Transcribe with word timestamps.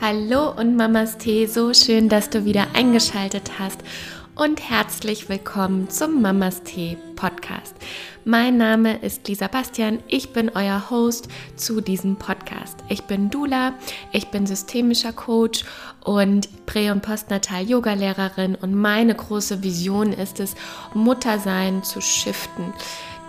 Hallo 0.00 0.50
und 0.56 0.76
Mamas 0.76 1.18
Tee, 1.18 1.46
so 1.46 1.74
schön, 1.74 2.08
dass 2.08 2.30
du 2.30 2.46
wieder 2.46 2.68
eingeschaltet 2.72 3.58
hast 3.58 3.80
und 4.34 4.70
herzlich 4.70 5.28
willkommen 5.28 5.90
zum 5.90 6.22
Mamas 6.22 6.62
Tee 6.62 6.96
Podcast. 7.16 7.74
Mein 8.24 8.56
Name 8.56 8.96
ist 9.02 9.28
Lisa 9.28 9.46
Bastian, 9.46 9.98
ich 10.08 10.32
bin 10.32 10.50
euer 10.54 10.88
Host 10.88 11.28
zu 11.56 11.82
diesem 11.82 12.16
Podcast. 12.16 12.78
Ich 12.88 13.02
bin 13.02 13.28
Dula, 13.28 13.74
ich 14.12 14.28
bin 14.28 14.46
systemischer 14.46 15.12
Coach 15.12 15.64
und 16.02 16.48
Prä- 16.64 16.90
und 16.90 17.02
Postnatal-Yoga-Lehrerin 17.02 18.54
und 18.54 18.74
meine 18.74 19.14
große 19.14 19.62
Vision 19.62 20.14
ist 20.14 20.40
es, 20.40 20.54
Muttersein 20.94 21.82
zu 21.84 22.00
shiften, 22.00 22.72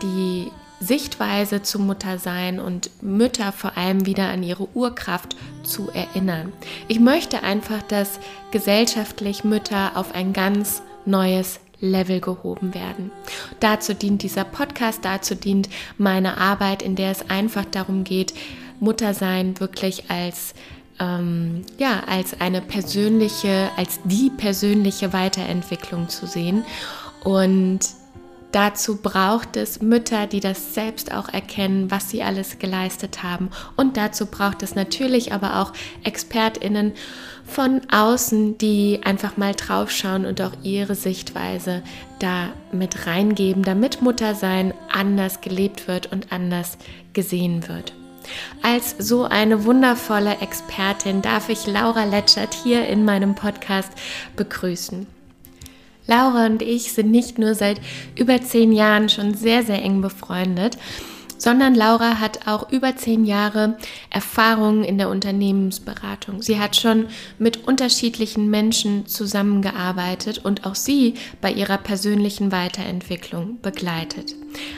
die 0.01 0.51
Sichtweise 0.79 1.61
zum 1.61 1.85
Muttersein 1.85 2.59
und 2.59 2.89
Mütter 3.03 3.51
vor 3.51 3.77
allem 3.77 4.07
wieder 4.07 4.29
an 4.29 4.41
ihre 4.41 4.67
Urkraft 4.73 5.35
zu 5.63 5.89
erinnern. 5.91 6.51
Ich 6.87 6.99
möchte 6.99 7.43
einfach, 7.43 7.83
dass 7.83 8.19
gesellschaftlich 8.49 9.43
Mütter 9.43 9.91
auf 9.95 10.15
ein 10.15 10.33
ganz 10.33 10.81
neues 11.05 11.59
Level 11.79 12.19
gehoben 12.19 12.73
werden. 12.73 13.11
Dazu 13.59 13.93
dient 13.93 14.23
dieser 14.23 14.43
Podcast, 14.43 15.03
dazu 15.03 15.35
dient 15.35 15.69
meine 15.97 16.37
Arbeit, 16.37 16.81
in 16.81 16.95
der 16.95 17.11
es 17.11 17.29
einfach 17.29 17.65
darum 17.65 18.03
geht, 18.03 18.33
Muttersein 18.79 19.59
wirklich 19.59 20.09
als 20.09 20.55
ähm, 20.99 21.63
ja 21.77 22.03
als 22.07 22.39
eine 22.39 22.61
persönliche, 22.61 23.69
als 23.77 23.99
die 24.03 24.31
persönliche 24.35 25.13
Weiterentwicklung 25.13 26.09
zu 26.09 26.25
sehen 26.25 26.63
und 27.23 27.79
Dazu 28.51 28.97
braucht 28.97 29.55
es 29.55 29.81
Mütter, 29.81 30.27
die 30.27 30.41
das 30.41 30.73
selbst 30.73 31.13
auch 31.13 31.29
erkennen, 31.29 31.89
was 31.89 32.09
sie 32.09 32.21
alles 32.21 32.59
geleistet 32.59 33.23
haben. 33.23 33.49
Und 33.77 33.95
dazu 33.95 34.25
braucht 34.25 34.61
es 34.61 34.75
natürlich 34.75 35.31
aber 35.31 35.61
auch 35.61 35.71
Expertinnen 36.03 36.93
von 37.45 37.81
außen, 37.91 38.57
die 38.57 39.01
einfach 39.03 39.37
mal 39.37 39.53
draufschauen 39.55 40.25
und 40.25 40.41
auch 40.41 40.51
ihre 40.63 40.95
Sichtweise 40.95 41.81
da 42.19 42.49
mit 42.71 43.07
reingeben, 43.07 43.63
damit 43.63 44.01
Muttersein 44.01 44.73
anders 44.91 45.41
gelebt 45.41 45.87
wird 45.87 46.11
und 46.11 46.31
anders 46.31 46.77
gesehen 47.13 47.67
wird. 47.67 47.93
Als 48.61 48.95
so 48.99 49.23
eine 49.23 49.65
wundervolle 49.65 50.37
Expertin 50.41 51.21
darf 51.21 51.49
ich 51.49 51.67
Laura 51.67 52.03
Letschert 52.03 52.53
hier 52.53 52.87
in 52.87 53.03
meinem 53.05 53.33
Podcast 53.35 53.91
begrüßen. 54.35 55.07
Laura 56.07 56.45
und 56.45 56.61
ich 56.61 56.91
sind 56.91 57.11
nicht 57.11 57.37
nur 57.37 57.55
seit 57.55 57.79
über 58.17 58.41
zehn 58.41 58.71
Jahren 58.71 59.09
schon 59.09 59.33
sehr, 59.33 59.63
sehr 59.63 59.81
eng 59.81 60.01
befreundet, 60.01 60.77
sondern 61.41 61.73
Laura 61.73 62.19
hat 62.19 62.47
auch 62.47 62.71
über 62.71 62.95
zehn 62.95 63.25
Jahre 63.25 63.75
Erfahrung 64.11 64.83
in 64.83 64.99
der 64.99 65.09
Unternehmensberatung. 65.09 66.43
Sie 66.43 66.59
hat 66.59 66.75
schon 66.75 67.07
mit 67.39 67.67
unterschiedlichen 67.67 68.51
Menschen 68.51 69.07
zusammengearbeitet 69.07 70.37
und 70.45 70.67
auch 70.67 70.75
sie 70.75 71.15
bei 71.41 71.51
ihrer 71.51 71.79
persönlichen 71.79 72.51
Weiterentwicklung 72.51 73.59
begleitet. 73.61 74.35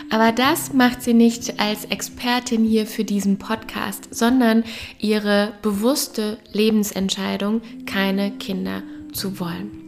Aber 0.10 0.32
das 0.32 0.72
macht 0.72 1.02
sie 1.02 1.14
nicht 1.14 1.60
als 1.60 1.84
Expertin 1.86 2.64
hier 2.64 2.86
für 2.88 3.04
diesen 3.04 3.40
Podcast, 3.40 4.16
sondern 4.16 4.64
ihre 5.00 5.52
bewusste 5.62 6.38
Lebensentscheidung, 6.54 7.62
keine 7.86 8.32
Kinder 8.32 8.84
zu 9.12 9.38
wollen. 9.38 9.84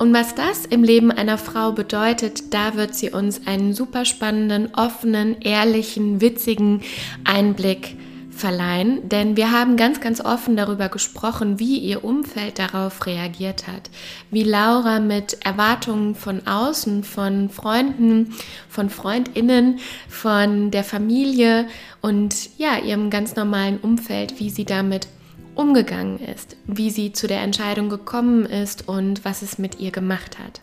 Und 0.00 0.14
was 0.14 0.34
das 0.34 0.64
im 0.64 0.82
Leben 0.82 1.10
einer 1.10 1.36
Frau 1.36 1.72
bedeutet, 1.72 2.54
da 2.54 2.74
wird 2.74 2.94
sie 2.94 3.10
uns 3.10 3.46
einen 3.46 3.74
super 3.74 4.06
spannenden, 4.06 4.74
offenen, 4.74 5.42
ehrlichen, 5.42 6.22
witzigen 6.22 6.80
Einblick 7.24 7.98
verleihen, 8.30 9.06
denn 9.10 9.36
wir 9.36 9.52
haben 9.52 9.76
ganz, 9.76 10.00
ganz 10.00 10.22
offen 10.22 10.56
darüber 10.56 10.88
gesprochen, 10.88 11.58
wie 11.58 11.76
ihr 11.76 12.02
Umfeld 12.02 12.58
darauf 12.58 13.04
reagiert 13.04 13.66
hat, 13.66 13.90
wie 14.30 14.42
Laura 14.42 15.00
mit 15.00 15.36
Erwartungen 15.44 16.14
von 16.14 16.46
außen, 16.46 17.04
von 17.04 17.50
Freunden, 17.50 18.34
von 18.70 18.88
Freundinnen, 18.88 19.80
von 20.08 20.70
der 20.70 20.84
Familie 20.84 21.66
und 22.00 22.56
ja, 22.56 22.78
ihrem 22.78 23.10
ganz 23.10 23.36
normalen 23.36 23.76
Umfeld, 23.76 24.40
wie 24.40 24.48
sie 24.48 24.64
damit 24.64 25.08
umgegangen 25.54 26.18
ist, 26.18 26.56
wie 26.66 26.90
sie 26.90 27.12
zu 27.12 27.26
der 27.26 27.40
Entscheidung 27.42 27.88
gekommen 27.88 28.46
ist 28.46 28.88
und 28.88 29.24
was 29.24 29.42
es 29.42 29.58
mit 29.58 29.80
ihr 29.80 29.90
gemacht 29.90 30.38
hat. 30.38 30.60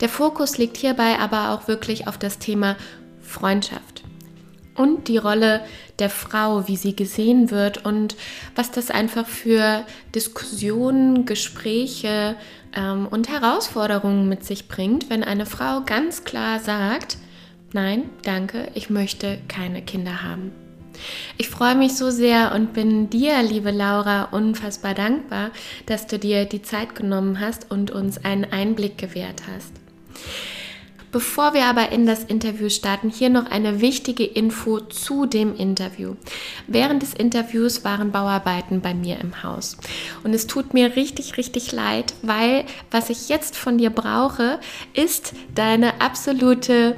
Der 0.00 0.08
Fokus 0.08 0.58
liegt 0.58 0.76
hierbei 0.76 1.18
aber 1.18 1.50
auch 1.50 1.68
wirklich 1.68 2.06
auf 2.06 2.18
das 2.18 2.38
Thema 2.38 2.76
Freundschaft 3.20 4.02
und 4.74 5.08
die 5.08 5.18
Rolle 5.18 5.60
der 5.98 6.10
Frau, 6.10 6.66
wie 6.66 6.76
sie 6.76 6.96
gesehen 6.96 7.50
wird 7.50 7.84
und 7.84 8.16
was 8.54 8.70
das 8.70 8.90
einfach 8.90 9.26
für 9.26 9.84
Diskussionen, 10.14 11.26
Gespräche 11.26 12.36
ähm, 12.74 13.06
und 13.06 13.28
Herausforderungen 13.28 14.28
mit 14.28 14.44
sich 14.44 14.68
bringt, 14.68 15.10
wenn 15.10 15.22
eine 15.22 15.46
Frau 15.46 15.82
ganz 15.84 16.24
klar 16.24 16.60
sagt, 16.60 17.18
nein, 17.72 18.04
danke, 18.22 18.68
ich 18.74 18.88
möchte 18.88 19.38
keine 19.48 19.82
Kinder 19.82 20.22
haben. 20.22 20.52
Ich 21.38 21.48
freue 21.48 21.74
mich 21.74 21.96
so 21.96 22.10
sehr 22.10 22.52
und 22.54 22.72
bin 22.72 23.10
dir, 23.10 23.42
liebe 23.42 23.70
Laura, 23.70 24.24
unfassbar 24.24 24.94
dankbar, 24.94 25.50
dass 25.86 26.06
du 26.06 26.18
dir 26.18 26.44
die 26.44 26.62
Zeit 26.62 26.94
genommen 26.94 27.40
hast 27.40 27.70
und 27.70 27.90
uns 27.90 28.24
einen 28.24 28.44
Einblick 28.44 28.98
gewährt 28.98 29.42
hast. 29.52 29.72
Bevor 31.12 31.54
wir 31.54 31.64
aber 31.64 31.90
in 31.90 32.06
das 32.06 32.22
Interview 32.22 32.68
starten, 32.68 33.10
hier 33.10 33.30
noch 33.30 33.50
eine 33.50 33.80
wichtige 33.80 34.24
Info 34.24 34.78
zu 34.78 35.26
dem 35.26 35.56
Interview. 35.56 36.14
Während 36.68 37.02
des 37.02 37.14
Interviews 37.14 37.84
waren 37.84 38.12
Bauarbeiten 38.12 38.80
bei 38.80 38.94
mir 38.94 39.18
im 39.20 39.42
Haus. 39.42 39.76
Und 40.22 40.34
es 40.34 40.46
tut 40.46 40.72
mir 40.72 40.94
richtig, 40.94 41.36
richtig 41.36 41.72
leid, 41.72 42.14
weil 42.22 42.64
was 42.92 43.10
ich 43.10 43.28
jetzt 43.28 43.56
von 43.56 43.76
dir 43.76 43.90
brauche, 43.90 44.60
ist 44.94 45.32
deine 45.56 46.00
absolute 46.00 46.94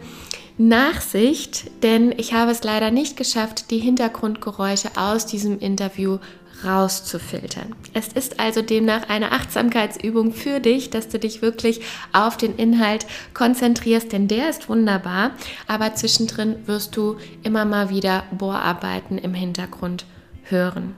Nachsicht, 0.69 1.83
denn 1.83 2.13
ich 2.17 2.35
habe 2.35 2.53
es 2.53 2.63
leider 2.63 2.91
nicht 2.91 3.17
geschafft, 3.17 3.71
die 3.71 3.79
Hintergrundgeräusche 3.79 4.91
aus 4.97 5.27
diesem 5.27 5.59
Interview 5.59 6.19
rauszufiltern. 6.65 7.75
Es 7.93 8.09
ist 8.09 8.39
also 8.39 8.63
demnach 8.63 9.09
eine 9.09 9.33
Achtsamkeitsübung 9.33 10.33
für 10.33 10.61
dich, 10.61 10.91
dass 10.91 11.09
du 11.09 11.19
dich 11.19 11.43
wirklich 11.43 11.81
auf 12.13 12.37
den 12.37 12.55
Inhalt 12.57 13.07
konzentrierst, 13.35 14.13
denn 14.13 14.29
der 14.29 14.49
ist 14.49 14.69
wunderbar, 14.69 15.33
aber 15.67 15.95
zwischendrin 15.95 16.57
wirst 16.67 16.97
du 16.97 17.17
immer 17.43 17.65
mal 17.65 17.91
wieder 17.91 18.25
Bohrarbeiten 18.31 19.19
im 19.19 19.35
Hintergrund 19.35 20.07
hören. 20.45 20.95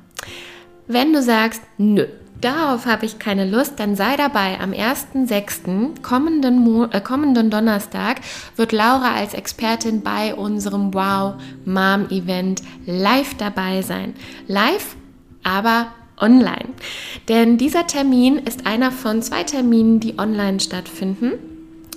Wenn 0.87 1.15
du 1.15 1.23
sagst, 1.23 1.63
nö, 1.79 2.07
darauf 2.41 2.87
habe 2.87 3.07
ich 3.07 3.19
keine 3.19 3.49
Lust, 3.49 3.75
dann 3.79 3.97
sei 3.97 4.17
dabei. 4.17 4.61
Am 4.61 4.73
1.6. 4.73 6.03
Kommenden, 6.03 6.91
äh, 6.91 7.01
kommenden 7.01 7.51
Donnerstag 7.51 8.21
wird 8.57 8.73
Laura 8.73 9.15
als 9.15 9.35
Expertin 9.35 10.03
bei 10.03 10.35
unserem 10.35 10.93
Wow 10.93 11.35
Mom 11.65 12.09
Event 12.11 12.63
live 12.87 13.35
dabei 13.35 13.83
sein. 13.83 14.15
Live, 14.47 14.97
aber 15.43 15.89
online. 16.19 16.71
Denn 17.29 17.59
dieser 17.59 17.87
Termin 17.87 18.39
ist 18.39 18.67
einer 18.67 18.93
von 18.93 19.23
zwei 19.23 19.45
Terminen, 19.45 20.01
die 20.01 20.19
online 20.19 20.61
stattfinden. 20.61 21.54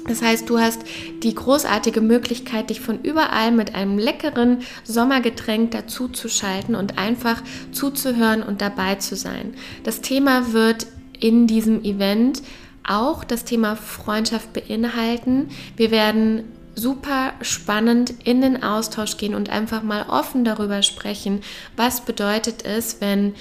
Das 0.07 0.21
heißt, 0.21 0.49
du 0.49 0.59
hast 0.59 0.81
die 1.23 1.35
großartige 1.35 2.01
Möglichkeit, 2.01 2.69
dich 2.69 2.79
von 2.79 3.01
überall 3.01 3.51
mit 3.51 3.75
einem 3.75 3.97
leckeren 3.97 4.59
Sommergetränk 4.83 5.71
dazu 5.71 6.07
zu 6.07 6.29
schalten 6.29 6.75
und 6.75 6.97
einfach 6.97 7.41
zuzuhören 7.71 8.41
und 8.41 8.61
dabei 8.61 8.95
zu 8.95 9.15
sein. 9.15 9.53
Das 9.83 10.01
Thema 10.01 10.53
wird 10.53 10.87
in 11.19 11.47
diesem 11.47 11.83
Event 11.83 12.41
auch 12.87 13.23
das 13.23 13.43
Thema 13.43 13.75
Freundschaft 13.75 14.53
beinhalten. 14.53 15.49
Wir 15.75 15.91
werden 15.91 16.45
super 16.75 17.33
spannend 17.41 18.13
in 18.23 18.41
den 18.41 18.63
Austausch 18.63 19.17
gehen 19.17 19.35
und 19.35 19.49
einfach 19.49 19.83
mal 19.83 20.05
offen 20.07 20.45
darüber 20.45 20.83
sprechen, 20.83 21.41
was 21.75 22.01
bedeutet 22.01 22.63
es, 22.65 23.01
wenn 23.01 23.33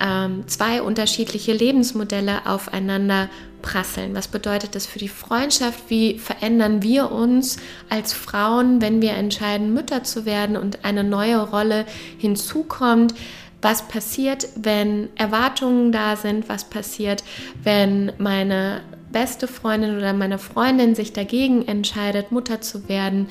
ähm, 0.00 0.44
zwei 0.46 0.82
unterschiedliche 0.82 1.52
Lebensmodelle 1.52 2.46
aufeinander 2.46 3.28
prasseln. 3.62 4.14
Was 4.14 4.28
bedeutet 4.28 4.74
das 4.74 4.86
für 4.86 4.98
die 4.98 5.08
Freundschaft? 5.08 5.84
Wie 5.88 6.18
verändern 6.18 6.82
wir 6.82 7.10
uns 7.12 7.56
als 7.88 8.12
Frauen, 8.12 8.80
wenn 8.80 9.00
wir 9.00 9.12
entscheiden, 9.12 9.72
Mütter 9.72 10.04
zu 10.04 10.26
werden 10.26 10.56
und 10.56 10.84
eine 10.84 11.04
neue 11.04 11.38
Rolle 11.38 11.86
hinzukommt? 12.18 13.14
Was 13.62 13.86
passiert, 13.86 14.48
wenn 14.56 15.08
Erwartungen 15.14 15.92
da 15.92 16.16
sind? 16.16 16.48
Was 16.48 16.64
passiert, 16.64 17.22
wenn 17.62 18.12
meine 18.18 18.80
beste 19.12 19.46
Freundin 19.46 19.96
oder 19.96 20.12
meine 20.12 20.38
Freundin 20.38 20.96
sich 20.96 21.12
dagegen 21.12 21.68
entscheidet, 21.68 22.32
Mutter 22.32 22.60
zu 22.60 22.88
werden? 22.88 23.28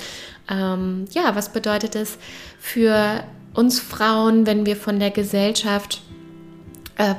Ähm, 0.50 1.04
ja, 1.12 1.36
was 1.36 1.52
bedeutet 1.52 1.94
es 1.96 2.16
für 2.58 3.24
uns 3.52 3.78
Frauen, 3.78 4.46
wenn 4.46 4.64
wir 4.64 4.76
von 4.76 4.98
der 4.98 5.10
Gesellschaft 5.10 6.00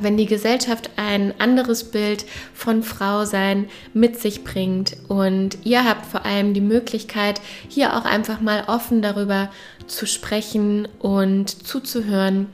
wenn 0.02 0.18
die 0.18 0.26
Gesellschaft 0.26 0.92
ein 0.96 1.34
anderes 1.40 1.86
Bild 1.86 2.26
von 2.54 2.84
Frau 2.84 3.26
sein 3.26 3.68
mit 3.94 4.20
sich 4.20 4.44
bringt 4.44 4.96
und 5.08 5.58
ihr 5.64 5.84
habt 5.84 6.06
vor 6.06 6.26
allem 6.26 6.54
die 6.54 6.62
Möglichkeit, 6.62 7.42
hier 7.68 7.98
auch 7.98 8.06
einfach 8.06 8.40
mal 8.40 8.66
offen 8.68 9.02
darüber 9.02 9.50
zu 9.88 10.06
sprechen 10.06 10.88
und 11.00 11.68
zuzuhören, 11.68 12.48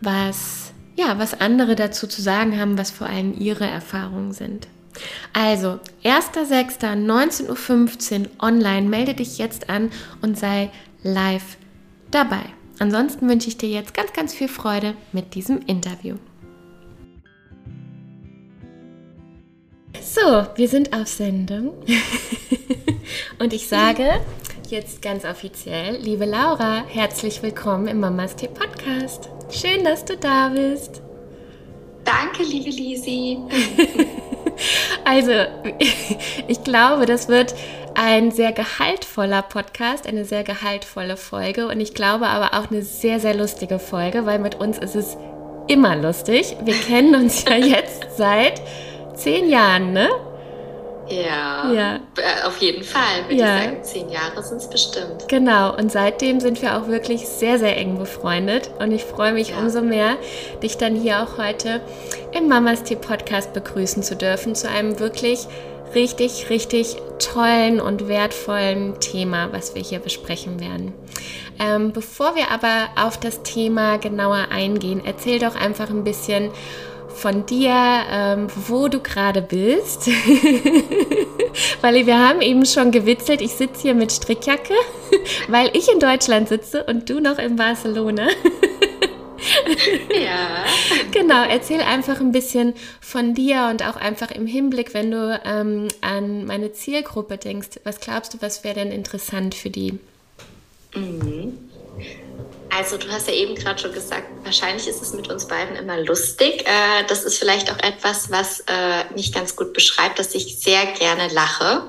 was 0.00 0.72
ja, 0.96 1.18
was 1.18 1.40
andere 1.40 1.74
dazu 1.74 2.06
zu 2.06 2.20
sagen 2.20 2.58
haben, 2.58 2.76
was 2.78 2.90
vor 2.90 3.06
allem 3.06 3.34
ihre 3.38 3.66
Erfahrungen 3.66 4.32
sind. 4.32 4.68
Also, 5.32 5.80
1.6.19.15 6.04 8.20
Uhr 8.20 8.26
online, 8.38 8.86
melde 8.88 9.14
dich 9.14 9.38
jetzt 9.38 9.70
an 9.70 9.90
und 10.20 10.38
sei 10.38 10.70
live 11.02 11.56
dabei. 12.10 12.42
Ansonsten 12.78 13.26
wünsche 13.28 13.48
ich 13.48 13.56
dir 13.56 13.70
jetzt 13.70 13.94
ganz, 13.94 14.12
ganz 14.12 14.34
viel 14.34 14.48
Freude 14.48 14.94
mit 15.12 15.34
diesem 15.34 15.62
Interview. 15.62 16.16
So, 20.14 20.46
wir 20.56 20.68
sind 20.68 20.92
auf 20.92 21.08
Sendung. 21.08 21.72
Und 23.38 23.54
ich 23.54 23.66
sage 23.66 24.20
jetzt 24.68 25.00
ganz 25.00 25.24
offiziell, 25.24 25.96
liebe 25.96 26.26
Laura, 26.26 26.84
herzlich 26.86 27.42
willkommen 27.42 27.86
im 27.86 28.00
Mamas 28.00 28.36
Tee 28.36 28.48
Podcast. 28.48 29.30
Schön, 29.50 29.84
dass 29.84 30.04
du 30.04 30.18
da 30.18 30.50
bist. 30.50 31.00
Danke, 32.04 32.42
liebe 32.42 32.68
Lisi. 32.68 33.38
also, 35.06 35.32
ich 36.46 36.62
glaube, 36.62 37.06
das 37.06 37.28
wird 37.28 37.54
ein 37.94 38.32
sehr 38.32 38.52
gehaltvoller 38.52 39.40
Podcast, 39.40 40.06
eine 40.06 40.26
sehr 40.26 40.44
gehaltvolle 40.44 41.16
Folge 41.16 41.68
und 41.68 41.80
ich 41.80 41.94
glaube 41.94 42.26
aber 42.26 42.58
auch 42.58 42.70
eine 42.70 42.82
sehr, 42.82 43.18
sehr 43.18 43.34
lustige 43.34 43.78
Folge, 43.78 44.26
weil 44.26 44.40
mit 44.40 44.56
uns 44.56 44.76
ist 44.76 44.94
es 44.94 45.16
immer 45.68 45.96
lustig. 45.96 46.54
Wir 46.62 46.74
kennen 46.74 47.14
uns 47.14 47.44
ja 47.44 47.56
jetzt 47.56 48.04
seit 48.18 48.60
zehn 49.14 49.48
Jahren, 49.48 49.92
ne? 49.92 50.08
Ja, 51.08 51.70
ja. 51.72 51.96
Äh, 52.16 52.46
auf 52.46 52.58
jeden 52.58 52.84
Fall. 52.84 53.24
Würde 53.26 53.34
ja. 53.34 53.56
ich 53.56 53.64
sagen, 53.64 53.84
zehn 53.84 54.08
Jahre 54.08 54.42
sind 54.42 54.58
es 54.58 54.70
bestimmt. 54.70 55.28
Genau, 55.28 55.76
und 55.76 55.90
seitdem 55.90 56.40
sind 56.40 56.62
wir 56.62 56.76
auch 56.78 56.88
wirklich 56.88 57.26
sehr, 57.26 57.58
sehr 57.58 57.76
eng 57.76 57.98
befreundet. 57.98 58.70
Und 58.78 58.92
ich 58.92 59.04
freue 59.04 59.32
mich 59.32 59.50
ja. 59.50 59.58
umso 59.58 59.82
mehr, 59.82 60.16
dich 60.62 60.78
dann 60.78 60.94
hier 60.94 61.22
auch 61.22 61.38
heute 61.38 61.80
im 62.32 62.48
Mamas 62.48 62.84
Tee 62.84 62.96
Podcast 62.96 63.52
begrüßen 63.52 64.02
zu 64.02 64.16
dürfen, 64.16 64.54
zu 64.54 64.68
einem 64.68 64.98
wirklich 64.98 65.48
richtig, 65.94 66.48
richtig 66.48 66.96
tollen 67.18 67.80
und 67.80 68.08
wertvollen 68.08 68.98
Thema, 69.00 69.52
was 69.52 69.74
wir 69.74 69.82
hier 69.82 69.98
besprechen 69.98 70.60
werden. 70.60 70.94
Ähm, 71.58 71.92
bevor 71.92 72.34
wir 72.34 72.50
aber 72.50 72.88
auf 72.96 73.18
das 73.20 73.42
Thema 73.42 73.98
genauer 73.98 74.46
eingehen, 74.50 75.02
erzähl 75.04 75.38
doch 75.38 75.54
einfach 75.54 75.90
ein 75.90 76.04
bisschen 76.04 76.50
von 77.14 77.46
dir, 77.46 77.74
ähm, 78.10 78.48
wo 78.68 78.88
du 78.88 79.00
gerade 79.00 79.42
bist. 79.42 80.08
weil 81.80 82.06
wir 82.06 82.18
haben 82.18 82.40
eben 82.40 82.64
schon 82.66 82.90
gewitzelt, 82.90 83.40
ich 83.40 83.52
sitze 83.52 83.82
hier 83.82 83.94
mit 83.94 84.12
Strickjacke, 84.12 84.74
weil 85.48 85.70
ich 85.74 85.90
in 85.92 86.00
Deutschland 86.00 86.48
sitze 86.48 86.84
und 86.84 87.08
du 87.08 87.20
noch 87.20 87.38
in 87.38 87.56
Barcelona. 87.56 88.28
ja. 90.10 90.64
Genau, 91.10 91.44
erzähl 91.44 91.80
einfach 91.80 92.20
ein 92.20 92.32
bisschen 92.32 92.74
von 93.00 93.34
dir 93.34 93.68
und 93.70 93.86
auch 93.86 93.96
einfach 93.96 94.30
im 94.30 94.46
Hinblick, 94.46 94.94
wenn 94.94 95.10
du 95.10 95.40
ähm, 95.44 95.88
an 96.00 96.44
meine 96.46 96.72
Zielgruppe 96.72 97.36
denkst, 97.38 97.80
was 97.84 98.00
glaubst 98.00 98.34
du, 98.34 98.38
was 98.40 98.64
wäre 98.64 98.74
denn 98.74 98.92
interessant 98.92 99.54
für 99.54 99.70
die? 99.70 99.98
Mhm. 100.94 101.58
Also 102.74 102.96
du 102.96 103.10
hast 103.12 103.28
ja 103.28 103.34
eben 103.34 103.54
gerade 103.54 103.78
schon 103.78 103.92
gesagt, 103.92 104.28
wahrscheinlich 104.44 104.88
ist 104.88 105.02
es 105.02 105.12
mit 105.12 105.28
uns 105.28 105.46
beiden 105.46 105.76
immer 105.76 106.00
lustig. 106.00 106.66
Äh, 106.66 107.04
das 107.06 107.22
ist 107.24 107.38
vielleicht 107.38 107.70
auch 107.70 107.78
etwas, 107.78 108.30
was 108.30 108.60
äh, 108.60 109.04
mich 109.14 109.30
ganz 109.30 109.56
gut 109.56 109.74
beschreibt, 109.74 110.18
dass 110.18 110.34
ich 110.34 110.58
sehr 110.58 110.86
gerne 110.86 111.28
lache 111.28 111.82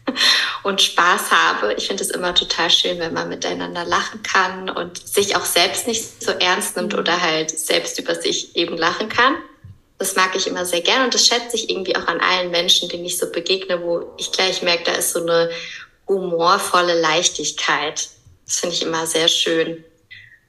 und 0.62 0.80
Spaß 0.80 1.30
habe. 1.30 1.74
Ich 1.74 1.86
finde 1.86 2.02
es 2.02 2.10
immer 2.10 2.34
total 2.34 2.70
schön, 2.70 2.98
wenn 2.98 3.12
man 3.12 3.28
miteinander 3.28 3.84
lachen 3.84 4.22
kann 4.22 4.70
und 4.70 5.06
sich 5.06 5.36
auch 5.36 5.44
selbst 5.44 5.86
nicht 5.86 6.22
so 6.22 6.30
ernst 6.30 6.76
nimmt 6.76 6.94
oder 6.94 7.20
halt 7.20 7.50
selbst 7.50 7.98
über 7.98 8.14
sich 8.14 8.56
eben 8.56 8.78
lachen 8.78 9.10
kann. 9.10 9.36
Das 9.98 10.16
mag 10.16 10.34
ich 10.34 10.46
immer 10.46 10.64
sehr 10.64 10.80
gerne 10.80 11.04
und 11.04 11.12
das 11.12 11.26
schätze 11.26 11.56
ich 11.56 11.68
irgendwie 11.68 11.94
auch 11.94 12.06
an 12.06 12.20
allen 12.20 12.50
Menschen, 12.50 12.88
denen 12.88 13.04
ich 13.04 13.18
so 13.18 13.30
begegne, 13.30 13.82
wo 13.82 14.14
ich 14.16 14.32
gleich 14.32 14.62
merke, 14.62 14.84
da 14.84 14.92
ist 14.92 15.12
so 15.12 15.20
eine 15.20 15.50
humorvolle 16.08 16.98
Leichtigkeit. 16.98 18.08
Das 18.46 18.60
finde 18.60 18.76
ich 18.76 18.82
immer 18.82 19.06
sehr 19.06 19.28
schön. 19.28 19.84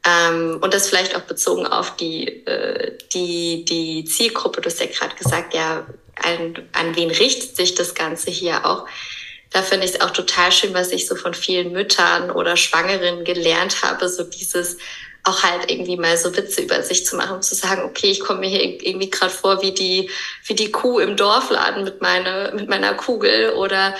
Ähm, 0.07 0.59
und 0.61 0.73
das 0.73 0.87
vielleicht 0.87 1.15
auch 1.15 1.21
bezogen 1.21 1.67
auf 1.67 1.95
die, 1.97 2.45
äh, 2.45 2.97
die, 3.13 3.65
die 3.65 4.05
Zielgruppe. 4.05 4.61
Du 4.61 4.69
hast 4.69 4.79
ja 4.79 4.85
gerade 4.85 5.15
gesagt, 5.15 5.53
ja, 5.53 5.85
an, 6.15 6.67
an 6.71 6.95
wen 6.95 7.11
richtet 7.11 7.55
sich 7.55 7.75
das 7.75 7.93
Ganze 7.93 8.31
hier 8.31 8.65
auch? 8.65 8.87
Da 9.51 9.61
finde 9.61 9.85
ich 9.85 9.95
es 9.95 10.01
auch 10.01 10.11
total 10.11 10.51
schön, 10.51 10.73
was 10.73 10.91
ich 10.91 11.07
so 11.07 11.15
von 11.15 11.33
vielen 11.33 11.71
Müttern 11.71 12.31
oder 12.31 12.57
Schwangeren 12.57 13.23
gelernt 13.23 13.83
habe, 13.83 14.07
so 14.07 14.23
dieses 14.23 14.77
auch 15.23 15.43
halt 15.43 15.69
irgendwie 15.69 15.97
mal 15.97 16.17
so 16.17 16.35
Witze 16.35 16.61
über 16.61 16.81
sich 16.83 17.05
zu 17.05 17.17
machen, 17.17 17.41
zu 17.41 17.53
sagen, 17.55 17.83
okay, 17.83 18.07
ich 18.07 18.21
komme 18.21 18.41
mir 18.41 18.49
hier 18.49 18.63
irgendwie 18.63 19.09
gerade 19.09 19.33
vor 19.33 19.61
wie 19.61 19.73
die, 19.73 20.09
wie 20.45 20.55
die 20.55 20.71
Kuh 20.71 20.99
im 20.99 21.17
Dorfladen 21.17 21.83
mit, 21.83 22.01
meine, 22.01 22.53
mit 22.55 22.69
meiner 22.69 22.93
Kugel 22.93 23.51
oder 23.51 23.93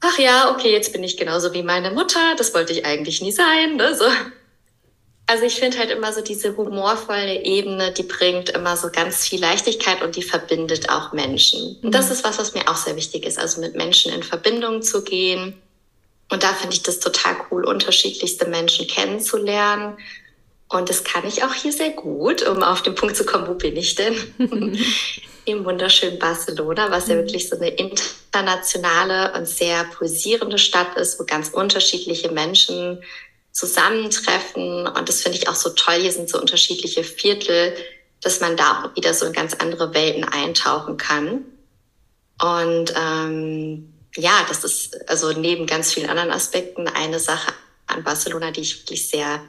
ach 0.00 0.18
ja, 0.18 0.50
okay, 0.50 0.72
jetzt 0.72 0.92
bin 0.92 1.04
ich 1.04 1.16
genauso 1.16 1.52
wie 1.54 1.62
meine 1.62 1.92
Mutter, 1.92 2.34
das 2.36 2.54
wollte 2.54 2.72
ich 2.72 2.84
eigentlich 2.84 3.20
nie 3.20 3.32
sein. 3.32 3.76
Ne? 3.76 3.94
So, 3.94 4.06
also 5.28 5.44
ich 5.44 5.56
finde 5.56 5.78
halt 5.78 5.90
immer 5.90 6.10
so 6.10 6.22
diese 6.22 6.56
humorvolle 6.56 7.44
Ebene, 7.44 7.92
die 7.92 8.02
bringt 8.02 8.48
immer 8.48 8.78
so 8.78 8.88
ganz 8.90 9.28
viel 9.28 9.38
Leichtigkeit 9.38 10.00
und 10.02 10.16
die 10.16 10.22
verbindet 10.22 10.88
auch 10.88 11.12
Menschen. 11.12 11.76
Und 11.82 11.94
das 11.94 12.06
mhm. 12.06 12.12
ist 12.12 12.24
was, 12.24 12.38
was 12.38 12.54
mir 12.54 12.66
auch 12.66 12.76
sehr 12.76 12.96
wichtig 12.96 13.26
ist, 13.26 13.38
also 13.38 13.60
mit 13.60 13.76
Menschen 13.76 14.10
in 14.10 14.22
Verbindung 14.22 14.80
zu 14.80 15.04
gehen. 15.04 15.60
Und 16.30 16.42
da 16.42 16.54
finde 16.54 16.74
ich 16.74 16.82
das 16.82 16.98
total 16.98 17.36
cool, 17.50 17.66
unterschiedlichste 17.66 18.48
Menschen 18.48 18.86
kennenzulernen. 18.86 19.98
Und 20.70 20.88
das 20.88 21.04
kann 21.04 21.26
ich 21.26 21.44
auch 21.44 21.52
hier 21.52 21.72
sehr 21.72 21.90
gut, 21.90 22.40
um 22.48 22.62
auf 22.62 22.80
den 22.80 22.94
Punkt 22.94 23.14
zu 23.14 23.26
kommen, 23.26 23.48
wo 23.48 23.54
bin 23.54 23.76
ich 23.76 23.96
denn? 23.96 24.14
Im 25.44 25.64
wunderschönen 25.66 26.18
Barcelona, 26.18 26.90
was 26.90 27.08
ja 27.08 27.16
mhm. 27.16 27.20
wirklich 27.20 27.50
so 27.50 27.56
eine 27.56 27.68
internationale 27.68 29.34
und 29.34 29.46
sehr 29.46 29.84
pulsierende 29.84 30.58
Stadt 30.58 30.96
ist, 30.96 31.20
wo 31.20 31.24
ganz 31.24 31.50
unterschiedliche 31.50 32.30
Menschen 32.30 33.02
zusammentreffen. 33.58 34.86
Und 34.86 35.08
das 35.08 35.22
finde 35.22 35.36
ich 35.36 35.48
auch 35.48 35.56
so 35.56 35.70
toll. 35.70 35.94
Hier 35.94 36.12
sind 36.12 36.30
so 36.30 36.40
unterschiedliche 36.40 37.02
Viertel, 37.02 37.74
dass 38.20 38.40
man 38.40 38.56
da 38.56 38.84
auch 38.84 38.96
wieder 38.96 39.12
so 39.14 39.26
in 39.26 39.32
ganz 39.32 39.54
andere 39.54 39.94
Welten 39.94 40.22
eintauchen 40.22 40.96
kann. 40.96 41.44
Und 42.40 42.94
ähm, 42.96 43.92
ja, 44.14 44.44
das 44.48 44.62
ist 44.62 45.10
also 45.10 45.32
neben 45.32 45.66
ganz 45.66 45.92
vielen 45.92 46.08
anderen 46.08 46.30
Aspekten 46.30 46.86
eine 46.86 47.18
Sache 47.18 47.52
an 47.88 48.04
Barcelona, 48.04 48.52
die 48.52 48.60
ich 48.60 48.82
wirklich 48.82 49.08
sehr 49.08 49.40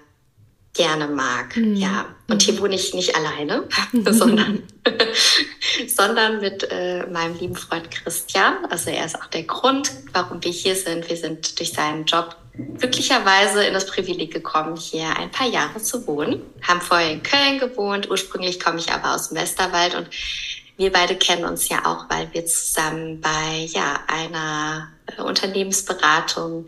gerne 0.74 1.08
mag. 1.08 1.56
Mhm. 1.56 1.76
Ja, 1.76 2.16
und 2.30 2.42
hier 2.42 2.60
wohne 2.60 2.74
ich 2.74 2.96
nicht 2.96 3.16
alleine, 3.16 3.68
sondern, 4.12 4.64
sondern 5.88 6.42
mit 6.42 6.68
äh, 6.72 7.06
meinem 7.06 7.38
lieben 7.38 7.56
Freund 7.56 7.92
Christian. 7.92 8.66
Also 8.72 8.90
er 8.90 9.06
ist 9.06 9.22
auch 9.22 9.28
der 9.28 9.44
Grund, 9.44 9.92
warum 10.14 10.44
wir 10.44 10.52
hier 10.52 10.76
sind. 10.76 11.08
Wir 11.08 11.18
sind 11.18 11.60
durch 11.60 11.74
seinen 11.74 12.06
Job 12.06 12.36
glücklicherweise 12.78 13.66
in 13.66 13.74
das 13.74 13.86
Privileg 13.86 14.34
gekommen, 14.34 14.76
hier 14.76 15.18
ein 15.18 15.32
paar 15.32 15.48
Jahre 15.48 15.82
zu 15.82 16.06
wohnen. 16.08 16.42
Haben 16.62 16.82
vorher 16.82 17.12
in 17.12 17.24
Köln 17.24 17.60
gewohnt. 17.60 18.10
Ursprünglich 18.10 18.60
komme 18.60 18.80
ich 18.80 18.92
aber 18.92 19.16
aus 19.16 19.30
dem 19.30 19.38
Westerwald 19.38 19.96
und 19.96 20.10
wir 20.78 20.92
beide 20.94 21.16
kennen 21.18 21.44
uns 21.44 21.68
ja 21.68 21.86
auch, 21.86 22.10
weil 22.10 22.34
wir 22.34 22.46
zusammen 22.46 23.20
bei 23.20 23.68
ja, 23.68 24.00
einer 24.08 24.88
äh, 25.08 25.22
Unternehmensberatung 25.22 26.68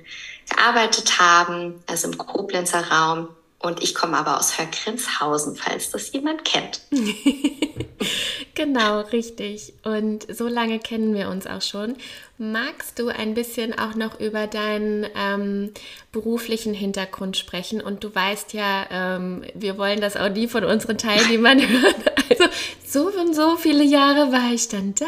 gearbeitet 0.49 1.17
haben, 1.17 1.81
also 1.87 2.09
im 2.09 2.17
Koblenzer 2.17 2.91
Raum. 2.91 3.29
Und 3.61 3.83
ich 3.83 3.93
komme 3.93 4.17
aber 4.17 4.39
aus 4.39 4.57
Hörgrinshausen, 4.57 5.55
falls 5.55 5.91
das 5.91 6.11
jemand 6.11 6.43
kennt. 6.45 6.81
genau, 8.55 9.01
richtig. 9.01 9.73
Und 9.83 10.25
so 10.35 10.47
lange 10.47 10.79
kennen 10.79 11.13
wir 11.13 11.29
uns 11.29 11.45
auch 11.45 11.61
schon. 11.61 11.95
Magst 12.39 12.97
du 12.97 13.09
ein 13.09 13.35
bisschen 13.35 13.77
auch 13.77 13.93
noch 13.93 14.19
über 14.19 14.47
deinen 14.47 15.05
ähm, 15.15 15.71
beruflichen 16.11 16.73
Hintergrund 16.73 17.37
sprechen? 17.37 17.81
Und 17.81 18.03
du 18.03 18.13
weißt 18.13 18.53
ja, 18.53 18.87
ähm, 18.89 19.43
wir 19.53 19.77
wollen 19.77 20.01
das 20.01 20.17
auch 20.17 20.29
nie 20.29 20.47
von 20.47 20.63
unseren 20.63 20.97
Teilnehmern 20.97 21.59
hören. 21.69 22.03
Also 22.31 22.45
so 22.83 23.19
und 23.19 23.35
so 23.35 23.57
viele 23.57 23.83
Jahre 23.83 24.31
war 24.31 24.51
ich 24.51 24.69
dann 24.69 24.95
da 24.95 25.05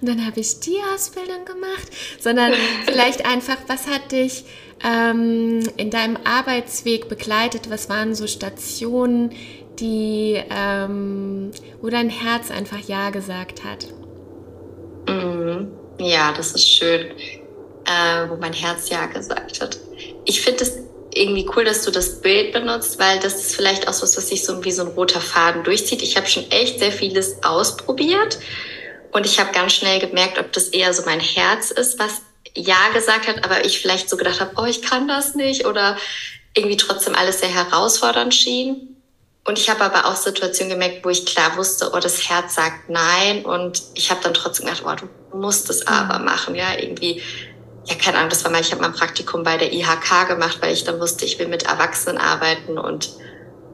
und 0.00 0.08
dann 0.08 0.26
habe 0.26 0.40
ich 0.40 0.58
die 0.58 0.78
Ausbildung 0.92 1.44
gemacht, 1.44 1.86
sondern 2.18 2.52
vielleicht 2.84 3.24
einfach, 3.24 3.58
was 3.68 3.86
hat 3.86 4.10
dich 4.10 4.44
ähm, 4.84 5.60
in 5.76 5.90
deinem 5.90 6.18
Arbeitsweg 6.24 7.08
begleitet? 7.08 7.70
Was 7.70 7.88
waren 7.88 8.14
so 8.14 8.26
Stationen, 8.26 9.32
die, 9.78 10.42
ähm, 10.50 11.50
wo 11.80 11.88
dein 11.88 12.10
Herz 12.10 12.50
einfach 12.50 12.78
Ja 12.78 13.10
gesagt 13.10 13.64
hat? 13.64 13.86
Mhm. 15.08 15.68
Ja, 15.98 16.32
das 16.32 16.52
ist 16.52 16.68
schön, 16.68 17.10
äh, 17.84 18.28
wo 18.28 18.36
mein 18.36 18.52
Herz 18.52 18.88
ja 18.88 19.06
gesagt 19.06 19.60
hat. 19.60 19.78
Ich 20.24 20.40
finde 20.40 20.62
es 20.64 20.78
irgendwie 21.14 21.48
cool, 21.54 21.64
dass 21.64 21.84
du 21.84 21.90
das 21.90 22.20
Bild 22.20 22.52
benutzt, 22.52 22.98
weil 22.98 23.18
das 23.20 23.34
ist 23.34 23.56
vielleicht 23.56 23.86
auch 23.86 23.92
so 23.92 24.02
was, 24.02 24.16
was 24.16 24.28
sich 24.28 24.44
so 24.44 24.64
wie 24.64 24.72
so 24.72 24.82
ein 24.82 24.88
roter 24.88 25.20
Faden 25.20 25.62
durchzieht. 25.62 26.02
Ich 26.02 26.16
habe 26.16 26.26
schon 26.26 26.50
echt 26.50 26.78
sehr 26.78 26.92
vieles 26.92 27.42
ausprobiert 27.42 28.38
und 29.12 29.26
ich 29.26 29.38
habe 29.38 29.52
ganz 29.52 29.74
schnell 29.74 30.00
gemerkt, 30.00 30.38
ob 30.38 30.52
das 30.52 30.68
eher 30.68 30.92
so 30.94 31.02
mein 31.04 31.20
Herz 31.20 31.70
ist, 31.70 31.98
was 31.98 32.22
ja 32.56 32.88
gesagt 32.92 33.26
hat, 33.28 33.44
aber 33.44 33.64
ich 33.64 33.80
vielleicht 33.80 34.08
so 34.10 34.16
gedacht 34.16 34.40
habe, 34.40 34.52
oh, 34.56 34.64
ich 34.64 34.82
kann 34.82 35.08
das 35.08 35.34
nicht 35.34 35.66
oder 35.66 35.96
irgendwie 36.54 36.76
trotzdem 36.76 37.14
alles 37.14 37.40
sehr 37.40 37.48
herausfordernd 37.48 38.34
schien. 38.34 38.92
Und 39.44 39.58
ich 39.58 39.68
habe 39.68 39.82
aber 39.82 40.06
auch 40.06 40.14
Situationen 40.14 40.70
gemerkt, 40.70 41.04
wo 41.04 41.10
ich 41.10 41.26
klar 41.26 41.56
wusste, 41.56 41.90
oh, 41.92 41.98
das 41.98 42.28
Herz 42.28 42.54
sagt 42.54 42.88
nein. 42.88 43.44
Und 43.44 43.82
ich 43.94 44.10
habe 44.10 44.20
dann 44.22 44.34
trotzdem 44.34 44.66
gedacht, 44.66 44.84
oh, 44.86 45.06
du 45.30 45.36
musst 45.36 45.68
es 45.68 45.86
aber 45.86 46.20
mhm. 46.20 46.24
machen. 46.24 46.54
Ja, 46.54 46.78
irgendwie, 46.78 47.22
ja, 47.86 47.96
keine 47.96 48.18
Ahnung, 48.18 48.30
das 48.30 48.44
war 48.44 48.52
mal, 48.52 48.60
ich 48.60 48.70
habe 48.70 48.82
mein 48.82 48.92
Praktikum 48.92 49.42
bei 49.42 49.56
der 49.56 49.72
IHK 49.72 50.28
gemacht, 50.28 50.58
weil 50.60 50.72
ich 50.72 50.84
dann 50.84 51.00
wusste, 51.00 51.24
ich 51.24 51.38
will 51.40 51.48
mit 51.48 51.64
Erwachsenen 51.64 52.18
arbeiten. 52.18 52.78
Und 52.78 53.10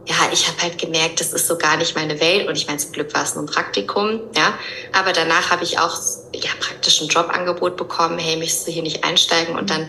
ja, 0.09 0.17
ich 0.33 0.49
habe 0.49 0.63
halt 0.63 0.79
gemerkt, 0.79 1.21
das 1.21 1.35
ist 1.35 1.47
so 1.47 1.59
gar 1.59 1.77
nicht 1.77 1.95
meine 1.95 2.19
Welt. 2.19 2.49
Und 2.49 2.57
ich 2.57 2.67
meine, 2.67 2.79
zum 2.79 2.93
Glück 2.93 3.13
war 3.15 3.25
es 3.25 3.35
nur 3.35 3.45
ein 3.45 3.47
Praktikum, 3.47 4.21
ja. 4.35 4.55
Aber 4.93 5.13
danach 5.13 5.51
habe 5.51 5.65
ich 5.65 5.79
auch 5.79 5.97
ja, 6.33 6.51
praktisch 6.59 7.03
ein 7.03 7.09
Jobangebot 7.09 7.77
bekommen, 7.77 8.19
hey, 8.19 8.37
möchtest 8.37 8.67
du 8.67 8.73
hier 8.73 8.83
nicht 8.83 9.05
einsteigen? 9.05 9.55
Und 9.55 9.69
dann 9.69 9.89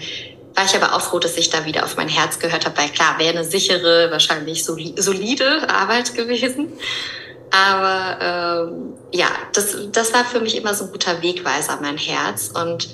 war 0.55 0.65
ich 0.65 0.75
aber 0.75 0.93
auch 0.93 1.01
froh, 1.01 1.19
dass 1.19 1.37
ich 1.37 1.49
da 1.49 1.63
wieder 1.65 1.85
auf 1.85 1.95
mein 1.95 2.09
Herz 2.09 2.39
gehört 2.39 2.65
habe, 2.65 2.77
weil 2.77 2.89
klar, 2.89 3.17
wäre 3.17 3.29
eine 3.29 3.45
sichere, 3.45 4.11
wahrscheinlich 4.11 4.65
solide 4.65 5.69
Arbeit 5.69 6.13
gewesen. 6.15 6.73
Aber 7.51 8.69
ähm, 8.69 8.93
ja, 9.13 9.29
das, 9.53 9.77
das 9.91 10.13
war 10.13 10.25
für 10.25 10.41
mich 10.41 10.57
immer 10.57 10.73
so 10.73 10.85
ein 10.85 10.91
guter 10.91 11.21
Wegweiser, 11.21 11.79
mein 11.81 11.97
Herz. 11.97 12.51
Und 12.53 12.89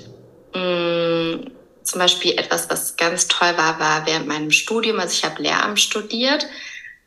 mh, 0.54 0.60
mm, 0.60 1.50
zum 1.82 1.98
Beispiel 1.98 2.38
etwas, 2.38 2.70
was 2.70 2.96
ganz 2.96 3.26
toll 3.26 3.52
war, 3.56 3.80
war 3.80 4.06
während 4.06 4.28
meinem 4.28 4.50
Studium, 4.52 5.00
also 5.00 5.12
ich 5.12 5.24
habe 5.24 5.42
Lehramt 5.42 5.80
studiert, 5.80 6.46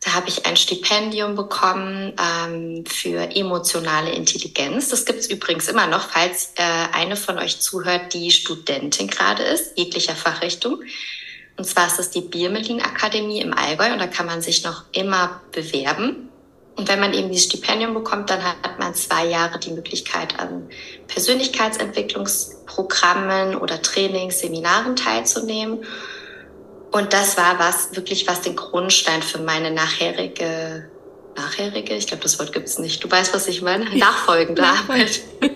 da 0.02 0.14
habe 0.14 0.30
ich 0.30 0.46
ein 0.46 0.56
Stipendium 0.56 1.36
bekommen 1.36 2.14
ähm, 2.18 2.86
für 2.86 3.36
emotionale 3.36 4.12
Intelligenz. 4.12 4.88
Das 4.90 5.04
gibt 5.06 5.20
es 5.20 5.30
übrigens 5.30 5.68
immer 5.68 5.88
noch, 5.88 6.08
falls 6.10 6.54
äh, 6.56 6.64
eine 6.94 7.18
von 7.18 7.38
euch 7.38 7.60
zuhört, 7.60 8.14
die 8.14 8.32
Studentin 8.32 9.08
gerade 9.08 9.44
ist, 9.44 9.78
jeglicher 9.78 10.16
Fachrichtung. 10.16 10.80
Und 11.58 11.66
zwar 11.66 11.88
ist 11.88 12.00
das 12.00 12.12
die 12.12 12.22
Biermelin 12.22 12.82
Akademie 12.82 13.42
im 13.42 13.54
Allgäu 13.54 13.92
und 13.92 14.00
da 14.00 14.08
kann 14.08 14.26
man 14.26 14.42
sich 14.42 14.64
noch 14.64 14.86
immer 14.94 15.42
bewerben. 15.52 16.30
Und 16.78 16.88
wenn 16.88 17.02
man 17.02 17.14
eben 17.14 17.30
dieses 17.30 17.48
Stipendium 17.48 17.94
bekommt, 17.94 18.30
dann 18.30 18.42
hat 18.42 18.80
man 18.80 18.96
zwei 18.96 19.26
Jahre 19.26 19.60
die 19.60 19.72
Möglichkeit, 19.72 20.40
an 20.40 20.70
Persönlichkeitsentwicklungsprogrammen 21.08 23.58
oder 23.58 23.82
Trainings, 23.82 24.40
Seminaren 24.40 24.96
teilzunehmen. 24.96 25.84
Und 26.92 27.14
das 27.14 27.38
war 27.38 27.60
was, 27.60 27.96
wirklich 27.96 28.28
was 28.28 28.42
den 28.42 28.56
Grundstein 28.56 29.22
für 29.22 29.40
meine 29.40 29.72
nachherige, 29.72 30.90
nachherige, 31.36 31.94
ich 31.96 32.08
glaube, 32.08 32.24
das 32.24 32.40
Wort 32.40 32.52
gibt 32.52 32.68
es 32.68 32.80
nicht. 32.80 33.04
Du 33.04 33.10
weißt, 33.10 33.34
was 33.34 33.48
ich 33.48 33.62
meine? 33.62 33.86
Nachfolgende 33.98 34.64
Arbeit. 34.64 35.22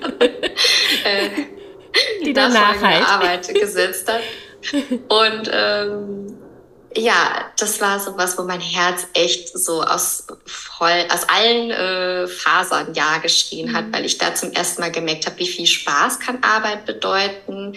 Äh, 1.05 1.29
Die 2.25 2.31
danach 2.31 2.81
halt. 2.81 3.05
Arbeit 3.05 3.53
gesetzt 3.53 4.07
hat. 4.07 4.21
Und 5.09 5.51
ähm, 5.51 6.37
ja, 6.95 7.51
das 7.57 7.81
war 7.81 7.99
so 7.99 8.17
was, 8.17 8.37
wo 8.37 8.43
mein 8.43 8.61
Herz 8.61 9.07
echt 9.13 9.57
so 9.57 9.83
aus 9.83 10.27
voll, 10.45 11.05
aus 11.09 11.27
allen 11.27 11.71
äh, 11.71 12.27
Fasern 12.27 12.93
ja 12.93 13.17
geschrien 13.17 13.73
hat, 13.75 13.87
mhm. 13.87 13.93
weil 13.93 14.05
ich 14.05 14.17
da 14.17 14.33
zum 14.35 14.51
ersten 14.51 14.81
Mal 14.81 14.91
gemerkt 14.91 15.25
habe, 15.25 15.39
wie 15.39 15.47
viel 15.47 15.65
Spaß 15.65 16.19
kann 16.19 16.43
Arbeit 16.43 16.85
bedeuten, 16.85 17.75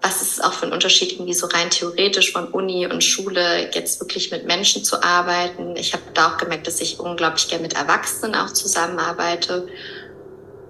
was 0.00 0.22
ist 0.22 0.44
auch 0.44 0.52
für 0.52 0.66
ein 0.66 0.72
Unterschied, 0.72 1.12
irgendwie 1.12 1.34
so 1.34 1.46
rein 1.46 1.70
theoretisch 1.70 2.32
von 2.32 2.48
Uni 2.48 2.86
und 2.86 3.02
Schule 3.02 3.70
jetzt 3.72 4.00
wirklich 4.00 4.30
mit 4.30 4.46
Menschen 4.46 4.84
zu 4.84 5.02
arbeiten. 5.02 5.74
Ich 5.76 5.92
habe 5.92 6.02
da 6.14 6.28
auch 6.28 6.36
gemerkt, 6.36 6.66
dass 6.66 6.80
ich 6.80 7.00
unglaublich 7.00 7.48
gerne 7.48 7.62
mit 7.62 7.74
Erwachsenen 7.74 8.34
auch 8.34 8.50
zusammenarbeite. 8.52 9.66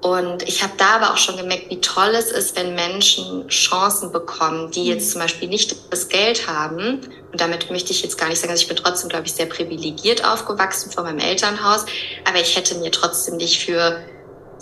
Und 0.01 0.45
ich 0.45 0.63
habe 0.63 0.75
da 0.77 0.97
aber 0.97 1.13
auch 1.13 1.17
schon 1.17 1.37
gemerkt, 1.37 1.71
wie 1.71 1.81
toll 1.81 2.11
es 2.15 2.31
ist, 2.31 2.57
wenn 2.57 2.75
Menschen 2.75 3.49
Chancen 3.49 4.13
bekommen, 4.13 4.71
die 4.71 4.87
jetzt 4.87 5.11
zum 5.11 5.21
Beispiel 5.21 5.49
nicht 5.49 5.75
das 5.91 6.09
Geld 6.09 6.47
haben. 6.47 7.01
Und 7.33 7.41
damit 7.41 7.71
möchte 7.71 7.91
ich 7.91 8.03
jetzt 8.03 8.17
gar 8.17 8.29
nicht 8.29 8.39
sagen, 8.39 8.53
also 8.53 8.63
ich 8.63 8.69
bin 8.69 8.77
trotzdem, 8.77 9.09
glaube 9.09 9.27
ich, 9.27 9.33
sehr 9.33 9.47
privilegiert 9.47 10.25
aufgewachsen 10.25 10.93
von 10.93 11.05
meinem 11.05 11.19
Elternhaus. 11.19 11.85
Aber 12.25 12.41
ich 12.41 12.57
hätte 12.57 12.77
mir 12.77 12.93
trotzdem 12.93 13.37
nicht 13.37 13.65
für 13.65 13.99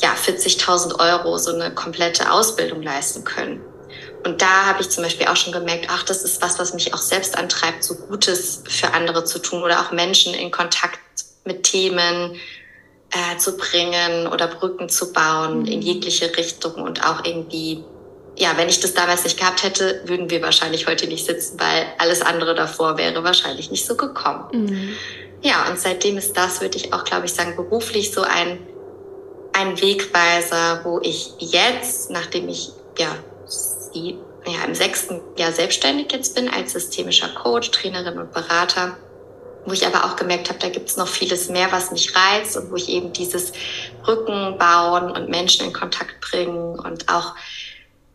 ja, 0.00 0.14
40.000 0.14 0.98
Euro 0.98 1.36
so 1.36 1.54
eine 1.54 1.72
komplette 1.72 2.32
Ausbildung 2.32 2.82
leisten 2.82 3.22
können. 3.24 3.60
Und 4.26 4.42
da 4.42 4.66
habe 4.66 4.82
ich 4.82 4.90
zum 4.90 5.04
Beispiel 5.04 5.28
auch 5.28 5.36
schon 5.36 5.52
gemerkt, 5.52 5.86
ach, 5.88 6.02
das 6.02 6.24
ist 6.24 6.42
was, 6.42 6.58
was 6.58 6.74
mich 6.74 6.92
auch 6.92 6.98
selbst 6.98 7.38
antreibt, 7.38 7.84
so 7.84 7.94
Gutes 7.94 8.64
für 8.68 8.92
andere 8.92 9.24
zu 9.24 9.38
tun 9.38 9.62
oder 9.62 9.80
auch 9.80 9.92
Menschen 9.92 10.34
in 10.34 10.50
Kontakt 10.50 10.98
mit 11.44 11.62
Themen 11.62 12.34
äh, 13.12 13.38
zu 13.38 13.56
bringen 13.56 14.26
oder 14.26 14.48
Brücken 14.48 14.88
zu 14.88 15.12
bauen 15.12 15.60
mhm. 15.60 15.66
in 15.66 15.80
jegliche 15.80 16.36
Richtung 16.36 16.74
und 16.74 17.08
auch 17.08 17.24
irgendwie, 17.24 17.84
ja, 18.36 18.56
wenn 18.56 18.68
ich 18.68 18.80
das 18.80 18.94
damals 18.94 19.22
nicht 19.22 19.38
gehabt 19.38 19.62
hätte, 19.62 20.02
würden 20.06 20.28
wir 20.28 20.42
wahrscheinlich 20.42 20.88
heute 20.88 21.06
nicht 21.06 21.24
sitzen, 21.24 21.60
weil 21.60 21.86
alles 21.98 22.20
andere 22.20 22.56
davor 22.56 22.98
wäre 22.98 23.22
wahrscheinlich 23.22 23.70
nicht 23.70 23.86
so 23.86 23.96
gekommen. 23.96 24.48
Mhm. 24.50 24.88
Ja, 25.42 25.70
und 25.70 25.78
seitdem 25.78 26.18
ist 26.18 26.36
das, 26.36 26.60
würde 26.60 26.76
ich 26.78 26.92
auch, 26.92 27.04
glaube 27.04 27.26
ich, 27.26 27.32
sagen, 27.32 27.54
beruflich 27.54 28.10
so 28.10 28.22
ein, 28.22 28.58
ein 29.52 29.80
Wegweiser, 29.80 30.80
wo 30.82 30.98
ich 31.00 31.30
jetzt, 31.38 32.10
nachdem 32.10 32.48
ich 32.48 32.72
ja 32.98 33.14
ja, 34.00 34.64
im 34.64 34.74
sechsten 34.74 35.20
Jahr 35.36 35.52
selbstständig 35.52 36.12
jetzt 36.12 36.34
bin 36.34 36.48
als 36.48 36.72
systemischer 36.72 37.28
Coach, 37.28 37.70
Trainerin 37.70 38.18
und 38.18 38.32
Berater, 38.32 38.96
wo 39.64 39.72
ich 39.72 39.84
aber 39.86 40.04
auch 40.04 40.16
gemerkt 40.16 40.48
habe, 40.48 40.60
da 40.60 40.68
gibt 40.68 40.88
es 40.88 40.96
noch 40.96 41.08
vieles 41.08 41.48
mehr, 41.48 41.72
was 41.72 41.90
mich 41.90 42.14
reizt 42.14 42.56
und 42.56 42.70
wo 42.70 42.76
ich 42.76 42.88
eben 42.88 43.12
dieses 43.12 43.52
Brücken 44.02 44.56
bauen 44.58 45.10
und 45.10 45.28
Menschen 45.28 45.66
in 45.66 45.72
Kontakt 45.72 46.20
bringen 46.20 46.78
und 46.78 47.08
auch 47.08 47.34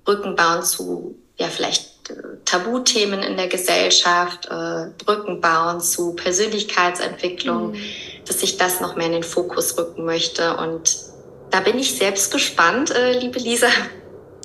Brücken 0.06 0.36
bauen 0.36 0.64
zu, 0.64 1.16
ja, 1.38 1.48
vielleicht 1.48 2.10
äh, 2.10 2.14
Tabuthemen 2.46 3.22
in 3.22 3.36
der 3.36 3.48
Gesellschaft, 3.48 4.46
äh, 4.46 4.88
Brücken 5.04 5.42
bauen 5.42 5.82
zu 5.82 6.14
Persönlichkeitsentwicklung, 6.14 7.72
mhm. 7.72 7.82
dass 8.26 8.42
ich 8.42 8.58
das 8.58 8.80
noch 8.80 8.96
mehr 8.96 9.08
in 9.08 9.14
den 9.14 9.24
Fokus 9.24 9.78
rücken 9.78 10.06
möchte. 10.06 10.56
Und 10.56 10.98
da 11.50 11.60
bin 11.60 11.78
ich 11.78 11.98
selbst 11.98 12.32
gespannt, 12.32 12.92
äh, 12.92 13.20
liebe 13.20 13.40
Lisa, 13.40 13.68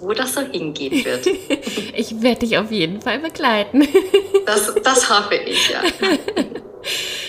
wo 0.00 0.12
das 0.12 0.34
so 0.34 0.40
hingehen 0.40 1.04
wird. 1.04 1.26
ich 1.96 2.22
werde 2.22 2.40
dich 2.40 2.58
auf 2.58 2.70
jeden 2.70 3.00
Fall 3.00 3.18
begleiten. 3.18 3.86
das, 4.46 4.74
das 4.82 5.10
hoffe 5.10 5.36
ich, 5.36 5.70
ja. 5.70 5.82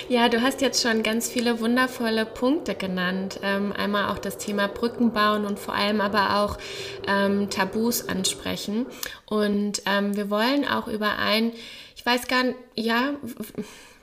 Ja, 0.09 0.29
du 0.29 0.41
hast 0.41 0.62
jetzt 0.62 0.81
schon 0.81 1.03
ganz 1.03 1.27
viele 1.29 1.59
wundervolle 1.59 2.25
Punkte 2.25 2.75
genannt. 2.75 3.41
Ähm, 3.43 3.74
einmal 3.74 4.09
auch 4.09 4.19
das 4.19 4.38
Thema 4.38 4.69
Brücken 4.69 5.12
bauen 5.12 5.45
und 5.45 5.59
vor 5.59 5.74
allem 5.74 6.00
aber 6.00 6.38
auch 6.38 6.57
ähm, 7.05 7.50
Tabus 7.50 8.07
ansprechen. 8.07 8.86
Und 9.25 9.81
ähm, 9.86 10.15
wir 10.15 10.29
wollen 10.29 10.65
auch 10.65 10.88
über 10.88 11.17
ein, 11.17 11.51
ich 11.97 12.05
weiß 12.05 12.29
gar 12.29 12.43
nicht, 12.43 12.55
ja, 12.75 13.15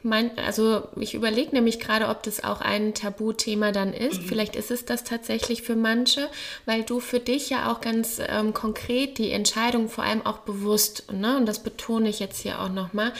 mein, 0.05 0.39
also 0.39 0.87
ich 0.97 1.15
überlege 1.15 1.53
nämlich 1.53 1.81
gerade, 1.81 2.09
ob 2.09 2.23
das 2.23 2.45
auch 2.45 2.61
ein 2.61 2.95
Tabuthema 2.95 3.73
dann 3.73 3.93
ist. 3.93 4.23
Mhm. 4.23 4.27
Vielleicht 4.27 4.57
ist 4.57 4.71
es 4.71 4.85
das 4.85 5.03
tatsächlich 5.03 5.63
für 5.63 5.77
manche, 5.77 6.29
weil 6.67 6.83
du 6.83 7.01
für 7.01 7.21
dich 7.21 7.51
ja 7.51 7.73
auch 7.73 7.81
ganz 7.81 8.21
ähm, 8.27 8.53
konkret 8.53 9.19
die 9.19 9.31
Entscheidung 9.31 9.89
vor 9.89 10.05
allem 10.05 10.25
auch 10.25 10.39
bewusst, 10.39 11.11
ne, 11.13 11.37
und 11.37 11.47
das 11.47 11.63
betone 11.63 12.09
ich 12.09 12.21
jetzt 12.21 12.41
hier 12.41 12.61
auch 12.61 12.69
nochmal, 12.69 13.13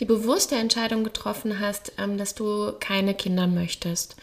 die 0.00 0.06
bewusste 0.06 0.56
Entscheidung 0.56 1.04
getroffen 1.04 1.60
hast, 1.60 1.92
ähm, 1.98 2.16
dass 2.16 2.34
du 2.34 2.72
keine 2.80 3.14
Kinder 3.14 3.46
möchtest. 3.46 4.16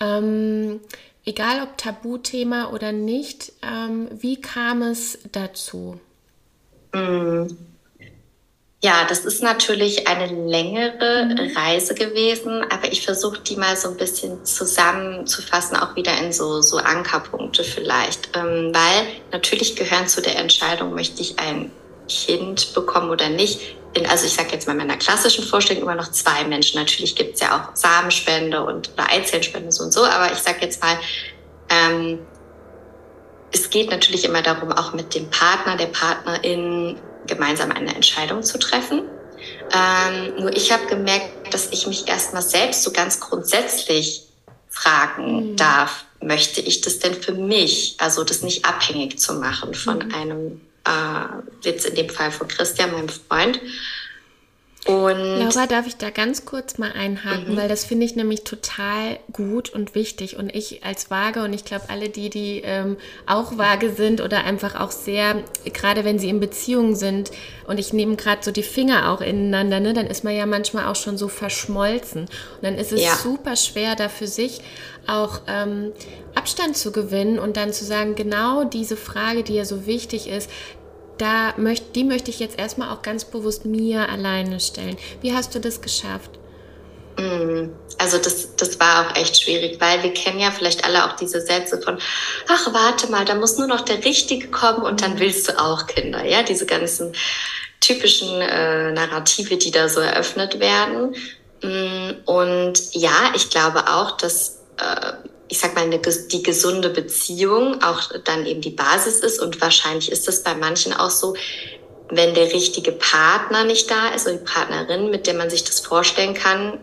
Ähm, 0.00 0.80
egal 1.24 1.62
ob 1.62 1.76
Tabuthema 1.76 2.70
oder 2.70 2.92
nicht, 2.92 3.52
ähm, 3.62 4.08
wie 4.10 4.40
kam 4.40 4.82
es 4.82 5.18
dazu? 5.30 6.00
Mhm. 6.94 7.71
Ja, 8.84 9.04
das 9.08 9.20
ist 9.20 9.44
natürlich 9.44 10.08
eine 10.08 10.26
längere 10.26 11.26
mhm. 11.26 11.56
Reise 11.56 11.94
gewesen, 11.94 12.64
aber 12.68 12.90
ich 12.90 13.04
versuche 13.04 13.38
die 13.38 13.54
mal 13.54 13.76
so 13.76 13.88
ein 13.88 13.96
bisschen 13.96 14.44
zusammenzufassen, 14.44 15.76
auch 15.76 15.94
wieder 15.94 16.18
in 16.18 16.32
so, 16.32 16.62
so 16.62 16.78
Ankerpunkte 16.78 17.62
vielleicht. 17.62 18.36
Ähm, 18.36 18.72
weil 18.74 19.06
natürlich 19.30 19.76
gehören 19.76 20.08
zu 20.08 20.20
der 20.20 20.36
Entscheidung, 20.36 20.94
möchte 20.94 21.22
ich 21.22 21.38
ein 21.38 21.70
Kind 22.08 22.74
bekommen 22.74 23.10
oder 23.10 23.28
nicht. 23.28 23.76
Also 24.08 24.26
ich 24.26 24.32
sage 24.32 24.48
jetzt 24.50 24.66
mal 24.66 24.72
in 24.72 24.78
meiner 24.78 24.96
klassischen 24.96 25.44
Vorstellung 25.44 25.84
immer 25.84 25.94
noch 25.94 26.10
zwei 26.10 26.42
Menschen. 26.42 26.80
Natürlich 26.80 27.14
gibt 27.14 27.34
es 27.34 27.40
ja 27.40 27.56
auch 27.56 27.76
Samenspende 27.76 28.64
und 28.64 28.90
oder 28.94 29.08
Eizellenspende 29.12 29.70
so 29.70 29.84
und 29.84 29.92
so, 29.92 30.04
aber 30.04 30.32
ich 30.32 30.38
sage 30.38 30.58
jetzt 30.62 30.82
mal, 30.82 30.98
ähm, 31.68 32.18
es 33.52 33.70
geht 33.70 33.90
natürlich 33.90 34.24
immer 34.24 34.42
darum, 34.42 34.72
auch 34.72 34.92
mit 34.92 35.14
dem 35.14 35.30
Partner, 35.30 35.76
der 35.76 35.86
Partnerin 35.86 36.96
gemeinsam 37.26 37.72
eine 37.72 37.94
Entscheidung 37.94 38.42
zu 38.42 38.58
treffen. 38.58 39.02
Ähm, 39.72 40.34
nur 40.38 40.56
ich 40.56 40.72
habe 40.72 40.86
gemerkt, 40.86 41.52
dass 41.52 41.68
ich 41.72 41.86
mich 41.86 42.08
erstmal 42.08 42.42
selbst 42.42 42.82
so 42.82 42.92
ganz 42.92 43.20
grundsätzlich 43.20 44.24
fragen 44.70 45.52
mhm. 45.52 45.56
darf, 45.56 46.04
möchte 46.20 46.60
ich 46.60 46.80
das 46.80 46.98
denn 46.98 47.14
für 47.14 47.32
mich? 47.32 47.96
Also 47.98 48.24
das 48.24 48.42
nicht 48.42 48.64
abhängig 48.64 49.18
zu 49.18 49.34
machen 49.34 49.74
von 49.74 49.98
mhm. 49.98 50.14
einem, 50.14 50.60
äh, 50.84 51.66
jetzt 51.66 51.86
in 51.86 51.94
dem 51.94 52.08
Fall 52.08 52.30
von 52.30 52.48
Christian, 52.48 52.92
meinem 52.92 53.08
Freund. 53.08 53.60
Und 54.84 55.16
Laura, 55.38 55.68
darf 55.68 55.86
ich 55.86 55.96
da 55.96 56.10
ganz 56.10 56.44
kurz 56.44 56.76
mal 56.76 56.90
einhaken, 56.90 57.52
mhm. 57.52 57.56
weil 57.56 57.68
das 57.68 57.84
finde 57.84 58.04
ich 58.04 58.16
nämlich 58.16 58.42
total 58.42 59.20
gut 59.32 59.72
und 59.72 59.94
wichtig. 59.94 60.36
Und 60.36 60.52
ich 60.52 60.84
als 60.84 61.08
Waage 61.08 61.44
und 61.44 61.52
ich 61.52 61.64
glaube 61.64 61.84
alle 61.88 62.08
die, 62.08 62.30
die 62.30 62.62
ähm, 62.64 62.96
auch 63.24 63.58
Waage 63.58 63.92
sind 63.92 64.20
oder 64.20 64.42
einfach 64.42 64.74
auch 64.74 64.90
sehr, 64.90 65.36
gerade 65.72 66.04
wenn 66.04 66.18
sie 66.18 66.28
in 66.28 66.40
Beziehungen 66.40 66.96
sind 66.96 67.30
und 67.68 67.78
ich 67.78 67.92
nehme 67.92 68.16
gerade 68.16 68.42
so 68.42 68.50
die 68.50 68.64
Finger 68.64 69.12
auch 69.12 69.20
ineinander, 69.20 69.78
ne, 69.78 69.92
dann 69.92 70.08
ist 70.08 70.24
man 70.24 70.34
ja 70.34 70.46
manchmal 70.46 70.86
auch 70.86 70.96
schon 70.96 71.16
so 71.16 71.28
verschmolzen. 71.28 72.22
Und 72.22 72.62
dann 72.62 72.74
ist 72.74 72.90
es 72.90 73.04
ja. 73.04 73.14
super 73.14 73.54
schwer, 73.54 73.94
da 73.94 74.08
für 74.08 74.26
sich 74.26 74.62
auch 75.06 75.42
ähm, 75.46 75.92
Abstand 76.34 76.76
zu 76.76 76.90
gewinnen 76.90 77.38
und 77.38 77.56
dann 77.56 77.72
zu 77.72 77.84
sagen, 77.84 78.16
genau 78.16 78.64
diese 78.64 78.96
Frage, 78.96 79.44
die 79.44 79.54
ja 79.54 79.64
so 79.64 79.86
wichtig 79.86 80.28
ist, 80.28 80.50
da 81.22 81.54
möcht, 81.56 81.94
die 81.94 82.04
möchte 82.04 82.30
ich 82.30 82.40
jetzt 82.40 82.58
erstmal 82.58 82.90
auch 82.90 83.02
ganz 83.02 83.24
bewusst 83.24 83.64
mir 83.64 84.08
alleine 84.08 84.58
stellen. 84.60 84.96
Wie 85.20 85.32
hast 85.32 85.54
du 85.54 85.60
das 85.60 85.80
geschafft? 85.80 86.38
Mm, 87.16 87.70
also 87.98 88.18
das, 88.18 88.56
das 88.56 88.80
war 88.80 89.06
auch 89.06 89.16
echt 89.16 89.40
schwierig, 89.40 89.80
weil 89.80 90.02
wir 90.02 90.12
kennen 90.12 90.40
ja 90.40 90.50
vielleicht 90.50 90.84
alle 90.84 91.04
auch 91.04 91.16
diese 91.16 91.40
Sätze 91.40 91.80
von, 91.80 91.98
ach 92.48 92.72
warte 92.72 93.06
mal, 93.08 93.24
da 93.24 93.34
muss 93.34 93.58
nur 93.58 93.68
noch 93.68 93.82
der 93.82 94.04
Richtige 94.04 94.48
kommen 94.48 94.82
und 94.82 95.02
dann 95.02 95.20
willst 95.20 95.48
du 95.48 95.58
auch 95.58 95.86
Kinder, 95.86 96.24
ja, 96.24 96.42
diese 96.42 96.66
ganzen 96.66 97.12
typischen 97.80 98.40
äh, 98.40 98.92
Narrative, 98.92 99.56
die 99.56 99.70
da 99.70 99.88
so 99.88 100.00
eröffnet 100.00 100.58
werden. 100.58 101.14
Mm, 101.62 102.12
und 102.24 102.94
ja, 102.94 103.32
ich 103.34 103.50
glaube 103.50 103.86
auch, 103.88 104.16
dass 104.16 104.62
äh, 104.78 105.12
ich 105.52 105.58
sag 105.58 105.74
mal, 105.74 105.84
eine, 105.84 105.98
die 105.98 106.42
gesunde 106.42 106.88
Beziehung 106.88 107.82
auch 107.82 108.00
dann 108.24 108.46
eben 108.46 108.62
die 108.62 108.70
Basis 108.70 109.18
ist. 109.18 109.38
Und 109.38 109.60
wahrscheinlich 109.60 110.10
ist 110.10 110.26
das 110.26 110.42
bei 110.42 110.54
manchen 110.54 110.94
auch 110.94 111.10
so, 111.10 111.34
wenn 112.08 112.32
der 112.32 112.54
richtige 112.54 112.92
Partner 112.92 113.64
nicht 113.64 113.90
da 113.90 114.08
ist 114.16 114.26
oder 114.26 114.38
die 114.38 114.44
Partnerin, 114.44 115.10
mit 115.10 115.26
der 115.26 115.34
man 115.34 115.50
sich 115.50 115.62
das 115.62 115.80
vorstellen 115.80 116.32
kann, 116.32 116.80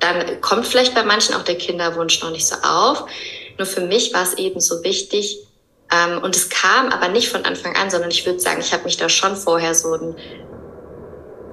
dann 0.00 0.40
kommt 0.40 0.66
vielleicht 0.66 0.96
bei 0.96 1.04
manchen 1.04 1.36
auch 1.36 1.44
der 1.44 1.58
Kinderwunsch 1.58 2.20
noch 2.22 2.32
nicht 2.32 2.48
so 2.48 2.56
auf. 2.56 3.04
Nur 3.56 3.68
für 3.68 3.82
mich 3.82 4.12
war 4.12 4.24
es 4.24 4.34
eben 4.34 4.58
so 4.58 4.82
wichtig, 4.82 5.38
ähm, 5.92 6.20
und 6.24 6.34
es 6.34 6.48
kam 6.48 6.88
aber 6.88 7.06
nicht 7.06 7.28
von 7.28 7.44
Anfang 7.44 7.76
an, 7.76 7.88
sondern 7.88 8.10
ich 8.10 8.26
würde 8.26 8.40
sagen, 8.40 8.58
ich 8.58 8.72
habe 8.72 8.82
mich 8.82 8.96
da 8.96 9.08
schon 9.08 9.36
vorher 9.36 9.76
so 9.76 9.94
ein, 9.94 10.16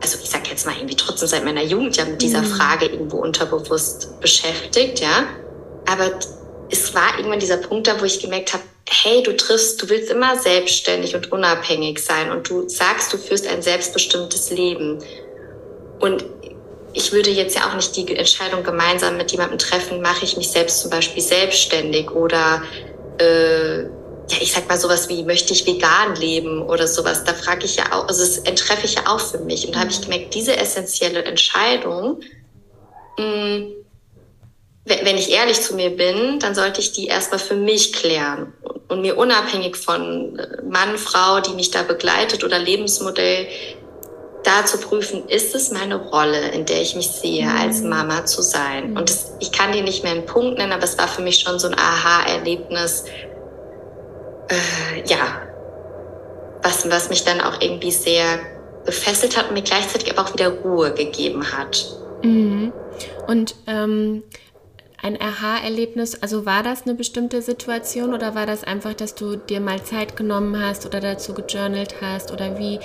also 0.02 0.18
ich 0.24 0.32
sag 0.32 0.50
jetzt 0.50 0.66
mal 0.66 0.75
irgendwie 0.75 0.96
trotzdem 0.96 1.28
seit 1.28 1.46
meiner 1.46 1.62
Jugend 1.62 1.96
ja 1.96 2.06
mit 2.06 2.24
dieser 2.24 2.42
mhm. 2.42 2.48
Frage 2.48 2.88
irgendwo 2.88 3.18
unterbewusst 3.18 4.20
beschäftigt, 4.20 5.00
ja. 5.00 5.28
Aber 5.86 6.12
es 6.70 6.94
war 6.94 7.18
irgendwann 7.18 7.40
dieser 7.40 7.58
Punkt 7.58 7.88
da, 7.88 8.00
wo 8.00 8.06
ich 8.06 8.20
gemerkt 8.20 8.54
habe, 8.54 8.63
hey, 8.90 9.24
du 9.24 9.36
triffst, 9.36 9.82
du 9.82 9.90
willst 9.90 10.12
immer 10.12 10.38
selbstständig 10.38 11.16
und 11.16 11.32
unabhängig 11.32 12.00
sein 12.00 12.32
und 12.32 12.50
du 12.50 12.68
sagst, 12.68 13.13
du 13.13 13.18
führst 13.18 13.48
ein 13.48 13.62
selbstbestimmtes 13.62 14.50
Leben. 14.52 15.00
Und 16.00 16.25
ich 16.94 17.12
würde 17.12 17.32
jetzt 17.32 17.56
ja 17.56 17.70
auch 17.70 17.75
nicht 17.75 17.96
die 17.96 18.16
Entscheidung 18.16 18.63
gemeinsam 18.63 19.18
mit 19.18 19.32
jemandem 19.32 19.58
treffen, 19.58 20.02
mache 20.02 20.25
ich 20.25 20.38
mich 20.38 20.50
selbst 20.50 20.82
zum 20.82 20.92
Beispiel 20.92 21.24
selbstständig 21.24 22.12
oder 22.12 22.62
äh, 23.20 23.84
ja, 24.30 24.38
ich 24.40 24.54
sag 24.54 24.70
mal 24.70 24.78
sowas 24.78 25.10
wie, 25.10 25.24
möchte 25.24 25.54
ich 25.54 25.66
vegan 25.66 26.16
leben 26.16 26.62
oder 26.62 26.88
sowas. 26.88 27.24
Da 27.24 27.34
frage 27.34 27.66
ich 27.66 27.75
ja 27.75 27.86
auch, 27.92 28.08
also 28.08 28.22
das 28.22 28.38
entreffe 28.40 28.86
ich 28.86 28.96
ja 28.96 29.08
auch 29.08 29.20
für 29.20 29.40
mich. 29.40 29.66
Und 29.66 29.75
da 29.75 29.82
habe 29.82 29.92
ich 29.92 30.02
gemerkt, 30.02 30.34
diese 30.34 30.56
essentielle 30.56 31.24
Entscheidung, 31.24 32.22
mh, 33.18 33.25
hm, 33.25 33.74
wenn 34.86 35.18
ich 35.18 35.32
ehrlich 35.32 35.62
zu 35.62 35.75
mir 35.75 35.92
bin, 35.92 36.40
dann 36.40 36.56
sollte 36.56 36.82
ich 36.82 36.92
die 36.92 37.08
erstmal 37.08 37.40
für 37.40 37.56
mich 37.56 37.94
klären 37.94 38.54
und 38.90 39.02
mir 39.02 39.18
unabhängig 39.18 39.78
von 39.78 40.38
äh, 40.38 40.62
Mann, 40.63 40.98
Frau, 40.98 41.40
die 41.40 41.54
mich 41.54 41.72
da 41.72 41.84
begleitet 41.84 42.44
oder 42.44 42.60
Lebensmodell, 42.60 43.48
da 44.44 44.66
zu 44.66 44.78
prüfen, 44.78 45.28
ist 45.30 45.56
es 45.56 45.72
meine 45.72 45.96
Rolle, 45.96 46.50
in 46.50 46.66
der 46.66 46.82
ich 46.82 46.96
mich 46.96 47.08
sehe, 47.08 47.50
als 47.50 47.82
mhm. 47.82 47.90
Mama 47.90 48.25
zu 48.25 48.42
sein? 48.42 48.98
Und 48.98 49.10
das, 49.10 49.32
ich 49.40 49.54
kann 49.54 49.72
die 49.72 49.82
nicht 49.82 50.04
mehr 50.04 50.12
einen 50.12 50.25
Punkt 50.25 50.58
nennen, 50.58 50.74
aber 50.74 50.84
es 50.84 50.98
war 50.98 51.08
für 51.08 51.22
mich 51.22 51.40
schon 51.40 51.60
so 51.60 51.68
ein 51.70 51.75
Aha-Erlebnis, 51.75 53.06
äh, 54.50 55.08
ja, 55.08 55.42
was, 56.62 56.90
was 56.90 57.10
mich 57.10 57.24
dann 57.24 57.40
auch 57.40 57.62
irgendwie 57.62 57.92
sehr 57.92 58.40
gefesselt 58.86 59.38
hat 59.38 59.48
und 59.48 59.54
mir 59.54 59.62
gleichzeitig 59.62 60.12
aber 60.12 60.28
auch 60.28 60.34
wieder 60.34 60.50
Ruhe 60.50 60.94
gegeben 60.94 61.54
hat. 61.54 61.86
Mhm. 62.22 62.74
Und 63.28 63.56
ähm, 63.68 64.24
ein 65.04 65.22
Aha-Erlebnis? 65.22 66.22
Also 66.22 66.46
war 66.46 66.63
das 66.63 66.84
eine 66.84 66.96
bestimmte 66.96 67.42
Situation 67.42 68.13
oder 68.13 68.36
war 68.36 68.46
das 68.46 68.63
einfach, 68.63 68.94
dass 68.94 69.16
du 69.16 69.36
dir 69.36 69.60
mal 69.60 69.84
Zeit 69.84 70.16
genommen 70.16 70.60
hast 70.60 70.86
oder 70.86 71.00
dazu 71.02 71.34
gejournalt 71.34 71.96
hast 72.02 72.32
oder 72.32 72.58
wie, 72.58 72.80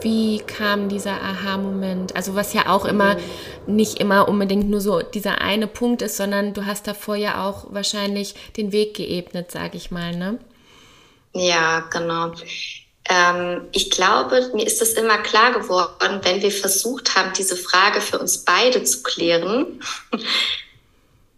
wie 0.00 0.38
kam 0.40 0.88
dieser 0.88 1.22
Aha-Moment? 1.22 2.16
Also 2.16 2.34
was 2.34 2.52
ja 2.52 2.66
auch 2.66 2.84
immer 2.84 3.14
mhm. 3.14 3.76
nicht 3.76 4.00
immer 4.00 4.28
unbedingt 4.28 4.68
nur 4.68 4.80
so 4.80 5.00
dieser 5.00 5.40
eine 5.40 5.68
Punkt 5.68 6.02
ist, 6.02 6.16
sondern 6.16 6.52
du 6.52 6.66
hast 6.66 6.86
davor 6.86 7.14
ja 7.14 7.48
auch 7.48 7.66
wahrscheinlich 7.72 8.34
den 8.56 8.72
Weg 8.72 8.94
geebnet, 8.94 9.50
sage 9.52 9.76
ich 9.76 9.90
mal, 9.90 10.16
ne? 10.16 10.38
Ja, 11.32 11.80
genau. 11.90 12.32
Ähm, 13.08 13.68
ich 13.72 13.90
glaube, 13.90 14.50
mir 14.54 14.66
ist 14.66 14.80
das 14.80 14.90
immer 14.90 15.18
klar 15.18 15.52
geworden, 15.52 16.20
wenn 16.22 16.42
wir 16.42 16.50
versucht 16.50 17.16
haben, 17.16 17.32
diese 17.36 17.56
Frage 17.56 18.00
für 18.00 18.18
uns 18.18 18.38
beide 18.38 18.84
zu 18.84 19.02
klären, 19.02 19.80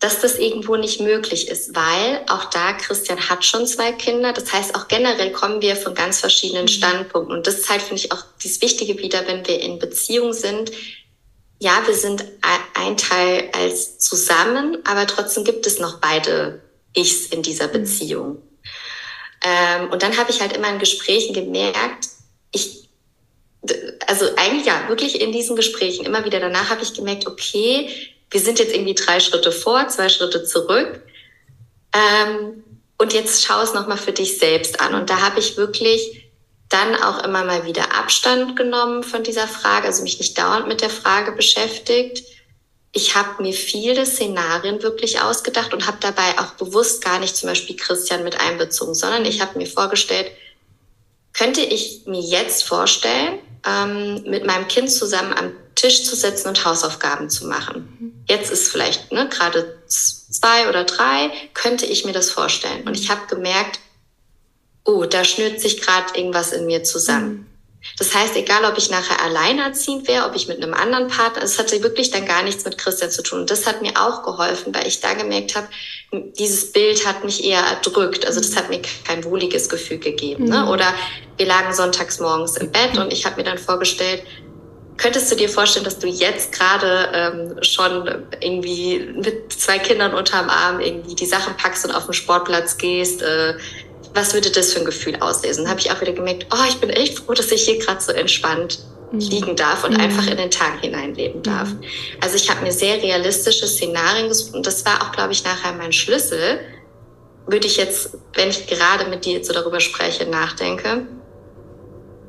dass 0.01 0.21
das 0.21 0.39
irgendwo 0.39 0.77
nicht 0.77 1.01
möglich 1.01 1.49
ist, 1.49 1.75
weil 1.75 2.23
auch 2.29 2.45
da 2.51 2.75
Christian 2.75 3.29
hat 3.29 3.45
schon 3.45 3.67
zwei 3.67 3.93
Kinder. 3.93 4.33
Das 4.33 4.53
heißt, 4.53 4.75
auch 4.75 4.89
generell 4.89 5.33
kommen 5.33 5.63
wir 5.63 5.77
von 5.77 5.95
ganz 5.95 6.21
verschiedenen 6.21 6.65
mhm. 6.65 6.69
Standpunkten. 6.69 7.35
Und 7.35 7.47
das 7.47 7.61
ist 7.61 7.71
halt, 7.71 7.81
finde 7.83 8.03
ich, 8.03 8.13
auch 8.13 8.23
dieses 8.43 8.61
Wichtige 8.61 8.99
wieder, 8.99 9.27
wenn 9.27 9.47
wir 9.47 9.61
in 9.61 9.79
Beziehung 9.79 10.33
sind. 10.33 10.73
Ja, 11.59 11.83
wir 11.87 11.95
sind 11.95 12.25
ein 12.75 12.97
Teil 12.97 13.49
als 13.53 13.99
zusammen, 13.99 14.79
aber 14.85 15.07
trotzdem 15.07 15.45
gibt 15.45 15.67
es 15.67 15.79
noch 15.79 16.01
beide 16.01 16.61
Ichs 16.95 17.27
in 17.27 17.43
dieser 17.43 17.69
mhm. 17.69 17.73
Beziehung. 17.73 18.43
Ähm, 19.43 19.91
und 19.91 20.03
dann 20.03 20.17
habe 20.17 20.31
ich 20.31 20.41
halt 20.41 20.57
immer 20.57 20.71
in 20.71 20.79
Gesprächen 20.79 21.35
gemerkt, 21.35 22.09
ich, 22.53 22.89
also 24.07 24.27
eigentlich 24.37 24.67
ja, 24.67 24.89
wirklich 24.89 25.21
in 25.21 25.33
diesen 25.33 25.57
Gesprächen, 25.57 26.05
immer 26.05 26.25
wieder 26.25 26.41
danach 26.41 26.71
habe 26.71 26.83
ich 26.83 26.95
gemerkt, 26.95 27.27
okay, 27.27 27.89
wir 28.35 28.41
sind 28.41 28.59
jetzt 28.59 28.75
irgendwie 28.75 28.97
drei 28.97 29.21
Schritte 29.21 29.53
vor, 29.53 29.87
zwei 29.87 30.09
Schritte 30.09 30.43
zurück. 30.43 31.01
Ähm, 31.95 32.65
und 32.99 33.13
jetzt 33.13 33.45
schau 33.45 33.63
es 33.63 33.75
nochmal 33.75 33.97
für 33.97 34.11
dich 34.11 34.39
selbst 34.39 34.81
an. 34.81 34.95
Und 34.95 35.09
da 35.09 35.21
habe 35.21 35.39
ich 35.39 35.57
wirklich 35.57 36.33
dann 36.69 36.97
auch 36.97 37.23
immer 37.23 37.45
mal 37.45 37.65
wieder 37.65 37.95
Abstand 37.95 38.57
genommen 38.57 39.05
von 39.05 39.23
dieser 39.23 39.47
Frage, 39.47 39.87
also 39.87 40.03
mich 40.03 40.19
nicht 40.19 40.37
dauernd 40.37 40.67
mit 40.67 40.81
der 40.81 40.91
Frage 40.91 41.31
beschäftigt. 41.31 42.25
Ich 42.91 43.15
habe 43.15 43.41
mir 43.41 43.53
viele 43.53 44.05
Szenarien 44.05 44.83
wirklich 44.83 45.21
ausgedacht 45.21 45.73
und 45.73 45.87
habe 45.87 45.99
dabei 46.01 46.37
auch 46.39 46.55
bewusst 46.55 47.05
gar 47.05 47.21
nicht 47.21 47.37
zum 47.37 47.51
Beispiel 47.51 47.77
Christian 47.77 48.25
mit 48.25 48.41
einbezogen, 48.41 48.97
sondern 48.97 49.25
ich 49.27 49.41
habe 49.43 49.59
mir 49.59 49.69
vorgestellt, 49.69 50.33
könnte 51.33 51.61
ich 51.61 52.03
mir 52.07 52.21
jetzt 52.21 52.65
vorstellen, 52.65 53.39
ähm, 53.65 54.25
mit 54.27 54.45
meinem 54.45 54.67
Kind 54.67 54.91
zusammen 54.91 55.33
am 55.35 55.53
Tisch 55.77 56.05
zu 56.05 56.17
sitzen 56.17 56.49
und 56.49 56.65
Hausaufgaben 56.65 57.31
zu 57.31 57.47
machen. 57.47 57.94
Jetzt 58.27 58.51
ist 58.51 58.69
vielleicht 58.69 59.13
ne, 59.13 59.29
gerade 59.29 59.79
zwei 59.87 60.69
oder 60.69 60.85
drei, 60.85 61.31
könnte 61.53 61.87
ich 61.87 62.05
mir 62.05 62.13
das 62.13 62.31
vorstellen. 62.31 62.87
Und 62.87 62.99
ich 62.99 63.11
habe 63.11 63.27
gemerkt, 63.29 63.81
oh, 64.85 65.05
da 65.05 65.25
schnürt 65.25 65.61
sich 65.61 65.81
gerade 65.81 66.19
irgendwas 66.19 66.53
in 66.53 66.67
mir 66.67 66.85
zusammen. 66.85 67.51
Das 67.99 68.15
heißt, 68.15 68.35
egal 68.37 68.65
ob 68.65 68.79
ich 68.79 68.91
nachher 68.91 69.23
alleinerziehend 69.23 70.09
wäre, 70.09 70.27
ob 70.27 70.35
ich 70.35 70.49
mit 70.49 70.63
einem 70.63 70.73
anderen 70.73 71.09
Partner, 71.09 71.43
es 71.43 71.59
hatte 71.59 71.83
wirklich 71.83 72.11
dann 72.11 72.25
gar 72.25 72.43
nichts 72.43 72.65
mit 72.65 72.79
Christian 72.79 73.11
zu 73.11 73.23
tun. 73.23 73.41
Und 73.41 73.51
das 73.51 73.67
hat 73.67 73.83
mir 73.83 73.93
auch 73.97 74.23
geholfen, 74.23 74.75
weil 74.75 74.87
ich 74.87 75.01
da 75.01 75.13
gemerkt 75.13 75.55
habe, 75.55 75.69
dieses 76.39 76.73
Bild 76.73 77.07
hat 77.07 77.25
mich 77.25 77.45
eher 77.45 77.61
erdrückt. 77.61 78.27
Also 78.27 78.41
das 78.41 78.57
hat 78.57 78.71
mir 78.71 78.81
kein 79.05 79.23
wohliges 79.25 79.69
Gefühl 79.69 79.99
gegeben. 79.99 80.45
Ne? 80.45 80.63
Mhm. 80.63 80.69
Oder 80.69 80.95
wir 81.37 81.47
lagen 81.47 81.75
sonntags 81.75 82.21
morgens 82.21 82.57
im 82.57 82.73
Bett 82.73 82.97
und 82.97 83.13
ich 83.13 83.27
habe 83.27 83.37
mir 83.37 83.45
dann 83.45 83.59
vorgestellt, 83.59 84.23
Könntest 84.97 85.31
du 85.31 85.37
dir 85.37 85.49
vorstellen, 85.49 85.85
dass 85.85 85.99
du 85.99 86.07
jetzt 86.07 86.53
gerade 86.53 87.09
ähm, 87.13 87.63
schon 87.63 88.27
irgendwie 88.41 89.01
mit 89.15 89.53
zwei 89.53 89.79
Kindern 89.79 90.15
unterm 90.15 90.49
Arm 90.49 90.81
irgendwie 90.81 91.15
die 91.15 91.27
Sachen 91.27 91.57
packst 91.57 91.85
und 91.85 91.91
auf 91.91 92.05
den 92.05 92.15
Sportplatz 92.15 92.77
gehst? 92.77 93.23
Äh, 93.23 93.55
was 94.15 94.33
würde 94.33 94.51
das 94.51 94.73
für 94.73 94.81
ein 94.81 94.85
Gefühl 94.85 95.17
auslesen? 95.17 95.69
Habe 95.69 95.81
ich 95.81 95.91
auch 95.91 96.01
wieder 96.01 96.13
gemerkt, 96.13 96.47
oh, 96.53 96.65
ich 96.69 96.77
bin 96.77 96.91
echt 96.91 97.19
froh, 97.19 97.33
dass 97.33 97.51
ich 97.51 97.65
hier 97.65 97.79
gerade 97.79 98.01
so 98.01 98.13
entspannt 98.13 98.79
mhm. 99.11 99.19
liegen 99.19 99.57
darf 99.57 99.83
und 99.83 99.95
mhm. 99.95 100.01
einfach 100.01 100.27
in 100.29 100.37
den 100.37 100.51
Tag 100.51 100.81
hineinleben 100.81 101.43
darf. 101.43 101.71
Mhm. 101.71 101.81
Also 102.21 102.37
ich 102.37 102.49
habe 102.49 102.63
mir 102.63 102.73
sehr 102.73 103.03
realistische 103.03 103.67
Szenarien 103.67 104.29
gesucht 104.29 104.55
und 104.55 104.67
das 104.67 104.85
war 104.85 105.03
auch, 105.03 105.13
glaube 105.13 105.33
ich, 105.33 105.43
nachher 105.45 105.73
mein 105.73 105.93
Schlüssel. 105.93 106.61
Würde 107.47 107.67
ich 107.67 107.77
jetzt, 107.77 108.17
wenn 108.35 108.49
ich 108.49 108.67
gerade 108.69 109.07
mit 109.11 109.25
dir 109.25 109.35
jetzt 109.35 109.49
so 109.49 109.53
darüber 109.53 109.81
spreche, 109.81 110.25
nachdenke, 110.27 111.07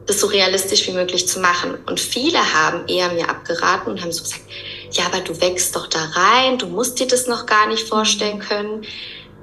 das 0.06 0.20
so 0.20 0.28
realistisch 0.28 0.88
wie 0.88 0.92
möglich 0.92 1.28
zu 1.28 1.40
machen. 1.40 1.78
Und 1.86 2.00
viele 2.00 2.38
haben 2.54 2.88
eher 2.88 3.10
mir 3.10 3.30
abgeraten 3.30 3.92
und 3.92 4.02
haben 4.02 4.12
so 4.12 4.24
gesagt, 4.24 4.44
ja, 4.92 5.06
aber 5.06 5.20
du 5.20 5.40
wächst 5.42 5.76
doch 5.76 5.88
da 5.88 6.00
rein, 6.14 6.58
du 6.58 6.68
musst 6.68 7.00
dir 7.00 7.08
das 7.08 7.28
noch 7.28 7.46
gar 7.46 7.68
nicht 7.68 7.88
vorstellen 7.88 8.40
können. 8.40 8.86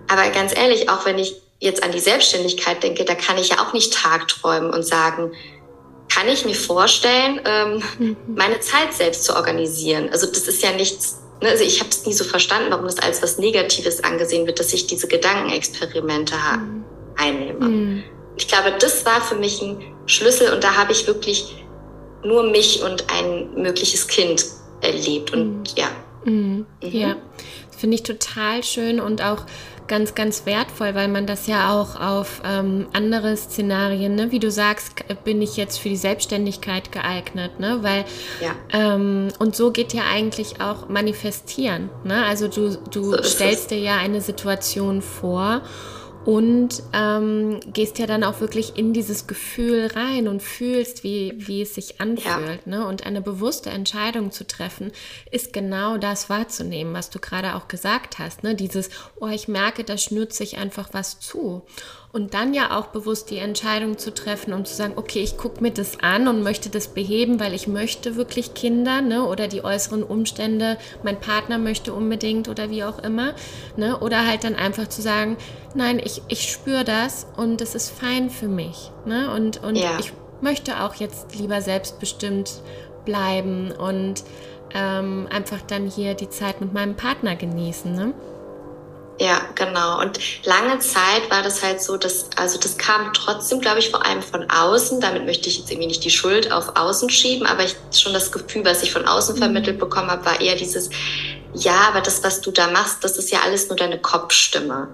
Aber 0.08 0.28
ganz 0.30 0.56
ehrlich, 0.56 0.88
auch 0.88 1.04
wenn 1.04 1.18
ich 1.18 1.34
jetzt 1.60 1.82
an 1.82 1.92
die 1.92 2.00
Selbstständigkeit 2.00 2.82
denke, 2.82 3.04
da 3.04 3.14
kann 3.14 3.38
ich 3.38 3.50
ja 3.50 3.60
auch 3.60 3.72
nicht 3.72 3.92
tagträumen 3.92 4.70
und 4.70 4.84
sagen, 4.84 5.32
kann 6.08 6.28
ich 6.28 6.44
mir 6.44 6.54
vorstellen, 6.54 7.40
ähm, 7.44 7.82
mhm. 7.98 8.16
meine 8.34 8.60
Zeit 8.60 8.92
selbst 8.92 9.24
zu 9.24 9.34
organisieren. 9.34 10.10
Also 10.10 10.26
das 10.26 10.48
ist 10.48 10.62
ja 10.62 10.72
nichts, 10.72 11.22
ne? 11.40 11.48
also 11.48 11.64
ich 11.64 11.80
habe 11.80 11.90
es 11.90 12.04
nie 12.04 12.12
so 12.12 12.24
verstanden, 12.24 12.70
warum 12.70 12.84
das 12.84 12.98
als 12.98 13.22
was 13.22 13.38
Negatives 13.38 14.04
angesehen 14.04 14.46
wird, 14.46 14.60
dass 14.60 14.72
ich 14.72 14.86
diese 14.86 15.06
Gedankenexperimente 15.06 16.34
mhm. 16.34 16.84
einnehme. 17.16 17.66
Mhm. 17.66 18.04
Ich 18.36 18.48
glaube, 18.48 18.74
das 18.78 19.06
war 19.06 19.20
für 19.20 19.36
mich 19.36 19.62
ein 19.62 19.91
Schlüssel 20.06 20.52
und 20.52 20.64
da 20.64 20.76
habe 20.76 20.92
ich 20.92 21.06
wirklich 21.06 21.56
nur 22.24 22.44
mich 22.50 22.82
und 22.82 23.04
ein 23.12 23.54
mögliches 23.54 24.06
Kind 24.06 24.44
erlebt 24.80 25.32
und 25.32 25.58
mhm. 25.58 25.64
ja. 25.76 25.88
Mhm. 26.24 26.66
Ja, 26.80 27.16
finde 27.76 27.96
ich 27.96 28.02
total 28.04 28.62
schön 28.62 29.00
und 29.00 29.22
auch 29.22 29.44
ganz, 29.88 30.14
ganz 30.14 30.46
wertvoll, 30.46 30.94
weil 30.94 31.08
man 31.08 31.26
das 31.26 31.46
ja 31.46 31.72
auch 31.72 32.00
auf 32.00 32.40
ähm, 32.44 32.86
andere 32.92 33.36
Szenarien, 33.36 34.14
ne? 34.14 34.30
wie 34.30 34.38
du 34.38 34.50
sagst, 34.50 34.94
bin 35.24 35.42
ich 35.42 35.56
jetzt 35.56 35.78
für 35.78 35.88
die 35.88 35.96
Selbstständigkeit 35.96 36.92
geeignet, 36.92 37.60
ne? 37.60 37.78
Weil 37.82 38.04
ja. 38.40 38.54
ähm, 38.72 39.28
und 39.38 39.56
so 39.56 39.70
geht 39.70 39.92
ja 39.92 40.04
eigentlich 40.10 40.60
auch 40.60 40.88
manifestieren. 40.88 41.90
Ne? 42.04 42.24
Also 42.24 42.48
du, 42.48 42.78
du 42.90 43.12
so 43.12 43.22
stellst 43.22 43.70
dir 43.70 43.78
ja 43.78 43.96
eine 43.96 44.20
Situation 44.20 45.02
vor 45.02 45.62
und 46.24 46.82
ähm, 46.92 47.60
gehst 47.72 47.98
ja 47.98 48.06
dann 48.06 48.22
auch 48.22 48.40
wirklich 48.40 48.76
in 48.76 48.92
dieses 48.92 49.26
Gefühl 49.26 49.88
rein 49.94 50.28
und 50.28 50.42
fühlst, 50.42 51.02
wie, 51.02 51.34
wie 51.36 51.62
es 51.62 51.74
sich 51.74 52.00
anfühlt. 52.00 52.60
Ja. 52.64 52.78
Ne? 52.78 52.86
Und 52.86 53.04
eine 53.06 53.20
bewusste 53.20 53.70
Entscheidung 53.70 54.30
zu 54.30 54.46
treffen, 54.46 54.92
ist 55.30 55.52
genau 55.52 55.98
das 55.98 56.30
wahrzunehmen, 56.30 56.94
was 56.94 57.10
du 57.10 57.18
gerade 57.18 57.56
auch 57.56 57.66
gesagt 57.66 58.18
hast. 58.18 58.44
Ne? 58.44 58.54
Dieses, 58.54 58.90
oh, 59.20 59.28
ich 59.28 59.48
merke, 59.48 59.82
da 59.82 59.98
schnürt 59.98 60.32
sich 60.32 60.58
einfach 60.58 60.90
was 60.92 61.18
zu. 61.18 61.62
Und 62.12 62.34
dann 62.34 62.52
ja 62.52 62.78
auch 62.78 62.88
bewusst 62.88 63.30
die 63.30 63.38
Entscheidung 63.38 63.96
zu 63.96 64.12
treffen 64.12 64.52
und 64.52 64.68
zu 64.68 64.74
sagen, 64.74 64.92
okay, 64.96 65.20
ich 65.20 65.38
gucke 65.38 65.62
mir 65.62 65.70
das 65.70 66.00
an 66.00 66.28
und 66.28 66.42
möchte 66.42 66.68
das 66.68 66.88
beheben, 66.88 67.40
weil 67.40 67.54
ich 67.54 67.66
möchte 67.66 68.16
wirklich 68.16 68.52
Kinder 68.52 69.00
ne? 69.00 69.26
oder 69.26 69.48
die 69.48 69.64
äußeren 69.64 70.02
Umstände, 70.02 70.76
mein 71.02 71.18
Partner 71.18 71.56
möchte 71.56 71.94
unbedingt 71.94 72.50
oder 72.50 72.68
wie 72.68 72.84
auch 72.84 72.98
immer. 72.98 73.34
Ne? 73.78 73.98
Oder 73.98 74.26
halt 74.26 74.44
dann 74.44 74.56
einfach 74.56 74.88
zu 74.88 75.00
sagen, 75.00 75.38
nein, 75.74 75.98
ich, 76.04 76.20
ich 76.28 76.52
spüre 76.52 76.84
das 76.84 77.26
und 77.38 77.62
es 77.62 77.74
ist 77.74 77.88
fein 77.88 78.28
für 78.28 78.48
mich. 78.48 78.90
Ne? 79.06 79.32
Und, 79.34 79.62
und 79.62 79.76
ja. 79.76 79.96
ich 79.98 80.12
möchte 80.42 80.82
auch 80.82 80.96
jetzt 80.96 81.34
lieber 81.38 81.62
selbstbestimmt 81.62 82.60
bleiben 83.06 83.72
und 83.72 84.22
ähm, 84.74 85.28
einfach 85.30 85.62
dann 85.62 85.86
hier 85.88 86.12
die 86.12 86.28
Zeit 86.28 86.60
mit 86.60 86.74
meinem 86.74 86.94
Partner 86.94 87.36
genießen. 87.36 87.94
Ne? 87.94 88.12
Ja, 89.22 89.40
genau. 89.54 90.00
Und 90.00 90.18
lange 90.44 90.80
Zeit 90.80 91.30
war 91.30 91.44
das 91.44 91.62
halt 91.62 91.80
so, 91.80 91.96
dass, 91.96 92.26
also 92.34 92.58
das 92.58 92.76
kam 92.76 93.12
trotzdem, 93.12 93.60
glaube 93.60 93.78
ich, 93.78 93.88
vor 93.88 94.04
allem 94.04 94.20
von 94.20 94.50
außen. 94.50 95.00
Damit 95.00 95.26
möchte 95.26 95.48
ich 95.48 95.58
jetzt 95.58 95.70
irgendwie 95.70 95.86
nicht 95.86 96.04
die 96.04 96.10
Schuld 96.10 96.50
auf 96.50 96.74
außen 96.74 97.08
schieben, 97.08 97.46
aber 97.46 97.62
ich, 97.62 97.76
schon 97.92 98.14
das 98.14 98.32
Gefühl, 98.32 98.64
was 98.64 98.82
ich 98.82 98.90
von 98.90 99.06
außen 99.06 99.36
mhm. 99.36 99.38
vermittelt 99.38 99.78
bekommen 99.78 100.10
habe, 100.10 100.24
war 100.24 100.40
eher 100.40 100.56
dieses, 100.56 100.90
ja, 101.54 101.82
aber 101.88 102.00
das, 102.00 102.24
was 102.24 102.40
du 102.40 102.50
da 102.50 102.66
machst, 102.72 103.04
das 103.04 103.16
ist 103.16 103.30
ja 103.30 103.38
alles 103.44 103.68
nur 103.68 103.76
deine 103.76 104.00
Kopfstimme. 104.00 104.88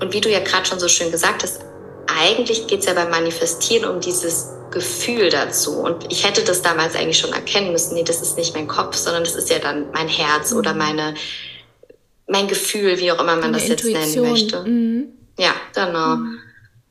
Und 0.00 0.12
wie 0.12 0.20
du 0.20 0.28
ja 0.28 0.40
gerade 0.40 0.66
schon 0.66 0.80
so 0.80 0.88
schön 0.88 1.12
gesagt 1.12 1.44
hast, 1.44 1.60
eigentlich 2.08 2.66
geht 2.66 2.80
es 2.80 2.86
ja 2.86 2.94
beim 2.94 3.10
Manifestieren 3.10 3.88
um 3.88 4.00
dieses 4.00 4.48
Gefühl 4.72 5.30
dazu. 5.30 5.78
Und 5.78 6.10
ich 6.10 6.26
hätte 6.26 6.42
das 6.42 6.62
damals 6.62 6.96
eigentlich 6.96 7.18
schon 7.18 7.32
erkennen 7.32 7.70
müssen, 7.70 7.94
nee, 7.94 8.02
das 8.02 8.22
ist 8.22 8.36
nicht 8.36 8.56
mein 8.56 8.66
Kopf, 8.66 8.96
sondern 8.96 9.22
das 9.22 9.36
ist 9.36 9.50
ja 9.50 9.60
dann 9.60 9.86
mein 9.92 10.08
Herz 10.08 10.50
mhm. 10.50 10.56
oder 10.56 10.74
meine 10.74 11.14
mein 12.32 12.48
Gefühl, 12.48 12.98
wie 12.98 13.12
auch 13.12 13.20
immer 13.20 13.36
man 13.36 13.52
das 13.52 13.68
jetzt 13.68 13.84
nennen 13.84 14.22
möchte. 14.22 14.62
Mhm. 14.64 15.08
Ja, 15.38 15.54
genau. 15.74 16.16
Mhm. 16.16 16.38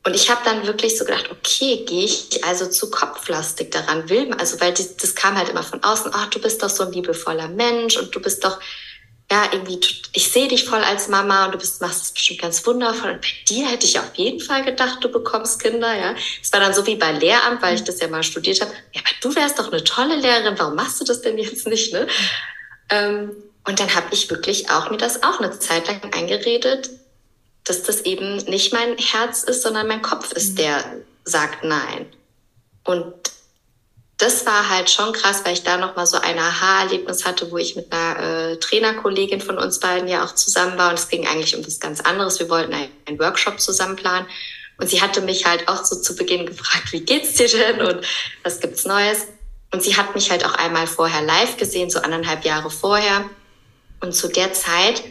Und 0.04 0.16
ich 0.16 0.30
habe 0.30 0.40
dann 0.44 0.66
wirklich 0.66 0.98
so 0.98 1.04
gedacht, 1.04 1.30
okay, 1.30 1.84
gehe 1.86 2.04
ich 2.04 2.42
also 2.44 2.66
zu 2.66 2.90
kopflastig 2.90 3.70
daran, 3.70 4.08
will, 4.08 4.32
also 4.34 4.60
weil 4.60 4.72
die, 4.72 4.84
das 5.00 5.14
kam 5.14 5.36
halt 5.36 5.48
immer 5.48 5.62
von 5.62 5.82
außen, 5.82 6.10
ach, 6.12 6.26
du 6.26 6.40
bist 6.40 6.62
doch 6.62 6.70
so 6.70 6.84
ein 6.84 6.92
liebevoller 6.92 7.48
Mensch 7.48 7.96
und 7.96 8.12
du 8.14 8.20
bist 8.20 8.44
doch, 8.44 8.58
ja, 9.30 9.44
irgendwie, 9.52 9.80
ich 10.12 10.30
sehe 10.30 10.48
dich 10.48 10.64
voll 10.64 10.82
als 10.82 11.08
Mama 11.08 11.46
und 11.46 11.54
du 11.54 11.58
bist, 11.58 11.80
machst 11.80 12.02
es 12.02 12.12
bestimmt 12.12 12.42
ganz 12.42 12.66
wundervoll. 12.66 13.12
Und 13.12 13.20
bei 13.20 13.28
dir 13.48 13.68
hätte 13.68 13.86
ich 13.86 13.98
auf 13.98 14.14
jeden 14.14 14.40
Fall 14.40 14.64
gedacht, 14.64 14.98
du 15.02 15.08
bekommst 15.08 15.62
Kinder, 15.62 15.96
ja. 15.96 16.14
Es 16.42 16.52
war 16.52 16.60
dann 16.60 16.74
so 16.74 16.84
wie 16.86 16.96
bei 16.96 17.12
Lehramt, 17.12 17.62
weil 17.62 17.76
ich 17.76 17.84
das 17.84 18.00
ja 18.00 18.08
mal 18.08 18.24
studiert 18.24 18.60
habe. 18.60 18.72
Ja, 18.92 19.00
aber 19.00 19.14
du 19.22 19.34
wärst 19.34 19.58
doch 19.58 19.72
eine 19.72 19.84
tolle 19.84 20.16
Lehrerin, 20.16 20.58
warum 20.58 20.74
machst 20.74 21.00
du 21.00 21.04
das 21.04 21.22
denn 21.22 21.38
jetzt 21.38 21.66
nicht, 21.66 21.92
ne? 21.92 22.06
Ähm, 22.90 23.30
und 23.64 23.80
dann 23.80 23.94
habe 23.94 24.08
ich 24.10 24.30
wirklich 24.30 24.70
auch 24.70 24.90
mir 24.90 24.96
das 24.96 25.22
auch 25.22 25.40
eine 25.40 25.58
Zeit 25.58 25.86
lang 25.86 26.12
eingeredet, 26.12 26.90
dass 27.64 27.82
das 27.82 28.00
eben 28.02 28.36
nicht 28.38 28.72
mein 28.72 28.96
Herz 28.98 29.44
ist, 29.44 29.62
sondern 29.62 29.86
mein 29.86 30.02
Kopf 30.02 30.32
ist, 30.32 30.52
mhm. 30.52 30.56
der 30.56 30.84
sagt 31.24 31.64
nein. 31.64 32.06
Und 32.84 33.14
das 34.18 34.46
war 34.46 34.68
halt 34.68 34.90
schon 34.90 35.12
krass, 35.12 35.42
weil 35.44 35.54
ich 35.54 35.62
da 35.62 35.76
noch 35.76 35.96
mal 35.96 36.06
so 36.06 36.16
ein 36.16 36.38
Aha-Erlebnis 36.38 37.24
hatte, 37.24 37.50
wo 37.50 37.58
ich 37.58 37.74
mit 37.76 37.92
einer 37.92 38.52
äh, 38.52 38.56
Trainerkollegin 38.56 39.40
von 39.40 39.58
uns 39.58 39.80
beiden 39.80 40.08
ja 40.08 40.24
auch 40.24 40.34
zusammen 40.34 40.78
war 40.78 40.90
und 40.90 40.98
es 40.98 41.08
ging 41.08 41.26
eigentlich 41.26 41.56
um 41.56 41.66
was 41.66 41.80
ganz 41.80 42.00
anderes. 42.00 42.38
Wir 42.38 42.48
wollten 42.48 42.72
einen 42.72 43.18
Workshop 43.18 43.60
zusammen 43.60 43.96
planen 43.96 44.26
und 44.78 44.88
sie 44.88 45.00
hatte 45.00 45.22
mich 45.22 45.44
halt 45.44 45.68
auch 45.68 45.84
so 45.84 46.00
zu 46.00 46.14
Beginn 46.14 46.46
gefragt, 46.46 46.92
wie 46.92 47.00
geht's 47.00 47.34
dir 47.34 47.48
denn 47.48 47.80
und 47.80 48.04
was 48.42 48.60
gibt's 48.60 48.84
Neues? 48.84 49.26
Und 49.72 49.82
sie 49.82 49.96
hat 49.96 50.14
mich 50.14 50.30
halt 50.30 50.44
auch 50.44 50.54
einmal 50.54 50.86
vorher 50.86 51.22
live 51.22 51.56
gesehen, 51.56 51.90
so 51.90 52.00
anderthalb 52.00 52.44
Jahre 52.44 52.70
vorher. 52.70 53.24
Und 54.02 54.14
zu 54.14 54.28
der 54.28 54.52
Zeit 54.52 55.02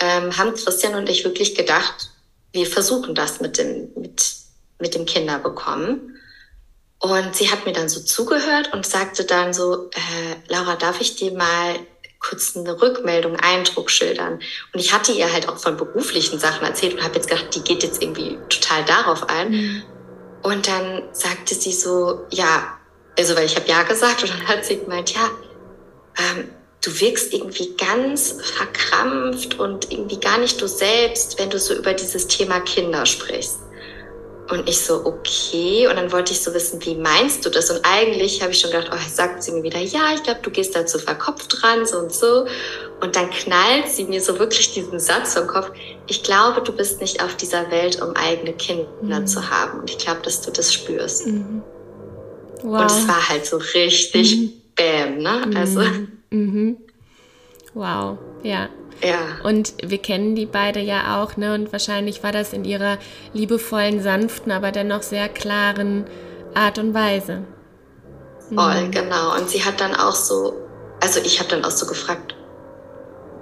ähm, 0.00 0.36
haben 0.38 0.54
Christian 0.54 0.94
und 0.94 1.08
ich 1.08 1.24
wirklich 1.24 1.54
gedacht, 1.54 2.10
wir 2.52 2.66
versuchen 2.66 3.14
das 3.14 3.40
mit 3.40 3.58
dem, 3.58 3.90
mit, 3.96 4.24
mit 4.78 4.94
dem 4.94 5.04
Kinderbekommen. 5.04 6.16
Und 7.00 7.34
sie 7.34 7.50
hat 7.50 7.66
mir 7.66 7.72
dann 7.72 7.88
so 7.88 8.00
zugehört 8.00 8.72
und 8.72 8.86
sagte 8.86 9.24
dann 9.24 9.52
so, 9.52 9.90
äh, 9.90 10.36
Laura, 10.48 10.76
darf 10.76 11.00
ich 11.00 11.16
dir 11.16 11.32
mal 11.32 11.74
kurz 12.18 12.56
eine 12.56 12.80
Rückmeldung, 12.80 13.36
Eindruck 13.36 13.90
schildern? 13.90 14.34
Und 14.72 14.80
ich 14.80 14.92
hatte 14.92 15.12
ihr 15.12 15.32
halt 15.32 15.48
auch 15.48 15.56
von 15.56 15.76
beruflichen 15.76 16.38
Sachen 16.38 16.64
erzählt 16.64 16.94
und 16.94 17.02
habe 17.02 17.16
jetzt 17.16 17.28
gedacht, 17.28 17.54
die 17.54 17.62
geht 17.62 17.82
jetzt 17.82 18.02
irgendwie 18.02 18.38
total 18.48 18.84
darauf 18.84 19.28
ein. 19.28 19.50
Mhm. 19.50 19.82
Und 20.42 20.68
dann 20.68 21.02
sagte 21.12 21.54
sie 21.54 21.72
so, 21.72 22.26
ja, 22.30 22.78
also 23.18 23.34
weil 23.34 23.46
ich 23.46 23.56
habe 23.56 23.66
ja 23.66 23.82
gesagt 23.82 24.22
und 24.22 24.30
dann 24.30 24.46
hat 24.46 24.64
sie 24.64 24.78
gemeint, 24.78 25.12
ja, 25.14 25.30
ähm, 26.18 26.50
du 26.82 27.00
wirkst 27.00 27.32
irgendwie 27.32 27.74
ganz 27.76 28.36
verkrampft 28.42 29.58
und 29.58 29.92
irgendwie 29.92 30.18
gar 30.18 30.38
nicht 30.38 30.60
du 30.60 30.66
selbst, 30.66 31.38
wenn 31.38 31.50
du 31.50 31.58
so 31.58 31.74
über 31.74 31.92
dieses 31.92 32.26
Thema 32.26 32.60
Kinder 32.60 33.04
sprichst. 33.04 33.58
Und 34.50 34.68
ich 34.68 34.80
so, 34.80 35.06
okay. 35.06 35.86
Und 35.86 35.96
dann 35.96 36.10
wollte 36.10 36.32
ich 36.32 36.40
so 36.40 36.52
wissen, 36.52 36.84
wie 36.84 36.96
meinst 36.96 37.46
du 37.46 37.50
das? 37.50 37.70
Und 37.70 37.80
eigentlich 37.84 38.42
habe 38.42 38.50
ich 38.50 38.58
schon 38.58 38.72
gedacht, 38.72 38.90
oh, 38.92 39.08
sagt 39.08 39.44
sie 39.44 39.52
mir 39.52 39.62
wieder, 39.62 39.78
ja, 39.78 40.12
ich 40.12 40.24
glaube, 40.24 40.40
du 40.42 40.50
gehst 40.50 40.74
da 40.74 40.84
zu 40.86 40.98
verkopft 40.98 41.62
dran, 41.62 41.86
so 41.86 41.98
und 41.98 42.12
so. 42.12 42.46
Und 43.00 43.14
dann 43.14 43.30
knallt 43.30 43.88
sie 43.88 44.04
mir 44.04 44.20
so 44.20 44.40
wirklich 44.40 44.72
diesen 44.72 44.98
Satz 44.98 45.34
vom 45.34 45.46
Kopf. 45.46 45.70
Ich 46.08 46.24
glaube, 46.24 46.62
du 46.62 46.72
bist 46.72 47.00
nicht 47.00 47.22
auf 47.22 47.36
dieser 47.36 47.70
Welt, 47.70 48.02
um 48.02 48.16
eigene 48.16 48.52
Kinder 48.54 49.20
mhm. 49.20 49.26
zu 49.26 49.50
haben. 49.50 49.80
Und 49.80 49.90
ich 49.90 49.98
glaube, 49.98 50.22
dass 50.22 50.40
du 50.40 50.50
das 50.50 50.74
spürst. 50.74 51.26
Mhm. 51.26 51.62
Wow. 52.62 52.80
Und 52.80 52.86
es 52.86 53.06
war 53.06 53.28
halt 53.28 53.46
so 53.46 53.58
richtig 53.58 54.36
mhm. 54.36 54.52
Bäm, 54.74 55.18
ne? 55.18 55.48
Also. 55.54 55.80
Mhm. 55.80 56.09
Mhm. 56.30 56.78
Wow, 57.74 58.18
ja. 58.42 58.68
Ja. 59.02 59.38
Und 59.44 59.74
wir 59.82 59.98
kennen 59.98 60.34
die 60.34 60.46
beide 60.46 60.80
ja 60.80 61.22
auch, 61.22 61.36
ne? 61.36 61.54
Und 61.54 61.72
wahrscheinlich 61.72 62.22
war 62.22 62.32
das 62.32 62.52
in 62.52 62.64
ihrer 62.64 62.98
liebevollen, 63.32 64.02
sanften, 64.02 64.52
aber 64.52 64.72
dennoch 64.72 65.02
sehr 65.02 65.28
klaren 65.28 66.04
Art 66.54 66.78
und 66.78 66.92
Weise. 66.92 67.44
Voll, 68.54 68.86
mhm. 68.86 68.90
genau. 68.90 69.36
Und 69.36 69.48
sie 69.48 69.64
hat 69.64 69.80
dann 69.80 69.94
auch 69.94 70.14
so, 70.14 70.54
also 71.00 71.20
ich 71.20 71.38
habe 71.38 71.48
dann 71.48 71.64
auch 71.64 71.70
so 71.70 71.86
gefragt, 71.86 72.34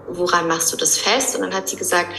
woran 0.09 0.47
machst 0.47 0.73
du 0.73 0.77
das 0.77 0.99
fest? 0.99 1.35
Und 1.35 1.43
dann 1.43 1.55
hat 1.55 1.69
sie 1.69 1.77
gesagt, 1.77 2.15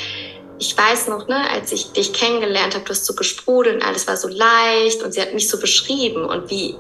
ich 0.58 0.78
weiß 0.78 1.08
noch, 1.08 1.28
ne, 1.28 1.50
als 1.52 1.72
ich 1.72 1.94
dich 1.94 2.12
kennengelernt 2.12 2.76
habe, 2.76 2.84
du 2.84 2.92
hast 2.92 3.06
so 3.06 3.14
gesprudelt 3.14 3.76
und 3.76 3.88
alles 3.88 4.08
war 4.08 4.18
so 4.18 4.28
leicht 4.28 5.02
und 5.04 5.14
sie 5.14 5.22
hat 5.22 5.34
mich 5.34 5.48
so 5.48 5.60
beschrieben 5.60 6.26
und 6.26 6.50
wie, 6.50 6.76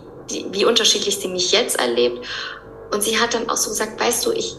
wie 0.51 0.65
unterschiedlich 0.65 1.17
sie 1.17 1.29
mich 1.29 1.51
jetzt 1.51 1.79
erlebt. 1.79 2.25
Und 2.91 3.03
sie 3.03 3.19
hat 3.19 3.33
dann 3.33 3.49
auch 3.49 3.57
so 3.57 3.69
gesagt, 3.69 3.99
weißt 3.99 4.25
du, 4.25 4.31
ich, 4.31 4.55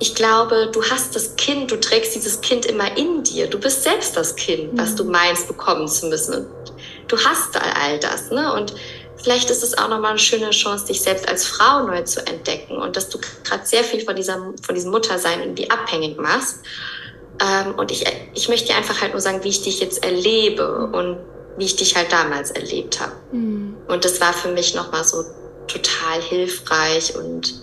ich 0.00 0.14
glaube, 0.14 0.70
du 0.72 0.82
hast 0.82 1.14
das 1.14 1.36
Kind, 1.36 1.70
du 1.70 1.78
trägst 1.78 2.14
dieses 2.14 2.40
Kind 2.40 2.66
immer 2.66 2.96
in 2.96 3.22
dir. 3.22 3.46
Du 3.46 3.58
bist 3.58 3.82
selbst 3.82 4.16
das 4.16 4.34
Kind, 4.36 4.76
was 4.78 4.94
du 4.94 5.04
mhm. 5.04 5.12
meinst 5.12 5.46
bekommen 5.46 5.86
zu 5.88 6.06
müssen. 6.06 6.34
Und 6.34 6.72
du 7.08 7.16
hast 7.18 7.56
all 7.56 7.98
das, 8.00 8.30
ne? 8.30 8.52
Und 8.52 8.74
vielleicht 9.16 9.50
ist 9.50 9.62
es 9.62 9.78
auch 9.78 9.88
nochmal 9.88 10.10
eine 10.10 10.18
schöne 10.18 10.50
Chance, 10.50 10.86
dich 10.86 11.00
selbst 11.00 11.28
als 11.28 11.46
Frau 11.46 11.86
neu 11.86 12.02
zu 12.02 12.26
entdecken 12.26 12.76
und 12.76 12.96
dass 12.96 13.08
du 13.08 13.18
gerade 13.44 13.64
sehr 13.64 13.84
viel 13.84 14.04
von 14.04 14.16
dieser, 14.16 14.52
von 14.62 14.74
diesem 14.74 14.90
Muttersein 14.90 15.40
irgendwie 15.40 15.70
abhängig 15.70 16.18
machst. 16.18 16.58
Ähm, 17.40 17.74
und 17.76 17.90
ich, 17.90 18.04
ich 18.34 18.48
möchte 18.48 18.68
dir 18.68 18.76
einfach 18.76 19.00
halt 19.00 19.12
nur 19.12 19.20
sagen, 19.20 19.42
wie 19.42 19.48
ich 19.48 19.62
dich 19.62 19.80
jetzt 19.80 20.04
erlebe 20.04 20.88
und 20.92 21.18
wie 21.56 21.64
ich 21.64 21.76
dich 21.76 21.96
halt 21.96 22.12
damals 22.12 22.50
erlebt 22.50 23.00
habe. 23.00 23.12
Mhm. 23.32 23.76
Und 23.88 24.04
das 24.04 24.20
war 24.20 24.32
für 24.32 24.48
mich 24.48 24.74
nochmal 24.74 25.04
so 25.04 25.24
total 25.66 26.20
hilfreich 26.20 27.14
und 27.16 27.54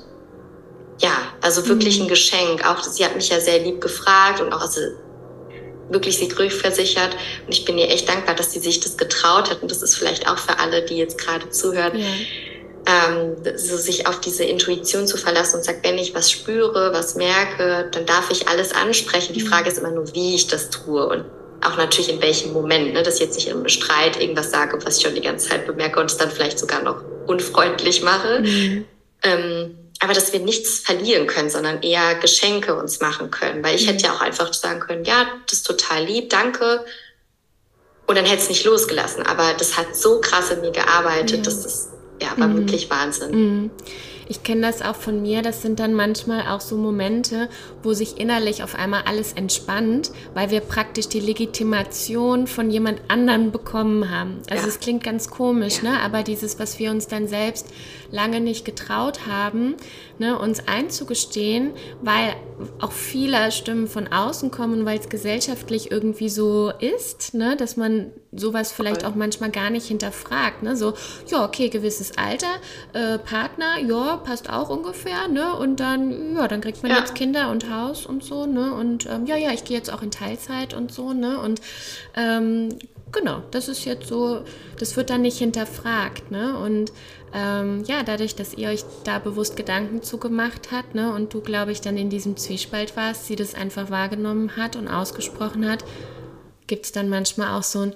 ja, 0.99 1.15
also 1.41 1.67
wirklich 1.67 1.97
mhm. 1.97 2.05
ein 2.05 2.09
Geschenk. 2.09 2.65
Auch 2.65 2.83
sie 2.83 3.03
hat 3.03 3.15
mich 3.15 3.29
ja 3.29 3.39
sehr 3.39 3.59
lieb 3.59 3.81
gefragt 3.81 4.39
und 4.39 4.53
auch 4.53 4.61
also 4.61 4.81
wirklich 5.89 6.17
sie 6.17 6.31
rückversichert. 6.31 7.15
Und 7.45 7.53
ich 7.53 7.65
bin 7.65 7.77
ihr 7.77 7.89
echt 7.89 8.07
dankbar, 8.07 8.35
dass 8.35 8.51
sie 8.51 8.59
sich 8.59 8.79
das 8.79 8.97
getraut 8.97 9.49
hat. 9.49 9.61
Und 9.61 9.71
das 9.71 9.81
ist 9.81 9.95
vielleicht 9.95 10.29
auch 10.29 10.37
für 10.37 10.59
alle, 10.59 10.83
die 10.83 10.97
jetzt 10.97 11.17
gerade 11.17 11.49
zuhören. 11.49 11.97
Ja. 11.97 12.05
Ähm, 12.83 13.35
so 13.57 13.77
sich 13.77 14.07
auf 14.07 14.21
diese 14.21 14.43
Intuition 14.43 15.05
zu 15.05 15.17
verlassen 15.17 15.57
und 15.57 15.63
sagt, 15.63 15.85
wenn 15.85 15.99
ich 15.99 16.15
was 16.15 16.31
spüre, 16.31 16.91
was 16.93 17.15
merke, 17.15 17.87
dann 17.91 18.07
darf 18.07 18.31
ich 18.31 18.47
alles 18.47 18.73
ansprechen. 18.73 19.33
Die 19.33 19.43
mhm. 19.43 19.47
Frage 19.47 19.69
ist 19.69 19.77
immer 19.77 19.91
nur, 19.91 20.13
wie 20.15 20.35
ich 20.35 20.47
das 20.47 20.69
tue 20.69 21.05
und 21.07 21.25
auch 21.61 21.77
natürlich 21.77 22.09
in 22.09 22.21
welchem 22.21 22.53
Moment, 22.53 22.93
ne, 22.93 23.03
dass 23.03 23.15
ich 23.15 23.21
jetzt 23.21 23.35
nicht 23.35 23.47
im 23.47 23.67
Streit 23.67 24.19
irgendwas 24.19 24.51
sage, 24.51 24.77
was 24.83 24.97
ich 24.97 25.03
schon 25.03 25.15
die 25.15 25.21
ganze 25.21 25.49
Zeit 25.49 25.67
bemerke 25.67 25.99
und 25.99 26.07
es 26.11 26.17
dann 26.17 26.31
vielleicht 26.31 26.59
sogar 26.59 26.81
noch 26.81 27.03
unfreundlich 27.27 28.01
mache. 28.03 28.39
Mhm. 28.39 28.85
Ähm, 29.23 29.77
aber 29.99 30.13
dass 30.13 30.33
wir 30.33 30.39
nichts 30.39 30.79
verlieren 30.79 31.27
können, 31.27 31.51
sondern 31.51 31.83
eher 31.83 32.15
Geschenke 32.15 32.75
uns 32.75 33.01
machen 33.01 33.29
können. 33.29 33.63
Weil 33.63 33.75
ich 33.75 33.85
mhm. 33.85 33.91
hätte 33.91 34.05
ja 34.05 34.13
auch 34.13 34.21
einfach 34.21 34.51
sagen 34.53 34.79
können, 34.79 35.05
ja, 35.05 35.27
das 35.45 35.59
ist 35.59 35.67
total 35.67 36.03
lieb, 36.03 36.31
danke. 36.31 36.83
Und 38.07 38.17
dann 38.17 38.25
hätte 38.25 38.41
es 38.41 38.49
nicht 38.49 38.65
losgelassen. 38.65 39.23
Aber 39.25 39.53
das 39.53 39.77
hat 39.77 39.95
so 39.95 40.19
krass 40.19 40.49
in 40.49 40.61
mir 40.61 40.71
gearbeitet, 40.71 41.37
ja. 41.37 41.43
dass 41.43 41.61
das 41.61 41.89
ja, 42.19 42.29
war 42.37 42.47
mhm. 42.47 42.57
wirklich 42.57 42.89
Wahnsinn. 42.89 43.31
Mhm. 43.31 43.71
Ich 44.31 44.43
kenne 44.43 44.61
das 44.61 44.81
auch 44.81 44.95
von 44.95 45.21
mir. 45.21 45.41
Das 45.41 45.61
sind 45.61 45.81
dann 45.81 45.93
manchmal 45.93 46.47
auch 46.47 46.61
so 46.61 46.77
Momente, 46.77 47.49
wo 47.83 47.91
sich 47.91 48.17
innerlich 48.17 48.63
auf 48.63 48.75
einmal 48.75 49.01
alles 49.05 49.33
entspannt, 49.33 50.09
weil 50.33 50.51
wir 50.51 50.61
praktisch 50.61 51.09
die 51.09 51.19
Legitimation 51.19 52.47
von 52.47 52.71
jemand 52.71 53.01
anderem 53.09 53.51
bekommen 53.51 54.09
haben. 54.09 54.37
Also 54.49 54.69
es 54.69 54.79
klingt 54.79 55.03
ganz 55.03 55.29
komisch, 55.29 55.83
ja. 55.83 55.91
ne? 55.91 55.99
Aber 55.99 56.23
dieses, 56.23 56.59
was 56.59 56.79
wir 56.79 56.91
uns 56.91 57.07
dann 57.07 57.27
selbst 57.27 57.67
lange 58.11 58.41
nicht 58.41 58.65
getraut 58.65 59.25
haben, 59.25 59.75
ne, 60.19 60.37
uns 60.37 60.67
einzugestehen, 60.67 61.71
weil 62.01 62.35
auch 62.79 62.91
viele 62.91 63.51
Stimmen 63.51 63.87
von 63.87 64.07
außen 64.07 64.51
kommen, 64.51 64.85
weil 64.85 64.99
es 64.99 65.09
gesellschaftlich 65.09 65.91
irgendwie 65.91 66.29
so 66.29 66.71
ist, 66.79 67.33
ne, 67.33 67.55
dass 67.55 67.77
man 67.77 68.11
sowas 68.31 68.71
vielleicht 68.71 69.05
auch 69.05 69.15
manchmal 69.15 69.51
gar 69.51 69.69
nicht 69.69 69.87
hinterfragt. 69.87 70.63
Ne? 70.63 70.75
So, 70.75 70.93
ja, 71.27 71.43
okay, 71.43 71.69
gewisses 71.69 72.17
Alter, 72.17 72.47
äh, 72.93 73.17
Partner, 73.17 73.79
ja, 73.79 74.17
passt 74.17 74.49
auch 74.49 74.69
ungefähr, 74.69 75.27
ne? 75.27 75.55
Und 75.55 75.79
dann, 75.79 76.35
ja, 76.35 76.47
dann 76.47 76.61
kriegt 76.61 76.81
man 76.83 76.91
ja. 76.91 76.99
jetzt 76.99 77.15
Kinder 77.15 77.51
und 77.51 77.69
Haus 77.69 78.05
und 78.05 78.23
so, 78.23 78.45
ne? 78.45 78.73
Und 78.73 79.07
ähm, 79.07 79.25
ja, 79.25 79.35
ja, 79.35 79.51
ich 79.51 79.63
gehe 79.63 79.77
jetzt 79.77 79.91
auch 79.91 80.01
in 80.01 80.11
Teilzeit 80.11 80.73
und 80.73 80.91
so, 80.91 81.13
ne? 81.13 81.39
Und 81.39 81.61
ähm, 82.15 82.69
genau, 83.11 83.43
das 83.51 83.67
ist 83.67 83.85
jetzt 83.85 84.07
so, 84.07 84.43
das 84.79 84.95
wird 84.95 85.09
dann 85.09 85.21
nicht 85.21 85.37
hinterfragt, 85.37 86.31
ne? 86.31 86.57
Und 86.57 86.91
ähm, 87.33 87.83
ja, 87.85 88.03
dadurch, 88.03 88.35
dass 88.35 88.53
ihr 88.53 88.69
euch 88.69 88.83
da 89.03 89.19
bewusst 89.19 89.55
Gedanken 89.55 90.03
zugemacht 90.03 90.71
habt, 90.71 90.95
ne, 90.95 91.13
und 91.13 91.33
du, 91.33 91.41
glaube 91.41 91.71
ich, 91.71 91.81
dann 91.81 91.97
in 91.97 92.09
diesem 92.09 92.37
Zwiespalt 92.37 92.97
warst, 92.97 93.27
sie 93.27 93.35
das 93.35 93.55
einfach 93.55 93.89
wahrgenommen 93.89 94.57
hat 94.57 94.75
und 94.75 94.87
ausgesprochen 94.87 95.69
hat, 95.69 95.83
gibt 96.67 96.85
es 96.85 96.91
dann 96.91 97.09
manchmal 97.09 97.57
auch 97.57 97.63
so 97.63 97.79
ein 97.81 97.93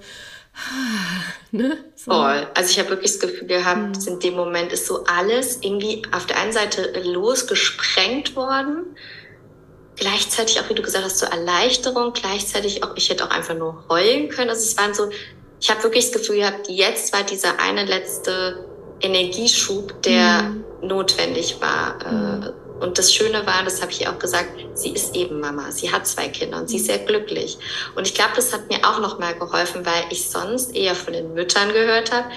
ne? 1.50 1.76
So. 1.94 2.12
Voll. 2.12 2.46
Also 2.54 2.70
ich 2.70 2.78
habe 2.78 2.90
wirklich 2.90 3.12
das 3.12 3.20
Gefühl 3.20 3.48
gehabt, 3.48 3.96
mhm. 3.96 4.08
in 4.08 4.20
dem 4.20 4.34
Moment 4.34 4.72
ist 4.72 4.86
so 4.86 5.04
alles 5.04 5.58
irgendwie 5.62 6.02
auf 6.12 6.26
der 6.26 6.38
einen 6.38 6.52
Seite 6.52 6.92
losgesprengt 7.02 8.36
worden, 8.36 8.96
gleichzeitig 9.96 10.60
auch, 10.60 10.68
wie 10.70 10.74
du 10.74 10.82
gesagt 10.82 11.04
hast, 11.04 11.18
so 11.18 11.26
Erleichterung, 11.26 12.12
gleichzeitig 12.12 12.82
auch, 12.82 12.96
ich 12.96 13.10
hätte 13.10 13.24
auch 13.24 13.30
einfach 13.30 13.54
nur 13.54 13.84
heulen 13.88 14.28
können. 14.28 14.50
Also 14.50 14.62
es 14.62 14.76
waren 14.78 14.94
so, 14.94 15.10
ich 15.60 15.70
habe 15.70 15.82
wirklich 15.82 16.10
das 16.10 16.20
Gefühl 16.20 16.36
gehabt, 16.36 16.68
jetzt 16.68 17.12
war 17.12 17.22
dieser 17.22 17.58
eine 17.58 17.84
letzte 17.84 18.75
Energieschub, 19.00 20.02
der 20.02 20.42
mhm. 20.42 20.64
notwendig 20.82 21.56
war. 21.60 21.98
Äh, 22.04 22.12
mhm. 22.12 22.52
Und 22.80 22.98
das 22.98 23.14
Schöne 23.14 23.46
war, 23.46 23.64
das 23.64 23.80
habe 23.80 23.90
ich 23.90 24.02
ihr 24.02 24.10
auch 24.10 24.18
gesagt, 24.18 24.50
sie 24.74 24.90
ist 24.90 25.16
eben 25.16 25.40
Mama. 25.40 25.70
Sie 25.72 25.90
hat 25.90 26.06
zwei 26.06 26.28
Kinder 26.28 26.58
und 26.58 26.68
sie 26.68 26.76
ist 26.76 26.82
mhm. 26.82 26.86
sehr 26.86 26.98
glücklich. 26.98 27.56
Und 27.94 28.06
ich 28.06 28.14
glaube, 28.14 28.32
das 28.36 28.52
hat 28.52 28.68
mir 28.68 28.78
auch 28.86 29.00
noch 29.00 29.18
mal 29.18 29.34
geholfen, 29.34 29.86
weil 29.86 30.04
ich 30.10 30.28
sonst 30.28 30.74
eher 30.76 30.94
von 30.94 31.14
den 31.14 31.32
Müttern 31.32 31.72
gehört 31.72 32.12
habe, 32.12 32.28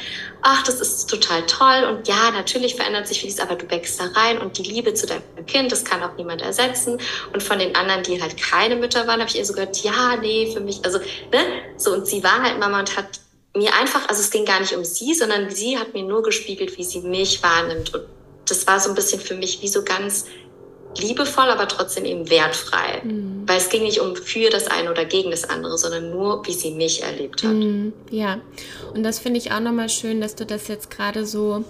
ach, 0.42 0.64
das 0.64 0.80
ist 0.80 1.10
total 1.10 1.46
toll 1.46 1.84
und 1.90 2.08
ja, 2.08 2.32
natürlich 2.32 2.76
verändert 2.76 3.08
sich 3.08 3.20
vieles, 3.20 3.40
aber 3.42 3.56
du 3.56 3.70
wächst 3.70 4.00
da 4.00 4.06
rein 4.16 4.38
und 4.38 4.58
die 4.58 4.64
Liebe 4.64 4.94
zu 4.94 5.06
deinem 5.06 5.22
Kind, 5.46 5.74
das 5.74 5.84
kann 5.84 6.02
auch 6.02 6.16
niemand 6.16 6.42
ersetzen. 6.42 7.00
Und 7.34 7.44
von 7.44 7.60
den 7.60 7.76
anderen, 7.76 8.04
die 8.04 8.22
halt 8.22 8.38
keine 8.38 8.78
Mütter 8.78 9.08
waren, 9.08 9.20
habe 9.20 9.30
ich 9.30 9.38
ihr 9.38 9.46
so 9.46 9.54
gehört, 9.54 9.78
ja, 9.84 10.16
nee, 10.16 10.52
für 10.54 10.62
mich, 10.62 10.80
also, 10.86 11.00
ne, 11.00 11.40
so 11.76 11.92
und 11.92 12.08
sie 12.08 12.24
war 12.24 12.42
halt 12.42 12.60
Mama 12.60 12.80
und 12.80 12.96
hat 12.96 13.20
mir 13.56 13.74
einfach, 13.76 14.08
also 14.08 14.22
es 14.22 14.30
ging 14.30 14.46
gar 14.46 14.60
nicht 14.60 14.74
um 14.74 14.86
sie, 14.86 15.14
sondern 15.14 15.50
sie 15.50 15.78
hat 15.78 15.94
mir 15.94 16.04
nur 16.04 16.24
gespiegelt, 16.24 16.78
wie 16.78 16.84
sie 16.84 17.02
mich 17.02 17.42
wahrnimmt. 17.42 17.94
Und 17.94 18.06
das 18.46 18.68
war 18.68 18.80
so 18.80 18.90
ein 18.90 18.96
bisschen 18.96 19.20
für 19.20 19.36
mich 19.36 19.62
wie 19.62 19.68
so 19.68 19.84
ganz 19.84 20.26
liebevoll, 20.98 21.50
aber 21.50 21.68
trotzdem 21.68 22.06
eben 22.06 22.30
wertfrei. 22.30 23.02
Mhm. 23.04 23.44
Weil 23.48 23.58
es 23.58 23.70
ging 23.70 23.84
nicht 23.84 24.00
um 24.00 24.16
für 24.16 24.50
das 24.50 24.68
eine 24.68 24.92
oder 24.92 25.06
gegen 25.06 25.32
das 25.32 25.50
andere, 25.50 25.78
sondern 25.78 26.12
nur, 26.12 26.46
wie 26.48 26.54
sie 26.54 26.72
mich 26.72 27.04
erlebt 27.04 27.44
hat. 27.44 27.54
Mhm. 27.54 27.94
Ja, 28.10 28.40
und 28.94 29.04
das 29.04 29.20
finde 29.20 29.40
ich 29.40 29.52
auch 29.52 29.60
nochmal 29.60 29.90
schön, 29.90 30.22
dass 30.22 30.36
du 30.36 30.46
das 30.46 30.68
jetzt 30.68 30.90
gerade 30.90 31.26
so 31.26 31.64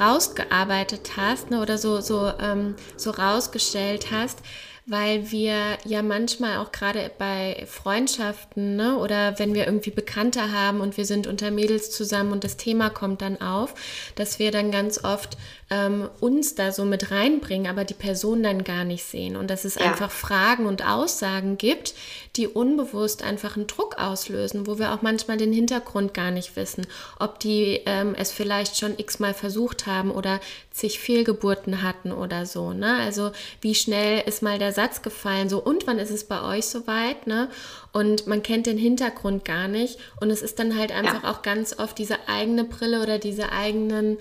rausgearbeitet 0.00 1.12
hast 1.16 1.50
ne, 1.50 1.62
oder 1.62 1.78
so, 1.78 2.00
so, 2.00 2.32
ähm, 2.40 2.74
so 2.96 3.10
rausgestellt 3.10 4.10
hast 4.10 4.40
weil 4.86 5.30
wir 5.30 5.78
ja 5.84 6.02
manchmal 6.02 6.58
auch 6.58 6.70
gerade 6.70 7.10
bei 7.18 7.64
Freundschaften 7.66 8.76
ne, 8.76 8.98
oder 8.98 9.38
wenn 9.38 9.54
wir 9.54 9.66
irgendwie 9.66 9.90
Bekannte 9.90 10.52
haben 10.52 10.80
und 10.80 10.96
wir 10.98 11.06
sind 11.06 11.26
unter 11.26 11.50
Mädels 11.50 11.90
zusammen 11.90 12.32
und 12.32 12.44
das 12.44 12.58
Thema 12.58 12.90
kommt 12.90 13.22
dann 13.22 13.40
auf, 13.40 13.74
dass 14.14 14.38
wir 14.38 14.50
dann 14.50 14.70
ganz 14.70 15.02
oft 15.02 15.38
ähm, 15.74 16.08
uns 16.20 16.54
da 16.54 16.70
so 16.70 16.84
mit 16.84 17.10
reinbringen, 17.10 17.66
aber 17.66 17.84
die 17.84 17.94
Person 17.94 18.44
dann 18.44 18.62
gar 18.62 18.84
nicht 18.84 19.04
sehen 19.04 19.34
und 19.34 19.50
dass 19.50 19.64
es 19.64 19.74
ja. 19.74 19.82
einfach 19.82 20.10
Fragen 20.10 20.66
und 20.66 20.86
Aussagen 20.86 21.58
gibt, 21.58 21.94
die 22.36 22.46
unbewusst 22.46 23.22
einfach 23.24 23.56
einen 23.56 23.66
Druck 23.66 23.98
auslösen, 23.98 24.68
wo 24.68 24.78
wir 24.78 24.92
auch 24.92 25.02
manchmal 25.02 25.36
den 25.36 25.52
Hintergrund 25.52 26.14
gar 26.14 26.30
nicht 26.30 26.54
wissen, 26.54 26.86
ob 27.18 27.40
die 27.40 27.80
ähm, 27.86 28.14
es 28.16 28.30
vielleicht 28.30 28.78
schon 28.78 28.96
x-mal 28.98 29.34
versucht 29.34 29.86
haben 29.86 30.12
oder 30.12 30.40
zig 30.70 31.00
Fehlgeburten 31.00 31.82
hatten 31.82 32.12
oder 32.12 32.46
so. 32.46 32.72
Ne? 32.72 32.96
Also 33.00 33.32
wie 33.60 33.74
schnell 33.74 34.22
ist 34.26 34.42
mal 34.42 34.58
der 34.58 34.72
Satz 34.72 35.02
gefallen, 35.02 35.48
so 35.48 35.58
und 35.58 35.88
wann 35.88 35.98
ist 35.98 36.10
es 36.10 36.24
bei 36.24 36.42
euch 36.42 36.66
soweit? 36.66 37.26
Ne? 37.26 37.48
Und 37.94 38.26
man 38.26 38.42
kennt 38.42 38.66
den 38.66 38.76
Hintergrund 38.76 39.44
gar 39.44 39.68
nicht 39.68 40.00
und 40.20 40.28
es 40.28 40.42
ist 40.42 40.58
dann 40.58 40.76
halt 40.76 40.90
einfach 40.90 41.22
ja. 41.22 41.30
auch 41.30 41.42
ganz 41.42 41.78
oft 41.78 41.96
diese 41.96 42.28
eigene 42.28 42.64
Brille 42.64 43.00
oder 43.00 43.20
diese 43.20 43.52
eigenen 43.52 44.18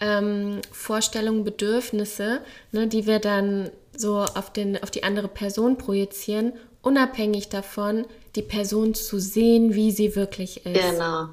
ähm, 0.00 0.60
Vorstellungen, 0.72 1.44
Bedürfnisse, 1.44 2.40
ne, 2.72 2.88
die 2.88 3.06
wir 3.06 3.20
dann 3.20 3.70
so 3.96 4.16
auf, 4.16 4.52
den, 4.52 4.82
auf 4.82 4.90
die 4.90 5.04
andere 5.04 5.28
Person 5.28 5.78
projizieren, 5.78 6.52
unabhängig 6.82 7.48
davon, 7.48 8.06
die 8.34 8.42
Person 8.42 8.92
zu 8.92 9.20
sehen, 9.20 9.76
wie 9.76 9.92
sie 9.92 10.16
wirklich 10.16 10.66
ist. 10.66 10.90
Genau. 10.90 11.28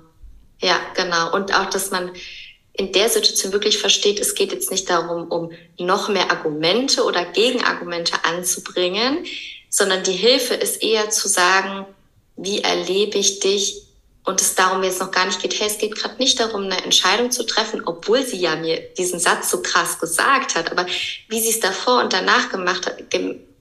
Ja, 0.62 0.80
genau. 0.95 1.34
Und 1.34 1.56
auch, 1.56 1.71
dass 1.71 1.89
man 1.89 2.12
in 2.73 2.91
der 2.91 3.10
Situation 3.10 3.52
wirklich 3.52 3.80
versteht, 3.80 4.19
es 4.19 4.36
geht 4.36 4.52
jetzt 4.52 4.69
nicht 4.69 4.89
darum, 4.91 5.28
um 5.32 5.52
noch 5.80 6.08
mehr 6.08 6.30
Argumente 6.30 7.04
oder 7.04 7.25
Gegenargumente 7.25 8.13
anzubringen, 8.23 9.25
sondern 9.69 10.03
die 10.03 10.13
Hilfe 10.13 10.55
ist 10.55 10.82
eher 10.82 11.10
zu 11.10 11.27
sagen, 11.27 11.86
wie 12.36 12.62
erlebe 12.62 13.17
ich 13.17 13.39
dich 13.39 13.84
und 14.25 14.41
es 14.41 14.55
darum 14.55 14.84
jetzt 14.84 14.99
noch 14.99 15.12
gar 15.12 15.25
nicht 15.25 15.41
geht, 15.41 15.60
hey, 15.60 15.67
es 15.67 15.77
geht 15.77 15.95
gerade 15.95 16.15
nicht 16.17 16.39
darum, 16.39 16.63
eine 16.63 16.84
Entscheidung 16.84 17.32
zu 17.32 17.43
treffen, 17.43 17.82
obwohl 17.86 18.25
sie 18.25 18.38
ja 18.38 18.55
mir 18.55 18.79
diesen 18.97 19.19
Satz 19.19 19.49
so 19.49 19.62
krass 19.62 19.99
gesagt 19.99 20.55
hat, 20.55 20.71
aber 20.71 20.86
wie 21.27 21.39
sie 21.39 21.49
es 21.49 21.60
davor 21.60 22.01
und 22.01 22.13
danach 22.13 22.49
gemacht 22.49 22.86
hat, 22.86 23.03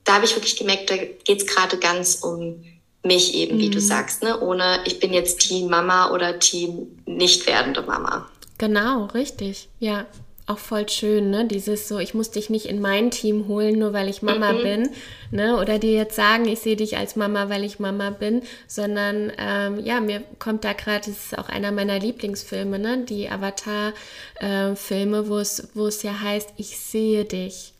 da 0.04 0.14
habe 0.14 0.24
ich 0.24 0.34
wirklich 0.34 0.56
gemerkt, 0.56 0.90
da 0.90 0.96
geht 0.96 1.42
es 1.42 1.46
gerade 1.46 1.78
ganz 1.78 2.16
um 2.16 2.64
mich 3.04 3.34
eben, 3.34 3.56
mhm. 3.56 3.60
wie 3.60 3.70
du 3.70 3.78
mhm. 3.78 3.82
sagst, 3.82 4.22
ne? 4.22 4.38
ohne 4.40 4.80
ich 4.84 5.00
bin 5.00 5.12
jetzt 5.12 5.40
Team 5.40 5.68
Mama 5.70 6.10
oder 6.10 6.38
Team 6.38 7.00
nicht 7.06 7.46
werdende 7.46 7.82
Mama. 7.82 8.28
Genau, 8.58 9.06
richtig, 9.06 9.68
ja 9.78 10.06
auch 10.48 10.58
voll 10.58 10.88
schön, 10.88 11.30
ne? 11.30 11.46
Dieses 11.46 11.88
so, 11.88 11.98
ich 11.98 12.14
muss 12.14 12.30
dich 12.30 12.48
nicht 12.48 12.66
in 12.66 12.80
mein 12.80 13.10
Team 13.10 13.48
holen, 13.48 13.78
nur 13.78 13.92
weil 13.92 14.08
ich 14.08 14.22
Mama 14.22 14.52
mhm. 14.52 14.62
bin, 14.62 14.90
ne? 15.30 15.58
Oder 15.58 15.78
dir 15.78 15.92
jetzt 15.92 16.16
sagen, 16.16 16.48
ich 16.48 16.60
sehe 16.60 16.76
dich 16.76 16.96
als 16.96 17.16
Mama, 17.16 17.48
weil 17.48 17.64
ich 17.64 17.78
Mama 17.78 18.10
bin, 18.10 18.42
sondern 18.66 19.32
ähm, 19.38 19.78
ja, 19.84 20.00
mir 20.00 20.22
kommt 20.38 20.64
da 20.64 20.72
gerade, 20.72 21.10
das 21.10 21.26
ist 21.26 21.38
auch 21.38 21.48
einer 21.48 21.70
meiner 21.72 21.98
Lieblingsfilme, 21.98 22.78
ne? 22.78 23.04
Die 23.04 23.28
Avatar-Filme, 23.28 25.18
äh, 25.18 25.28
wo 25.28 25.38
es, 25.38 25.68
wo 25.74 25.86
es 25.86 26.02
ja 26.02 26.20
heißt, 26.20 26.54
ich 26.56 26.78
sehe 26.78 27.24
dich. 27.24 27.74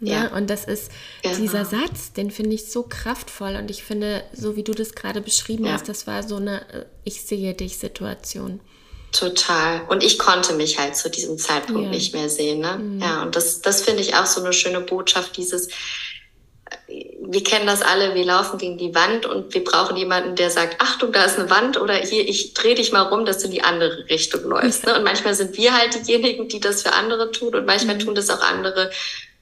Ne? 0.00 0.10
Ja. 0.10 0.26
Und 0.28 0.50
das 0.50 0.64
ist 0.64 0.90
genau. 1.22 1.36
dieser 1.36 1.64
Satz, 1.64 2.12
den 2.12 2.30
finde 2.30 2.54
ich 2.54 2.72
so 2.72 2.82
kraftvoll 2.82 3.56
und 3.56 3.70
ich 3.70 3.84
finde, 3.84 4.24
so 4.32 4.56
wie 4.56 4.62
du 4.62 4.72
das 4.72 4.94
gerade 4.94 5.20
beschrieben 5.20 5.66
ja. 5.66 5.72
hast, 5.72 5.88
das 5.88 6.06
war 6.06 6.22
so 6.22 6.36
eine 6.36 6.62
äh, 6.72 6.84
Ich 7.04 7.22
sehe 7.22 7.54
dich 7.54 7.78
Situation. 7.78 8.60
Total. 9.12 9.82
Und 9.88 10.04
ich 10.04 10.18
konnte 10.18 10.54
mich 10.54 10.78
halt 10.78 10.96
zu 10.96 11.10
diesem 11.10 11.36
Zeitpunkt 11.36 11.84
ja. 11.84 11.90
nicht 11.90 12.14
mehr 12.14 12.28
sehen. 12.28 12.60
Ne? 12.60 12.76
Mhm. 12.76 13.00
Ja, 13.00 13.22
und 13.22 13.34
das, 13.34 13.60
das 13.60 13.82
finde 13.82 14.02
ich 14.02 14.14
auch 14.14 14.26
so 14.26 14.40
eine 14.40 14.52
schöne 14.52 14.80
Botschaft, 14.80 15.36
dieses, 15.36 15.68
wir 16.86 17.42
kennen 17.42 17.66
das 17.66 17.82
alle, 17.82 18.14
wir 18.14 18.24
laufen 18.24 18.58
gegen 18.58 18.78
die 18.78 18.94
Wand 18.94 19.26
und 19.26 19.52
wir 19.54 19.64
brauchen 19.64 19.96
jemanden, 19.96 20.36
der 20.36 20.50
sagt, 20.50 20.80
Achtung, 20.80 21.12
da 21.12 21.24
ist 21.24 21.38
eine 21.38 21.50
Wand 21.50 21.80
oder 21.80 21.94
hier, 21.94 22.28
ich 22.28 22.54
drehe 22.54 22.74
dich 22.74 22.92
mal 22.92 23.02
rum, 23.02 23.24
dass 23.24 23.38
du 23.38 23.46
in 23.46 23.52
die 23.52 23.62
andere 23.62 24.08
Richtung 24.08 24.42
läufst. 24.44 24.86
Ne? 24.86 24.96
Und 24.96 25.04
manchmal 25.04 25.34
sind 25.34 25.56
wir 25.56 25.76
halt 25.76 26.06
diejenigen, 26.06 26.48
die 26.48 26.60
das 26.60 26.82
für 26.82 26.92
andere 26.92 27.30
tun 27.32 27.54
und 27.54 27.66
manchmal 27.66 27.96
mhm. 27.96 28.00
tun 28.00 28.14
das 28.14 28.30
auch 28.30 28.42
andere 28.42 28.90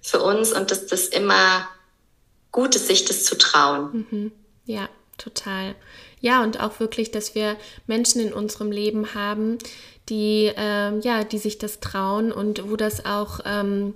für 0.01 0.21
uns 0.21 0.53
und 0.53 0.71
dass 0.71 0.87
das 0.87 1.09
immer 1.09 1.69
gut 2.53 2.75
ist, 2.75 2.89
sich 2.89 3.05
das 3.05 3.25
zu 3.25 3.37
trauen. 3.37 4.07
Mhm. 4.11 4.33
Ja, 4.65 4.89
total. 5.19 5.75
Ja, 6.21 6.43
und 6.43 6.61
auch 6.61 6.81
wirklich, 6.81 7.11
dass 7.11 7.35
wir 7.35 7.57
Menschen 7.87 8.21
in 8.21 8.33
unserem 8.33 8.73
Leben 8.73 9.15
haben, 9.15 9.59
die, 10.09 10.51
ähm, 10.57 11.01
ja, 11.01 11.25
die 11.25 11.39
sich 11.39 11.59
das 11.59 11.81
trauen 11.81 12.33
und 12.33 12.69
wo 12.71 12.77
das 12.77 13.05
auch 13.05 13.41
ähm, 13.45 13.95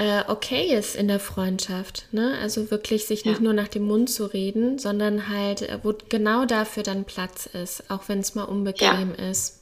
äh, 0.00 0.22
okay 0.28 0.74
ist 0.74 0.96
in 0.96 1.08
der 1.08 1.20
Freundschaft. 1.20 2.06
Ne? 2.12 2.38
Also 2.40 2.70
wirklich 2.70 3.06
sich 3.06 3.24
nicht 3.24 3.38
ja. 3.38 3.42
nur 3.42 3.52
nach 3.52 3.68
dem 3.68 3.84
Mund 3.84 4.08
zu 4.08 4.24
reden, 4.24 4.78
sondern 4.78 5.28
halt, 5.28 5.62
äh, 5.62 5.78
wo 5.82 5.94
genau 6.08 6.46
dafür 6.46 6.82
dann 6.82 7.04
Platz 7.04 7.46
ist, 7.46 7.90
auch 7.90 8.08
wenn 8.08 8.20
es 8.20 8.34
mal 8.34 8.44
unbequem 8.44 9.14
ja. 9.18 9.30
ist. 9.30 9.60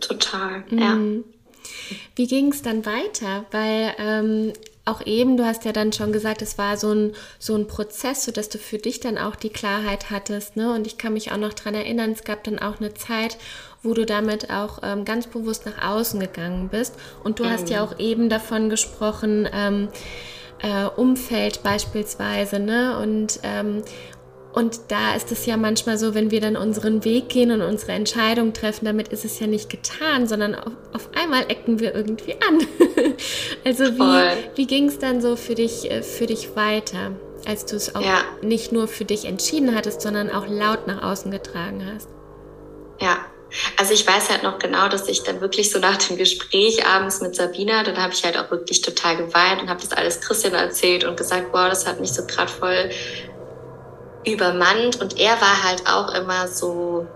Total, 0.00 0.64
mhm. 0.68 0.78
ja. 0.78 0.98
Wie 2.16 2.26
ging 2.26 2.52
es 2.52 2.62
dann 2.62 2.84
weiter? 2.84 3.46
Weil 3.50 3.94
ähm, 3.98 4.52
auch 4.84 5.04
eben, 5.06 5.36
du 5.36 5.44
hast 5.44 5.64
ja 5.64 5.72
dann 5.72 5.92
schon 5.92 6.12
gesagt, 6.12 6.42
es 6.42 6.58
war 6.58 6.76
so 6.76 6.92
ein, 6.92 7.12
so 7.38 7.54
ein 7.54 7.66
Prozess, 7.66 8.24
sodass 8.24 8.48
du 8.48 8.58
für 8.58 8.78
dich 8.78 9.00
dann 9.00 9.18
auch 9.18 9.36
die 9.36 9.50
Klarheit 9.50 10.10
hattest. 10.10 10.56
Ne? 10.56 10.72
Und 10.72 10.86
ich 10.86 10.98
kann 10.98 11.12
mich 11.12 11.32
auch 11.32 11.36
noch 11.36 11.52
daran 11.52 11.74
erinnern, 11.74 12.12
es 12.12 12.24
gab 12.24 12.44
dann 12.44 12.58
auch 12.58 12.80
eine 12.80 12.94
Zeit, 12.94 13.36
wo 13.82 13.94
du 13.94 14.06
damit 14.06 14.50
auch 14.50 14.80
ähm, 14.82 15.04
ganz 15.04 15.26
bewusst 15.26 15.66
nach 15.66 15.82
außen 15.90 16.18
gegangen 16.18 16.68
bist. 16.68 16.94
Und 17.22 17.38
du 17.38 17.44
mhm. 17.44 17.50
hast 17.50 17.70
ja 17.70 17.84
mhm. 17.84 17.88
auch 17.88 17.98
eben 17.98 18.28
davon 18.28 18.70
gesprochen, 18.70 19.48
ähm, 19.52 19.88
äh, 20.62 20.84
Umfeld 20.84 21.62
beispielsweise, 21.62 22.58
ne? 22.58 22.98
Und, 22.98 23.40
ähm, 23.42 23.82
und 24.52 24.80
da 24.88 25.14
ist 25.14 25.30
es 25.30 25.46
ja 25.46 25.56
manchmal 25.56 25.96
so, 25.96 26.14
wenn 26.14 26.32
wir 26.32 26.40
dann 26.40 26.56
unseren 26.56 27.04
Weg 27.04 27.28
gehen 27.28 27.52
und 27.52 27.62
unsere 27.62 27.92
Entscheidung 27.92 28.52
treffen, 28.52 28.84
damit 28.84 29.08
ist 29.08 29.24
es 29.24 29.38
ja 29.38 29.46
nicht 29.46 29.70
getan, 29.70 30.26
sondern 30.26 30.56
auf, 30.56 30.72
auf 30.92 31.08
einmal 31.14 31.42
ecken 31.48 31.78
wir 31.78 31.94
irgendwie 31.94 32.34
an. 32.48 32.66
also 33.64 33.84
wie, 33.84 34.56
wie 34.56 34.66
ging 34.66 34.88
es 34.88 34.98
dann 34.98 35.20
so 35.20 35.36
für 35.36 35.54
dich, 35.54 35.88
äh, 35.90 36.02
für 36.02 36.26
dich 36.26 36.56
weiter, 36.56 37.12
als 37.46 37.64
du 37.64 37.76
es 37.76 37.94
auch 37.94 38.02
ja. 38.02 38.22
nicht 38.42 38.72
nur 38.72 38.88
für 38.88 39.04
dich 39.04 39.24
entschieden 39.24 39.76
hattest, 39.76 40.00
sondern 40.00 40.30
auch 40.30 40.48
laut 40.48 40.88
nach 40.88 41.02
außen 41.02 41.30
getragen 41.30 41.88
hast? 41.94 42.08
Ja, 43.00 43.18
also 43.76 43.94
ich 43.94 44.06
weiß 44.06 44.30
halt 44.30 44.42
noch 44.42 44.58
genau, 44.58 44.88
dass 44.88 45.08
ich 45.08 45.22
dann 45.22 45.40
wirklich 45.40 45.70
so 45.70 45.78
nach 45.78 45.96
dem 45.96 46.16
Gespräch 46.16 46.86
abends 46.86 47.20
mit 47.20 47.34
Sabina, 47.34 47.82
dann 47.82 47.98
habe 47.98 48.12
ich 48.12 48.24
halt 48.24 48.36
auch 48.36 48.50
wirklich 48.50 48.80
total 48.80 49.16
geweint 49.16 49.62
und 49.62 49.68
habe 49.68 49.80
das 49.80 49.92
alles 49.92 50.20
Christian 50.20 50.54
erzählt 50.54 51.04
und 51.04 51.16
gesagt, 51.16 51.48
wow, 51.52 51.68
das 51.68 51.86
hat 51.86 52.00
mich 52.00 52.12
so 52.12 52.26
gerade 52.26 52.50
voll 52.50 52.90
übermannt. 54.24 55.00
Und 55.00 55.18
er 55.18 55.40
war 55.40 55.62
halt 55.62 55.86
auch 55.86 56.14
immer 56.14 56.48
so, 56.48 57.06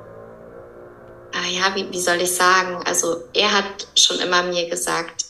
ah 1.33 1.49
ja, 1.51 1.75
wie, 1.75 1.91
wie 1.93 2.01
soll 2.01 2.21
ich 2.21 2.33
sagen? 2.33 2.83
Also 2.87 3.25
er 3.33 3.53
hat 3.53 3.87
schon 3.97 4.21
immer 4.21 4.43
mir 4.43 4.69
gesagt, 4.69 5.27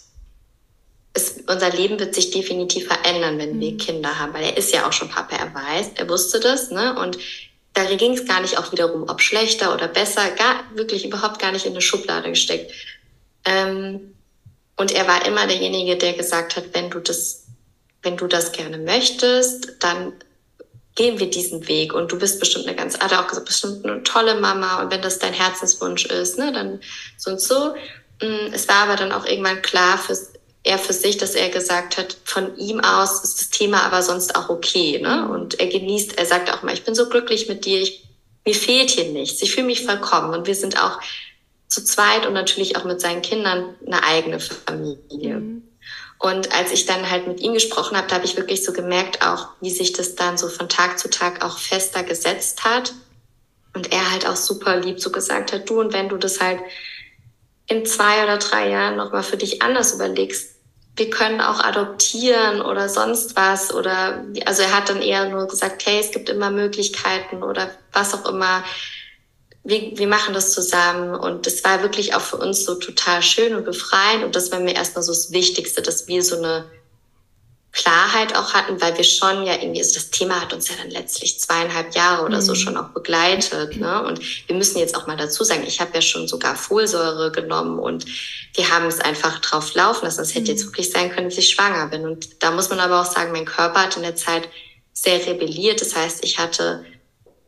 es, 1.14 1.36
unser 1.46 1.70
Leben 1.70 1.98
wird 1.98 2.14
sich 2.14 2.30
definitiv 2.30 2.88
verändern, 2.88 3.38
wenn 3.38 3.60
wir 3.60 3.72
mhm. 3.72 3.78
Kinder 3.78 4.18
haben, 4.18 4.34
weil 4.34 4.44
er 4.44 4.56
ist 4.56 4.72
ja 4.72 4.86
auch 4.86 4.92
schon 4.92 5.08
Papa, 5.08 5.36
er 5.36 5.54
weiß, 5.54 5.92
er 5.94 6.08
wusste 6.08 6.40
das, 6.40 6.70
ne? 6.70 6.98
Und 6.98 7.18
da 7.72 7.84
ging 7.84 8.12
es 8.12 8.26
gar 8.26 8.40
nicht 8.40 8.58
auch 8.58 8.70
wiederum, 8.72 9.08
ob 9.08 9.20
schlechter 9.20 9.74
oder 9.74 9.88
besser, 9.88 10.30
gar 10.30 10.64
wirklich 10.74 11.04
überhaupt 11.04 11.40
gar 11.40 11.52
nicht 11.52 11.66
in 11.66 11.72
eine 11.72 11.80
Schublade 11.80 12.30
gesteckt. 12.30 12.72
Ähm, 13.44 14.14
und 14.76 14.92
er 14.92 15.06
war 15.06 15.24
immer 15.26 15.46
derjenige, 15.46 15.96
der 15.96 16.14
gesagt 16.14 16.56
hat, 16.56 16.66
wenn 16.72 16.90
du 16.90 17.00
das, 17.00 17.46
wenn 18.02 18.16
du 18.16 18.26
das 18.26 18.52
gerne 18.52 18.78
möchtest, 18.78 19.76
dann 19.80 20.12
gehen 20.94 21.18
wir 21.18 21.28
diesen 21.28 21.66
Weg 21.66 21.92
und 21.92 22.12
du 22.12 22.18
bist 22.18 22.38
bestimmt 22.38 22.66
eine 22.66 22.76
ganz, 22.76 22.98
hat 22.98 23.12
er 23.12 23.20
auch 23.20 23.26
gesagt, 23.26 23.46
bestimmt 23.46 23.84
eine 23.84 24.02
tolle 24.02 24.40
Mama 24.40 24.80
und 24.80 24.92
wenn 24.92 25.02
das 25.02 25.18
dein 25.18 25.32
Herzenswunsch 25.32 26.06
ist, 26.06 26.38
ne, 26.38 26.52
dann 26.52 26.80
so 27.16 27.32
und 27.32 27.40
so. 27.40 27.74
Mm, 28.22 28.52
es 28.52 28.68
war 28.68 28.84
aber 28.84 28.96
dann 28.96 29.12
auch 29.12 29.26
irgendwann 29.26 29.62
klar 29.62 29.98
fürs, 29.98 30.30
er 30.62 30.78
für 30.78 30.92
sich, 30.92 31.18
dass 31.18 31.34
er 31.34 31.50
gesagt 31.50 31.98
hat, 31.98 32.16
von 32.24 32.56
ihm 32.56 32.80
aus 32.80 33.22
ist 33.22 33.40
das 33.40 33.50
Thema 33.50 33.82
aber 33.82 34.02
sonst 34.02 34.34
auch 34.34 34.48
okay. 34.48 34.98
Ne? 34.98 35.28
Und 35.28 35.60
er 35.60 35.66
genießt, 35.66 36.16
er 36.16 36.24
sagt 36.24 36.50
auch 36.52 36.62
mal, 36.62 36.72
ich 36.72 36.84
bin 36.84 36.94
so 36.94 37.08
glücklich 37.08 37.48
mit 37.48 37.66
dir, 37.66 37.82
ich, 37.82 38.04
mir 38.46 38.54
fehlt 38.54 38.90
hier 38.90 39.12
nichts, 39.12 39.42
ich 39.42 39.52
fühle 39.52 39.66
mich 39.66 39.84
vollkommen. 39.84 40.32
Und 40.32 40.46
wir 40.46 40.54
sind 40.54 40.82
auch 40.82 41.00
zu 41.68 41.84
zweit 41.84 42.26
und 42.26 42.32
natürlich 42.32 42.76
auch 42.76 42.84
mit 42.84 43.00
seinen 43.00 43.20
Kindern 43.20 43.74
eine 43.86 44.02
eigene 44.04 44.40
Familie. 44.40 45.36
Mhm. 45.36 45.53
Und 46.24 46.54
als 46.54 46.72
ich 46.72 46.86
dann 46.86 47.10
halt 47.10 47.26
mit 47.26 47.40
ihm 47.40 47.52
gesprochen 47.52 47.98
habe, 47.98 48.08
da 48.08 48.14
habe 48.14 48.24
ich 48.24 48.38
wirklich 48.38 48.64
so 48.64 48.72
gemerkt, 48.72 49.20
auch 49.26 49.48
wie 49.60 49.68
sich 49.68 49.92
das 49.92 50.14
dann 50.14 50.38
so 50.38 50.48
von 50.48 50.70
Tag 50.70 50.98
zu 50.98 51.10
Tag 51.10 51.44
auch 51.44 51.58
fester 51.58 52.02
gesetzt 52.02 52.64
hat. 52.64 52.94
Und 53.74 53.92
er 53.92 54.10
halt 54.10 54.26
auch 54.26 54.36
super 54.36 54.76
lieb 54.78 55.00
so 55.00 55.12
gesagt 55.12 55.52
hat, 55.52 55.68
du 55.68 55.80
und 55.80 55.92
wenn 55.92 56.08
du 56.08 56.16
das 56.16 56.40
halt 56.40 56.60
in 57.66 57.84
zwei 57.84 58.24
oder 58.24 58.38
drei 58.38 58.70
Jahren 58.70 58.96
nochmal 58.96 59.22
für 59.22 59.36
dich 59.36 59.60
anders 59.60 59.92
überlegst, 59.92 60.54
wir 60.96 61.10
können 61.10 61.42
auch 61.42 61.60
adoptieren 61.60 62.62
oder 62.62 62.88
sonst 62.88 63.36
was 63.36 63.74
oder 63.74 64.24
also 64.46 64.62
er 64.62 64.74
hat 64.74 64.88
dann 64.88 65.02
eher 65.02 65.28
nur 65.28 65.46
gesagt, 65.46 65.84
hey, 65.84 66.00
es 66.00 66.10
gibt 66.10 66.30
immer 66.30 66.50
Möglichkeiten 66.50 67.42
oder 67.42 67.68
was 67.92 68.14
auch 68.14 68.24
immer. 68.30 68.64
Wir, 69.64 69.96
wir 69.96 70.06
machen 70.06 70.34
das 70.34 70.52
zusammen 70.52 71.14
und 71.14 71.46
es 71.46 71.64
war 71.64 71.82
wirklich 71.82 72.14
auch 72.14 72.20
für 72.20 72.36
uns 72.36 72.64
so 72.64 72.74
total 72.74 73.22
schön 73.22 73.54
und 73.54 73.64
befreiend 73.64 74.22
und 74.22 74.36
das 74.36 74.52
war 74.52 74.60
mir 74.60 74.74
erstmal 74.74 75.02
so 75.02 75.12
das 75.12 75.32
Wichtigste, 75.32 75.80
dass 75.80 76.06
wir 76.06 76.22
so 76.22 76.36
eine 76.36 76.66
Klarheit 77.74 78.36
auch 78.36 78.54
hatten, 78.54 78.80
weil 78.80 78.96
wir 78.96 79.02
schon 79.02 79.44
ja 79.44 79.54
irgendwie, 79.54 79.80
also 79.80 79.94
das 79.94 80.10
Thema 80.10 80.40
hat 80.40 80.52
uns 80.52 80.68
ja 80.68 80.76
dann 80.78 80.90
letztlich 80.90 81.40
zweieinhalb 81.40 81.92
Jahre 81.96 82.24
oder 82.24 82.40
so 82.40 82.52
mhm. 82.52 82.56
schon 82.56 82.76
auch 82.76 82.90
begleitet. 82.90 83.76
Ne? 83.78 84.04
Und 84.04 84.20
wir 84.46 84.54
müssen 84.54 84.78
jetzt 84.78 84.96
auch 84.96 85.08
mal 85.08 85.16
dazu 85.16 85.42
sagen, 85.42 85.64
ich 85.66 85.80
habe 85.80 85.90
ja 85.92 86.00
schon 86.00 86.28
sogar 86.28 86.54
Folsäure 86.54 87.32
genommen 87.32 87.80
und 87.80 88.06
wir 88.54 88.70
haben 88.70 88.86
es 88.86 89.00
einfach 89.00 89.40
drauf 89.40 89.74
laufen 89.74 90.04
lassen. 90.04 90.20
Es 90.20 90.36
hätte 90.36 90.52
jetzt 90.52 90.62
mhm. 90.62 90.68
wirklich 90.68 90.92
sein 90.92 91.10
können, 91.10 91.28
dass 91.28 91.36
ich 91.36 91.50
schwanger 91.50 91.88
bin. 91.88 92.04
Und 92.04 92.44
da 92.44 92.52
muss 92.52 92.70
man 92.70 92.78
aber 92.78 93.00
auch 93.00 93.12
sagen, 93.12 93.32
mein 93.32 93.44
Körper 93.44 93.82
hat 93.82 93.96
in 93.96 94.02
der 94.02 94.14
Zeit 94.14 94.48
sehr 94.92 95.26
rebelliert. 95.26 95.80
Das 95.80 95.96
heißt, 95.96 96.22
ich 96.22 96.38
hatte 96.38 96.84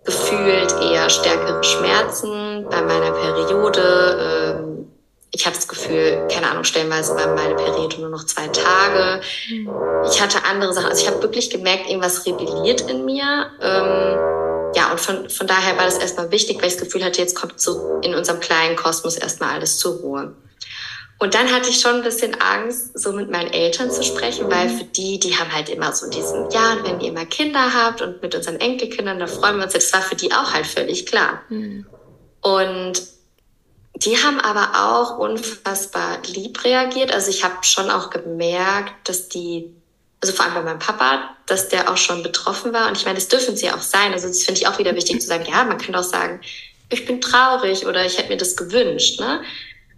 gefühlt 0.06 0.72
eher 0.80 1.10
stärkere 1.10 1.62
Schmerzen 1.62 2.66
bei 2.70 2.80
meiner 2.80 3.10
Periode. 3.10 4.56
Ähm, 4.58 4.88
ich 5.32 5.44
habe 5.44 5.54
das 5.54 5.68
Gefühl, 5.68 6.26
keine 6.32 6.50
Ahnung, 6.50 6.64
stellenweise 6.64 7.14
war 7.14 7.34
meine 7.34 7.56
Periode 7.56 8.00
nur 8.00 8.08
noch 8.08 8.24
zwei 8.24 8.48
Tage. 8.48 9.20
Ich 10.08 10.22
hatte 10.22 10.38
andere 10.48 10.72
Sachen. 10.72 10.88
Also 10.88 11.02
ich 11.02 11.10
habe 11.10 11.20
wirklich 11.22 11.50
gemerkt, 11.50 11.88
irgendwas 11.88 12.24
rebelliert 12.24 12.82
in 12.82 13.04
mir. 13.04 13.50
Ähm, 13.60 14.72
ja, 14.74 14.90
und 14.90 15.00
von, 15.00 15.28
von 15.28 15.46
daher 15.46 15.76
war 15.76 15.84
das 15.84 15.98
erstmal 15.98 16.30
wichtig, 16.30 16.58
weil 16.60 16.68
ich 16.68 16.76
das 16.76 16.84
Gefühl 16.84 17.04
hatte, 17.04 17.20
jetzt 17.20 17.34
kommt 17.34 17.60
so 17.60 18.00
in 18.02 18.14
unserem 18.14 18.40
kleinen 18.40 18.76
Kosmos 18.76 19.16
erstmal 19.16 19.54
alles 19.54 19.78
zur 19.78 19.96
Ruhe. 19.96 20.34
Und 21.18 21.34
dann 21.34 21.50
hatte 21.50 21.70
ich 21.70 21.80
schon 21.80 21.96
ein 21.96 22.02
bisschen 22.02 22.38
Angst, 22.40 22.98
so 22.98 23.12
mit 23.12 23.30
meinen 23.30 23.50
Eltern 23.50 23.90
zu 23.90 24.02
sprechen, 24.02 24.50
weil 24.50 24.68
für 24.68 24.84
die, 24.84 25.18
die 25.18 25.36
haben 25.36 25.50
halt 25.50 25.70
immer 25.70 25.92
so 25.92 26.10
diesen, 26.10 26.50
ja, 26.50 26.76
wenn 26.82 27.00
ihr 27.00 27.08
immer 27.08 27.24
Kinder 27.24 27.72
habt 27.72 28.02
und 28.02 28.20
mit 28.20 28.34
unseren 28.34 28.56
Enkelkindern, 28.56 29.18
da 29.18 29.26
freuen 29.26 29.56
wir 29.56 29.64
uns. 29.64 29.72
Das 29.72 29.92
war 29.94 30.02
für 30.02 30.14
die 30.14 30.32
auch 30.32 30.52
halt 30.52 30.66
völlig 30.66 31.06
klar. 31.06 31.40
Mhm. 31.48 31.86
Und 32.42 33.02
die 33.96 34.18
haben 34.18 34.38
aber 34.40 34.92
auch 34.92 35.18
unfassbar 35.18 36.18
lieb 36.26 36.62
reagiert. 36.64 37.12
Also 37.12 37.30
ich 37.30 37.42
habe 37.42 37.56
schon 37.62 37.90
auch 37.90 38.10
gemerkt, 38.10 39.08
dass 39.08 39.30
die, 39.30 39.74
also 40.20 40.34
vor 40.34 40.44
allem 40.44 40.54
bei 40.54 40.62
meinem 40.62 40.78
Papa, 40.78 41.34
dass 41.46 41.68
der 41.70 41.90
auch 41.90 41.96
schon 41.96 42.22
betroffen 42.22 42.74
war. 42.74 42.88
Und 42.88 42.98
ich 42.98 43.06
meine, 43.06 43.16
das 43.16 43.28
dürfen 43.28 43.56
sie 43.56 43.70
auch 43.70 43.80
sein. 43.80 44.12
Also 44.12 44.28
das 44.28 44.42
finde 44.42 44.60
ich 44.60 44.68
auch 44.68 44.78
wieder 44.78 44.94
wichtig 44.94 45.22
zu 45.22 45.28
sagen, 45.28 45.46
ja, 45.50 45.64
man 45.64 45.78
kann 45.78 45.94
auch 45.94 46.02
sagen, 46.02 46.42
ich 46.90 47.06
bin 47.06 47.22
traurig 47.22 47.86
oder 47.86 48.04
ich 48.04 48.18
hätte 48.18 48.28
mir 48.28 48.36
das 48.36 48.54
gewünscht. 48.54 49.18
Ne? 49.18 49.40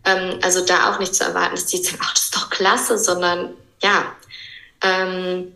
Ähm, 0.09 0.39
also 0.43 0.65
da 0.65 0.91
auch 0.91 0.99
nicht 0.99 1.15
zu 1.15 1.25
erwarten, 1.25 1.55
dass 1.55 1.67
die 1.67 1.79
sagen, 1.79 1.99
ach, 2.01 2.15
das 2.15 2.25
ist 2.25 2.37
doch 2.37 2.51
klasse, 2.51 2.99
sondern 2.99 3.55
ja. 3.83 4.13
Ähm, 4.83 5.53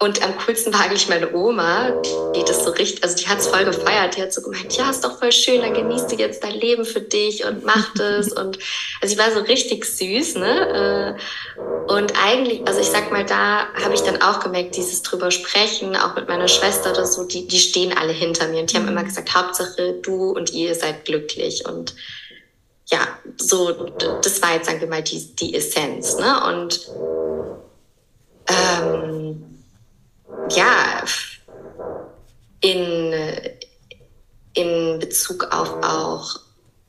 und 0.00 0.22
am 0.22 0.38
coolsten 0.38 0.72
war 0.72 0.82
eigentlich 0.82 1.08
meine 1.08 1.34
Oma, 1.34 1.90
die 2.36 2.44
das 2.44 2.64
so 2.64 2.70
richtig, 2.70 3.02
also 3.02 3.16
die 3.16 3.26
hat 3.26 3.40
es 3.40 3.48
voll 3.48 3.64
gefeiert. 3.64 4.16
Die 4.16 4.22
hat 4.22 4.32
so 4.32 4.42
gemeint, 4.42 4.76
ja, 4.76 4.88
ist 4.90 5.02
doch 5.02 5.18
voll 5.18 5.32
schön, 5.32 5.60
dann 5.60 5.74
genießt 5.74 6.12
du 6.12 6.14
jetzt 6.14 6.44
dein 6.44 6.54
Leben 6.54 6.84
für 6.84 7.00
dich 7.00 7.44
und 7.44 7.64
mach 7.64 7.92
das. 7.94 8.30
und 8.32 8.60
also 9.02 9.12
ich 9.12 9.18
war 9.18 9.32
so 9.32 9.40
richtig 9.40 9.84
süß, 9.84 10.36
ne? 10.36 11.16
Äh, 11.18 11.92
und 11.92 12.12
eigentlich, 12.22 12.64
also 12.64 12.78
ich 12.80 12.86
sag 12.86 13.10
mal, 13.10 13.24
da 13.24 13.66
habe 13.82 13.94
ich 13.94 14.02
dann 14.02 14.22
auch 14.22 14.38
gemerkt, 14.38 14.76
dieses 14.76 15.02
drüber 15.02 15.32
sprechen, 15.32 15.96
auch 15.96 16.14
mit 16.14 16.28
meiner 16.28 16.46
Schwester 16.46 16.92
oder 16.92 17.06
so, 17.06 17.24
die, 17.24 17.48
die 17.48 17.58
stehen 17.58 17.96
alle 17.96 18.12
hinter 18.12 18.46
mir. 18.46 18.60
Und 18.60 18.72
die 18.72 18.76
haben 18.76 18.84
mhm. 18.84 18.90
immer 18.90 19.04
gesagt, 19.04 19.34
Hauptsache 19.34 19.94
du 20.02 20.30
und 20.30 20.52
ihr 20.52 20.76
seid 20.76 21.06
glücklich. 21.06 21.66
Und 21.66 21.94
ja, 22.90 23.06
so, 23.36 23.72
das 24.22 24.42
war 24.42 24.54
jetzt, 24.54 24.66
sagen 24.66 24.80
wir 24.80 24.88
mal, 24.88 25.02
die, 25.02 25.34
die 25.36 25.54
Essenz, 25.54 26.16
ne? 26.16 26.44
Und 26.46 26.90
ähm, 28.48 29.64
ja, 30.50 31.04
in, 32.60 33.14
in 34.54 34.98
Bezug 34.98 35.44
auf 35.52 35.74
auch 35.82 36.40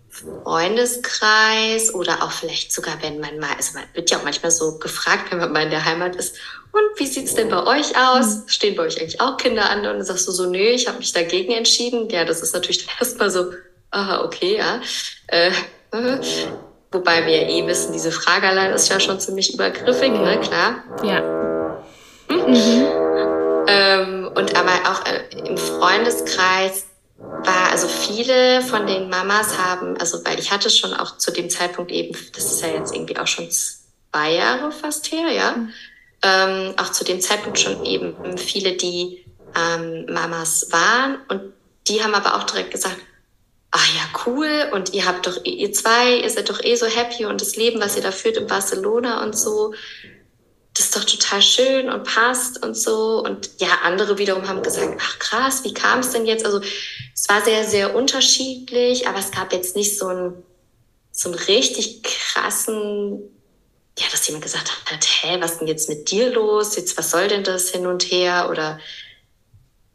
Freundeskreis 0.10 1.94
oder 1.94 2.24
auch 2.24 2.32
vielleicht 2.32 2.74
sogar, 2.74 3.02
wenn 3.02 3.20
man 3.20 3.40
mal, 3.40 3.56
also 3.56 3.78
man 3.78 3.84
wird 3.94 4.10
ja 4.10 4.18
auch 4.18 4.24
manchmal 4.24 4.52
so 4.52 4.80
gefragt, 4.80 5.32
wenn 5.32 5.40
man 5.40 5.52
mal 5.52 5.64
in 5.64 5.70
der 5.70 5.86
Heimat 5.86 6.16
ist, 6.16 6.36
und 6.72 7.00
wie 7.00 7.08
sieht's 7.08 7.34
denn 7.34 7.50
bei 7.50 7.66
euch 7.66 7.98
aus? 7.98 8.38
Mhm. 8.38 8.48
Stehen 8.48 8.76
bei 8.76 8.84
euch 8.84 9.00
eigentlich 9.00 9.20
auch 9.20 9.38
Kinder 9.38 9.70
an? 9.70 9.80
Und 9.80 9.86
dann 9.86 10.04
sagst 10.04 10.28
du 10.28 10.32
so, 10.32 10.50
nö, 10.50 10.60
ich 10.60 10.88
habe 10.88 11.00
mich 11.00 11.12
dagegen 11.14 11.52
entschieden. 11.52 12.10
Ja, 12.10 12.26
das 12.26 12.42
ist 12.42 12.54
natürlich 12.54 12.88
erstmal 13.00 13.32
so, 13.32 13.52
aha, 13.92 14.24
okay, 14.24 14.58
ja. 14.58 14.82
Äh, 15.28 15.52
äh, 15.92 16.20
wobei 16.92 17.26
wir 17.26 17.44
ja 17.44 17.50
eh 17.50 17.68
wissen, 17.68 17.94
diese 17.94 18.12
Frage 18.12 18.48
allein 18.48 18.72
ist 18.74 18.90
ja 18.90 19.00
schon 19.00 19.20
ziemlich 19.20 19.54
übergriffig, 19.54 20.12
ne, 20.12 20.40
klar. 20.40 20.84
Ja. 21.04 21.22
Mhm. 22.30 22.88
ähm, 23.68 24.32
und 24.36 24.56
aber 24.56 24.72
auch 24.90 25.06
äh, 25.06 25.48
im 25.48 25.58
Freundeskreis 25.58 26.86
war, 27.18 27.72
also 27.72 27.88
viele 27.88 28.62
von 28.62 28.88
den 28.88 29.10
Mamas 29.10 29.58
haben, 29.58 29.98
also 29.98 30.24
weil 30.26 30.40
ich 30.40 30.52
hatte 30.52 30.70
schon 30.70 30.94
auch 30.94 31.18
zu 31.18 31.32
dem 31.32 31.50
Zeitpunkt 31.50 31.92
eben, 31.92 32.16
das 32.36 32.46
ist 32.46 32.62
ja 32.62 32.70
jetzt 32.70 32.94
irgendwie 32.94 33.18
auch 33.18 33.28
schon 33.28 33.50
zwei 33.50 34.34
Jahre 34.34 34.72
fast 34.72 35.12
her, 35.12 35.32
ja, 35.32 35.52
mhm. 35.54 35.74
ähm, 36.24 36.74
auch 36.78 36.92
zu 36.92 37.04
dem 37.04 37.20
Zeitpunkt 37.20 37.60
schon 37.60 37.84
eben 37.86 38.38
viele, 38.38 38.74
die 38.74 39.26
ähm, 39.56 40.06
Mamas 40.14 40.72
waren 40.72 41.18
und 41.30 41.54
die 41.88 42.04
haben 42.04 42.14
aber 42.14 42.36
auch 42.36 42.44
direkt 42.44 42.72
gesagt, 42.72 42.98
ach 43.72 43.96
ja, 43.96 44.02
cool, 44.26 44.70
und 44.74 44.94
ihr 44.94 45.06
habt 45.06 45.28
doch, 45.28 45.44
ihr 45.46 45.72
zwei, 45.74 46.18
ihr 46.18 46.30
seid 46.30 46.50
doch 46.50 46.64
eh 46.64 46.76
so 46.76 46.88
happy 46.88 47.26
und 47.26 47.42
das 47.42 47.56
Leben, 47.56 47.80
was 47.80 47.96
ihr 47.96 48.02
da 48.02 48.12
führt 48.12 48.38
in 48.38 48.48
Barcelona 48.48 49.24
und 49.24 49.38
so, 49.38 49.74
das 50.74 50.86
ist 50.86 50.96
doch 50.96 51.04
total 51.04 51.42
schön 51.42 51.90
und 51.90 52.04
passt 52.06 52.64
und 52.64 52.76
so. 52.76 53.22
Und 53.24 53.50
ja, 53.60 53.68
andere 53.84 54.18
wiederum 54.18 54.48
haben 54.48 54.64
gesagt, 54.64 54.98
ach 55.02 55.20
krass, 55.20 55.64
wie 55.66 55.74
kam 55.74 56.00
es 56.00 56.12
denn 56.12 56.26
jetzt? 56.26 56.46
Also 56.46 56.62
es 57.14 57.28
war 57.28 57.44
sehr, 57.44 57.66
sehr 57.66 57.96
unterschiedlich, 57.96 59.08
aber 59.08 59.20
es 59.20 59.32
gab 59.32 59.52
jetzt 59.52 59.76
nicht 59.76 59.98
so 59.98 60.08
einen, 60.08 60.44
so 61.12 61.30
einen 61.30 61.38
richtig 61.38 62.02
krassen, 62.04 63.20
ja, 63.98 64.06
dass 64.10 64.26
jemand 64.28 64.46
gesagt 64.46 64.72
hat, 64.86 65.06
hä, 65.06 65.38
was 65.42 65.60
denn 65.60 65.68
jetzt 65.68 65.90
mit 65.90 66.12
dir 66.12 66.32
los? 66.32 66.78
Jetzt, 66.78 66.98
was 66.98 67.12
soll 67.12 67.28
denn 67.28 67.44
das 67.44 67.70
hin 67.70 67.86
und 67.86 68.04
her? 68.04 68.48
Oder 68.50 68.80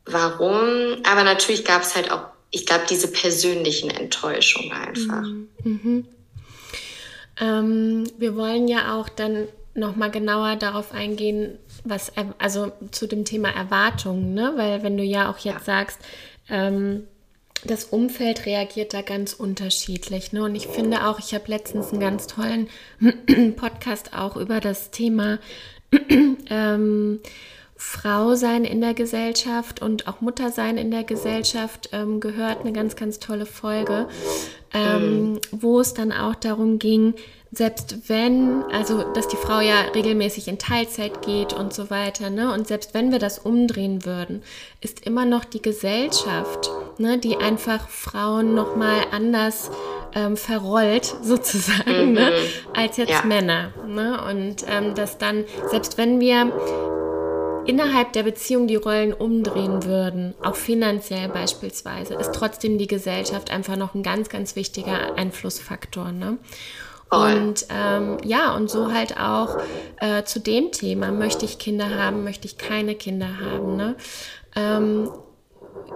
warum? 0.05 1.03
Aber 1.05 1.25
natürlich 1.25 1.65
gab 1.65 1.83
es 1.83 1.95
halt 1.95 2.11
auch, 2.11 2.34
ich 2.51 2.67
glaube, 2.67 2.85
diese 2.89 3.09
persönlichen 3.09 3.91
Enttäuschungen 3.91 4.73
einfach. 4.73 5.23
Mhm. 5.23 5.49
Mhm. 5.65 6.07
Ähm, 7.41 8.05
wir 8.19 8.37
wollen 8.37 8.69
ja 8.69 8.95
auch 8.99 9.09
dann 9.09 9.49
nochmal 9.75 10.11
genauer 10.11 10.57
darauf 10.57 10.93
eingehen, 10.93 11.59
was, 11.85 12.13
also 12.39 12.73
zu 12.93 13.07
dem 13.07 13.25
Thema 13.25 13.51
Erwartungen, 13.51 14.35
ne? 14.35 14.53
Weil 14.57 14.83
wenn 14.83 14.97
du 14.97 15.03
ja 15.03 15.31
auch 15.31 15.39
jetzt 15.39 15.67
ja. 15.67 15.75
sagst, 15.75 15.99
ähm, 16.49 17.09
das 17.65 17.85
Umfeld 17.85 18.47
reagiert 18.47 18.93
da 18.95 19.03
ganz 19.03 19.33
unterschiedlich. 19.33 20.33
Ne? 20.33 20.45
Und 20.45 20.55
ich 20.55 20.67
finde 20.67 21.07
auch, 21.07 21.19
ich 21.19 21.35
habe 21.35 21.45
letztens 21.49 21.91
einen 21.91 22.01
ganz 22.01 22.27
tollen 22.27 22.69
Podcast 23.57 24.15
auch 24.15 24.37
über 24.37 24.61
das 24.61 24.91
Thema 24.91 25.39
ähm, 26.51 27.21
Frau 27.87 28.35
sein 28.35 28.65
in 28.65 28.81
der 28.81 28.95
Gesellschaft 28.95 29.83
und 29.83 30.09
auch 30.09 30.23
Mutter 30.23 30.51
sein 30.51 30.79
in 30.79 30.91
der 30.91 31.05
Gesellschaft 31.05 31.91
ähm, 31.93 32.19
gehört. 32.19 32.61
Eine 32.61 32.73
ganz, 32.73 32.97
ganz 32.97 33.19
tolle 33.19 33.45
Folge, 33.45 34.09
ähm, 34.73 35.35
mhm. 35.35 35.41
wo 35.53 35.81
es 35.81 35.93
dann 35.93 36.11
auch 36.11 36.35
darum 36.35 36.79
ging, 36.79 37.15
selbst 37.53 38.09
wenn, 38.09 38.65
also 38.73 39.05
dass 39.13 39.29
die 39.29 39.37
Frau 39.37 39.61
ja 39.61 39.83
regelmäßig 39.95 40.49
in 40.49 40.59
Teilzeit 40.59 41.23
geht 41.23 41.53
und 41.53 41.73
so 41.75 41.91
weiter, 41.91 42.31
ne? 42.31 42.53
Und 42.53 42.67
selbst 42.67 42.95
wenn 42.95 43.13
wir 43.13 43.19
das 43.19 43.39
umdrehen 43.39 44.05
würden, 44.05 44.43
ist 44.81 45.07
immer 45.07 45.27
noch 45.27 45.45
die 45.45 45.63
Gesellschaft, 45.63 46.71
ne, 46.99 47.19
die 47.19 47.37
einfach 47.37 47.89
Frauen 47.89 48.55
nochmal 48.55 49.05
anders 49.13 49.71
ähm, 50.15 50.37
verrollt, 50.37 51.15
sozusagen, 51.23 51.85
ne, 51.85 52.07
mhm. 52.07 52.15
ne, 52.15 52.33
als 52.75 52.97
jetzt 52.97 53.11
ja. 53.11 53.25
Männer. 53.25 53.73
Ne? 53.87 54.21
Und 54.29 54.65
ähm, 54.69 54.95
dass 54.95 55.19
dann, 55.19 55.45
selbst 55.71 55.97
wenn 55.97 56.19
wir 56.19 56.51
innerhalb 57.67 58.13
der 58.13 58.23
Beziehung 58.23 58.67
die 58.67 58.77
Rollen 58.77 59.13
umdrehen 59.13 59.85
würden, 59.85 60.35
auch 60.43 60.57
finanziell 60.57 61.29
beispielsweise, 61.29 62.15
ist 62.15 62.35
trotzdem 62.35 62.79
die 62.79 62.87
Gesellschaft 62.87 63.51
einfach 63.51 63.77
noch 63.77 63.95
ein 63.95 64.03
ganz, 64.03 64.29
ganz 64.29 64.57
wichtiger 64.57 65.17
Einflussfaktor. 65.17 66.13
Ne? 66.13 66.39
Und 67.11 67.67
ähm, 67.71 68.19
ja, 68.25 68.55
und 68.55 68.71
so 68.71 68.93
halt 68.93 69.19
auch 69.19 69.59
äh, 70.01 70.25
zu 70.25 70.41
dem 70.41 70.73
Thema, 70.73 71.13
möchte 71.13 71.45
ich 71.45 71.59
Kinder 71.59 71.91
haben, 71.91 72.25
möchte 72.25 72.47
ich 72.47 72.59
keine 72.59 72.95
Kinder 72.95 73.41
haben. 73.41 73.77
Ne? 73.77 73.97
Ähm, 74.57 75.11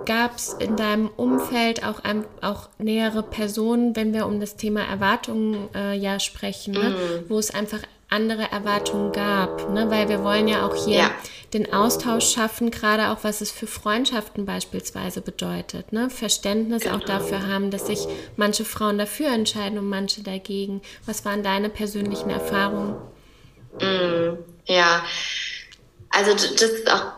Gab 0.04 0.36
es 0.36 0.54
in 0.54 0.76
deinem 0.76 1.08
Umfeld 1.08 1.84
auch, 1.84 2.00
ein, 2.04 2.24
auch 2.40 2.68
nähere 2.78 3.22
Personen, 3.22 3.96
wenn 3.96 4.12
wir 4.12 4.26
um 4.26 4.38
das 4.40 4.56
Thema 4.56 4.82
Erwartungen 4.82 5.68
äh, 5.74 5.94
ja 5.94 6.18
sprechen, 6.18 6.74
ne? 6.74 6.90
mm. 6.90 7.30
wo 7.30 7.38
es 7.38 7.54
einfach 7.54 7.80
andere 8.10 8.50
Erwartungen 8.50 9.12
gab, 9.12 9.70
ne? 9.70 9.90
weil 9.90 10.08
wir 10.08 10.24
wollen 10.24 10.48
ja 10.48 10.66
auch 10.66 10.74
hier 10.74 10.98
ja. 10.98 11.10
den 11.52 11.72
Austausch 11.72 12.32
schaffen, 12.32 12.70
gerade 12.70 13.08
auch 13.10 13.22
was 13.22 13.40
es 13.40 13.50
für 13.50 13.66
Freundschaften 13.66 14.46
beispielsweise 14.46 15.20
bedeutet. 15.20 15.92
Ne? 15.92 16.08
Verständnis 16.08 16.84
genau. 16.84 16.96
auch 16.96 17.00
dafür 17.04 17.46
haben, 17.46 17.70
dass 17.70 17.86
sich 17.86 18.06
manche 18.36 18.64
Frauen 18.64 18.96
dafür 18.98 19.28
entscheiden 19.28 19.78
und 19.78 19.88
manche 19.88 20.22
dagegen. 20.22 20.80
Was 21.04 21.24
waren 21.24 21.42
deine 21.42 21.68
persönlichen 21.68 22.30
Erfahrungen? 22.30 22.96
Mm, 23.80 24.38
ja, 24.64 25.04
also 26.10 26.32
das 26.32 26.62
ist 26.62 26.90
auch 26.90 27.12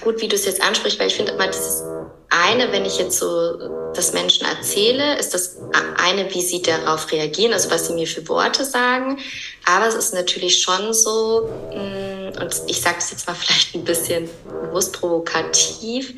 gut, 0.00 0.20
wie 0.20 0.28
du 0.28 0.36
es 0.36 0.46
jetzt 0.46 0.62
ansprichst, 0.62 0.98
weil 0.98 1.08
ich 1.08 1.16
finde 1.16 1.32
immer 1.32 1.48
dieses 1.48 1.82
eine, 2.28 2.72
wenn 2.72 2.84
ich 2.84 2.98
jetzt 2.98 3.18
so 3.18 3.92
das 3.94 4.12
Menschen 4.12 4.46
erzähle, 4.46 5.18
ist 5.18 5.32
das 5.32 5.56
eine, 5.96 6.32
wie 6.34 6.42
sie 6.42 6.60
darauf 6.60 7.10
reagieren, 7.12 7.52
also 7.52 7.70
was 7.70 7.86
sie 7.86 7.94
mir 7.94 8.06
für 8.06 8.26
Worte 8.28 8.64
sagen. 8.64 9.18
Aber 9.64 9.86
es 9.86 9.94
ist 9.94 10.14
natürlich 10.14 10.60
schon 10.60 10.92
so, 10.92 11.48
mm, 11.72 12.40
und 12.40 12.62
ich 12.66 12.80
sage 12.80 12.96
es 12.98 13.10
jetzt 13.10 13.26
mal 13.26 13.34
vielleicht 13.38 13.74
ein 13.74 13.84
bisschen 13.84 14.28
bewusst 14.48 15.00
provokativ, 15.00 16.14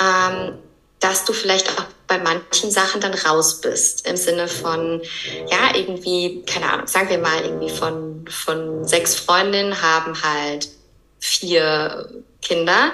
ähm, 0.00 0.58
dass 1.00 1.24
du 1.24 1.32
vielleicht 1.32 1.68
auch 1.70 1.84
bei 2.06 2.18
manchen 2.18 2.70
Sachen 2.70 3.00
dann 3.00 3.14
raus 3.14 3.60
bist. 3.60 4.06
Im 4.06 4.16
Sinne 4.16 4.46
von, 4.46 5.02
ja, 5.50 5.74
irgendwie, 5.74 6.44
keine 6.46 6.70
Ahnung, 6.70 6.86
sagen 6.86 7.08
wir 7.08 7.18
mal, 7.18 7.42
irgendwie 7.42 7.70
von, 7.70 8.24
von 8.28 8.86
sechs 8.86 9.16
Freundinnen 9.16 9.82
haben 9.82 10.14
halt 10.22 10.68
vier 11.18 12.08
Kinder 12.42 12.92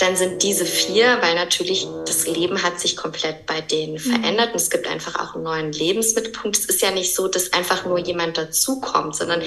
dann 0.00 0.16
sind 0.16 0.42
diese 0.42 0.64
vier, 0.64 1.18
weil 1.20 1.34
natürlich 1.34 1.86
das 2.06 2.26
Leben 2.26 2.62
hat 2.62 2.80
sich 2.80 2.96
komplett 2.96 3.44
bei 3.46 3.60
denen 3.60 3.94
mhm. 3.94 3.98
verändert 3.98 4.50
und 4.52 4.56
es 4.56 4.70
gibt 4.70 4.86
einfach 4.86 5.14
auch 5.16 5.34
einen 5.34 5.44
neuen 5.44 5.72
Lebensmittelpunkt. 5.72 6.56
Es 6.56 6.64
ist 6.64 6.80
ja 6.80 6.90
nicht 6.90 7.14
so, 7.14 7.28
dass 7.28 7.52
einfach 7.52 7.84
nur 7.84 7.98
jemand 7.98 8.38
dazukommt, 8.38 9.14
sondern 9.14 9.42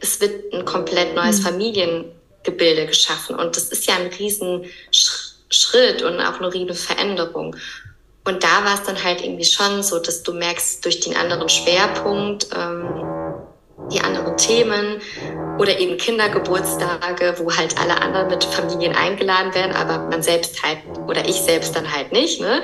es 0.00 0.20
wird 0.20 0.52
ein 0.52 0.64
komplett 0.64 1.14
neues 1.14 1.40
mhm. 1.40 1.44
Familiengebilde 1.44 2.86
geschaffen 2.86 3.36
und 3.36 3.56
das 3.56 3.64
ist 3.64 3.86
ja 3.86 3.96
ein 3.96 4.06
Riesenschritt 4.06 6.02
und 6.02 6.20
auch 6.20 6.40
eine 6.40 6.52
riesen 6.52 6.74
Veränderung. 6.74 7.56
Und 8.24 8.42
da 8.42 8.64
war 8.64 8.74
es 8.74 8.82
dann 8.84 9.02
halt 9.02 9.22
irgendwie 9.22 9.44
schon 9.44 9.82
so, 9.82 9.98
dass 9.98 10.22
du 10.22 10.32
merkst, 10.32 10.84
durch 10.84 11.00
den 11.00 11.16
anderen 11.16 11.48
Schwerpunkt, 11.48 12.48
ähm, 12.54 13.17
die 13.92 14.00
anderen 14.00 14.36
Themen 14.36 15.00
oder 15.58 15.78
eben 15.78 15.96
Kindergeburtstage, 15.96 17.34
wo 17.38 17.50
halt 17.54 17.78
alle 17.80 18.00
anderen 18.00 18.28
mit 18.28 18.44
Familien 18.44 18.94
eingeladen 18.94 19.54
werden, 19.54 19.74
aber 19.74 19.98
man 20.08 20.22
selbst 20.22 20.62
halt 20.62 20.78
oder 21.06 21.26
ich 21.26 21.36
selbst 21.40 21.74
dann 21.74 21.90
halt 21.90 22.12
nicht. 22.12 22.40
Ne? 22.40 22.62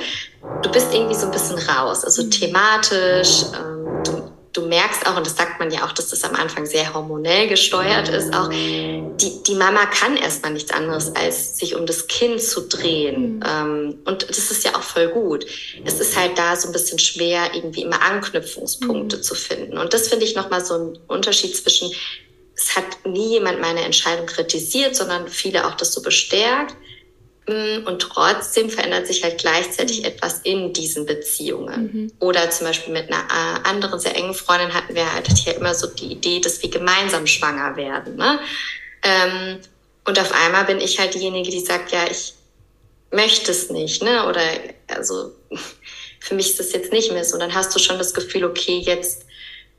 Du 0.62 0.70
bist 0.70 0.94
irgendwie 0.94 1.14
so 1.14 1.26
ein 1.26 1.32
bisschen 1.32 1.58
raus, 1.58 2.04
also 2.04 2.28
thematisch. 2.28 3.44
Ähm, 3.54 4.02
du, 4.04 4.33
du 4.54 4.62
merkst 4.62 5.06
auch, 5.06 5.16
und 5.16 5.26
das 5.26 5.36
sagt 5.36 5.58
man 5.58 5.70
ja 5.70 5.84
auch, 5.84 5.92
dass 5.92 6.08
das 6.08 6.22
am 6.22 6.34
Anfang 6.34 6.64
sehr 6.64 6.94
hormonell 6.94 7.48
gesteuert 7.48 8.08
ist, 8.08 8.32
auch 8.32 8.48
die, 8.48 9.42
die 9.46 9.54
Mama 9.54 9.84
kann 9.86 10.16
erstmal 10.16 10.52
nichts 10.52 10.70
anderes, 10.70 11.14
als 11.14 11.58
sich 11.58 11.74
um 11.74 11.86
das 11.86 12.06
Kind 12.06 12.40
zu 12.40 12.62
drehen. 12.68 13.36
Mhm. 13.36 13.42
Ähm, 13.46 13.98
und 14.04 14.28
das 14.28 14.50
ist 14.50 14.64
ja 14.64 14.76
auch 14.76 14.82
voll 14.82 15.08
gut. 15.08 15.44
Es 15.84 16.00
ist 16.00 16.16
halt 16.16 16.38
da 16.38 16.56
so 16.56 16.68
ein 16.68 16.72
bisschen 16.72 16.98
schwer, 16.98 17.50
irgendwie 17.52 17.82
immer 17.82 18.00
Anknüpfungspunkte 18.00 19.18
mhm. 19.18 19.22
zu 19.22 19.34
finden. 19.34 19.76
Und 19.76 19.92
das 19.92 20.08
finde 20.08 20.24
ich 20.24 20.36
nochmal 20.36 20.64
so 20.64 20.74
ein 20.74 20.98
Unterschied 21.08 21.56
zwischen, 21.56 21.90
es 22.56 22.76
hat 22.76 22.84
nie 23.04 23.30
jemand 23.30 23.60
meine 23.60 23.82
Entscheidung 23.82 24.26
kritisiert, 24.26 24.94
sondern 24.94 25.28
viele 25.28 25.66
auch 25.66 25.74
das 25.74 25.92
so 25.92 26.00
bestärkt. 26.00 26.76
Und 27.46 28.00
trotzdem 28.00 28.70
verändert 28.70 29.06
sich 29.06 29.22
halt 29.22 29.38
gleichzeitig 29.38 30.00
mhm. 30.00 30.06
etwas 30.06 30.40
in 30.44 30.72
diesen 30.72 31.04
Beziehungen. 31.04 31.82
Mhm. 31.82 32.12
Oder 32.18 32.48
zum 32.50 32.66
Beispiel 32.66 32.92
mit 32.94 33.12
einer 33.12 33.22
äh, 33.22 33.68
anderen 33.68 34.00
sehr 34.00 34.16
engen 34.16 34.32
Freundin 34.32 34.72
hatten 34.72 34.94
wir 34.94 35.12
halt 35.12 35.28
ja 35.44 35.52
immer 35.52 35.74
so 35.74 35.86
die 35.86 36.12
Idee, 36.12 36.40
dass 36.40 36.62
wir 36.62 36.70
gemeinsam 36.70 37.26
schwanger 37.26 37.76
werden. 37.76 38.16
Ne? 38.16 38.38
Ähm, 39.02 39.58
und 40.06 40.18
auf 40.18 40.32
einmal 40.32 40.64
bin 40.64 40.80
ich 40.80 40.98
halt 40.98 41.14
diejenige, 41.14 41.50
die 41.50 41.60
sagt, 41.60 41.92
ja, 41.92 42.06
ich 42.10 42.32
möchte 43.10 43.50
es 43.50 43.68
nicht. 43.68 44.02
Ne? 44.02 44.26
Oder 44.26 44.42
also 44.88 45.32
für 46.20 46.34
mich 46.34 46.50
ist 46.50 46.60
das 46.60 46.72
jetzt 46.72 46.92
nicht 46.92 47.12
mehr 47.12 47.24
so. 47.24 47.36
Dann 47.36 47.54
hast 47.54 47.74
du 47.74 47.78
schon 47.78 47.98
das 47.98 48.14
Gefühl, 48.14 48.44
okay, 48.44 48.78
jetzt 48.78 49.23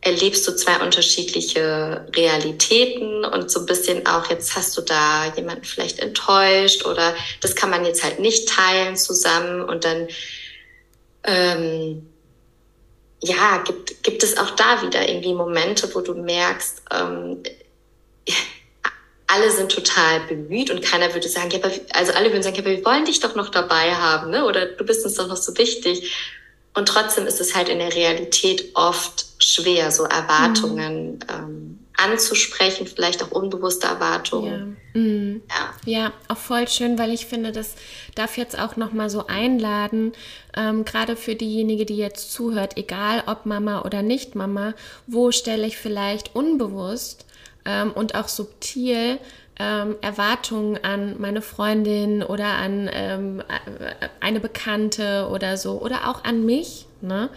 erlebst 0.05 0.47
du 0.47 0.55
zwei 0.55 0.77
unterschiedliche 0.77 2.05
Realitäten 2.15 3.25
und 3.25 3.49
so 3.49 3.61
ein 3.61 3.65
bisschen 3.65 4.05
auch, 4.05 4.29
jetzt 4.29 4.55
hast 4.55 4.77
du 4.77 4.81
da 4.81 5.33
jemanden 5.35 5.65
vielleicht 5.65 5.97
enttäuscht 5.99 6.85
oder 6.85 7.15
das 7.41 7.55
kann 7.55 7.71
man 7.71 7.83
jetzt 7.85 8.03
halt 8.03 8.19
nicht 8.19 8.47
teilen 8.47 8.95
zusammen 8.97 9.63
und 9.63 9.83
dann, 9.83 10.07
ähm, 11.23 12.07
ja, 13.23 13.63
gibt, 13.65 14.03
gibt 14.03 14.21
es 14.21 14.37
auch 14.37 14.51
da 14.51 14.83
wieder 14.83 15.09
irgendwie 15.09 15.33
Momente, 15.33 15.89
wo 15.95 16.01
du 16.01 16.13
merkst, 16.13 16.83
ähm, 16.93 17.41
alle 19.27 19.49
sind 19.49 19.71
total 19.71 20.19
bemüht 20.27 20.69
und 20.69 20.83
keiner 20.83 21.11
würde 21.15 21.29
sagen, 21.29 21.49
ja, 21.49 21.57
aber, 21.57 21.71
also 21.93 22.13
alle 22.13 22.29
würden 22.29 22.43
sagen, 22.43 22.57
ja, 22.57 22.61
aber 22.61 22.77
wir 22.77 22.85
wollen 22.85 23.05
dich 23.05 23.21
doch 23.21 23.33
noch 23.33 23.49
dabei 23.49 23.95
haben, 23.95 24.29
ne? 24.29 24.45
oder 24.45 24.67
du 24.67 24.85
bist 24.85 25.03
uns 25.03 25.15
doch 25.15 25.27
noch 25.27 25.35
so 25.35 25.57
wichtig. 25.57 26.13
Und 26.75 26.87
trotzdem 26.87 27.25
ist 27.25 27.39
es 27.39 27.55
halt 27.55 27.69
in 27.69 27.79
der 27.79 27.93
Realität 27.93 28.71
oft 28.73 29.25
schwer, 29.39 29.91
so 29.91 30.03
Erwartungen 30.03 31.13
mhm. 31.13 31.19
ähm, 31.29 31.79
anzusprechen, 31.97 32.87
vielleicht 32.87 33.23
auch 33.23 33.31
unbewusste 33.31 33.87
Erwartungen. 33.87 34.77
Ja. 34.93 34.99
Mhm. 34.99 35.41
ja. 35.49 35.99
ja, 35.99 36.13
auch 36.27 36.37
voll 36.37 36.67
schön, 36.67 36.97
weil 36.99 37.11
ich 37.11 37.25
finde, 37.25 37.51
das 37.51 37.75
darf 38.15 38.37
jetzt 38.37 38.59
auch 38.59 38.75
nochmal 38.75 39.09
so 39.09 39.27
einladen, 39.27 40.13
ähm, 40.55 40.85
gerade 40.85 41.15
für 41.15 41.35
diejenige, 41.35 41.85
die 41.85 41.97
jetzt 41.97 42.31
zuhört, 42.33 42.77
egal 42.77 43.23
ob 43.25 43.45
Mama 43.45 43.83
oder 43.83 44.01
nicht 44.01 44.35
Mama, 44.35 44.73
wo 45.07 45.31
stelle 45.31 45.67
ich 45.67 45.77
vielleicht 45.77 46.35
unbewusst 46.35 47.25
ähm, 47.65 47.91
und 47.93 48.15
auch 48.15 48.27
subtil 48.27 49.17
ähm, 49.59 49.95
Erwartungen 50.01 50.83
an 50.83 51.15
meine 51.19 51.41
Freundin 51.41 52.23
oder 52.23 52.45
an 52.45 52.89
ähm, 52.91 53.43
eine 54.19 54.39
Bekannte 54.39 55.29
oder 55.31 55.57
so 55.57 55.81
oder 55.81 56.09
auch 56.09 56.23
an 56.23 56.45
mich. 56.45 56.87
Ne? 57.01 57.29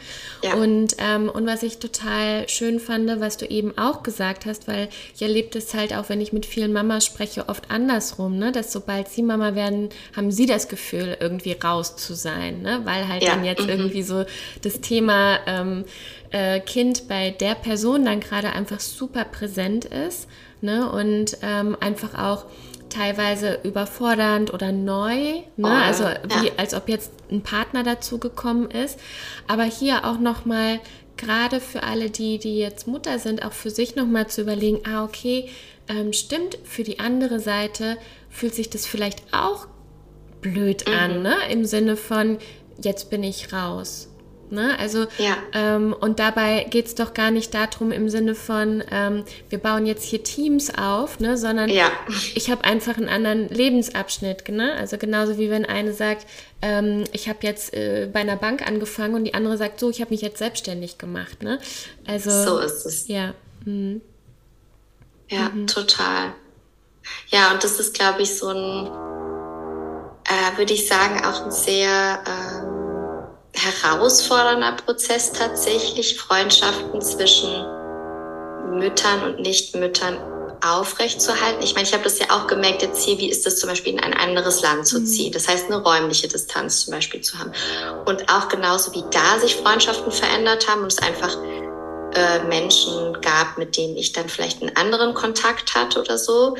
Ja. 0.42 0.54
Und, 0.54 0.96
ähm, 0.98 1.28
und 1.28 1.46
was 1.46 1.62
ich 1.62 1.78
total 1.78 2.48
schön 2.48 2.80
fand, 2.80 3.20
was 3.20 3.36
du 3.36 3.44
eben 3.44 3.76
auch 3.76 4.02
gesagt 4.02 4.46
hast, 4.46 4.66
weil 4.66 4.88
ich 5.14 5.20
erlebe 5.20 5.58
es 5.58 5.74
halt 5.74 5.94
auch, 5.94 6.08
wenn 6.08 6.20
ich 6.20 6.32
mit 6.32 6.46
vielen 6.46 6.72
Mamas 6.72 7.04
spreche, 7.04 7.48
oft 7.48 7.70
andersrum, 7.70 8.38
ne? 8.38 8.50
dass 8.50 8.72
sobald 8.72 9.08
sie 9.08 9.22
Mama 9.22 9.54
werden, 9.54 9.90
haben 10.16 10.30
sie 10.30 10.46
das 10.46 10.68
Gefühl, 10.68 11.18
irgendwie 11.20 11.52
raus 11.52 11.96
zu 11.96 12.14
sein, 12.14 12.62
ne? 12.62 12.80
weil 12.84 13.08
halt 13.08 13.22
ja. 13.22 13.34
dann 13.34 13.44
jetzt 13.44 13.64
mhm. 13.64 13.68
irgendwie 13.68 14.02
so 14.02 14.24
das 14.62 14.80
Thema 14.80 15.38
ähm, 15.46 15.84
äh, 16.30 16.60
Kind 16.60 17.08
bei 17.08 17.30
der 17.30 17.54
Person 17.54 18.04
dann 18.04 18.20
gerade 18.20 18.52
einfach 18.52 18.80
super 18.80 19.24
präsent 19.24 19.84
ist 19.84 20.28
ne? 20.60 20.90
und 20.90 21.38
ähm, 21.42 21.76
einfach 21.80 22.14
auch 22.18 22.46
teilweise 22.88 23.60
überfordernd 23.64 24.52
oder 24.52 24.72
neu, 24.72 25.14
ne? 25.14 25.44
Oh, 25.58 25.66
also 25.66 26.04
wie, 26.04 26.46
ja. 26.46 26.52
als 26.56 26.74
ob 26.74 26.88
jetzt 26.88 27.12
ein 27.30 27.42
Partner 27.42 27.82
dazu 27.82 28.18
gekommen 28.18 28.70
ist. 28.70 28.98
Aber 29.46 29.64
hier 29.64 30.04
auch 30.04 30.18
nochmal, 30.18 30.80
gerade 31.16 31.60
für 31.60 31.82
alle 31.82 32.10
die, 32.10 32.38
die 32.38 32.58
jetzt 32.58 32.86
Mutter 32.86 33.18
sind, 33.18 33.44
auch 33.44 33.52
für 33.52 33.70
sich 33.70 33.94
nochmal 33.96 34.28
zu 34.28 34.40
überlegen, 34.40 34.80
ah, 34.84 35.04
okay, 35.04 35.50
ähm, 35.88 36.12
stimmt, 36.12 36.58
für 36.64 36.82
die 36.82 36.98
andere 36.98 37.40
Seite 37.40 37.96
fühlt 38.30 38.54
sich 38.54 38.70
das 38.70 38.86
vielleicht 38.86 39.22
auch 39.32 39.66
blöd 40.40 40.86
mhm. 40.86 40.94
an, 40.94 41.22
ne? 41.22 41.34
Im 41.50 41.64
Sinne 41.64 41.96
von, 41.96 42.38
jetzt 42.82 43.10
bin 43.10 43.22
ich 43.22 43.52
raus. 43.52 44.08
Ne? 44.50 44.78
Also, 44.78 45.06
ja. 45.18 45.36
ähm, 45.52 45.94
und 45.98 46.18
dabei 46.18 46.66
geht 46.70 46.86
es 46.86 46.94
doch 46.94 47.14
gar 47.14 47.30
nicht 47.30 47.52
darum 47.54 47.92
im 47.92 48.08
Sinne 48.08 48.34
von, 48.34 48.82
ähm, 48.90 49.24
wir 49.50 49.58
bauen 49.58 49.86
jetzt 49.86 50.04
hier 50.04 50.22
Teams 50.22 50.72
auf, 50.76 51.20
ne? 51.20 51.36
sondern 51.36 51.68
ja. 51.68 51.90
ich 52.34 52.50
habe 52.50 52.64
einfach 52.64 52.96
einen 52.96 53.08
anderen 53.08 53.48
Lebensabschnitt. 53.48 54.48
Ne? 54.48 54.72
Also 54.74 54.96
genauso 54.98 55.38
wie 55.38 55.50
wenn 55.50 55.64
eine 55.64 55.92
sagt, 55.92 56.26
ähm, 56.62 57.04
ich 57.12 57.28
habe 57.28 57.38
jetzt 57.42 57.74
äh, 57.74 58.08
bei 58.12 58.20
einer 58.20 58.36
Bank 58.36 58.66
angefangen 58.66 59.14
und 59.14 59.24
die 59.24 59.34
andere 59.34 59.56
sagt, 59.56 59.80
so, 59.80 59.90
ich 59.90 60.00
habe 60.00 60.10
mich 60.10 60.22
jetzt 60.22 60.38
selbstständig 60.38 60.98
gemacht. 60.98 61.42
Ne? 61.42 61.58
Also, 62.06 62.30
so 62.30 62.58
ist 62.58 62.86
es. 62.86 63.08
Ja. 63.08 63.34
Mhm. 63.64 64.00
Ja, 65.28 65.50
mhm. 65.50 65.66
total. 65.66 66.32
Ja, 67.28 67.52
und 67.52 67.62
das 67.62 67.78
ist, 67.80 67.94
glaube 67.94 68.22
ich, 68.22 68.38
so 68.38 68.48
ein, 68.48 68.86
äh, 70.24 70.58
würde 70.58 70.72
ich 70.72 70.86
sagen, 70.86 71.24
auch 71.24 71.44
ein 71.44 71.50
sehr... 71.50 72.22
Ähm, 72.26 72.77
herausfordernder 73.58 74.72
Prozess 74.72 75.32
tatsächlich, 75.32 76.18
Freundschaften 76.18 77.00
zwischen 77.00 77.50
Müttern 78.78 79.24
und 79.24 79.40
Nichtmüttern 79.40 80.18
aufrechtzuerhalten. 80.64 81.62
Ich 81.62 81.74
meine, 81.74 81.86
ich 81.86 81.92
habe 81.92 82.04
das 82.04 82.18
ja 82.18 82.26
auch 82.30 82.46
gemerkt 82.46 82.82
jetzt 82.82 83.04
hier, 83.04 83.18
wie 83.18 83.30
ist 83.30 83.46
das 83.46 83.58
zum 83.58 83.68
Beispiel 83.68 83.92
in 83.92 84.00
ein 84.00 84.14
anderes 84.14 84.62
Land 84.62 84.86
zu 84.86 85.00
mhm. 85.00 85.06
ziehen. 85.06 85.32
Das 85.32 85.48
heißt, 85.48 85.66
eine 85.66 85.82
räumliche 85.82 86.28
Distanz 86.28 86.84
zum 86.84 86.94
Beispiel 86.94 87.20
zu 87.20 87.38
haben. 87.38 87.52
Und 88.06 88.28
auch 88.28 88.48
genauso 88.48 88.92
wie 88.94 89.04
da 89.10 89.38
sich 89.38 89.56
Freundschaften 89.56 90.10
verändert 90.10 90.68
haben 90.68 90.82
und 90.82 90.92
es 90.92 90.98
einfach 90.98 91.36
äh, 92.14 92.42
Menschen 92.48 93.20
gab, 93.20 93.58
mit 93.58 93.76
denen 93.76 93.96
ich 93.96 94.12
dann 94.12 94.28
vielleicht 94.28 94.62
einen 94.62 94.74
anderen 94.76 95.14
Kontakt 95.14 95.74
hatte 95.74 96.00
oder 96.00 96.18
so. 96.18 96.56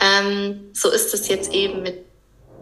Ähm, 0.00 0.70
so 0.72 0.90
ist 0.90 1.14
es 1.14 1.28
jetzt 1.28 1.52
eben 1.52 1.82
mit 1.82 2.04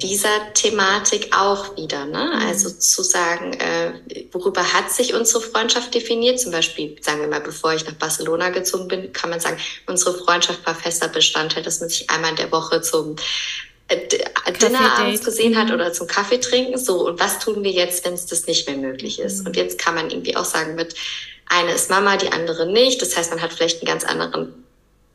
dieser 0.03 0.53
Thematik 0.55 1.31
auch 1.37 1.77
wieder. 1.77 2.05
Ne? 2.05 2.33
Mhm. 2.35 2.47
Also 2.47 2.71
zu 2.71 3.03
sagen, 3.03 3.53
äh, 3.55 3.93
worüber 4.33 4.73
hat 4.73 4.91
sich 4.91 5.15
unsere 5.15 5.43
Freundschaft 5.43 5.95
definiert? 5.95 6.41
Zum 6.41 6.53
Beispiel, 6.53 6.97
sagen 7.01 7.21
wir 7.21 7.29
mal, 7.29 7.41
bevor 7.41 7.73
ich 7.75 7.87
nach 7.87 7.95
Barcelona 7.95 8.51
gezogen 8.51 8.89
bin, 8.89 9.13
kann 9.13 9.31
man 9.31 9.41
sagen, 9.41 9.59
unsere 9.87 10.19
Freundschaft 10.19 10.65
war 10.67 10.75
fester 10.75 11.09
Bestandteil, 11.09 11.63
dass 11.63 11.81
man 11.81 11.89
sich 11.89 12.11
einmal 12.11 12.31
in 12.31 12.37
der 12.37 12.53
Woche 12.53 12.83
zum 12.83 13.17
äh, 13.89 13.97
Dinner 14.61 14.99
abends 14.99 15.25
gesehen 15.25 15.57
hat 15.57 15.69
mhm. 15.69 15.75
oder 15.75 15.93
zum 15.93 16.07
Kaffee 16.07 16.39
trinken. 16.39 16.79
So, 16.79 17.07
und 17.07 17.21
was 17.21 17.39
tun 17.39 17.63
wir 17.63 17.73
jetzt, 17.73 18.05
wenn 18.05 18.15
es 18.15 18.27
das 18.27 18.47
nicht 18.47 18.69
mehr 18.69 18.77
möglich 18.77 19.21
ist? 19.21 19.41
Mhm. 19.41 19.47
Und 19.47 19.57
jetzt 19.57 19.79
kann 19.79 19.95
man 19.95 20.11
irgendwie 20.11 20.37
auch 20.37 20.45
sagen, 20.45 20.75
mit 20.75 20.95
eine 21.47 21.73
ist 21.73 21.91
Mama, 21.91 22.17
die 22.17 22.33
andere 22.33 22.73
nicht. 22.73 23.01
Das 23.03 23.17
heißt, 23.17 23.31
man 23.31 23.43
hat 23.43 23.53
vielleicht 23.53 23.83
einen 23.83 23.91
ganz 23.91 24.05
anderen 24.05 24.65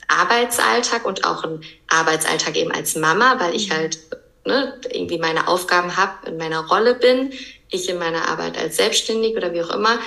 Arbeitsalltag 0.08 1.06
und 1.06 1.26
auch 1.26 1.44
einen 1.44 1.64
Arbeitsalltag 1.88 2.56
eben 2.56 2.72
als 2.72 2.96
Mama, 2.96 3.40
weil 3.40 3.56
ich 3.56 3.72
halt 3.72 4.00
ne, 4.48 4.80
irgendwie 4.90 5.20
meine 5.20 5.48
Aufgaben 5.48 5.96
habe, 5.96 6.28
in 6.28 6.38
meiner 6.38 6.66
Rolle 6.66 6.96
bin, 6.96 7.32
ich 7.70 7.90
in 7.90 8.00
meiner 8.00 8.28
Arbeit 8.28 8.58
als 8.58 8.78
Selbstständig 8.78 9.36
oder 9.36 9.54
wie 9.54 9.62
auch 9.62 9.70
immer, 9.70 10.00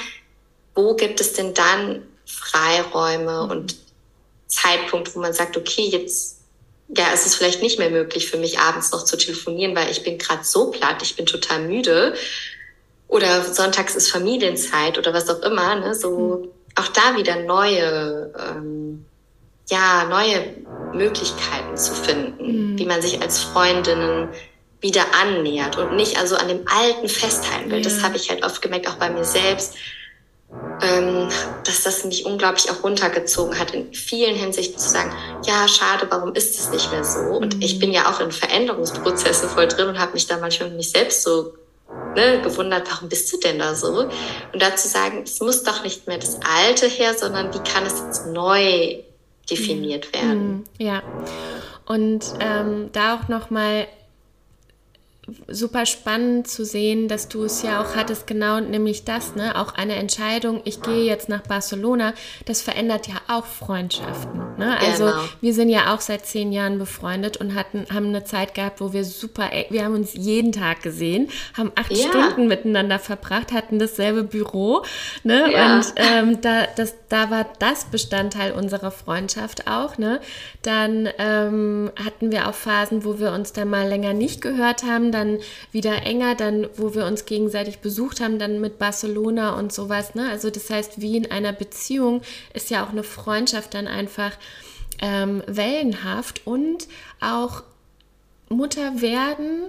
wo 0.75 0.95
gibt 0.95 1.21
es 1.21 1.35
denn 1.35 1.55
dann 1.55 2.03
Freiräume 2.27 3.45
mhm. 3.45 3.51
und 3.51 3.77
Zeitpunkt, 4.47 5.15
wo 5.15 5.21
man 5.21 5.33
sagt, 5.33 5.57
okay, 5.57 5.83
jetzt 5.83 6.41
ja, 6.97 7.05
es 7.15 7.25
ist 7.25 7.37
vielleicht 7.37 7.63
nicht 7.63 7.79
mehr 7.79 7.91
möglich 7.91 8.29
für 8.29 8.37
mich 8.37 8.59
abends 8.59 8.91
noch 8.91 9.05
zu 9.05 9.17
telefonieren, 9.17 9.77
weil 9.77 9.91
ich 9.91 10.03
bin 10.03 10.19
gerade 10.19 10.43
so 10.43 10.71
platt, 10.71 11.03
ich 11.03 11.15
bin 11.15 11.27
total 11.27 11.61
müde. 11.61 12.15
Oder 13.07 13.43
sonntags 13.45 13.95
ist 13.95 14.11
Familienzeit 14.11 14.99
oder 14.99 15.15
was 15.15 15.29
auch 15.29 15.41
immer. 15.43 15.77
Ne? 15.77 15.95
So 15.95 16.43
mhm. 16.43 16.49
auch 16.75 16.89
da 16.89 17.17
wieder 17.17 17.37
neue 17.43 18.33
ähm, 18.37 19.05
ja, 19.71 20.05
neue 20.05 20.57
Möglichkeiten 20.93 21.77
zu 21.77 21.95
finden, 21.95 22.73
mhm. 22.73 22.79
wie 22.79 22.87
man 22.87 23.01
sich 23.01 23.21
als 23.23 23.41
Freundinnen 23.41 24.29
wieder 24.81 25.05
annähert 25.21 25.77
und 25.77 25.97
nicht 25.97 26.19
also 26.19 26.37
an 26.37 26.49
dem 26.49 26.65
Alten 26.67 27.09
festhalten 27.09 27.71
will. 27.71 27.79
Ja. 27.79 27.85
Das 27.85 28.03
habe 28.03 28.17
ich 28.17 28.31
halt 28.31 28.45
oft 28.45 28.63
gemerkt, 28.63 28.89
auch 28.89 28.95
bei 28.95 29.11
mir 29.11 29.25
selbst, 29.25 29.75
ähm, 30.83 31.29
dass 31.65 31.83
das 31.83 32.05
mich 32.05 32.25
unglaublich 32.25 32.71
auch 32.71 32.83
runtergezogen 32.83 33.59
hat, 33.59 33.73
in 33.73 33.93
vielen 33.93 34.35
Hinsichten 34.35 34.79
zu 34.79 34.89
sagen, 34.89 35.13
ja, 35.45 35.69
schade, 35.69 36.07
warum 36.09 36.35
ist 36.35 36.59
es 36.59 36.71
nicht 36.71 36.91
mehr 36.91 37.05
so? 37.05 37.21
Und 37.21 37.57
mhm. 37.57 37.63
ich 37.63 37.79
bin 37.79 37.93
ja 37.93 38.11
auch 38.11 38.21
in 38.21 38.33
Veränderungsprozessen 38.33 39.49
voll 39.51 39.69
drin 39.69 39.89
und 39.89 39.99
habe 39.99 40.15
mich 40.15 40.27
da 40.27 40.39
manchmal 40.39 40.71
mich 40.71 40.91
selbst 40.91 41.23
so 41.23 41.53
ne, 42.17 42.41
gewundert, 42.43 42.91
warum 42.91 43.09
bist 43.09 43.33
du 43.33 43.37
denn 43.37 43.59
da 43.59 43.75
so? 43.75 44.09
Und 44.53 44.63
dazu 44.63 44.89
sagen, 44.89 45.23
es 45.25 45.41
muss 45.41 45.63
doch 45.63 45.83
nicht 45.85 46.07
mehr 46.07 46.19
das 46.19 46.39
Alte 46.43 46.87
her, 46.87 47.15
sondern 47.17 47.53
wie 47.53 47.71
kann 47.71 47.85
es 47.85 48.01
jetzt 48.01 48.27
neu 48.27 49.03
definiert 49.51 50.13
werden. 50.15 50.65
Ja. 50.79 51.03
Und 51.87 52.35
ähm, 52.41 52.91
da 52.93 53.17
auch 53.17 53.29
nochmal 53.29 53.87
super 55.49 55.87
spannend 55.87 56.49
zu 56.49 56.65
sehen, 56.65 57.09
dass 57.09 57.29
du 57.29 57.45
es 57.45 57.63
ja 57.63 57.83
auch 57.83 57.97
hattest, 57.97 58.27
genau 58.27 58.61
nämlich 58.61 59.05
das, 59.05 59.35
ne? 59.35 59.57
Auch 59.59 59.75
eine 59.75 59.95
Entscheidung, 59.95 60.61
ich 60.65 60.83
gehe 60.83 61.05
jetzt 61.05 61.29
nach 61.29 61.43
Barcelona, 61.43 62.15
das 62.45 62.63
verändert 62.63 63.09
ja 63.09 63.15
auch 63.29 63.47
Freundschaften. 63.47 64.41
Ne? 64.59 64.79
Also 64.79 65.07
genau. 65.07 65.25
wir 65.41 65.55
sind 65.55 65.69
ja 65.69 65.95
auch 65.95 66.01
seit 66.01 66.27
zehn 66.27 66.53
Jahren 66.53 66.79
befreundet 66.79 67.39
und 67.39 67.55
hatten, 67.55 67.87
haben 67.93 68.07
eine 68.07 68.25
Zeit 68.25 68.55
gehabt, 68.55 68.81
wo 68.81 68.93
wir 68.93 69.05
super, 69.05 69.51
wir 69.71 69.85
haben 69.85 69.95
uns 69.95 70.15
jeden 70.15 70.53
Tag 70.53 70.83
gesehen, 70.83 71.29
haben 71.57 71.73
acht 71.75 71.93
ja. 71.93 72.09
Stunden 72.09 72.47
miteinander 72.47 72.99
verbracht, 72.99 73.53
hatten 73.53 73.79
dasselbe 73.79 74.23
Büro, 74.23 74.85
ne? 75.25 75.53
Ja. 75.53 75.77
Und 75.77 75.93
ähm, 75.97 76.41
da, 76.41 76.67
das, 76.77 76.95
da 77.09 77.31
war 77.31 77.47
das 77.59 77.87
Bestandteil 77.87 78.53
unserer 78.53 78.91
Freundschaft 78.91 79.67
auch, 79.67 79.99
ne? 79.99 80.21
Dann 80.63 81.09
ähm, 81.19 81.91
hatten 82.05 82.31
wir 82.31 82.49
auch 82.49 82.55
Phasen, 82.55 83.05
wo 83.05 83.19
wir 83.19 83.33
uns 83.33 83.53
dann 83.53 83.71
mal 83.71 83.89
länger 83.89 84.13
nicht 84.13 84.43
gehört 84.43 84.83
haben, 84.83 85.13
dann 85.21 85.39
wieder 85.73 86.03
enger, 86.03 86.35
dann 86.35 86.69
wo 86.77 86.95
wir 86.95 87.07
uns 87.07 87.27
gegenseitig 87.27 87.79
besucht 87.79 88.21
haben, 88.21 88.39
dann 88.39 88.61
mit 88.61 88.79
Barcelona 88.79 89.59
und 89.59 89.73
sowas. 89.73 90.15
Ne? 90.15 90.29
Also 90.31 90.51
das 90.51 90.71
heißt, 90.71 91.01
wie 91.01 91.17
in 91.17 91.31
einer 91.31 91.53
Beziehung 91.53 92.23
ist 92.55 92.71
ja 92.71 92.85
auch 92.85 92.91
eine 92.91 93.03
Freundschaft 93.03 93.75
dann 93.75 93.87
einfach 93.87 94.33
ähm, 95.01 95.43
wellenhaft 95.47 96.47
und 96.47 96.89
auch 97.21 97.63
Mutter 98.49 99.01
werden 99.01 99.69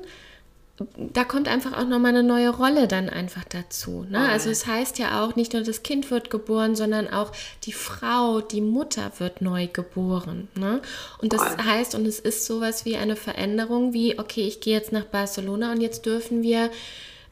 da 0.96 1.24
kommt 1.24 1.48
einfach 1.48 1.74
auch 1.78 1.88
nochmal 1.88 2.12
eine 2.12 2.24
neue 2.24 2.50
Rolle 2.50 2.88
dann 2.88 3.10
einfach 3.10 3.44
dazu. 3.44 4.06
Ne? 4.10 4.30
Also 4.30 4.50
es 4.50 4.68
heißt 4.68 5.00
ja 5.00 5.24
auch, 5.24 5.36
nicht 5.36 5.54
nur 5.54 5.64
das 5.64 5.84
Kind 5.84 6.12
wird 6.12 6.30
geboren, 6.30 6.76
sondern 6.76 7.08
auch 7.08 7.32
die 7.64 7.74
Frau, 7.74 8.42
die 8.42 8.62
Mutter 8.62 9.12
wird 9.18 9.42
neu 9.42 9.68
geboren. 9.68 10.48
Ne? 10.56 10.82
Und 11.22 11.34
das 11.34 11.58
heißt, 11.58 11.96
und 11.96 12.06
es 12.06 12.20
ist 12.20 12.46
sowas 12.46 12.86
wie 12.86 12.98
eine 12.98 13.16
Veränderung, 13.16 13.94
wie, 13.94 14.20
okay, 14.20 14.48
ich 14.48 14.62
gehe 14.62 14.76
jetzt 14.76 14.92
nach 14.92 15.06
Barcelona 15.06 15.72
und 15.72 15.82
jetzt 15.82 16.06
dürfen 16.06 16.42
wir 16.42 16.70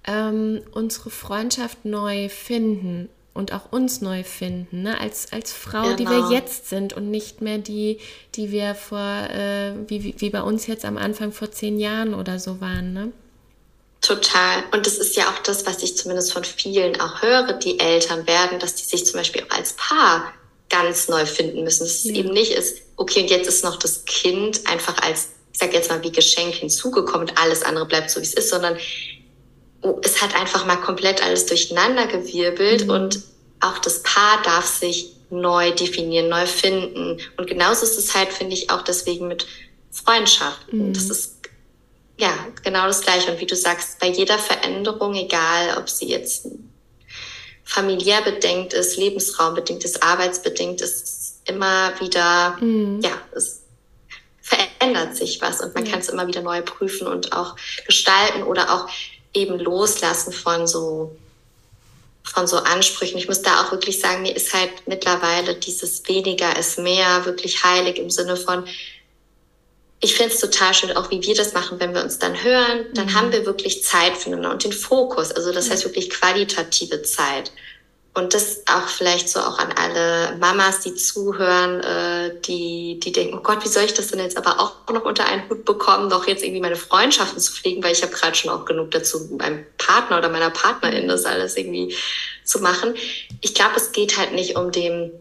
ähm, 0.05 0.61
unsere 0.71 1.09
Freundschaft 1.09 1.85
neu 1.85 2.29
finden 2.29 3.09
und 3.33 3.53
auch 3.53 3.71
uns 3.71 4.01
neu 4.01 4.23
finden, 4.23 4.83
ne? 4.83 4.99
als, 4.99 5.31
als 5.31 5.53
Frau, 5.53 5.83
genau. 5.83 5.95
die 5.95 6.05
wir 6.05 6.17
genau. 6.17 6.31
jetzt 6.31 6.69
sind 6.69 6.93
und 6.93 7.09
nicht 7.09 7.41
mehr 7.41 7.57
die, 7.57 7.99
die 8.35 8.51
wir 8.51 8.75
vor, 8.75 8.99
äh, 8.99 9.73
wie, 9.87 10.15
wie 10.17 10.29
bei 10.29 10.41
uns 10.41 10.67
jetzt 10.67 10.85
am 10.85 10.97
Anfang 10.97 11.31
vor 11.31 11.51
zehn 11.51 11.79
Jahren 11.79 12.13
oder 12.13 12.39
so 12.39 12.59
waren. 12.59 12.93
Ne? 12.93 13.11
Total. 14.01 14.63
Und 14.71 14.85
das 14.85 14.97
ist 14.97 15.15
ja 15.17 15.29
auch 15.29 15.39
das, 15.39 15.65
was 15.65 15.83
ich 15.83 15.97
zumindest 15.97 16.31
von 16.31 16.43
vielen 16.43 16.99
auch 17.01 17.21
höre, 17.21 17.53
die 17.53 17.79
Eltern 17.79 18.25
werden, 18.27 18.59
dass 18.59 18.75
die 18.75 18.85
sich 18.85 19.05
zum 19.05 19.19
Beispiel 19.19 19.43
auch 19.43 19.55
als 19.55 19.73
Paar 19.73 20.33
ganz 20.69 21.09
neu 21.09 21.25
finden 21.25 21.63
müssen. 21.63 21.83
Dass 21.83 22.03
ja. 22.03 22.11
es 22.11 22.17
eben 22.17 22.31
nicht 22.31 22.51
ist, 22.51 22.81
okay, 22.95 23.21
und 23.21 23.29
jetzt 23.29 23.47
ist 23.47 23.63
noch 23.63 23.77
das 23.77 24.05
Kind 24.05 24.65
einfach 24.67 24.97
als, 25.01 25.29
ich 25.51 25.59
sag 25.59 25.73
jetzt 25.73 25.89
mal, 25.89 26.01
wie 26.03 26.11
Geschenk 26.11 26.55
hinzugekommen 26.55 27.29
und 27.29 27.37
alles 27.37 27.63
andere 27.63 27.85
bleibt 27.85 28.09
so, 28.09 28.21
wie 28.21 28.25
es 28.25 28.33
ist, 28.33 28.49
sondern 28.49 28.77
oh, 29.81 29.99
es 30.03 30.21
hat 30.21 30.33
einfach 30.35 30.65
mal 30.65 30.77
komplett 30.77 31.23
alles 31.23 31.45
durcheinander 31.45 32.07
gewirbelt 32.07 32.85
mhm. 32.85 32.91
und 32.91 33.23
auch 33.59 33.79
das 33.79 34.01
Paar 34.03 34.41
darf 34.43 34.65
sich 34.65 35.13
neu 35.29 35.71
definieren, 35.71 36.29
neu 36.29 36.45
finden. 36.45 37.19
Und 37.37 37.47
genauso 37.47 37.83
ist 37.83 37.97
es 37.97 38.15
halt, 38.15 38.31
finde 38.31 38.53
ich, 38.53 38.69
auch 38.69 38.81
deswegen 38.81 39.27
mit 39.27 39.45
Freundschaften. 39.91 40.89
Mhm. 40.89 40.93
Das 40.93 41.09
ist 41.09 41.38
ja 42.19 42.33
genau 42.63 42.85
das 42.85 43.01
Gleiche. 43.01 43.31
Und 43.31 43.39
wie 43.39 43.45
du 43.45 43.55
sagst, 43.55 43.99
bei 43.99 44.07
jeder 44.07 44.37
Veränderung, 44.37 45.15
egal 45.15 45.77
ob 45.77 45.89
sie 45.89 46.07
jetzt 46.07 46.47
familiär 47.63 48.21
bedingt 48.21 48.73
ist, 48.73 48.97
lebensraumbedingt 48.97 49.83
ist, 49.85 50.03
arbeitsbedingt 50.03 50.81
ist, 50.81 51.41
immer 51.45 51.99
wieder, 51.99 52.57
mhm. 52.59 52.99
ja, 53.01 53.11
es 53.35 53.61
verändert 54.41 55.15
sich 55.15 55.41
was 55.41 55.61
und 55.61 55.73
man 55.75 55.85
ja. 55.85 55.91
kann 55.91 56.01
es 56.01 56.09
immer 56.09 56.27
wieder 56.27 56.41
neu 56.41 56.61
prüfen 56.61 57.07
und 57.07 57.33
auch 57.33 57.55
gestalten 57.85 58.43
oder 58.43 58.73
auch 58.73 58.89
eben 59.33 59.59
loslassen 59.59 60.33
von 60.33 60.67
so 60.67 61.15
von 62.23 62.45
so 62.45 62.57
Ansprüchen. 62.57 63.17
Ich 63.17 63.27
muss 63.27 63.41
da 63.41 63.61
auch 63.61 63.71
wirklich 63.71 63.99
sagen, 63.99 64.21
mir 64.21 64.35
ist 64.35 64.53
halt 64.53 64.71
mittlerweile 64.85 65.55
dieses 65.55 66.07
weniger 66.07 66.57
ist 66.57 66.77
mehr 66.77 67.25
wirklich 67.25 67.63
heilig 67.63 67.97
im 67.97 68.11
Sinne 68.11 68.35
von, 68.35 68.65
ich 70.01 70.15
finde 70.15 70.33
es 70.33 70.39
total 70.39 70.73
schön, 70.73 70.95
auch 70.95 71.11
wie 71.11 71.21
wir 71.21 71.35
das 71.35 71.53
machen, 71.53 71.79
wenn 71.79 71.93
wir 71.93 72.03
uns 72.03 72.19
dann 72.19 72.41
hören, 72.41 72.85
dann 72.93 73.07
mhm. 73.07 73.15
haben 73.15 73.31
wir 73.31 73.45
wirklich 73.45 73.83
Zeit 73.83 74.15
füreinander 74.15 74.51
und 74.51 74.63
den 74.63 74.71
Fokus. 74.71 75.31
Also 75.31 75.51
das 75.51 75.69
heißt 75.69 75.83
wirklich 75.83 76.09
qualitative 76.09 77.01
Zeit. 77.01 77.51
Und 78.15 78.33
das 78.33 78.63
auch 78.65 78.87
vielleicht 78.87 79.29
so 79.29 79.39
auch 79.39 79.59
an 79.59 79.71
alle 79.73 80.35
Mamas, 80.37 80.79
die 80.81 80.95
zuhören, 80.95 81.81
äh, 81.81 82.41
die, 82.41 82.99
die 82.99 83.11
denken, 83.11 83.37
oh 83.37 83.41
Gott, 83.41 83.63
wie 83.63 83.69
soll 83.69 83.83
ich 83.83 83.93
das 83.93 84.07
denn 84.07 84.19
jetzt 84.19 84.37
aber 84.37 84.59
auch 84.59 84.91
noch 84.91 85.05
unter 85.05 85.25
einen 85.25 85.47
Hut 85.47 85.63
bekommen, 85.63 86.07
noch 86.07 86.27
jetzt 86.27 86.43
irgendwie 86.43 86.61
meine 86.61 86.75
Freundschaften 86.75 87.39
zu 87.39 87.53
pflegen, 87.53 87.83
weil 87.83 87.93
ich 87.93 88.01
habe 88.01 88.11
gerade 88.11 88.35
schon 88.35 88.51
auch 88.51 88.65
genug 88.65 88.91
dazu, 88.91 89.29
meinem 89.37 89.63
Partner 89.77 90.17
oder 90.17 90.29
meiner 90.29 90.49
Partnerin 90.49 91.07
das 91.07 91.25
alles 91.25 91.55
irgendwie 91.55 91.95
zu 92.43 92.59
machen. 92.59 92.95
Ich 93.41 93.53
glaube, 93.53 93.75
es 93.75 93.91
geht 93.91 94.17
halt 94.17 94.33
nicht 94.33 94.55
um 94.55 94.71
dem 94.71 95.11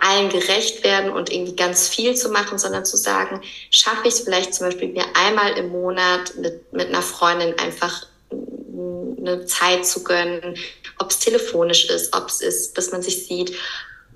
allen 0.00 0.28
gerecht 0.30 0.84
werden 0.84 1.10
und 1.10 1.30
irgendwie 1.30 1.56
ganz 1.56 1.88
viel 1.88 2.14
zu 2.14 2.30
machen, 2.30 2.58
sondern 2.58 2.84
zu 2.84 2.96
sagen, 2.96 3.42
schaffe 3.70 4.08
ich 4.08 4.14
es 4.14 4.20
vielleicht 4.20 4.54
zum 4.54 4.66
Beispiel 4.66 4.88
mir 4.88 5.04
einmal 5.14 5.52
im 5.58 5.68
Monat 5.68 6.34
mit, 6.36 6.72
mit 6.72 6.88
einer 6.88 7.02
Freundin 7.02 7.58
einfach 7.58 8.06
eine 8.30 9.46
Zeit 9.46 9.86
zu 9.86 10.04
gönnen, 10.04 10.56
ob 10.98 11.10
es 11.10 11.18
telefonisch 11.18 11.88
ist, 11.90 12.16
ob 12.16 12.28
es 12.28 12.40
ist, 12.40 12.78
dass 12.78 12.92
man 12.92 13.02
sich 13.02 13.26
sieht, 13.26 13.54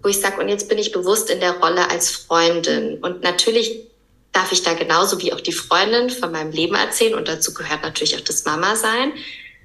wo 0.02 0.08
ich 0.08 0.20
sage, 0.20 0.40
und 0.40 0.48
jetzt 0.48 0.68
bin 0.68 0.78
ich 0.78 0.92
bewusst 0.92 1.30
in 1.30 1.40
der 1.40 1.58
Rolle 1.58 1.88
als 1.90 2.10
Freundin. 2.10 2.98
Und 3.02 3.22
natürlich 3.22 3.86
darf 4.32 4.50
ich 4.50 4.62
da 4.62 4.74
genauso 4.74 5.20
wie 5.20 5.32
auch 5.32 5.40
die 5.40 5.52
Freundin 5.52 6.10
von 6.10 6.32
meinem 6.32 6.50
Leben 6.50 6.74
erzählen 6.74 7.14
und 7.14 7.28
dazu 7.28 7.54
gehört 7.54 7.82
natürlich 7.82 8.16
auch 8.16 8.22
das 8.22 8.44
Mama 8.44 8.74
sein, 8.76 9.12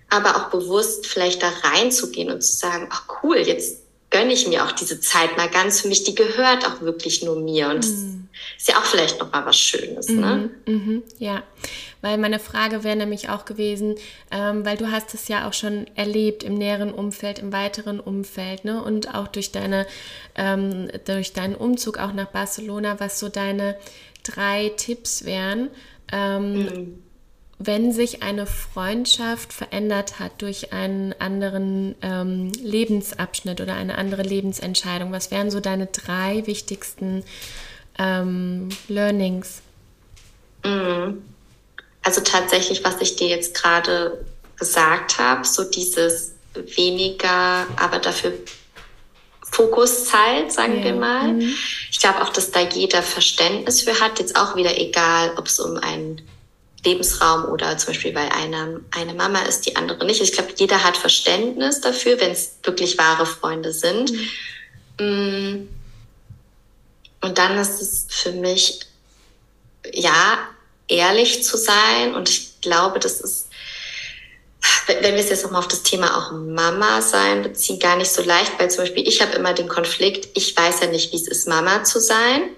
aber 0.09 0.35
auch 0.35 0.49
bewusst 0.49 1.07
vielleicht 1.07 1.41
da 1.41 1.49
reinzugehen 1.63 2.31
und 2.31 2.41
zu 2.41 2.55
sagen, 2.55 2.88
ach 2.91 3.03
cool, 3.23 3.38
jetzt 3.38 3.86
gönne 4.10 4.34
ich 4.34 4.47
mir 4.47 4.64
auch 4.64 4.72
diese 4.72 4.99
Zeit 4.99 5.36
mal 5.38 5.49
ganz 5.49 5.82
für 5.82 5.88
mich, 5.88 6.03
die 6.03 6.16
gehört 6.16 6.66
auch 6.66 6.82
wirklich 6.82 7.24
nur 7.24 7.39
mir 7.39 7.70
und 7.70 7.86
mm. 7.86 8.30
ist 8.58 8.68
ja 8.68 8.78
auch 8.78 8.86
vielleicht 8.86 9.20
noch 9.20 9.32
mal 9.32 9.45
was 9.45 9.58
Schönes, 9.58 10.08
ne? 10.10 10.49
Mm 10.66 10.99
ja, 11.20 11.43
weil 12.01 12.18
meine 12.18 12.39
Frage 12.39 12.84
wäre 12.84 12.95
nämlich 12.95 13.30
auch 13.30 13.45
gewesen, 13.45 13.95
ähm, 14.32 14.66
weil 14.66 14.78
du 14.78 14.91
hast 14.91 15.14
es 15.14 15.28
ja 15.28 15.47
auch 15.47 15.53
schon 15.53 15.88
erlebt 15.95 16.43
im 16.43 16.53
näheren 16.53 16.93
Umfeld, 16.93 17.39
im 17.39 17.51
weiteren 17.51 17.99
Umfeld, 17.99 18.66
ne? 18.66 18.82
Und 18.82 19.14
auch 19.14 19.28
durch 19.28 19.51
deine, 19.51 19.86
ähm, 20.36 20.89
durch 21.05 21.34
deinen 21.34 21.55
Umzug 21.55 21.97
auch 21.97 22.14
nach 22.14 22.28
Barcelona, 22.28 22.99
was 22.99 23.20
so 23.20 23.30
deine 23.30 23.76
drei 24.24 24.72
Tipps 24.78 25.26
wären. 25.26 25.70
Ähm, 26.12 26.53
mhm 26.53 27.07
wenn 27.60 27.91
sich 27.91 28.22
eine 28.22 28.45
Freundschaft 28.45 29.51
verändert 29.51 30.20
hat 30.20 30.41
durch 30.41 30.74
einen 30.74 31.14
anderen 31.20 31.95
ähm, 32.01 32.51
Lebensabschnitt 32.62 33.62
oder 33.62 33.74
eine 33.74 33.97
andere 33.97 34.22
Lebensentscheidung, 34.22 35.12
was 35.12 35.32
wären 35.32 35.49
so 35.49 35.60
deine 35.60 35.88
drei 35.88 36.45
wichtigsten 36.45 37.24
ähm, 37.97 38.70
Learnings? 38.88 39.62
Mhm. 40.64 41.24
Also 42.03 42.22
tatsächlich, 42.22 42.84
was 42.84 43.01
ich 43.01 43.16
dir 43.16 43.28
jetzt 43.28 43.55
gerade 43.55 44.24
gesagt 44.58 45.18
habe, 45.18 45.45
so 45.45 45.64
dieses 45.64 46.34
weniger, 46.53 47.68
aber 47.76 47.99
dafür 47.99 48.34
Fokuszeit, 49.51 50.51
sagen 50.51 50.80
ja. 50.80 50.86
wir 50.86 50.93
mal. 50.93 51.34
Mhm. 51.34 51.53
Ich 51.89 51.99
glaube 51.99 52.22
auch, 52.22 52.30
dass 52.30 52.51
da 52.51 52.62
jeder 52.62 53.01
Verständnis 53.01 53.82
für 53.82 53.99
hat. 53.99 54.20
Jetzt 54.20 54.36
auch 54.36 54.55
wieder 54.55 54.80
egal, 54.80 55.34
ob 55.38 55.47
es 55.47 55.60
um 55.60 55.78
ein 55.78 56.22
Lebensraum 56.86 57.45
oder 57.45 57.78
zum 57.78 57.93
Beispiel 57.93 58.13
weil 58.13 58.30
einer 58.30 58.80
eine 58.91 59.13
Mama 59.13 59.39
ist, 59.41 59.65
die 59.65 59.75
andere 59.75 60.05
nicht. 60.05 60.21
Ich 60.21 60.32
glaube, 60.32 60.53
jeder 60.55 60.84
hat 60.84 60.95
Verständnis 60.95 61.82
dafür, 61.82 62.19
wenn 62.19 62.32
es 62.32 62.57
wirklich 62.63 62.97
wahre 62.97 63.25
Freunde 63.25 63.73
sind. 63.73 64.11
Mhm. 64.99 65.69
Und 67.21 67.38
dann 67.38 67.57
ist 67.57 67.82
es 67.82 68.05
für 68.09 68.32
mich, 68.32 68.82
ja, 69.91 70.39
ehrlich 70.88 71.43
zu 71.43 71.57
sein. 71.57 72.15
Und 72.15 72.30
ich 72.30 72.61
glaube, 72.61 72.99
das 72.99 73.19
ist, 73.21 73.47
wenn 74.88 75.01
wir 75.01 75.15
es 75.15 75.30
jetzt 75.30 75.43
nochmal 75.43 75.59
auf 75.59 75.67
das 75.67 75.84
Thema 75.84 76.17
auch 76.17 76.32
Mama 76.32 77.01
sein 77.01 77.43
beziehen, 77.43 77.80
gar 77.80 77.95
nicht 77.95 78.11
so 78.11 78.21
leicht, 78.21 78.53
weil 78.59 78.69
zum 78.69 78.84
Beispiel 78.84 79.07
ich 79.07 79.21
habe 79.21 79.36
immer 79.36 79.53
den 79.53 79.67
Konflikt, 79.67 80.30
ich 80.38 80.55
weiß 80.55 80.82
ja 80.82 80.88
nicht, 80.88 81.11
wie 81.11 81.17
es 81.17 81.28
ist, 81.28 81.47
Mama 81.47 81.84
zu 81.84 81.99
sein. 81.99 82.49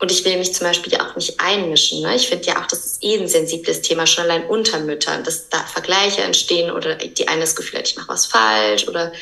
Und 0.00 0.12
ich 0.12 0.24
will 0.24 0.36
mich 0.36 0.54
zum 0.54 0.66
Beispiel 0.66 0.94
auch 0.96 1.16
nicht 1.16 1.40
einmischen. 1.40 2.02
Ne? 2.02 2.14
Ich 2.14 2.28
finde 2.28 2.46
ja 2.46 2.62
auch, 2.62 2.66
das 2.66 2.86
ist 2.86 3.02
eh 3.02 3.18
ein 3.18 3.26
sensibles 3.26 3.82
Thema, 3.82 4.06
schon 4.06 4.24
allein 4.24 4.46
unter 4.46 4.78
Müttern, 4.78 5.24
dass 5.24 5.48
da 5.48 5.58
Vergleiche 5.64 6.22
entstehen 6.22 6.70
oder 6.70 6.94
die 6.94 7.26
eine 7.26 7.40
das 7.40 7.56
Gefühl 7.56 7.80
hat, 7.80 7.88
ich 7.88 7.96
mache 7.96 8.08
was 8.08 8.26
falsch 8.26 8.86
oder 8.86 9.12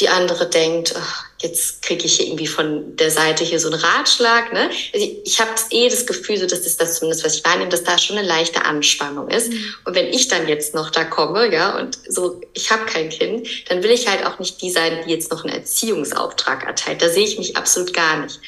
die 0.00 0.08
andere 0.08 0.48
denkt, 0.48 0.92
ach, 0.98 1.24
jetzt 1.40 1.82
kriege 1.82 2.04
ich 2.04 2.26
irgendwie 2.26 2.48
von 2.48 2.96
der 2.96 3.12
Seite 3.12 3.44
hier 3.44 3.60
so 3.60 3.70
einen 3.70 3.78
Ratschlag. 3.78 4.52
Ne? 4.52 4.68
Also 4.92 5.06
ich, 5.06 5.20
ich 5.24 5.40
habe 5.40 5.50
eh 5.70 5.88
das 5.88 6.04
Gefühl, 6.04 6.36
so, 6.36 6.46
das 6.46 6.60
ist 6.60 6.80
das 6.80 6.98
zumindest, 6.98 7.24
was 7.24 7.36
ich 7.36 7.44
wahrnehme, 7.44 7.70
dass 7.70 7.84
da 7.84 7.96
schon 7.96 8.18
eine 8.18 8.26
leichte 8.26 8.64
Anspannung 8.64 9.28
ist. 9.28 9.52
Mhm. 9.52 9.74
Und 9.84 9.94
wenn 9.94 10.06
ich 10.06 10.26
dann 10.26 10.48
jetzt 10.48 10.74
noch 10.74 10.90
da 10.90 11.04
komme, 11.04 11.52
ja, 11.52 11.78
und 11.78 11.98
so, 12.08 12.40
ich 12.54 12.72
habe 12.72 12.86
kein 12.86 13.08
Kind, 13.08 13.46
dann 13.68 13.84
will 13.84 13.90
ich 13.90 14.08
halt 14.08 14.26
auch 14.26 14.40
nicht 14.40 14.60
die 14.62 14.70
sein, 14.70 15.04
die 15.06 15.12
jetzt 15.12 15.30
noch 15.30 15.44
einen 15.44 15.54
Erziehungsauftrag 15.54 16.64
erteilt. 16.64 17.00
Da 17.00 17.08
sehe 17.08 17.24
ich 17.24 17.38
mich 17.38 17.56
absolut 17.56 17.94
gar 17.94 18.20
nicht. 18.20 18.40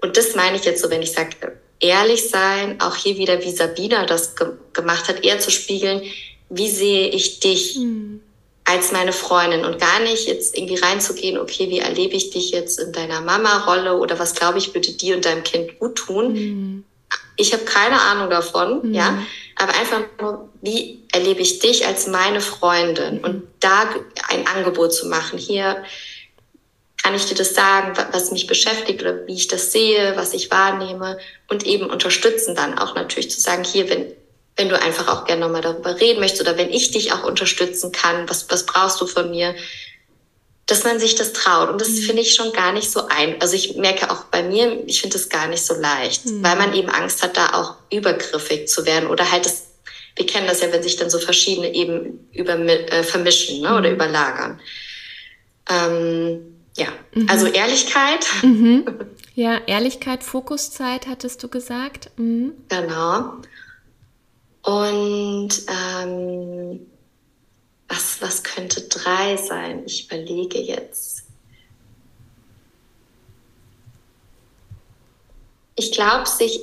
Und 0.00 0.16
das 0.16 0.34
meine 0.34 0.56
ich 0.56 0.64
jetzt 0.64 0.82
so, 0.82 0.90
wenn 0.90 1.02
ich 1.02 1.12
sage, 1.12 1.58
ehrlich 1.80 2.28
sein, 2.28 2.80
auch 2.80 2.96
hier 2.96 3.16
wieder, 3.16 3.42
wie 3.42 3.50
Sabina 3.50 4.06
das 4.06 4.36
ge 4.36 4.48
gemacht 4.72 5.08
hat, 5.08 5.24
eher 5.24 5.38
zu 5.38 5.50
spiegeln, 5.50 6.02
wie 6.50 6.68
sehe 6.68 7.08
ich 7.08 7.40
dich 7.40 7.76
mhm. 7.76 8.20
als 8.64 8.92
meine 8.92 9.12
Freundin 9.12 9.64
und 9.64 9.80
gar 9.80 10.00
nicht 10.00 10.26
jetzt 10.26 10.56
irgendwie 10.56 10.76
reinzugehen, 10.76 11.38
okay, 11.38 11.70
wie 11.70 11.78
erlebe 11.78 12.14
ich 12.14 12.30
dich 12.30 12.50
jetzt 12.50 12.78
in 12.78 12.92
deiner 12.92 13.20
Mama-Rolle 13.22 13.96
oder 13.96 14.18
was 14.18 14.34
glaube 14.34 14.58
ich 14.58 14.74
würde 14.74 14.92
dir 14.92 15.16
und 15.16 15.24
deinem 15.24 15.44
Kind 15.44 15.78
gut 15.78 15.96
tun. 15.96 16.32
Mhm. 16.32 16.84
Ich 17.36 17.52
habe 17.52 17.64
keine 17.64 18.00
Ahnung 18.00 18.30
davon, 18.30 18.88
mhm. 18.88 18.94
ja, 18.94 19.22
aber 19.56 19.74
einfach 19.74 20.00
nur, 20.20 20.48
wie 20.60 21.02
erlebe 21.12 21.40
ich 21.40 21.58
dich 21.58 21.86
als 21.86 22.06
meine 22.06 22.40
Freundin 22.40 23.24
und 23.24 23.44
da 23.60 23.88
ein 24.28 24.46
Angebot 24.46 24.92
zu 24.92 25.08
machen, 25.08 25.38
hier 25.38 25.82
kann 27.06 27.14
ich 27.14 27.26
dir 27.26 27.36
das 27.36 27.54
sagen, 27.54 27.96
was 28.10 28.32
mich 28.32 28.48
beschäftigt 28.48 29.00
oder 29.00 29.28
wie 29.28 29.34
ich 29.34 29.46
das 29.46 29.70
sehe, 29.70 30.16
was 30.16 30.34
ich 30.34 30.50
wahrnehme 30.50 31.18
und 31.46 31.64
eben 31.64 31.88
unterstützen 31.88 32.56
dann 32.56 32.76
auch 32.76 32.96
natürlich 32.96 33.30
zu 33.30 33.40
sagen, 33.40 33.62
hier, 33.62 33.88
wenn, 33.88 34.06
wenn 34.56 34.68
du 34.68 34.76
einfach 34.76 35.06
auch 35.06 35.24
gerne 35.24 35.42
nochmal 35.42 35.62
darüber 35.62 36.00
reden 36.00 36.18
möchtest 36.18 36.42
oder 36.42 36.58
wenn 36.58 36.68
ich 36.68 36.90
dich 36.90 37.12
auch 37.12 37.22
unterstützen 37.22 37.92
kann, 37.92 38.28
was, 38.28 38.50
was 38.50 38.66
brauchst 38.66 39.00
du 39.00 39.06
von 39.06 39.30
mir, 39.30 39.54
dass 40.66 40.82
man 40.82 40.98
sich 40.98 41.14
das 41.14 41.32
traut. 41.32 41.70
Und 41.70 41.80
das 41.80 41.90
mhm. 41.90 41.98
finde 41.98 42.22
ich 42.22 42.34
schon 42.34 42.52
gar 42.52 42.72
nicht 42.72 42.90
so 42.90 43.06
ein. 43.06 43.40
Also 43.40 43.54
ich 43.54 43.76
merke 43.76 44.10
auch 44.10 44.24
bei 44.24 44.42
mir, 44.42 44.82
ich 44.88 45.00
finde 45.00 45.16
das 45.16 45.28
gar 45.28 45.46
nicht 45.46 45.64
so 45.64 45.74
leicht, 45.74 46.26
mhm. 46.26 46.42
weil 46.42 46.56
man 46.56 46.74
eben 46.74 46.88
Angst 46.88 47.22
hat, 47.22 47.36
da 47.36 47.52
auch 47.52 47.76
übergriffig 47.88 48.66
zu 48.66 48.84
werden 48.84 49.08
oder 49.08 49.30
halt 49.30 49.46
das, 49.46 49.68
wir 50.16 50.26
kennen 50.26 50.48
das 50.48 50.60
ja, 50.60 50.72
wenn 50.72 50.82
sich 50.82 50.96
dann 50.96 51.08
so 51.08 51.20
verschiedene 51.20 51.72
eben 51.72 52.28
über, 52.32 52.58
äh, 52.58 53.04
vermischen 53.04 53.60
ne, 53.60 53.78
oder 53.78 53.90
mhm. 53.90 53.94
überlagern. 53.94 54.60
Ähm, 55.70 56.55
ja, 56.76 56.88
mhm. 57.14 57.28
also 57.28 57.46
Ehrlichkeit. 57.46 58.26
Mhm. 58.42 58.84
Ja, 59.38 59.58
Ehrlichkeit, 59.66 60.24
Fokuszeit 60.24 61.06
hattest 61.06 61.42
du 61.42 61.48
gesagt. 61.48 62.10
Mhm. 62.16 62.54
Genau. 62.70 63.34
Und 64.62 65.50
ähm, 65.68 66.86
was, 67.86 68.22
was 68.22 68.42
könnte 68.42 68.80
drei 68.88 69.36
sein? 69.36 69.82
Ich 69.84 70.06
überlege 70.06 70.58
jetzt. 70.58 71.24
Ich 75.74 75.92
glaube, 75.92 76.26
sich 76.26 76.58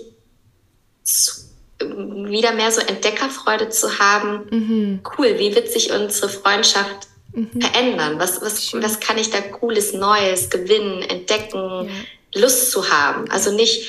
zu, 1.03 1.43
wieder 1.79 2.53
mehr 2.53 2.71
so 2.71 2.81
Entdeckerfreude 2.81 3.69
zu 3.69 3.99
haben. 3.99 4.47
Mhm. 4.49 5.01
Cool, 5.15 5.37
wie 5.37 5.53
wird 5.53 5.69
sich 5.69 5.91
unsere 5.91 6.29
Freundschaft 6.29 7.07
mhm. 7.33 7.61
verändern? 7.61 8.19
Was, 8.19 8.41
was, 8.41 8.73
was 8.73 8.99
kann 8.99 9.17
ich 9.17 9.29
da 9.29 9.41
Cooles, 9.41 9.93
Neues 9.93 10.49
gewinnen, 10.49 11.01
entdecken, 11.01 11.89
ja. 12.33 12.41
Lust 12.41 12.71
zu 12.71 12.89
haben? 12.89 13.29
Also 13.29 13.51
nicht 13.51 13.87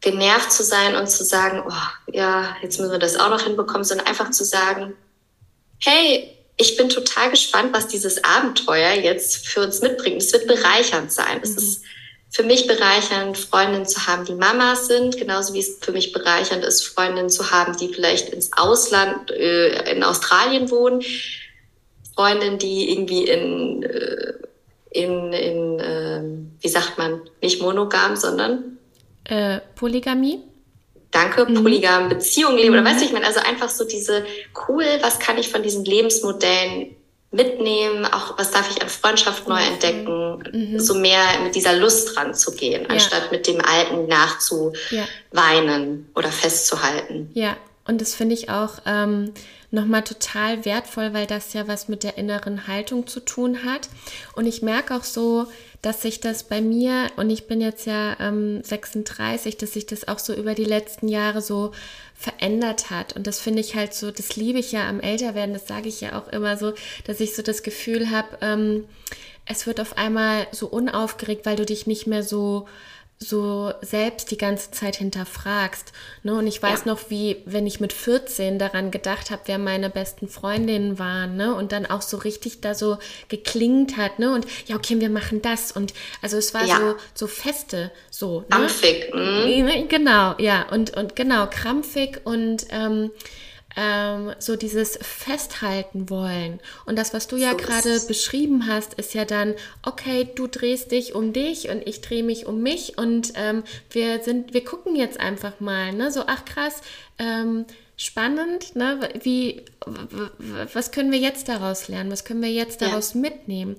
genervt 0.00 0.52
zu 0.52 0.62
sein 0.62 0.94
und 0.94 1.10
zu 1.10 1.24
sagen, 1.24 1.64
oh, 1.66 2.12
ja, 2.12 2.56
jetzt 2.62 2.78
müssen 2.78 2.92
wir 2.92 2.98
das 2.98 3.16
auch 3.16 3.30
noch 3.30 3.42
hinbekommen, 3.42 3.84
sondern 3.84 4.06
einfach 4.06 4.30
zu 4.30 4.44
sagen, 4.44 4.94
hey, 5.80 6.32
ich 6.56 6.76
bin 6.76 6.88
total 6.88 7.30
gespannt, 7.30 7.72
was 7.72 7.88
dieses 7.88 8.22
Abenteuer 8.24 8.94
jetzt 8.94 9.46
für 9.46 9.60
uns 9.60 9.82
mitbringt. 9.82 10.22
Es 10.22 10.32
wird 10.32 10.46
bereichernd 10.46 11.12
sein. 11.12 11.40
Es 11.42 11.50
mhm. 11.50 11.58
ist 11.58 11.82
für 12.30 12.42
mich 12.42 12.66
bereichernd, 12.66 13.38
Freundinnen 13.38 13.86
zu 13.86 14.06
haben, 14.06 14.24
die 14.24 14.34
Mamas 14.34 14.88
sind, 14.88 15.16
genauso 15.16 15.54
wie 15.54 15.60
es 15.60 15.78
für 15.80 15.92
mich 15.92 16.12
bereichernd 16.12 16.64
ist, 16.64 16.84
Freundinnen 16.84 17.30
zu 17.30 17.50
haben, 17.50 17.76
die 17.76 17.92
vielleicht 17.92 18.30
ins 18.30 18.52
Ausland, 18.52 19.30
äh, 19.30 19.90
in 19.90 20.02
Australien 20.02 20.70
wohnen, 20.70 21.02
Freundinnen, 22.16 22.58
die 22.58 22.90
irgendwie 22.90 23.24
in, 23.24 23.82
äh, 23.82 24.32
in, 24.90 25.32
in 25.32 25.78
äh, 25.78 26.22
wie 26.60 26.68
sagt 26.68 26.98
man, 26.98 27.20
nicht 27.42 27.60
monogam, 27.60 28.16
sondern 28.16 28.78
äh, 29.24 29.60
Polygamie. 29.74 30.40
Danke, 31.10 31.46
mhm. 31.46 31.62
polygame 31.62 32.08
Beziehungen 32.08 32.56
leben. 32.56 32.74
Mhm. 32.74 32.80
Oder 32.80 32.90
weißt 32.90 33.00
du, 33.00 33.04
ich 33.06 33.12
meine, 33.12 33.26
also 33.26 33.40
einfach 33.40 33.68
so 33.68 33.84
diese 33.84 34.24
cool, 34.68 34.84
was 35.02 35.18
kann 35.18 35.38
ich 35.38 35.48
von 35.48 35.62
diesen 35.62 35.84
Lebensmodellen 35.84 36.96
mitnehmen, 37.30 38.06
auch 38.06 38.38
was 38.38 38.50
darf 38.50 38.70
ich 38.70 38.80
an 38.82 38.88
Freundschaft 38.88 39.48
neu 39.48 39.60
entdecken, 39.60 40.42
mhm. 40.52 40.80
so 40.80 40.94
mehr 40.94 41.40
mit 41.42 41.54
dieser 41.54 41.74
Lust 41.74 42.16
ranzugehen, 42.16 42.82
ja. 42.82 42.88
anstatt 42.88 43.30
mit 43.30 43.46
dem 43.46 43.60
Alten 43.60 44.06
nachzuweinen 44.06 44.78
ja. 46.08 46.12
oder 46.14 46.30
festzuhalten. 46.30 47.30
Ja, 47.34 47.56
und 47.86 48.00
das 48.00 48.14
finde 48.14 48.34
ich 48.34 48.50
auch 48.50 48.78
ähm, 48.84 49.32
nochmal 49.70 50.02
total 50.02 50.64
wertvoll, 50.64 51.12
weil 51.12 51.26
das 51.26 51.52
ja 51.52 51.68
was 51.68 51.88
mit 51.88 52.02
der 52.02 52.18
inneren 52.18 52.66
Haltung 52.66 53.06
zu 53.06 53.20
tun 53.20 53.64
hat. 53.64 53.88
Und 54.34 54.46
ich 54.46 54.62
merke 54.62 54.94
auch 54.94 55.04
so, 55.04 55.46
dass 55.82 56.02
sich 56.02 56.20
das 56.20 56.44
bei 56.44 56.60
mir, 56.60 57.10
und 57.16 57.30
ich 57.30 57.46
bin 57.46 57.60
jetzt 57.60 57.86
ja 57.86 58.16
ähm, 58.18 58.62
36, 58.62 59.56
dass 59.56 59.72
sich 59.72 59.86
das 59.86 60.08
auch 60.08 60.18
so 60.18 60.34
über 60.34 60.54
die 60.54 60.64
letzten 60.64 61.08
Jahre 61.08 61.40
so 61.40 61.72
verändert 62.14 62.90
hat. 62.90 63.14
Und 63.14 63.26
das 63.26 63.40
finde 63.40 63.60
ich 63.60 63.76
halt 63.76 63.94
so, 63.94 64.10
das 64.10 64.36
liebe 64.36 64.58
ich 64.58 64.72
ja 64.72 64.88
am 64.88 65.00
Älterwerden, 65.00 65.52
das 65.52 65.68
sage 65.68 65.88
ich 65.88 66.00
ja 66.00 66.18
auch 66.18 66.28
immer 66.28 66.56
so, 66.56 66.72
dass 67.04 67.20
ich 67.20 67.36
so 67.36 67.42
das 67.42 67.62
Gefühl 67.62 68.10
habe, 68.10 68.38
ähm, 68.40 68.84
es 69.44 69.66
wird 69.66 69.80
auf 69.80 69.96
einmal 69.96 70.48
so 70.50 70.66
unaufgeregt, 70.66 71.46
weil 71.46 71.56
du 71.56 71.64
dich 71.64 71.86
nicht 71.86 72.06
mehr 72.06 72.24
so 72.24 72.66
so 73.18 73.72
selbst 73.80 74.30
die 74.30 74.36
ganze 74.36 74.70
Zeit 74.72 74.96
hinterfragst. 74.96 75.92
Ne? 76.22 76.34
Und 76.34 76.46
ich 76.46 76.62
weiß 76.62 76.80
ja. 76.84 76.92
noch, 76.92 77.08
wie, 77.08 77.42
wenn 77.46 77.66
ich 77.66 77.80
mit 77.80 77.94
14 77.94 78.58
daran 78.58 78.90
gedacht 78.90 79.30
habe, 79.30 79.42
wer 79.46 79.58
meine 79.58 79.88
besten 79.88 80.28
Freundinnen 80.28 80.98
waren, 80.98 81.36
ne? 81.36 81.54
Und 81.54 81.72
dann 81.72 81.86
auch 81.86 82.02
so 82.02 82.18
richtig 82.18 82.60
da 82.60 82.74
so 82.74 82.98
geklingt 83.28 83.96
hat, 83.96 84.18
ne? 84.18 84.34
Und 84.34 84.46
ja, 84.66 84.76
okay, 84.76 85.00
wir 85.00 85.08
machen 85.08 85.40
das. 85.40 85.72
Und 85.72 85.94
also 86.20 86.36
es 86.36 86.52
war 86.52 86.66
ja. 86.66 86.78
so, 86.78 86.96
so 87.14 87.26
feste, 87.26 87.90
so. 88.10 88.40
Ne? 88.40 88.46
Krampfig. 88.50 89.14
Mhm. 89.14 89.88
Genau, 89.88 90.34
ja. 90.38 90.68
Und, 90.70 90.94
und 90.96 91.16
genau, 91.16 91.46
krampfig 91.46 92.20
und 92.24 92.66
ähm, 92.70 93.10
ähm, 93.76 94.32
so 94.38 94.56
dieses 94.56 94.98
Festhalten 95.02 96.08
wollen. 96.08 96.60
Und 96.86 96.98
das, 96.98 97.12
was 97.12 97.28
du 97.28 97.36
ja 97.36 97.50
so 97.50 97.58
gerade 97.58 98.00
beschrieben 98.08 98.66
hast, 98.66 98.94
ist 98.94 99.14
ja 99.14 99.24
dann, 99.24 99.54
okay, 99.82 100.28
du 100.34 100.46
drehst 100.46 100.90
dich 100.90 101.14
um 101.14 101.32
dich 101.32 101.68
und 101.68 101.86
ich 101.86 102.00
drehe 102.00 102.24
mich 102.24 102.46
um 102.46 102.62
mich 102.62 102.98
und 102.98 103.34
ähm, 103.36 103.62
wir 103.90 104.22
sind, 104.22 104.54
wir 104.54 104.64
gucken 104.64 104.96
jetzt 104.96 105.20
einfach 105.20 105.60
mal, 105.60 105.92
ne? 105.92 106.10
So, 106.10 106.22
ach 106.26 106.44
krass, 106.46 106.80
ähm, 107.18 107.66
spannend, 107.96 108.74
ne? 108.76 109.08
Wie, 109.22 109.62
was 110.72 110.90
können 110.90 111.12
wir 111.12 111.18
jetzt 111.18 111.48
daraus 111.48 111.88
lernen? 111.88 112.10
Was 112.10 112.24
können 112.24 112.42
wir 112.42 112.52
jetzt 112.52 112.80
daraus 112.80 113.14
ja. 113.14 113.20
mitnehmen? 113.20 113.76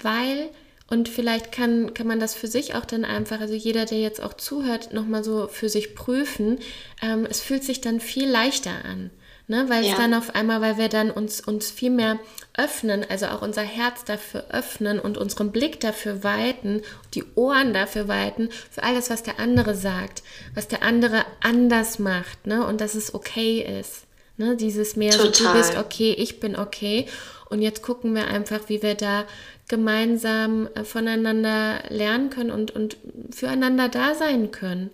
Weil 0.00 0.50
und 0.90 1.10
vielleicht 1.10 1.52
kann, 1.52 1.92
kann 1.92 2.06
man 2.06 2.18
das 2.18 2.34
für 2.34 2.46
sich 2.46 2.74
auch 2.74 2.86
dann 2.86 3.04
einfach, 3.04 3.40
also 3.40 3.52
jeder, 3.52 3.84
der 3.84 4.00
jetzt 4.00 4.22
auch 4.22 4.32
zuhört, 4.32 4.92
nochmal 4.94 5.22
so 5.22 5.46
für 5.46 5.68
sich 5.68 5.94
prüfen. 5.94 6.58
Ähm, 7.02 7.26
es 7.28 7.40
fühlt 7.40 7.62
sich 7.62 7.82
dann 7.82 8.00
viel 8.00 8.26
leichter 8.26 8.72
an. 8.86 9.10
Ne, 9.50 9.64
weil 9.68 9.80
es 9.80 9.88
ja. 9.88 9.96
dann 9.96 10.12
auf 10.12 10.34
einmal, 10.34 10.60
weil 10.60 10.76
wir 10.76 10.90
dann 10.90 11.10
uns, 11.10 11.40
uns 11.40 11.70
viel 11.70 11.88
mehr 11.88 12.18
öffnen, 12.54 13.06
also 13.08 13.28
auch 13.28 13.40
unser 13.40 13.62
Herz 13.62 14.04
dafür 14.04 14.44
öffnen 14.50 15.00
und 15.00 15.16
unseren 15.16 15.52
Blick 15.52 15.80
dafür 15.80 16.22
weiten, 16.22 16.82
die 17.14 17.24
Ohren 17.34 17.72
dafür 17.72 18.08
weiten, 18.08 18.50
für 18.70 18.82
alles, 18.82 19.08
was 19.08 19.22
der 19.22 19.40
andere 19.40 19.74
sagt, 19.74 20.22
was 20.54 20.68
der 20.68 20.82
andere 20.82 21.24
anders 21.40 21.98
macht, 21.98 22.46
ne? 22.46 22.66
Und 22.66 22.82
dass 22.82 22.94
es 22.94 23.14
okay 23.14 23.80
ist. 23.80 24.02
Ne? 24.36 24.54
Dieses 24.56 24.96
mehr 24.96 25.12
so, 25.12 25.30
du 25.30 25.52
bist 25.52 25.76
okay, 25.76 26.14
ich 26.16 26.40
bin 26.40 26.54
okay. 26.54 27.06
Und 27.48 27.62
jetzt 27.62 27.82
gucken 27.82 28.14
wir 28.14 28.28
einfach, 28.28 28.60
wie 28.68 28.82
wir 28.82 28.94
da 28.94 29.24
gemeinsam 29.66 30.68
äh, 30.74 30.84
voneinander 30.84 31.82
lernen 31.88 32.30
können 32.30 32.50
und, 32.50 32.70
und 32.70 32.96
füreinander 33.34 33.88
da 33.88 34.14
sein 34.14 34.50
können. 34.50 34.90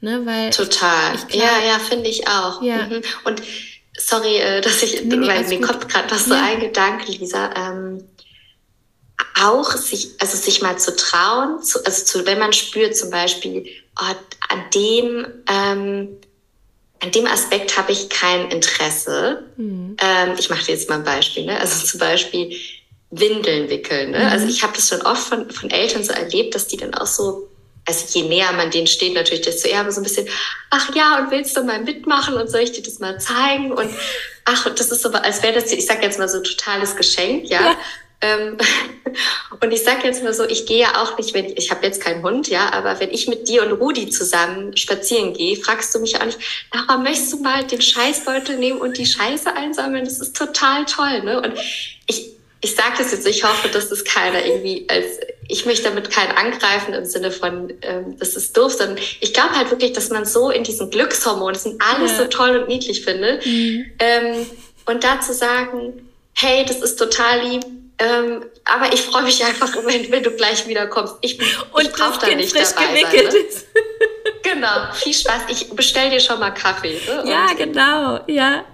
Ne? 0.00 0.22
Weil 0.24 0.50
Total. 0.50 1.14
Ich, 1.14 1.34
ich 1.34 1.42
ja, 1.42 1.58
ja, 1.66 1.78
finde 1.78 2.08
ich 2.08 2.26
auch. 2.28 2.62
Ja. 2.62 2.86
Mhm. 2.86 3.02
Und 3.24 3.42
sorry, 3.98 4.36
äh, 4.36 4.60
dass 4.60 4.82
ich, 4.82 5.04
nee, 5.04 5.16
nee, 5.16 5.28
weil 5.28 5.46
mir 5.46 5.58
gut. 5.58 5.68
kommt 5.68 5.88
gerade 5.88 6.10
was 6.10 6.26
so 6.26 6.34
ja. 6.34 6.44
ein 6.44 6.60
Gedanke, 6.60 7.10
Lisa. 7.12 7.50
Ähm, 7.56 8.04
auch 9.42 9.70
sich, 9.72 10.10
also 10.18 10.36
sich 10.36 10.62
mal 10.62 10.78
zu 10.78 10.94
trauen, 10.96 11.62
zu, 11.62 11.84
also 11.84 12.04
zu, 12.04 12.26
wenn 12.26 12.38
man 12.38 12.52
spürt 12.52 12.96
zum 12.96 13.10
Beispiel, 13.10 13.66
oh, 14.00 14.14
an 14.48 14.64
dem, 14.74 15.26
ähm, 15.48 16.16
an 17.00 17.10
dem 17.12 17.26
Aspekt 17.26 17.76
habe 17.76 17.92
ich 17.92 18.08
kein 18.08 18.50
Interesse. 18.50 19.44
Mhm. 19.56 19.96
Ähm, 20.00 20.34
ich 20.38 20.48
mache 20.48 20.64
dir 20.64 20.72
jetzt 20.72 20.88
mal 20.88 20.96
ein 20.96 21.04
Beispiel, 21.04 21.44
ne? 21.44 21.60
also 21.60 21.86
zum 21.86 22.00
Beispiel 22.00 22.56
Windeln 23.10 23.68
wickeln. 23.68 24.12
Ne? 24.12 24.18
Also 24.18 24.26
mhm. 24.26 24.32
Also 24.32 24.46
ich 24.48 24.62
habe 24.62 24.72
das 24.74 24.88
schon 24.88 25.02
oft 25.02 25.28
von, 25.28 25.50
von 25.50 25.70
Eltern 25.70 26.04
so 26.04 26.12
erlebt, 26.12 26.54
dass 26.54 26.66
die 26.66 26.76
dann 26.76 26.94
auch 26.94 27.06
so 27.06 27.48
also 27.86 28.18
je 28.18 28.28
näher 28.28 28.52
man 28.52 28.70
denen 28.70 28.86
steht, 28.86 29.14
natürlich, 29.14 29.44
desto 29.44 29.68
eher 29.68 29.90
so 29.90 30.00
ein 30.00 30.04
bisschen, 30.04 30.28
ach 30.70 30.94
ja, 30.94 31.18
und 31.18 31.30
willst 31.30 31.56
du 31.56 31.62
mal 31.62 31.80
mitmachen 31.80 32.34
und 32.34 32.50
soll 32.50 32.62
ich 32.62 32.72
dir 32.72 32.82
das 32.82 32.98
mal 32.98 33.18
zeigen? 33.20 33.72
Und 33.72 33.90
ach, 34.44 34.68
das 34.74 34.90
ist 34.90 35.02
so, 35.02 35.10
als 35.10 35.42
wäre 35.42 35.54
das, 35.54 35.72
ich 35.72 35.86
sag 35.86 36.02
jetzt 36.02 36.18
mal 36.18 36.28
so 36.28 36.40
totales 36.40 36.96
Geschenk, 36.96 37.48
ja. 37.48 37.60
ja. 37.60 37.76
Ähm, 38.22 38.56
und 39.60 39.72
ich 39.72 39.84
sag 39.84 40.04
jetzt 40.04 40.22
mal 40.24 40.34
so, 40.34 40.44
ich 40.44 40.66
gehe 40.66 40.80
ja 40.80 41.02
auch 41.02 41.16
nicht, 41.18 41.34
wenn 41.34 41.44
ich, 41.44 41.58
ich 41.58 41.70
habe 41.70 41.86
jetzt 41.86 42.00
keinen 42.00 42.22
Hund, 42.22 42.48
ja, 42.48 42.72
aber 42.72 42.98
wenn 42.98 43.10
ich 43.10 43.28
mit 43.28 43.48
dir 43.48 43.62
und 43.64 43.72
Rudi 43.72 44.08
zusammen 44.08 44.76
spazieren 44.76 45.34
gehe, 45.34 45.56
fragst 45.56 45.94
du 45.94 46.00
mich 46.00 46.20
auch 46.20 46.24
nicht, 46.24 46.38
Lara, 46.72 46.98
möchtest 46.98 47.34
du 47.34 47.42
mal 47.42 47.64
den 47.64 47.80
Scheißbeutel 47.80 48.56
nehmen 48.56 48.80
und 48.80 48.98
die 48.98 49.06
Scheiße 49.06 49.54
einsammeln? 49.54 50.04
Das 50.04 50.18
ist 50.18 50.36
total 50.36 50.86
toll, 50.86 51.22
ne? 51.22 51.40
Und 51.40 51.58
ich, 52.06 52.35
ich 52.60 52.74
sage 52.74 52.94
das 52.98 53.12
jetzt, 53.12 53.26
ich 53.26 53.44
hoffe, 53.44 53.68
dass 53.68 53.90
das 53.90 54.04
keiner 54.04 54.44
irgendwie 54.44 54.86
als, 54.88 55.18
ich 55.48 55.66
möchte 55.66 55.84
damit 55.84 56.10
keinen 56.10 56.32
angreifen 56.32 56.94
im 56.94 57.04
Sinne 57.04 57.30
von, 57.30 57.72
ähm, 57.82 58.16
das 58.18 58.34
ist 58.34 58.56
doof, 58.56 58.72
sondern 58.72 58.98
ich 59.20 59.34
glaube 59.34 59.56
halt 59.56 59.70
wirklich, 59.70 59.92
dass 59.92 60.10
man 60.10 60.24
so 60.24 60.50
in 60.50 60.64
diesen 60.64 60.90
Glückshormonen, 60.90 61.54
das 61.54 61.64
sind 61.64 61.80
alles 61.82 62.12
ja. 62.12 62.18
so 62.18 62.24
toll 62.24 62.56
und 62.56 62.68
niedlich 62.68 63.04
finde. 63.04 63.40
Mhm. 63.44 63.86
Ähm, 63.98 64.46
und 64.86 65.04
da 65.04 65.20
zu 65.20 65.34
sagen, 65.34 66.08
hey, 66.34 66.64
das 66.66 66.80
ist 66.80 66.96
total 66.96 67.40
lieb, 67.40 67.64
ähm, 67.98 68.44
aber 68.64 68.92
ich 68.92 69.02
freue 69.02 69.22
mich 69.22 69.44
einfach, 69.44 69.72
wenn, 69.84 70.10
wenn 70.10 70.22
du 70.22 70.30
gleich 70.30 70.66
wiederkommst. 70.66 71.14
Ich, 71.20 71.40
ich 71.40 71.92
brauche 71.92 72.20
da 72.20 72.34
nicht 72.34 72.54
dabei 72.54 72.64
sein. 72.64 72.94
Ne? 72.94 73.44
Genau, 74.42 74.92
viel 74.92 75.12
Spaß. 75.12 75.42
Ich 75.48 75.68
bestell 75.70 76.10
dir 76.10 76.20
schon 76.20 76.38
mal 76.38 76.50
Kaffee. 76.50 77.00
Ne? 77.06 77.24
Ja, 77.28 77.48
genau, 77.56 78.20
ja. 78.28 78.64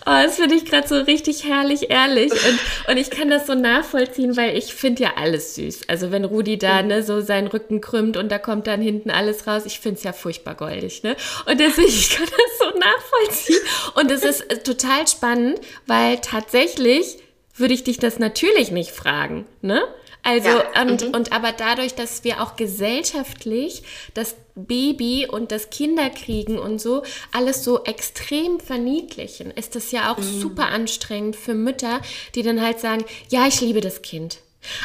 Oh, 0.00 0.04
das 0.24 0.36
finde 0.36 0.54
ich 0.54 0.64
gerade 0.64 0.86
so 0.88 0.96
richtig 0.96 1.44
herrlich 1.44 1.90
ehrlich. 1.90 2.32
Und, 2.32 2.58
und 2.88 2.96
ich 2.96 3.10
kann 3.10 3.30
das 3.30 3.46
so 3.46 3.54
nachvollziehen, 3.54 4.36
weil 4.36 4.56
ich 4.56 4.74
finde 4.74 5.04
ja 5.04 5.12
alles 5.16 5.54
süß. 5.54 5.88
Also 5.88 6.10
wenn 6.10 6.24
Rudi 6.24 6.58
da 6.58 6.82
ne, 6.82 7.02
so 7.02 7.20
seinen 7.20 7.48
Rücken 7.48 7.80
krümmt 7.80 8.16
und 8.16 8.30
da 8.30 8.38
kommt 8.38 8.66
dann 8.66 8.80
hinten 8.80 9.10
alles 9.10 9.46
raus, 9.46 9.62
ich 9.66 9.80
finde 9.80 9.98
es 9.98 10.04
ja 10.04 10.12
furchtbar 10.12 10.54
goldig. 10.54 11.02
Ne? 11.02 11.16
Und 11.46 11.60
deswegen, 11.60 11.88
ich 11.88 12.10
kann 12.10 12.26
das 12.26 12.58
so 12.58 12.78
nachvollziehen. 12.78 13.60
Und 13.94 14.10
es 14.10 14.24
ist 14.24 14.50
äh, 14.50 14.58
total 14.58 15.06
spannend, 15.06 15.60
weil 15.86 16.18
tatsächlich 16.18 17.18
würde 17.54 17.74
ich 17.74 17.84
dich 17.84 17.98
das 17.98 18.18
natürlich 18.18 18.70
nicht 18.70 18.90
fragen, 18.90 19.46
ne? 19.60 19.82
Also, 20.22 20.48
ja. 20.48 20.82
und, 20.82 21.02
mhm. 21.02 21.14
und 21.14 21.32
aber 21.32 21.52
dadurch, 21.52 21.94
dass 21.94 22.22
wir 22.22 22.40
auch 22.42 22.56
gesellschaftlich 22.56 23.82
das 24.14 24.36
Baby 24.54 25.26
und 25.28 25.50
das 25.50 25.70
Kinderkriegen 25.70 26.58
und 26.58 26.80
so 26.80 27.02
alles 27.32 27.64
so 27.64 27.82
extrem 27.84 28.60
verniedlichen, 28.60 29.50
ist 29.50 29.74
das 29.74 29.90
ja 29.90 30.12
auch 30.12 30.18
mhm. 30.18 30.40
super 30.40 30.68
anstrengend 30.68 31.34
für 31.34 31.54
Mütter, 31.54 32.00
die 32.34 32.42
dann 32.42 32.60
halt 32.60 32.78
sagen, 32.78 33.04
ja, 33.30 33.46
ich 33.46 33.60
liebe 33.60 33.80
das 33.80 34.02
Kind. 34.02 34.38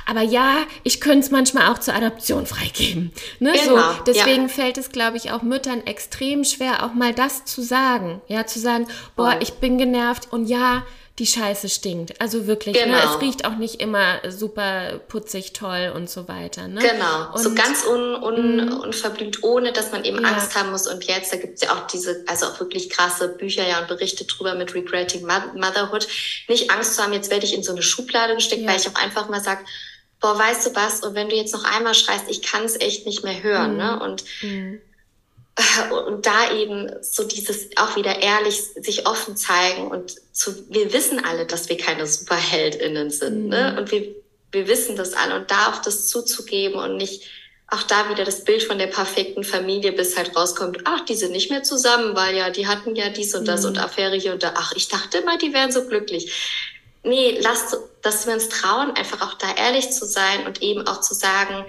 Aber 0.06 0.22
ja, 0.22 0.66
ich 0.84 1.02
könnte 1.02 1.20
es 1.20 1.32
manchmal 1.32 1.72
auch 1.72 1.78
zur 1.78 1.94
Adoption 1.94 2.46
freigeben. 2.46 3.12
Ne? 3.40 3.54
Genau, 3.54 3.76
so, 3.76 4.04
deswegen 4.08 4.44
ja. 4.44 4.48
fällt 4.48 4.78
es, 4.78 4.90
glaube 4.90 5.18
ich, 5.18 5.32
auch 5.32 5.44
Müttern 5.44 5.86
extrem 5.86 6.44
schwer, 6.44 6.84
auch 6.84 6.94
mal 6.94 7.14
das 7.14 7.46
zu 7.46 7.62
sagen. 7.62 8.22
Ja, 8.28 8.48
zu 8.48 8.60
sagen, 8.60 8.88
boah, 9.16 9.38
ich 9.40 9.54
bin 9.56 9.78
genervt 9.78 10.34
und 10.34 10.48
ja, 10.48 10.84
die 11.20 11.26
Scheiße 11.26 11.68
stinkt. 11.70 12.22
Also 12.22 12.46
wirklich, 12.46 12.76
ne? 12.76 12.84
Genau. 12.84 12.98
ne? 12.98 13.04
es 13.16 13.22
riecht 13.22 13.46
auch 13.46 13.56
nicht 13.56 13.82
immer 13.82 14.20
super 14.30 15.00
putzig, 15.08 15.52
toll 15.54 15.92
und 15.96 16.10
so 16.10 16.28
weiter. 16.28 16.68
Ne? 16.68 16.80
Genau, 16.80 17.34
und, 17.34 17.42
so 17.42 17.56
ganz 17.56 17.84
un, 17.86 18.16
un, 18.24 18.66
Mhm. 18.68 18.74
unverblümt, 18.82 19.42
ohne 19.44 19.72
dass 19.72 19.92
man 19.92 20.06
eben 20.06 20.22
Ja. 20.22 20.30
Angst 20.34 20.56
haben 20.56 20.70
muss. 20.72 20.86
Und 20.88 21.04
jetzt, 21.06 21.34
da 21.34 21.38
gibt's 21.38 21.62
ja 21.64 21.74
auch 21.74 21.88
diese, 21.88 22.24
also 22.28 22.46
auch 22.46 22.60
wirklich 22.60 22.90
krasse 22.92 23.30
Bücher 23.30 23.68
ja 23.68 23.80
und 23.80 23.88
Berichte 23.88 24.26
drüber 24.26 24.54
mit 24.54 24.76
Regretting 24.76 25.26
Mo- 25.26 25.54
Motherhood. 25.56 26.08
Nicht 26.48 26.70
Angst 26.70 26.96
zu 26.96 27.02
haben, 27.04 27.14
jetzt 27.14 27.32
werde 27.32 27.46
ich 27.46 27.54
in 27.56 27.64
so 27.64 27.72
eine 27.72 27.82
Schublade 27.82 28.36
gesteckt, 28.36 28.62
Ja. 28.62 28.70
weil 28.70 28.80
ich 28.80 28.88
auch 28.88 28.96
einfach 29.02 29.28
mal 29.28 29.42
sage, 29.42 29.62
boah, 30.20 30.38
weißt 30.38 30.68
du 30.68 30.76
was, 30.76 31.02
und 31.02 31.16
wenn 31.16 31.30
du 31.30 31.36
jetzt 31.36 31.54
noch 31.54 31.64
einmal 31.64 31.94
schreist, 31.96 32.26
ich 32.28 32.42
kann 32.42 32.64
es 32.64 32.80
echt 32.80 33.06
nicht 33.08 33.24
mehr 33.24 33.42
hören. 33.42 33.72
Mhm. 33.74 33.78
Ne? 33.78 34.00
Und 34.00 34.24
Mhm. 34.44 34.82
Und 36.08 36.26
da 36.26 36.54
eben 36.54 36.92
so 37.02 37.24
dieses 37.24 37.70
auch 37.78 37.96
wieder 37.96 38.22
ehrlich 38.22 38.62
sich 38.80 39.08
offen 39.08 39.36
zeigen 39.36 39.88
und 39.88 40.16
zu, 40.32 40.54
wir 40.70 40.94
wissen 40.94 41.24
alle, 41.26 41.46
dass 41.46 41.68
wir 41.70 41.78
keine 41.78 42.06
SuperheldInnen 42.06 43.10
sind, 43.10 43.46
Mhm. 43.46 43.50
ne? 43.50 43.76
Und 43.80 43.92
wir, 43.92 44.16
wir 44.52 44.68
wissen 44.68 44.96
das 44.96 45.14
alle 45.14 45.36
und 45.36 45.50
da 45.50 45.70
auch 45.72 45.82
das 45.82 46.08
zuzugeben 46.08 46.80
und 46.80 46.98
nicht 46.98 47.24
auch 47.70 47.84
da 47.84 48.10
wieder 48.10 48.24
das 48.24 48.46
Bild 48.46 48.64
von 48.64 48.78
der 48.78 48.88
perfekten 48.88 49.44
Familie, 49.44 49.92
bis 49.92 50.16
halt 50.16 50.36
rauskommt, 50.38 50.80
ach, 50.86 51.02
die 51.06 51.16
sind 51.16 51.32
nicht 51.34 51.50
mehr 51.50 51.64
zusammen, 51.64 52.16
weil 52.16 52.38
ja, 52.38 52.50
die 52.50 52.66
hatten 52.68 52.96
ja 52.96 53.10
dies 53.10 53.36
und 53.36 53.46
das 53.46 53.64
Mhm. 53.64 53.68
und 53.70 53.78
Affäre 53.80 54.16
hier 54.16 54.34
und 54.34 54.44
da. 54.44 54.54
Ach, 54.56 54.72
ich 54.76 54.88
dachte 54.88 55.18
immer, 55.18 55.38
die 55.38 55.54
wären 55.54 55.72
so 55.72 55.86
glücklich. 55.86 56.32
Nee, 57.04 57.40
lasst, 57.42 57.78
dass 58.04 58.26
wir 58.26 58.34
uns 58.34 58.48
trauen, 58.50 58.92
einfach 58.92 59.22
auch 59.22 59.34
da 59.34 59.54
ehrlich 59.56 59.92
zu 59.92 60.06
sein 60.06 60.46
und 60.46 60.62
eben 60.62 60.88
auch 60.88 61.02
zu 61.02 61.14
sagen, 61.14 61.66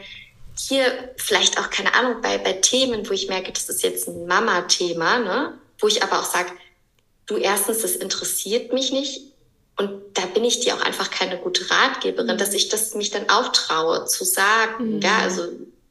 hier 0.58 1.14
vielleicht 1.16 1.58
auch, 1.58 1.70
keine 1.70 1.94
Ahnung, 1.94 2.20
bei, 2.22 2.38
bei 2.38 2.54
Themen, 2.54 3.08
wo 3.08 3.12
ich 3.12 3.28
merke, 3.28 3.52
das 3.52 3.68
ist 3.68 3.82
jetzt 3.82 4.08
ein 4.08 4.26
Mama-Thema, 4.26 5.18
ne? 5.18 5.58
wo 5.78 5.86
ich 5.86 6.02
aber 6.02 6.20
auch 6.20 6.24
sage, 6.24 6.50
du 7.26 7.36
erstens, 7.36 7.82
das 7.82 7.92
interessiert 7.96 8.72
mich 8.72 8.90
nicht 8.92 9.20
und 9.76 10.02
da 10.14 10.26
bin 10.26 10.44
ich 10.44 10.60
dir 10.60 10.74
auch 10.74 10.80
einfach 10.80 11.10
keine 11.10 11.38
gute 11.38 11.70
Ratgeberin, 11.70 12.34
Mhm. 12.34 12.38
dass 12.38 12.52
ich 12.54 12.68
das 12.68 12.94
mich 12.94 13.10
dann 13.10 13.28
auch 13.30 13.52
traue 13.52 14.06
zu 14.06 14.24
sagen, 14.24 14.96
Mhm. 14.96 15.00
ja, 15.00 15.18
also 15.18 15.42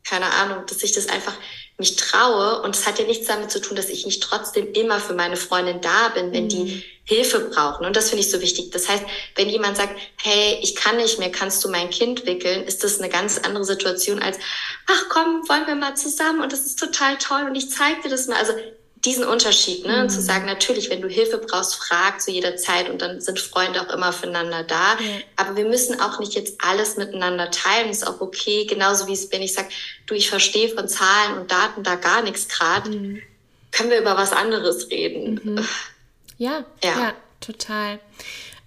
keine 0.03 0.26
Ahnung, 0.34 0.65
dass 0.68 0.84
ich 0.84 0.91
das 0.93 1.07
einfach 1.07 1.34
mich 1.78 1.96
traue 1.96 2.62
und 2.64 2.76
es 2.76 2.88
hat 2.88 2.98
ja 3.00 3.06
nichts 3.06 3.28
damit 3.28 3.52
zu 3.52 3.62
tun, 3.62 3.76
dass 3.76 3.90
ich 3.90 4.06
nicht 4.06 4.24
trotzdem 4.24 4.72
immer 4.74 5.00
für 5.00 5.14
meine 5.14 5.38
Freundin 5.38 5.80
da 5.82 6.10
bin, 6.10 6.32
wenn 6.34 6.50
die 6.50 6.64
Mhm. 6.64 6.84
Hilfe 7.04 7.40
brauchen. 7.40 7.86
Und 7.86 7.96
das 7.96 8.10
finde 8.10 8.24
ich 8.24 8.32
so 8.32 8.42
wichtig. 8.42 8.72
Das 8.72 8.90
heißt, 8.90 9.04
wenn 9.36 9.48
jemand 9.48 9.78
sagt, 9.78 9.98
hey, 10.22 10.60
ich 10.62 10.76
kann 10.76 10.98
nicht 10.98 11.20
mehr, 11.20 11.32
kannst 11.32 11.64
du 11.64 11.70
mein 11.70 11.90
Kind 11.90 12.26
wickeln, 12.26 12.64
ist 12.66 12.84
das 12.84 13.00
eine 13.00 13.08
ganz 13.10 13.38
andere 13.38 13.64
Situation 13.64 14.20
als, 14.20 14.38
ach 14.88 15.06
komm, 15.08 15.48
wollen 15.48 15.68
wir 15.68 15.76
mal 15.76 15.96
zusammen 15.96 16.42
und 16.42 16.52
das 16.52 16.62
ist 16.62 16.78
total 16.80 17.18
toll 17.18 17.44
und 17.48 17.56
ich 17.56 17.70
zeig 17.72 18.02
dir 18.04 18.10
das 18.10 18.28
mal. 18.28 18.38
Also 18.38 18.54
diesen 19.08 19.24
Unterschied, 19.24 19.86
ne? 19.86 20.03
Mhm. 20.03 20.10
Zu 20.10 20.22
sagen, 20.22 20.45
natürlich, 20.45 20.89
wenn 20.89 21.01
du 21.01 21.08
Hilfe 21.08 21.38
brauchst, 21.38 21.76
frag 21.76 22.22
zu 22.22 22.30
jeder 22.30 22.58
Zeit 22.58 22.89
und 22.89 23.01
dann 23.01 23.22
sind 23.22 23.39
Freunde 23.39 23.82
auch 23.82 23.93
immer 23.93 24.12
füreinander 24.12 24.64
da. 24.64 24.99
Ja. 24.99 25.22
Aber 25.38 25.55
wir 25.55 25.66
müssen 25.66 25.99
auch 26.01 26.20
nicht 26.20 26.34
jetzt 26.34 26.58
alles 26.62 26.97
miteinander 26.97 27.49
teilen. 27.49 27.89
Ist 27.89 28.05
auch 28.05 28.20
okay, 28.20 28.66
genauso 28.66 29.08
wie 29.08 29.14
es 29.14 29.30
bin. 29.30 29.41
Ich 29.41 29.53
sag, 29.53 29.70
du, 30.08 30.14
ich 30.14 30.30
verstehe 30.30 30.68
von 30.70 30.89
Zahlen 30.89 31.38
und 31.39 31.49
Daten 31.51 31.84
da 31.84 31.95
gar 31.95 32.22
nichts 32.22 32.49
gerade. 32.49 32.89
Mhm. 32.89 33.22
Können 33.72 33.89
wir 33.89 33.99
über 34.01 34.18
was 34.18 34.34
anderes 34.34 34.89
reden? 34.91 35.39
Mhm. 35.41 35.68
Ja, 36.38 36.66
ja, 36.84 36.99
Ja. 36.99 37.14
total. 37.39 37.99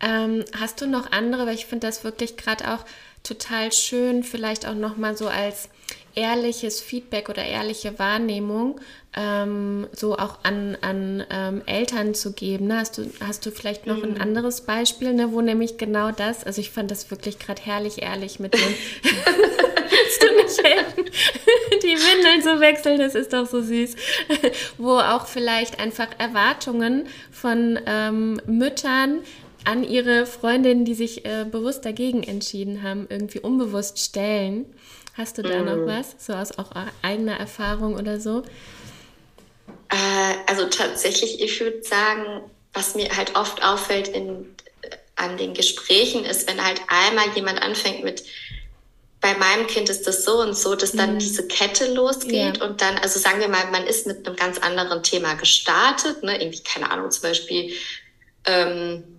Ähm, 0.01 0.45
hast 0.59 0.81
du 0.81 0.87
noch 0.87 1.13
andere, 1.13 1.47
weil 1.47 1.55
ich 1.55 1.67
finde 1.67 1.87
das 1.87 2.03
wirklich 2.03 2.39
gerade 2.39 2.73
auch 2.73 2.85
total 3.23 3.73
schön, 3.73 4.25
vielleicht 4.25 4.67
auch 4.67 4.75
nochmal 4.75 5.17
so 5.17 5.29
als 5.29 5.69
ehrliches 6.15 6.81
Feedback 6.81 7.29
oder 7.29 7.45
ehrliche 7.45 7.99
Wahrnehmung 7.99 8.81
ähm, 9.17 9.89
so 9.93 10.17
auch 10.17 10.39
an, 10.45 10.77
an 10.81 11.25
ähm, 11.31 11.63
Eltern 11.67 12.15
zu 12.15 12.33
geben. 12.33 12.69
Ne? 12.69 12.79
Hast, 12.79 12.99
du, 12.99 13.11
hast 13.21 13.45
du 13.45 13.51
vielleicht 13.51 13.87
noch 13.87 14.03
ein 14.03 14.21
anderes 14.21 14.61
Beispiel, 14.61 15.13
ne, 15.13 15.33
wo 15.33 15.41
nämlich 15.41 15.79
genau 15.79 16.13
das, 16.13 16.45
also 16.45 16.61
ich 16.61 16.71
fand 16.71 16.91
das 16.91 17.11
wirklich 17.11 17.39
gerade 17.39 17.61
herrlich 17.63 18.03
ehrlich 18.03 18.39
mit 18.39 18.55
dem, 18.55 18.61
willst 19.03 20.23
du 20.23 20.37
nicht 20.37 20.65
helfen, 20.65 21.05
die 21.83 21.97
Windeln 21.97 22.43
zu 22.43 22.61
wechseln, 22.61 22.99
das 22.99 23.15
ist 23.17 23.33
doch 23.33 23.47
so 23.47 23.63
süß, 23.63 23.97
wo 24.79 24.93
auch 24.93 25.27
vielleicht 25.27 25.81
einfach 25.81 26.09
Erwartungen 26.19 27.07
von 27.33 27.81
ähm, 27.87 28.41
Müttern 28.47 29.21
an 29.65 29.85
ihre 29.85 30.25
Freundinnen, 30.25 30.85
die 30.85 30.95
sich 30.95 31.25
äh, 31.25 31.45
bewusst 31.51 31.85
dagegen 31.85 32.23
entschieden 32.23 32.83
haben, 32.83 33.07
irgendwie 33.11 33.41
unbewusst 33.41 33.99
stellen. 33.99 34.67
Hast 35.21 35.37
du 35.37 35.43
da 35.43 35.61
noch 35.61 35.85
was? 35.85 36.15
So 36.19 36.33
aus 36.33 36.57
auch 36.59 36.71
eigener 37.03 37.37
Erfahrung 37.39 37.95
oder 37.95 38.19
so? 38.19 38.43
Äh, 39.91 40.35
also 40.47 40.65
tatsächlich, 40.67 41.43
ich 41.43 41.61
würde 41.61 41.83
sagen, 41.83 42.51
was 42.73 42.95
mir 42.95 43.15
halt 43.15 43.37
oft 43.37 43.63
auffällt 43.63 44.09
in, 44.09 44.57
an 45.17 45.37
den 45.37 45.53
Gesprächen 45.53 46.25
ist, 46.25 46.49
wenn 46.49 46.65
halt 46.65 46.81
einmal 46.89 47.29
jemand 47.35 47.61
anfängt 47.61 48.03
mit, 48.03 48.25
bei 49.21 49.35
meinem 49.35 49.67
Kind 49.67 49.91
ist 49.91 50.07
das 50.07 50.25
so 50.25 50.41
und 50.41 50.57
so, 50.57 50.75
dass 50.75 50.93
dann 50.93 51.15
Mhm. 51.17 51.19
diese 51.19 51.47
Kette 51.47 51.93
losgeht 51.93 52.57
Ja. 52.57 52.65
und 52.65 52.81
dann, 52.81 52.97
also 52.97 53.21
sagen 53.21 53.41
wir 53.41 53.49
mal, 53.49 53.71
man 53.71 53.87
ist 53.87 54.07
mit 54.07 54.27
einem 54.27 54.37
ganz 54.37 54.57
anderen 54.57 55.03
Thema 55.03 55.35
gestartet, 55.35 56.23
ne? 56.23 56.41
irgendwie, 56.41 56.63
keine 56.63 56.91
Ahnung, 56.91 57.11
zum 57.11 57.25
Beispiel, 57.25 57.75
ähm, 58.47 59.10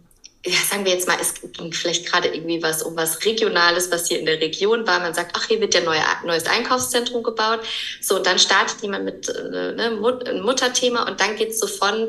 ja, 0.46 0.58
sagen 0.70 0.86
wir 0.86 0.92
jetzt 0.94 1.08
mal, 1.08 1.18
es 1.22 1.36
ging 1.54 1.72
vielleicht 1.72 2.08
gerade 2.08 2.30
irgendwie 2.30 2.64
was 2.64 2.82
um 2.82 2.96
was 2.96 3.24
Regionales, 3.26 3.92
was 3.92 4.08
hier 4.08 4.20
in 4.20 4.26
der 4.26 4.42
Region 4.42 4.88
war. 4.88 5.00
Man 5.00 5.14
sagt, 5.14 5.36
ach, 5.36 5.48
hier 5.48 5.62
wird 5.62 5.76
ja 5.76 5.82
neue, 5.82 6.02
neues 6.26 6.46
Einkaufszentrum 6.48 7.22
gebaut. 7.22 7.60
So, 8.02 8.16
und 8.16 8.26
dann 8.26 8.40
startet 8.40 8.82
jemand 8.82 9.06
mit 9.06 9.30
äh, 9.30 9.74
ne, 9.74 9.98
Mut, 10.00 10.28
ein 10.28 10.42
Mutterthema 10.42 11.08
und 11.08 11.20
dann 11.22 11.36
geht's 11.36 11.60
so 11.60 11.68
von, 11.68 12.08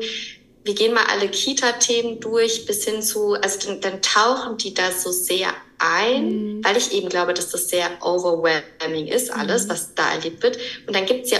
wir 0.63 0.73
gehen 0.73 0.93
mal 0.93 1.05
alle 1.11 1.27
Kita-Themen 1.29 2.19
durch 2.21 2.65
bis 2.65 2.85
hin 2.85 3.03
zu, 3.03 3.33
also 3.33 3.67
dann, 3.67 3.81
dann 3.81 4.01
tauchen 4.01 4.57
die 4.57 4.73
da 4.73 4.91
so 4.91 5.11
sehr 5.11 5.49
ein, 5.77 6.55
Mhm. 6.57 6.63
weil 6.63 6.77
ich 6.77 6.91
eben 6.93 7.09
glaube, 7.09 7.33
dass 7.33 7.49
das 7.49 7.67
sehr 7.67 7.89
overwhelming 8.01 9.07
ist, 9.07 9.31
alles, 9.31 9.65
Mhm. 9.65 9.69
was 9.69 9.93
da 9.93 10.11
erlebt 10.13 10.41
wird. 10.41 10.57
Und 10.87 10.95
dann 10.95 11.05
gibt's 11.05 11.29
ja 11.29 11.39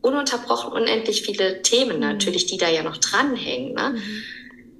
ununterbrochen 0.00 0.72
unendlich 0.72 1.22
viele 1.22 1.60
Themen 1.62 1.96
Mhm. 1.96 2.00
natürlich, 2.00 2.46
die 2.46 2.56
da 2.56 2.68
ja 2.70 2.82
noch 2.82 2.96
dranhängen. 2.98 3.74
Ne? 3.74 4.00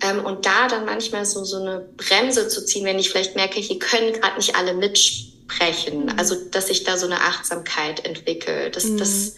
Ähm, 0.03 0.25
und 0.25 0.47
da 0.47 0.69
dann 0.69 0.85
manchmal 0.85 1.25
so, 1.25 1.45
so 1.45 1.57
eine 1.59 1.89
Bremse 1.97 2.49
zu 2.49 2.65
ziehen, 2.65 2.85
wenn 2.85 2.99
ich 2.99 3.11
vielleicht 3.11 3.35
merke, 3.35 3.61
hier 3.61 3.79
können 3.79 4.13
gerade 4.13 4.37
nicht 4.37 4.55
alle 4.57 4.75
mitsprechen. 4.75 6.05
Mhm. 6.05 6.19
Also, 6.19 6.37
dass 6.51 6.69
sich 6.69 6.85
da 6.85 6.97
so 6.97 7.07
eine 7.07 7.21
Achtsamkeit 7.21 8.05
entwickelt. 8.05 8.77
Das, 8.77 8.85
Mhm. 8.85 8.99
das, 8.99 9.35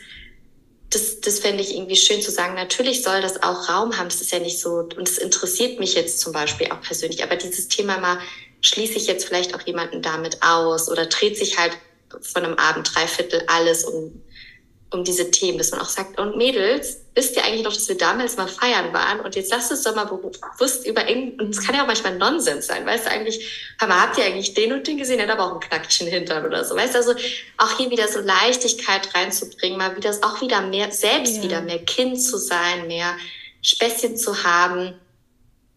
das, 0.91 1.21
das 1.21 1.39
fände 1.39 1.63
ich 1.63 1.75
irgendwie 1.75 1.97
schön 1.97 2.21
zu 2.21 2.31
sagen. 2.31 2.55
Natürlich 2.55 3.03
soll 3.03 3.21
das 3.23 3.43
auch 3.43 3.69
Raum 3.69 3.97
haben. 3.97 4.09
Das 4.09 4.21
ist 4.21 4.33
ja 4.33 4.39
nicht 4.39 4.61
so, 4.61 4.89
und 4.97 5.09
es 5.09 5.19
interessiert 5.19 5.79
mich 5.79 5.95
jetzt 5.95 6.21
zum 6.21 6.33
Beispiel 6.33 6.69
auch 6.71 6.81
persönlich. 6.83 7.23
Aber 7.23 7.37
dieses 7.37 7.69
Thema 7.69 7.99
mal, 7.99 8.19
schließe 8.61 8.95
ich 8.95 9.07
jetzt 9.07 9.25
vielleicht 9.25 9.55
auch 9.55 9.63
jemanden 9.63 10.03
damit 10.03 10.43
aus 10.43 10.91
oder 10.91 11.07
dreht 11.07 11.39
sich 11.39 11.59
halt 11.59 11.73
von 12.21 12.45
einem 12.45 12.57
Abend 12.57 12.95
dreiviertel 12.95 13.45
alles 13.47 13.85
um 13.85 14.23
um 14.93 15.05
diese 15.05 15.31
Themen, 15.31 15.57
dass 15.59 15.71
man 15.71 15.81
auch 15.81 15.89
sagt, 15.89 16.19
und 16.19 16.37
Mädels, 16.37 16.97
wisst 17.15 17.37
ihr 17.37 17.45
eigentlich 17.45 17.63
noch, 17.63 17.73
dass 17.73 17.89
wir 17.89 17.97
damals 17.97 18.37
mal 18.37 18.49
feiern 18.49 18.93
waren 18.93 19.21
und 19.21 19.37
jetzt 19.37 19.51
lasst 19.53 19.71
uns 19.71 19.83
doch 19.85 19.95
mal 19.95 20.05
bewusst 20.05 20.87
über 20.87 21.09
irgend, 21.09 21.41
und 21.41 21.51
es 21.51 21.65
kann 21.65 21.75
ja 21.77 21.83
auch 21.83 21.87
manchmal 21.87 22.17
Nonsens 22.19 22.67
sein, 22.67 22.85
weißt 22.85 23.07
du 23.07 23.11
eigentlich, 23.11 23.75
mal, 23.81 24.01
habt 24.03 24.19
ihr 24.19 24.25
eigentlich 24.25 24.55
den 24.55 24.73
und 24.73 24.87
den 24.87 24.99
gesehen, 24.99 25.19
der 25.19 25.29
hat 25.29 25.35
aber 25.39 25.47
auch 25.47 25.51
einen 25.53 25.61
knackigen 25.61 26.09
Hintern 26.09 26.45
oder 26.45 26.65
so, 26.65 26.75
weißt 26.75 26.95
du, 26.95 26.99
also 26.99 27.13
auch 27.59 27.77
hier 27.79 27.91
wieder 27.91 28.09
so 28.09 28.21
Leichtigkeit 28.21 29.15
reinzubringen, 29.15 29.79
mal 29.79 29.97
wieder, 29.97 30.11
auch 30.23 30.41
wieder 30.41 30.61
mehr, 30.63 30.91
selbst 30.91 31.37
Ja. 31.37 31.43
wieder 31.45 31.61
mehr 31.61 31.79
Kind 31.85 32.21
zu 32.21 32.37
sein, 32.37 32.87
mehr 32.89 33.15
Späßchen 33.63 34.17
zu 34.17 34.43
haben, 34.43 34.95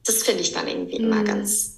das 0.05 0.23
finde 0.23 0.41
ich 0.41 0.53
dann 0.53 0.67
irgendwie 0.67 0.95
immer 0.97 1.17
Mhm. 1.17 1.25
ganz, 1.25 1.77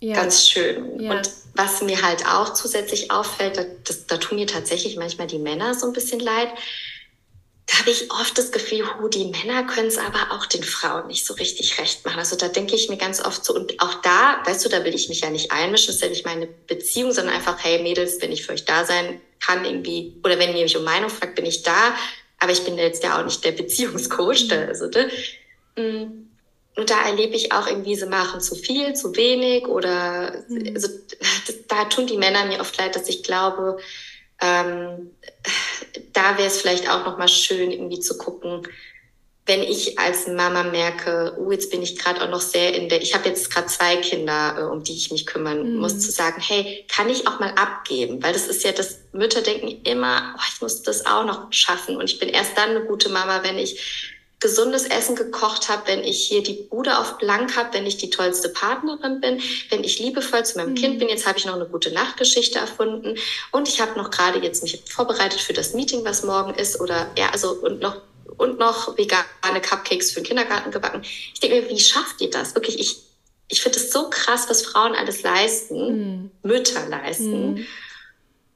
Ja. 0.00 0.14
ganz 0.16 0.48
schön. 0.48 0.98
Ja. 1.00 1.12
Und 1.12 1.30
was 1.54 1.82
mir 1.82 2.02
halt 2.02 2.26
auch 2.26 2.54
zusätzlich 2.54 3.10
auffällt, 3.10 3.56
da, 3.56 3.64
das, 3.84 4.06
da 4.06 4.16
tun 4.16 4.38
mir 4.38 4.46
tatsächlich 4.46 4.96
manchmal 4.96 5.26
die 5.26 5.38
Männer 5.38 5.74
so 5.74 5.86
ein 5.86 5.92
bisschen 5.92 6.20
leid. 6.20 6.48
Da 7.66 7.78
habe 7.78 7.90
ich 7.90 8.10
oft 8.10 8.36
das 8.36 8.52
Gefühl, 8.52 8.84
hu, 8.98 9.08
die 9.08 9.26
Männer 9.26 9.64
können 9.64 9.88
es 9.88 9.98
aber 9.98 10.32
auch 10.32 10.46
den 10.46 10.62
Frauen 10.62 11.06
nicht 11.06 11.24
so 11.24 11.34
richtig 11.34 11.78
recht 11.78 12.04
machen. 12.04 12.18
Also 12.18 12.36
da 12.36 12.48
denke 12.48 12.74
ich 12.74 12.88
mir 12.88 12.96
ganz 12.96 13.24
oft 13.24 13.44
so, 13.44 13.54
und 13.54 13.80
auch 13.80 13.94
da, 14.02 14.42
weißt 14.44 14.64
du, 14.64 14.68
da 14.68 14.84
will 14.84 14.94
ich 14.94 15.08
mich 15.08 15.20
ja 15.20 15.30
nicht 15.30 15.52
einmischen, 15.52 15.88
das 15.88 15.96
ist 15.96 16.02
ja 16.02 16.08
nicht 16.08 16.26
meine 16.26 16.46
Beziehung, 16.46 17.12
sondern 17.12 17.34
einfach, 17.34 17.62
hey 17.62 17.82
Mädels, 17.82 18.20
wenn 18.20 18.32
ich 18.32 18.44
für 18.44 18.52
euch 18.52 18.64
da 18.64 18.84
sein 18.84 19.20
kann, 19.40 19.64
irgendwie, 19.64 20.16
oder 20.24 20.38
wenn 20.38 20.56
ihr 20.56 20.62
mich 20.62 20.76
um 20.76 20.84
Meinung 20.84 21.10
fragt, 21.10 21.34
bin 21.34 21.46
ich 21.46 21.62
da. 21.62 21.94
Aber 22.38 22.52
ich 22.52 22.64
bin 22.64 22.76
jetzt 22.76 23.04
ja 23.04 23.20
auch 23.20 23.24
nicht 23.24 23.44
der 23.44 23.52
Beziehungscoach, 23.52 24.48
da, 24.48 24.64
also, 24.64 24.86
ne? 24.86 25.10
Und 26.76 26.88
da 26.88 27.02
erlebe 27.06 27.36
ich 27.36 27.52
auch 27.52 27.66
irgendwie, 27.66 27.94
sie 27.96 28.06
machen 28.06 28.40
zu 28.40 28.54
viel, 28.54 28.94
zu 28.94 29.14
wenig 29.14 29.66
oder 29.66 30.42
Mhm. 30.48 30.72
also, 30.74 30.88
da 31.68 31.84
tun 31.86 32.06
die 32.06 32.16
Männer 32.16 32.46
mir 32.46 32.60
oft 32.60 32.76
leid, 32.78 32.96
dass 32.96 33.08
ich 33.08 33.22
glaube, 33.22 33.78
ähm, 34.40 35.10
da 36.12 36.36
wäre 36.38 36.48
es 36.48 36.60
vielleicht 36.60 36.88
auch 36.88 37.04
nochmal 37.04 37.28
schön, 37.28 37.70
irgendwie 37.70 38.00
zu 38.00 38.16
gucken, 38.16 38.66
wenn 39.44 39.62
ich 39.62 39.98
als 39.98 40.28
Mama 40.28 40.62
merke, 40.62 41.36
oh, 41.36 41.50
jetzt 41.50 41.70
bin 41.72 41.82
ich 41.82 41.98
gerade 41.98 42.22
auch 42.22 42.30
noch 42.30 42.40
sehr 42.40 42.74
in 42.74 42.88
der, 42.88 43.02
ich 43.02 43.12
habe 43.12 43.28
jetzt 43.28 43.50
gerade 43.52 43.66
zwei 43.66 43.96
Kinder, 43.96 44.56
äh, 44.56 44.62
um 44.62 44.84
die 44.84 44.92
ich 44.94 45.10
mich 45.10 45.26
kümmern 45.26 45.74
Mhm. 45.74 45.78
muss, 45.80 45.98
zu 45.98 46.12
sagen, 46.12 46.40
hey, 46.40 46.86
kann 46.88 47.10
ich 47.10 47.26
auch 47.26 47.40
mal 47.40 47.50
abgeben? 47.56 48.22
Weil 48.22 48.32
das 48.32 48.46
ist 48.46 48.62
ja, 48.64 48.70
das 48.72 49.00
Mütter 49.12 49.42
denken 49.42 49.82
immer, 49.84 50.34
oh, 50.38 50.42
ich 50.54 50.60
muss 50.62 50.82
das 50.82 51.06
auch 51.06 51.24
noch 51.24 51.52
schaffen 51.52 51.96
und 51.96 52.04
ich 52.04 52.18
bin 52.20 52.28
erst 52.28 52.56
dann 52.56 52.70
eine 52.70 52.84
gute 52.84 53.08
Mama, 53.08 53.42
wenn 53.42 53.58
ich 53.58 53.80
gesundes 54.42 54.84
Essen 54.86 55.14
gekocht 55.14 55.68
habe, 55.68 55.82
wenn 55.86 56.00
ich 56.02 56.26
hier 56.26 56.42
die 56.42 56.54
Bude 56.54 56.98
auf 56.98 57.16
blank 57.18 57.56
habe, 57.56 57.72
wenn 57.74 57.86
ich 57.86 57.96
die 57.96 58.10
tollste 58.10 58.48
Partnerin 58.48 59.20
bin, 59.20 59.40
wenn 59.70 59.84
ich 59.84 60.00
liebevoll 60.00 60.44
zu 60.44 60.58
meinem 60.58 60.70
mhm. 60.70 60.74
Kind 60.74 60.98
bin. 60.98 61.08
Jetzt 61.08 61.26
habe 61.26 61.38
ich 61.38 61.46
noch 61.46 61.54
eine 61.54 61.66
gute 61.66 61.92
Nachtgeschichte 61.92 62.58
erfunden 62.58 63.16
und 63.52 63.68
ich 63.68 63.80
habe 63.80 63.96
noch 63.96 64.10
gerade 64.10 64.40
jetzt 64.40 64.62
mich 64.64 64.82
vorbereitet 64.90 65.40
für 65.40 65.52
das 65.52 65.74
Meeting, 65.74 66.04
was 66.04 66.24
morgen 66.24 66.54
ist 66.54 66.80
oder 66.80 67.08
ja, 67.16 67.30
also 67.30 67.52
und 67.52 67.80
noch 67.80 68.02
und 68.36 68.58
noch 68.58 68.98
vegane 68.98 69.60
Cupcakes 69.60 70.10
für 70.10 70.20
den 70.20 70.26
Kindergarten 70.26 70.72
gebacken. 70.72 71.02
Ich 71.02 71.38
denke 71.38 71.62
mir, 71.62 71.68
wie 71.68 71.78
schafft 71.78 72.20
ihr 72.20 72.30
das? 72.30 72.54
Wirklich, 72.56 72.80
ich 72.80 73.02
ich 73.48 73.60
finde 73.60 73.78
es 73.78 73.92
so 73.92 74.08
krass, 74.08 74.46
was 74.48 74.62
Frauen 74.62 74.94
alles 74.94 75.22
leisten, 75.22 75.76
mhm. 75.76 76.30
Mütter 76.42 76.88
leisten. 76.88 77.54
Mhm. 77.54 77.66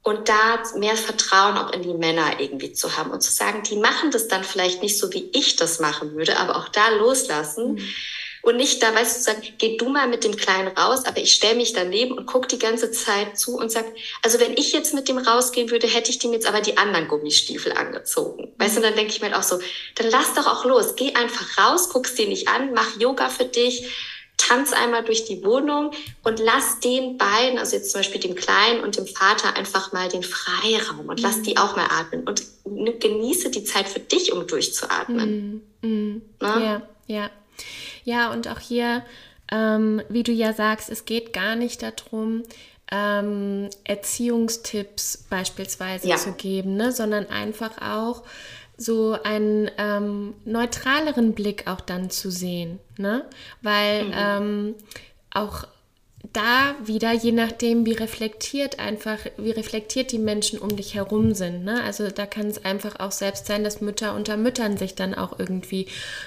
Und 0.07 0.29
da 0.29 0.63
mehr 0.77 0.95
Vertrauen 0.95 1.59
auch 1.59 1.73
in 1.73 1.83
die 1.83 1.93
Männer 1.93 2.39
irgendwie 2.39 2.73
zu 2.73 2.97
haben 2.97 3.11
und 3.11 3.23
zu 3.23 3.33
sagen, 3.33 3.65
die 3.65 3.75
machen 3.75 4.13
das 4.13 4.29
dann 4.29 4.45
vielleicht 4.45 4.81
nicht 4.81 5.01
so, 5.01 5.13
wie 5.13 5.31
ich 5.33 5.57
das 5.57 5.81
machen 5.81 6.15
würde, 6.15 6.39
aber 6.39 6.59
auch 6.59 6.69
da 6.69 6.91
loslassen. 6.91 7.73
Mhm. 7.73 7.89
Und 8.43 8.57
nicht 8.57 8.81
da, 8.85 8.95
weißt 8.95 9.17
du, 9.17 9.23
sagen, 9.23 9.43
geh 9.59 9.77
du 9.77 9.89
mal 9.89 10.07
mit 10.07 10.23
dem 10.23 10.37
Kleinen 10.37 10.69
raus, 10.69 11.07
aber 11.07 11.17
ich 11.17 11.35
stelle 11.35 11.57
mich 11.57 11.73
daneben 11.73 12.17
und 12.17 12.27
gucke 12.27 12.47
die 12.47 12.61
ganze 12.61 12.93
Zeit 12.93 13.37
zu 13.37 13.59
und 13.59 13.73
sag, 13.73 13.85
also 14.23 14.39
wenn 14.39 14.53
ich 14.53 14.73
jetzt 14.73 14.95
mit 14.95 15.09
dem 15.09 15.19
rausgehen 15.19 15.73
würde, 15.73 15.89
hätte 15.89 16.11
ich 16.11 16.21
dem 16.21 16.33
jetzt 16.33 16.47
aber 16.47 16.61
die 16.61 16.79
anderen 16.79 17.09
Gummistiefel 17.09 17.73
angezogen. 17.73 18.55
Weißt 18.59 18.77
du, 18.77 18.83
dann 18.83 18.95
denke 18.95 19.11
ich 19.11 19.21
mir 19.21 19.33
halt 19.33 19.37
auch 19.37 19.43
so, 19.43 19.59
dann 19.97 20.09
lass 20.09 20.35
doch 20.35 20.47
auch 20.47 20.65
los, 20.65 20.95
geh 20.95 21.15
einfach 21.15 21.59
raus, 21.59 21.89
guck's 21.89 22.15
dir 22.15 22.29
nicht 22.29 22.47
an, 22.47 22.73
mach 22.73 22.97
Yoga 23.01 23.29
für 23.29 23.47
dich, 23.47 23.89
tanz 24.37 24.73
einmal 24.73 25.05
durch 25.05 25.25
die 25.25 25.45
Wohnung 25.45 25.93
und 26.23 26.39
lass 26.39 26.81
den 26.81 27.19
beiden, 27.19 27.59
also 27.59 27.77
jetzt 27.77 27.91
zum 27.91 28.01
Beispiel 28.01 28.21
dem 28.21 28.35
Kleinen 28.35 28.81
und 28.81 28.97
dem 28.97 29.07
Vater, 29.07 29.57
einfach 29.57 29.93
mal 29.93 30.09
den 30.09 30.23
Freiraum 30.23 31.09
und 31.09 31.21
lass 31.21 31.43
die 31.43 31.53
mhm. 31.53 31.59
auch 31.59 31.77
mal 31.77 31.89
atmen 31.91 32.25
und 32.25 32.43
genieße 32.65 33.51
die 33.51 33.65
Zeit 33.65 33.89
für 33.89 34.01
dich, 34.01 34.33
um 34.33 34.47
durchzuatmen. 34.47 35.63
Mm, 35.81 35.87
mm, 35.87 36.23
ja, 36.43 36.83
ja. 37.07 37.31
Ja, 38.05 38.33
und 38.33 38.49
auch 38.49 38.61
hier, 38.61 39.05
ähm, 39.51 40.03
wie 40.09 40.23
du 40.23 40.33
ja 40.33 40.53
sagst, 40.53 40.91
es 40.91 41.05
geht 41.05 41.33
gar 41.33 41.57
nicht 41.57 41.83
darum, 41.83 42.43
ähm, 42.93 43.69
Erziehungstipps 43.85 45.25
beispielsweise 45.29 46.07
ja. 46.07 46.17
zu 46.17 46.33
geben, 46.33 46.77
ne, 46.77 46.93
sondern 46.93 47.27
einfach 47.27 47.83
auch 47.83 48.23
so 48.77 49.19
einen 49.23 49.71
ähm, 49.79 50.35
neutraleren 50.45 51.33
Blick 51.33 51.67
auch 51.67 51.81
dann 51.81 52.11
zu 52.11 52.31
sehen, 52.31 52.79
ne? 52.99 53.25
Weil 53.63 54.05
mhm. 54.05 54.13
ähm, 54.15 54.75
auch 55.33 55.67
da 56.37 56.75
wieder, 56.85 57.13
je 57.13 57.33
nachdem, 57.33 57.87
wie 57.87 57.95
reflektiert 57.95 58.79
einfach, 58.79 59.19
wie 59.39 59.53
reflektiert 59.53 60.13
die 60.13 60.19
Menschen 60.19 60.59
um 60.59 60.77
dich 60.77 60.95
herum 60.95 61.33
sind. 61.35 61.65
Ne? 61.65 61.83
Also 61.83 62.11
da 62.11 62.27
kann 62.27 62.47
es 62.47 62.63
einfach 62.63 63.01
auch 63.01 63.13
selbst 63.13 63.47
sein, 63.47 63.65
dass 63.65 63.81
Mütter 63.81 64.15
unter 64.15 64.37
Müttern 64.37 64.77
sich 64.77 64.95
dann 64.95 65.15
auch 65.15 65.39
irgendwie 65.39 65.87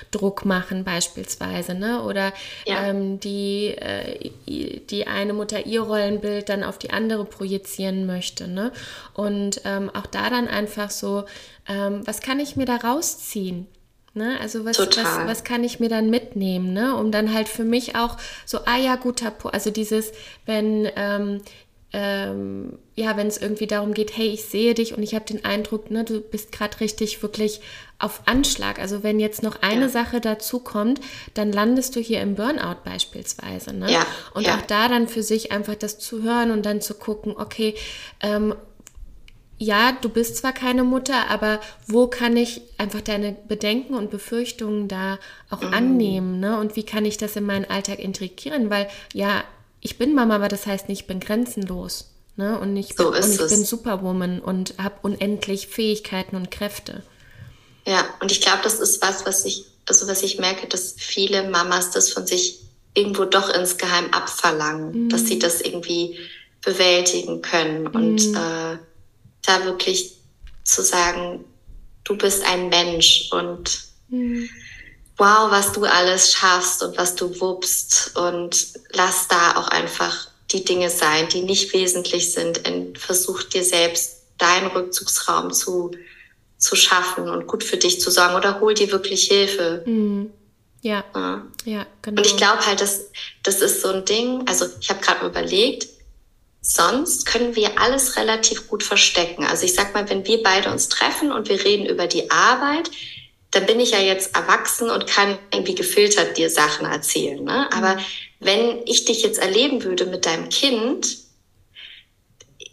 Druck 0.09 0.45
machen, 0.45 0.83
beispielsweise. 0.83 1.75
Ne? 1.75 2.01
Oder 2.01 2.33
ja. 2.65 2.87
ähm, 2.87 3.19
die, 3.19 3.67
äh, 3.77 4.31
die 4.47 5.05
eine 5.05 5.33
Mutter 5.33 5.67
ihr 5.67 5.81
Rollenbild 5.81 6.49
dann 6.49 6.63
auf 6.63 6.79
die 6.79 6.89
andere 6.89 7.25
projizieren 7.25 8.07
möchte. 8.07 8.47
Ne? 8.47 8.71
Und 9.13 9.61
ähm, 9.65 9.91
auch 9.93 10.07
da 10.07 10.31
dann 10.31 10.47
einfach 10.47 10.89
so, 10.89 11.25
ähm, 11.67 12.01
was 12.05 12.21
kann 12.21 12.39
ich 12.39 12.55
mir 12.55 12.65
da 12.65 12.77
rausziehen? 12.77 13.67
Ne? 14.13 14.37
Also 14.39 14.65
was, 14.65 14.79
was, 14.79 14.97
was 14.97 15.43
kann 15.43 15.63
ich 15.63 15.79
mir 15.79 15.89
dann 15.89 16.09
mitnehmen, 16.09 16.73
ne? 16.73 16.95
um 16.95 17.11
dann 17.11 17.33
halt 17.33 17.47
für 17.47 17.63
mich 17.63 17.95
auch 17.95 18.17
so, 18.45 18.59
ah 18.65 18.77
ja, 18.77 18.95
guter, 18.95 19.31
po 19.31 19.49
also 19.49 19.69
dieses, 19.69 20.11
wenn, 20.45 20.89
ähm, 20.95 21.41
ähm, 21.91 22.77
ja, 22.95 23.17
wenn 23.17 23.27
es 23.27 23.37
irgendwie 23.37 23.65
darum 23.65 23.93
geht, 23.93 24.15
hey, 24.15 24.27
ich 24.27 24.45
sehe 24.45 24.75
dich 24.75 24.95
und 24.95 25.01
ich 25.01 25.15
habe 25.15 25.25
den 25.25 25.43
Eindruck, 25.43 25.89
ne, 25.89 26.03
du 26.03 26.21
bist 26.21 26.51
gerade 26.51 26.79
richtig 26.81 27.23
wirklich 27.23 27.61
auf 27.97 28.21
Anschlag. 28.25 28.77
Also 28.77 29.01
wenn 29.01 29.19
jetzt 29.19 29.41
noch 29.41 29.61
eine 29.61 29.83
ja. 29.83 29.89
Sache 29.89 30.21
dazu 30.21 30.59
kommt, 30.59 31.01
dann 31.33 31.51
landest 31.51 31.95
du 31.95 31.99
hier 31.99 32.21
im 32.21 32.35
Burnout 32.35 32.83
beispielsweise. 32.85 33.73
Ne? 33.73 33.91
Ja, 33.91 34.05
und 34.35 34.45
ja. 34.45 34.55
auch 34.55 34.61
da 34.61 34.87
dann 34.87 35.07
für 35.07 35.23
sich 35.23 35.51
einfach 35.51 35.75
das 35.75 35.97
zu 35.97 36.21
hören 36.21 36.51
und 36.51 36.65
dann 36.65 36.79
zu 36.81 36.93
gucken, 36.93 37.33
okay, 37.35 37.73
ähm, 38.21 38.53
ja, 39.59 39.91
du 39.91 40.07
bist 40.07 40.37
zwar 40.37 40.53
keine 40.53 40.85
Mutter, 40.85 41.29
aber 41.29 41.59
wo 41.85 42.07
kann 42.07 42.37
ich 42.37 42.61
einfach 42.77 43.01
deine 43.01 43.35
Bedenken 43.47 43.93
und 43.93 44.09
Befürchtungen 44.09 44.87
da 44.87 45.19
auch 45.49 45.61
mhm. 45.61 45.73
annehmen, 45.73 46.39
ne? 46.39 46.57
Und 46.57 46.77
wie 46.77 46.83
kann 46.83 47.03
ich 47.03 47.17
das 47.17 47.35
in 47.35 47.45
meinen 47.45 47.65
Alltag 47.65 47.99
integrieren? 47.99 48.69
Weil 48.69 48.89
ja, 49.13 49.43
ich 49.81 49.97
bin 49.97 50.15
Mama, 50.15 50.35
aber 50.35 50.47
das 50.47 50.65
heißt 50.65 50.87
nicht, 50.87 51.01
ich 51.01 51.07
bin 51.07 51.19
grenzenlos, 51.19 52.09
ne? 52.37 52.57
Und 52.57 52.75
ich, 52.77 52.95
so 52.95 53.11
bin, 53.11 53.21
und 53.21 53.31
ich 53.31 53.37
bin 53.37 53.65
Superwoman 53.65 54.39
und 54.39 54.75
habe 54.81 54.95
unendlich 55.01 55.67
Fähigkeiten 55.67 56.37
und 56.37 56.51
Kräfte. 56.51 57.03
Ja, 57.85 58.05
und 58.21 58.31
ich 58.31 58.39
glaube, 58.39 58.59
das 58.63 58.79
ist 58.79 59.01
was, 59.01 59.25
was 59.25 59.43
ich, 59.43 59.65
also 59.87 60.07
was 60.07 60.23
ich 60.23 60.39
merke, 60.39 60.67
dass 60.67 60.95
viele 60.97 61.49
Mamas 61.49 61.91
das 61.91 62.13
von 62.13 62.25
sich 62.25 62.61
irgendwo 62.93 63.25
doch 63.25 63.53
insgeheim 63.53 64.05
abverlangen, 64.11 65.05
mhm. 65.05 65.09
dass 65.09 65.27
sie 65.27 65.37
das 65.37 65.59
irgendwie 65.59 66.17
bewältigen 66.61 67.41
können 67.41 67.87
und 67.87 68.25
mhm. 68.25 68.35
äh, 68.35 68.77
da 69.43 69.63
wirklich 69.65 70.17
zu 70.63 70.81
sagen, 70.81 71.45
du 72.03 72.17
bist 72.17 72.43
ein 72.43 72.69
Mensch 72.69 73.29
und 73.31 73.81
mhm. 74.09 74.49
wow, 75.17 75.51
was 75.51 75.71
du 75.71 75.85
alles 75.85 76.33
schaffst 76.33 76.83
und 76.83 76.97
was 76.97 77.15
du 77.15 77.39
wuppst 77.39 78.15
und 78.15 78.67
lass 78.91 79.27
da 79.27 79.55
auch 79.57 79.67
einfach 79.67 80.27
die 80.51 80.63
Dinge 80.63 80.89
sein, 80.89 81.27
die 81.29 81.41
nicht 81.41 81.73
wesentlich 81.73 82.33
sind. 82.33 82.67
Und 82.67 82.97
versuch 82.97 83.43
dir 83.43 83.63
selbst 83.63 84.23
deinen 84.37 84.67
Rückzugsraum 84.67 85.53
zu, 85.53 85.91
zu 86.57 86.75
schaffen 86.75 87.29
und 87.29 87.47
gut 87.47 87.63
für 87.63 87.77
dich 87.77 88.01
zu 88.01 88.09
sorgen 88.09 88.35
oder 88.35 88.59
hol 88.59 88.73
dir 88.73 88.91
wirklich 88.91 89.25
Hilfe. 89.25 89.83
Mhm. 89.85 90.31
Ja. 90.81 91.03
ja. 91.13 91.45
ja, 91.65 91.85
genau. 92.01 92.19
Und 92.19 92.27
ich 92.27 92.37
glaube 92.37 92.65
halt, 92.65 92.81
dass 92.81 93.11
das 93.43 93.61
ist 93.61 93.81
so 93.81 93.89
ein 93.89 94.05
Ding. 94.05 94.47
Also 94.47 94.65
ich 94.79 94.89
habe 94.89 95.01
gerade 95.01 95.25
überlegt, 95.25 95.87
Sonst 96.61 97.25
können 97.25 97.55
wir 97.55 97.79
alles 97.79 98.17
relativ 98.17 98.67
gut 98.67 98.83
verstecken. 98.83 99.45
Also 99.45 99.65
ich 99.65 99.73
sag 99.73 99.93
mal, 99.93 100.09
wenn 100.09 100.25
wir 100.25 100.43
beide 100.43 100.71
uns 100.71 100.89
treffen 100.89 101.31
und 101.31 101.47
wir 101.47 101.63
reden 101.63 101.85
über 101.85 102.07
die 102.07 102.29
Arbeit, 102.29 102.91
dann 103.51 103.65
bin 103.65 103.79
ich 103.79 103.91
ja 103.91 103.99
jetzt 103.99 104.35
erwachsen 104.35 104.89
und 104.89 105.07
kann 105.07 105.37
irgendwie 105.53 105.75
gefiltert 105.75 106.37
dir 106.37 106.49
Sachen 106.49 106.85
erzählen. 106.85 107.43
Ne? 107.43 107.69
Aber 107.73 107.97
wenn 108.39 108.85
ich 108.85 109.05
dich 109.05 109.23
jetzt 109.23 109.39
erleben 109.39 109.83
würde 109.83 110.05
mit 110.05 110.25
deinem 110.25 110.49
Kind, 110.49 111.17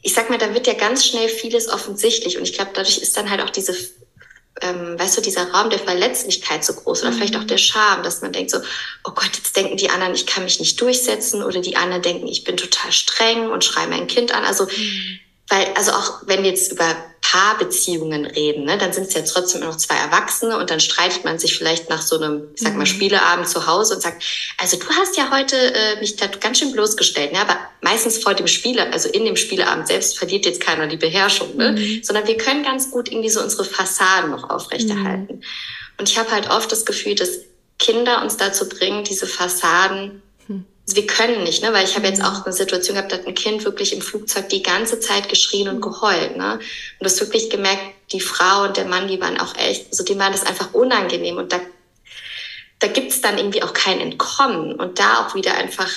ich 0.02 0.14
sag 0.14 0.30
mal, 0.30 0.38
da 0.38 0.52
wird 0.54 0.66
ja 0.66 0.74
ganz 0.74 1.06
schnell 1.06 1.28
vieles 1.28 1.68
offensichtlich. 1.68 2.36
Und 2.36 2.44
ich 2.44 2.52
glaube, 2.52 2.72
dadurch 2.74 2.98
ist 2.98 3.16
dann 3.16 3.30
halt 3.30 3.40
auch 3.40 3.50
diese 3.50 3.74
ähm, 4.62 4.98
weißt 4.98 5.18
du, 5.18 5.20
dieser 5.20 5.50
Raum 5.50 5.70
der 5.70 5.78
Verletzlichkeit 5.78 6.64
so 6.64 6.72
groß 6.74 7.02
oder 7.02 7.10
mhm. 7.10 7.16
vielleicht 7.16 7.36
auch 7.36 7.44
der 7.44 7.58
Scham, 7.58 8.02
dass 8.02 8.22
man 8.22 8.32
denkt 8.32 8.50
so, 8.50 8.58
oh 9.04 9.12
Gott, 9.14 9.30
jetzt 9.36 9.56
denken 9.56 9.76
die 9.76 9.90
anderen, 9.90 10.14
ich 10.14 10.26
kann 10.26 10.44
mich 10.44 10.60
nicht 10.60 10.80
durchsetzen 10.80 11.42
oder 11.42 11.60
die 11.60 11.76
anderen 11.76 12.02
denken, 12.02 12.26
ich 12.26 12.44
bin 12.44 12.56
total 12.56 12.92
streng 12.92 13.50
und 13.50 13.64
schreie 13.64 13.88
mein 13.88 14.06
Kind 14.06 14.34
an. 14.34 14.44
Also, 14.44 14.64
mhm. 14.64 15.20
Weil, 15.48 15.66
also 15.74 15.92
auch 15.92 16.22
wenn 16.26 16.42
wir 16.42 16.50
jetzt 16.50 16.72
über 16.72 16.96
Paarbeziehungen 17.20 18.24
reden, 18.24 18.64
ne, 18.64 18.78
dann 18.78 18.92
sind 18.92 19.08
es 19.08 19.14
ja 19.14 19.22
trotzdem 19.22 19.60
noch 19.60 19.76
zwei 19.76 19.96
Erwachsene 19.96 20.58
und 20.58 20.70
dann 20.70 20.80
streitet 20.80 21.24
man 21.24 21.38
sich 21.38 21.56
vielleicht 21.56 21.88
nach 21.88 22.02
so 22.02 22.16
einem, 22.16 22.48
ich 22.54 22.62
sag 22.62 22.72
mal, 22.72 22.80
mhm. 22.80 22.86
Spieleabend 22.86 23.48
zu 23.48 23.66
Hause 23.66 23.94
und 23.94 24.00
sagt, 24.00 24.24
also 24.58 24.76
du 24.76 24.86
hast 24.90 25.16
ja 25.16 25.30
heute 25.30 25.56
äh, 25.56 26.00
mich 26.00 26.16
da 26.16 26.26
ganz 26.26 26.58
schön 26.58 26.72
bloßgestellt, 26.72 27.32
ne? 27.32 27.40
aber 27.40 27.58
meistens 27.80 28.18
vor 28.18 28.34
dem 28.34 28.46
Spiele, 28.46 28.92
also 28.92 29.08
in 29.08 29.24
dem 29.24 29.36
Spieleabend 29.36 29.88
selbst 29.88 30.18
verliert 30.18 30.46
jetzt 30.46 30.60
keiner 30.60 30.86
die 30.86 30.96
Beherrschung, 30.96 31.56
ne? 31.56 31.72
Mhm. 31.72 32.02
sondern 32.02 32.26
wir 32.26 32.36
können 32.36 32.64
ganz 32.64 32.90
gut 32.90 33.10
irgendwie 33.10 33.30
so 33.30 33.40
unsere 33.40 33.64
Fassaden 33.64 34.30
noch 34.30 34.48
aufrechterhalten. 34.50 35.36
Mhm. 35.36 35.42
Und 35.98 36.08
ich 36.08 36.18
habe 36.18 36.30
halt 36.30 36.50
oft 36.50 36.70
das 36.70 36.84
Gefühl, 36.84 37.14
dass 37.14 37.40
Kinder 37.78 38.22
uns 38.22 38.36
dazu 38.36 38.68
bringen, 38.68 39.04
diese 39.04 39.26
Fassaden 39.26 40.22
wir 40.94 41.06
können 41.06 41.42
nicht, 41.42 41.62
ne? 41.62 41.72
weil 41.72 41.84
ich 41.84 41.96
habe 41.96 42.06
jetzt 42.06 42.22
auch 42.22 42.44
eine 42.44 42.52
Situation 42.52 42.94
gehabt, 42.94 43.10
da 43.10 43.16
hat 43.16 43.26
ein 43.26 43.34
Kind 43.34 43.64
wirklich 43.64 43.92
im 43.92 44.00
Flugzeug 44.00 44.48
die 44.50 44.62
ganze 44.62 45.00
Zeit 45.00 45.28
geschrien 45.28 45.68
und 45.68 45.80
geheult. 45.80 46.36
Ne? 46.36 46.54
Und 46.54 46.62
du 47.00 47.06
hast 47.06 47.20
wirklich 47.20 47.50
gemerkt, 47.50 47.82
die 48.12 48.20
Frau 48.20 48.64
und 48.64 48.76
der 48.76 48.84
Mann, 48.84 49.08
die 49.08 49.20
waren 49.20 49.38
auch 49.38 49.56
echt, 49.56 49.88
also 49.90 50.04
dem 50.04 50.18
war 50.18 50.30
das 50.30 50.46
einfach 50.46 50.74
unangenehm 50.74 51.38
und 51.38 51.52
da, 51.52 51.60
da 52.78 52.86
gibt's 52.86 53.20
dann 53.20 53.36
irgendwie 53.36 53.64
auch 53.64 53.72
kein 53.72 53.98
Entkommen 53.98 54.74
und 54.74 55.00
da 55.00 55.26
auch 55.26 55.34
wieder 55.34 55.54
einfach 55.54 55.90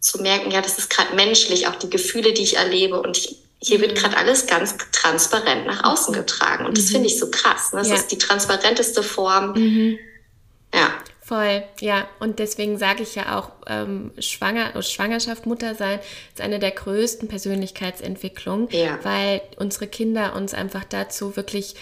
zu 0.00 0.20
merken, 0.20 0.50
ja, 0.50 0.60
das 0.60 0.78
ist 0.78 0.90
gerade 0.90 1.14
menschlich, 1.14 1.68
auch 1.68 1.76
die 1.76 1.88
Gefühle, 1.88 2.32
die 2.32 2.42
ich 2.42 2.56
erlebe 2.56 3.00
und 3.00 3.16
ich, 3.16 3.36
hier 3.60 3.80
wird 3.80 3.94
gerade 3.94 4.16
alles 4.16 4.46
ganz 4.46 4.76
transparent 4.90 5.64
nach 5.66 5.84
außen 5.84 6.12
getragen 6.12 6.66
und 6.66 6.76
das 6.76 6.86
mhm. 6.86 6.92
finde 6.92 7.06
ich 7.06 7.20
so 7.20 7.30
krass. 7.30 7.72
Ne? 7.72 7.78
Das 7.78 7.88
ja. 7.88 7.94
ist 7.94 8.08
die 8.08 8.18
transparenteste 8.18 9.04
Form. 9.04 9.52
Mhm. 9.52 9.98
Ja. 10.74 10.92
Voll, 11.24 11.62
ja. 11.80 12.06
Und 12.20 12.38
deswegen 12.38 12.76
sage 12.76 13.02
ich 13.02 13.14
ja 13.14 13.38
auch, 13.38 13.52
ähm, 13.66 14.12
Schwanger, 14.18 14.82
Schwangerschaft, 14.82 15.46
Mutter 15.46 15.74
sein 15.74 15.98
ist 16.34 16.42
eine 16.42 16.58
der 16.58 16.72
größten 16.72 17.28
Persönlichkeitsentwicklungen, 17.28 18.68
ja. 18.70 18.98
weil 19.02 19.40
unsere 19.56 19.86
Kinder 19.86 20.36
uns 20.36 20.52
einfach 20.52 20.84
dazu 20.84 21.34
wirklich 21.34 21.76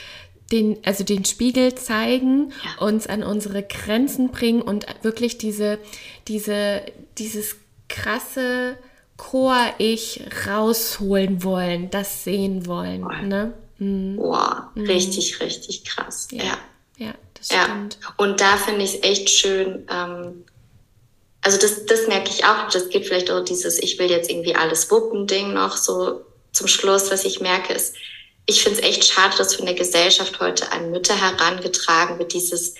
den, 0.52 0.78
also 0.84 1.02
den 1.02 1.24
Spiegel 1.24 1.74
zeigen, 1.74 2.52
ja. 2.62 2.86
uns 2.86 3.08
an 3.08 3.24
unsere 3.24 3.64
Grenzen 3.64 4.30
bringen 4.30 4.62
und 4.62 4.86
wirklich 5.02 5.38
diese, 5.38 5.80
diese, 6.28 6.82
dieses 7.18 7.56
krasse 7.88 8.76
Chor-Ich 9.16 10.22
rausholen 10.46 11.42
wollen, 11.42 11.90
das 11.90 12.22
sehen 12.22 12.68
wollen. 12.68 13.00
Boah, 13.00 13.22
ne? 13.22 13.52
mhm. 13.78 14.16
Boah, 14.18 14.70
richtig, 14.76 15.40
mhm. 15.40 15.46
richtig 15.46 15.84
krass. 15.84 16.28
ja. 16.30 16.44
ja. 16.44 16.58
ja 16.96 17.14
das 17.42 17.56
ja. 17.56 17.64
stimmt. 17.64 17.98
Und 18.16 18.40
da 18.40 18.56
finde 18.56 18.84
ich 18.84 18.94
es 18.94 19.02
echt 19.02 19.30
schön, 19.30 19.86
ähm, 19.90 20.44
also 21.42 21.58
das, 21.58 21.86
das 21.86 22.06
merke 22.06 22.30
ich 22.30 22.44
auch, 22.44 22.68
das 22.70 22.88
geht 22.88 23.06
vielleicht 23.06 23.30
auch 23.30 23.44
dieses, 23.44 23.78
ich 23.80 23.98
will 23.98 24.10
jetzt 24.10 24.30
irgendwie 24.30 24.54
alles 24.54 24.90
wuppen 24.90 25.26
Ding 25.26 25.52
noch 25.52 25.76
so 25.76 26.24
zum 26.52 26.68
Schluss, 26.68 27.10
was 27.10 27.24
ich 27.24 27.40
merke, 27.40 27.72
ist, 27.72 27.96
ich 28.46 28.62
finde 28.62 28.80
es 28.80 28.86
echt 28.86 29.04
schade, 29.04 29.36
dass 29.36 29.56
von 29.56 29.66
der 29.66 29.74
Gesellschaft 29.74 30.40
heute 30.40 30.70
an 30.72 30.90
Mütter 30.90 31.16
herangetragen 31.20 32.18
wird, 32.18 32.32
dieses 32.32 32.74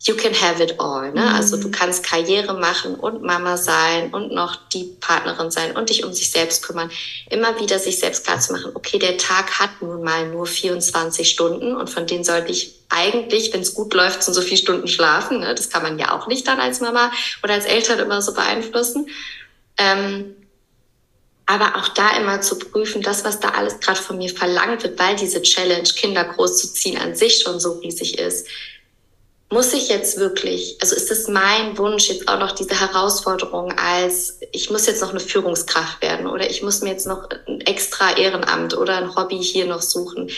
You 0.00 0.14
can 0.14 0.34
have 0.34 0.62
it 0.62 0.78
all. 0.78 1.12
Ne? 1.12 1.22
Mhm. 1.22 1.34
Also 1.34 1.56
du 1.56 1.70
kannst 1.70 2.04
Karriere 2.04 2.52
machen 2.54 2.94
und 2.94 3.22
Mama 3.22 3.56
sein 3.56 4.12
und 4.12 4.32
noch 4.32 4.56
die 4.68 4.84
Partnerin 5.00 5.50
sein 5.50 5.76
und 5.76 5.88
dich 5.88 6.04
um 6.04 6.12
sich 6.12 6.30
selbst 6.30 6.62
kümmern. 6.62 6.90
Immer 7.30 7.58
wieder 7.58 7.78
sich 7.78 7.98
selbst 7.98 8.24
klar 8.24 8.38
zu 8.38 8.52
machen, 8.52 8.72
okay, 8.74 8.98
der 8.98 9.16
Tag 9.16 9.58
hat 9.58 9.70
nun 9.80 10.02
mal 10.02 10.28
nur 10.28 10.46
24 10.46 11.28
Stunden 11.28 11.74
und 11.74 11.88
von 11.88 12.06
denen 12.06 12.24
sollte 12.24 12.50
ich 12.50 12.74
eigentlich, 12.90 13.52
wenn 13.52 13.62
es 13.62 13.74
gut 13.74 13.94
läuft, 13.94 14.22
so 14.22 14.40
viele 14.42 14.58
Stunden 14.58 14.88
schlafen. 14.88 15.40
Ne? 15.40 15.54
Das 15.54 15.70
kann 15.70 15.82
man 15.82 15.98
ja 15.98 16.12
auch 16.12 16.26
nicht 16.26 16.46
dann 16.46 16.60
als 16.60 16.80
Mama 16.80 17.10
oder 17.42 17.54
als 17.54 17.64
Eltern 17.64 17.98
immer 17.98 18.20
so 18.20 18.34
beeinflussen. 18.34 19.08
Ähm, 19.78 20.36
aber 21.46 21.76
auch 21.76 21.88
da 21.88 22.16
immer 22.16 22.40
zu 22.40 22.58
prüfen, 22.58 23.02
das, 23.02 23.24
was 23.24 23.40
da 23.40 23.50
alles 23.50 23.80
gerade 23.80 24.00
von 24.00 24.16
mir 24.16 24.30
verlangt 24.30 24.82
wird, 24.82 24.98
weil 24.98 25.16
diese 25.16 25.42
Challenge, 25.42 25.88
Kinder 25.94 26.24
großzuziehen, 26.24 26.98
an 26.98 27.14
sich 27.14 27.40
schon 27.40 27.60
so 27.60 27.72
riesig 27.80 28.18
ist. 28.18 28.48
Muss 29.54 29.72
ich 29.72 29.88
jetzt 29.88 30.18
wirklich, 30.18 30.78
also 30.80 30.96
ist 30.96 31.12
es 31.12 31.28
mein 31.28 31.78
Wunsch, 31.78 32.08
jetzt 32.08 32.26
auch 32.26 32.40
noch 32.40 32.50
diese 32.50 32.80
Herausforderung 32.80 33.70
als, 33.78 34.40
ich 34.50 34.68
muss 34.68 34.88
jetzt 34.88 35.00
noch 35.00 35.10
eine 35.10 35.20
Führungskraft 35.20 36.02
werden 36.02 36.26
oder 36.26 36.50
ich 36.50 36.64
muss 36.64 36.80
mir 36.80 36.90
jetzt 36.90 37.06
noch 37.06 37.28
ein 37.46 37.60
extra 37.60 38.16
Ehrenamt 38.16 38.76
oder 38.76 38.96
ein 38.96 39.14
Hobby 39.14 39.40
hier 39.40 39.66
noch 39.66 39.82
suchen. 39.82 40.28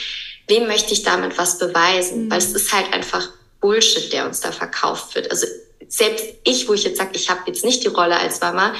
Wem 0.48 0.66
möchte 0.66 0.92
ich 0.92 1.02
damit 1.02 1.38
was 1.38 1.56
beweisen? 1.56 2.26
Mhm. 2.26 2.30
Weil 2.30 2.38
es 2.40 2.52
ist 2.52 2.74
halt 2.74 2.92
einfach 2.92 3.26
Bullshit, 3.62 4.12
der 4.12 4.26
uns 4.26 4.40
da 4.40 4.52
verkauft 4.52 5.14
wird. 5.14 5.30
Also 5.30 5.46
selbst 5.88 6.26
ich, 6.44 6.68
wo 6.68 6.74
ich 6.74 6.84
jetzt 6.84 6.98
sage, 6.98 7.12
ich 7.14 7.30
habe 7.30 7.40
jetzt 7.46 7.64
nicht 7.64 7.84
die 7.84 7.88
Rolle 7.88 8.20
als 8.20 8.42
Mama, 8.42 8.74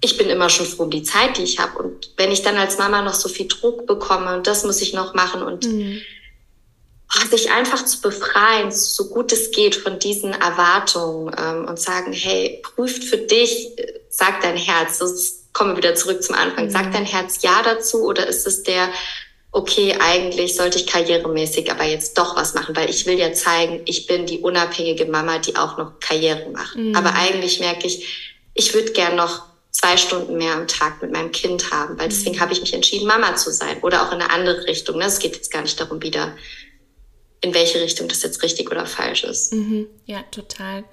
ich 0.00 0.16
bin 0.16 0.30
immer 0.30 0.48
schon 0.48 0.64
froh 0.64 0.84
um 0.84 0.90
die 0.90 1.02
Zeit, 1.02 1.36
die 1.36 1.42
ich 1.42 1.58
habe. 1.58 1.76
Und 1.78 2.12
wenn 2.16 2.32
ich 2.32 2.40
dann 2.40 2.56
als 2.56 2.78
Mama 2.78 3.02
noch 3.02 3.12
so 3.12 3.28
viel 3.28 3.48
Druck 3.48 3.86
bekomme 3.86 4.34
und 4.34 4.46
das 4.46 4.64
muss 4.64 4.80
ich 4.80 4.94
noch 4.94 5.12
machen 5.12 5.42
und 5.42 5.66
mhm. 5.66 6.00
Sich 7.30 7.50
einfach 7.50 7.84
zu 7.84 8.00
befreien, 8.00 8.70
so 8.70 9.08
gut 9.08 9.32
es 9.32 9.50
geht 9.50 9.76
von 9.76 9.98
diesen 9.98 10.32
Erwartungen 10.32 11.34
ähm, 11.38 11.66
und 11.66 11.78
sagen, 11.78 12.12
hey, 12.12 12.62
prüft 12.62 13.04
für 13.04 13.18
dich, 13.18 13.70
sag 14.10 14.42
dein 14.42 14.56
Herz, 14.56 14.98
das 14.98 15.44
kommen 15.52 15.70
wir 15.70 15.78
wieder 15.78 15.94
zurück 15.94 16.22
zum 16.22 16.34
Anfang, 16.34 16.66
mhm. 16.66 16.70
sag 16.70 16.92
dein 16.92 17.06
Herz 17.06 17.42
ja 17.42 17.62
dazu 17.62 18.04
oder 18.04 18.26
ist 18.26 18.46
es 18.46 18.62
der, 18.62 18.90
okay, 19.50 19.96
eigentlich 19.98 20.54
sollte 20.54 20.78
ich 20.78 20.86
karrieremäßig 20.86 21.70
aber 21.70 21.84
jetzt 21.84 22.18
doch 22.18 22.36
was 22.36 22.54
machen, 22.54 22.76
weil 22.76 22.90
ich 22.90 23.06
will 23.06 23.18
ja 23.18 23.32
zeigen, 23.32 23.80
ich 23.86 24.06
bin 24.06 24.26
die 24.26 24.40
unabhängige 24.40 25.06
Mama, 25.06 25.38
die 25.38 25.56
auch 25.56 25.78
noch 25.78 25.98
Karriere 26.00 26.50
macht. 26.50 26.76
Mhm. 26.76 26.94
Aber 26.94 27.14
eigentlich 27.14 27.58
merke 27.58 27.86
ich, 27.86 28.38
ich 28.54 28.74
würde 28.74 28.92
gern 28.92 29.16
noch 29.16 29.42
zwei 29.70 29.96
Stunden 29.96 30.36
mehr 30.36 30.54
am 30.54 30.66
Tag 30.66 31.00
mit 31.00 31.12
meinem 31.12 31.32
Kind 31.32 31.70
haben, 31.70 31.98
weil 31.98 32.08
deswegen 32.08 32.36
mhm. 32.36 32.40
habe 32.40 32.52
ich 32.52 32.60
mich 32.60 32.74
entschieden, 32.74 33.06
Mama 33.06 33.36
zu 33.36 33.50
sein 33.50 33.78
oder 33.80 34.02
auch 34.02 34.12
in 34.12 34.20
eine 34.20 34.30
andere 34.30 34.66
Richtung. 34.66 34.98
Ne? 34.98 35.06
Es 35.06 35.18
geht 35.18 35.36
jetzt 35.36 35.50
gar 35.50 35.62
nicht 35.62 35.80
darum, 35.80 36.02
wieder 36.02 36.36
in 37.40 37.54
welche 37.54 37.80
Richtung 37.80 38.08
das 38.08 38.22
jetzt 38.22 38.42
richtig 38.42 38.70
oder 38.70 38.86
falsch 38.86 39.24
ist. 39.24 39.52
Mhm. 39.52 39.86
Ja, 40.06 40.22
total. 40.30 40.84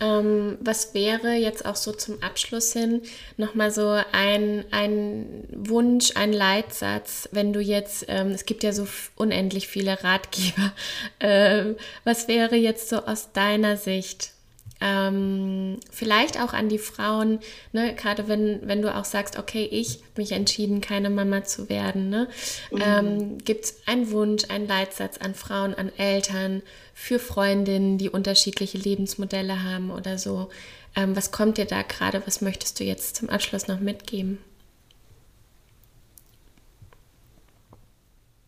Ähm, 0.00 0.56
was 0.60 0.94
wäre 0.94 1.34
jetzt 1.34 1.66
auch 1.66 1.76
so 1.76 1.92
zum 1.92 2.22
Abschluss 2.22 2.72
hin 2.72 3.02
nochmal 3.36 3.70
so 3.70 4.00
ein, 4.12 4.64
ein 4.70 5.44
Wunsch, 5.50 6.12
ein 6.14 6.32
Leitsatz, 6.32 7.28
wenn 7.32 7.52
du 7.52 7.60
jetzt, 7.60 8.06
ähm, 8.08 8.28
es 8.28 8.46
gibt 8.46 8.62
ja 8.62 8.72
so 8.72 8.88
unendlich 9.14 9.68
viele 9.68 10.02
Ratgeber, 10.02 10.72
äh, 11.18 11.74
was 12.04 12.28
wäre 12.28 12.56
jetzt 12.56 12.88
so 12.88 12.96
aus 13.04 13.32
deiner 13.32 13.76
Sicht 13.76 14.32
ähm, 14.80 15.78
vielleicht 15.90 16.40
auch 16.40 16.52
an 16.52 16.68
die 16.68 16.78
Frauen, 16.78 17.40
ne, 17.72 17.94
gerade 17.94 18.28
wenn, 18.28 18.60
wenn 18.66 18.82
du 18.82 18.94
auch 18.94 19.04
sagst, 19.04 19.38
okay, 19.38 19.68
ich 19.70 19.96
habe 19.96 20.22
mich 20.22 20.32
entschieden, 20.32 20.80
keine 20.80 21.10
Mama 21.10 21.44
zu 21.44 21.68
werden, 21.68 22.08
ne, 22.08 22.28
mhm. 22.70 22.82
ähm, 22.82 23.38
gibt 23.38 23.66
es 23.66 23.82
einen 23.86 24.10
Wunsch, 24.10 24.44
einen 24.48 24.66
Leitsatz 24.66 25.18
an 25.18 25.34
Frauen, 25.34 25.74
an 25.74 25.92
Eltern, 25.96 26.62
für 26.94 27.18
Freundinnen, 27.18 27.96
die 27.96 28.10
unterschiedliche 28.10 28.76
Lebensmodelle 28.76 29.62
haben 29.62 29.90
oder 29.90 30.18
so. 30.18 30.50
Ähm, 30.94 31.16
was 31.16 31.30
kommt 31.30 31.56
dir 31.56 31.64
da 31.64 31.80
gerade? 31.82 32.22
Was 32.26 32.42
möchtest 32.42 32.78
du 32.78 32.84
jetzt 32.84 33.16
zum 33.16 33.30
Abschluss 33.30 33.68
noch 33.68 33.80
mitgeben? 33.80 34.38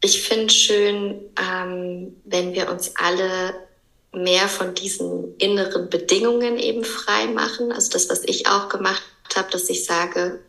Ich 0.05 0.23
finde 0.23 0.53
schön, 0.53 1.21
ähm, 1.41 2.17
wenn 2.25 2.53
wir 2.53 2.71
uns 2.71 2.95
alle 2.97 3.55
mehr 4.13 4.49
von 4.49 4.75
diesen 4.75 5.37
inneren 5.39 5.89
Bedingungen 5.89 6.59
eben 6.59 6.85
frei 6.85 7.27
machen. 7.27 7.73
Also 7.73 7.91
das, 7.93 8.11
was 8.11 8.23
ich 8.25 8.47
auch 8.47 8.69
gemacht 8.69 9.03
habe, 9.35 9.51
dass 9.51 9.71
ich 9.71 9.85
sage, 9.85 10.41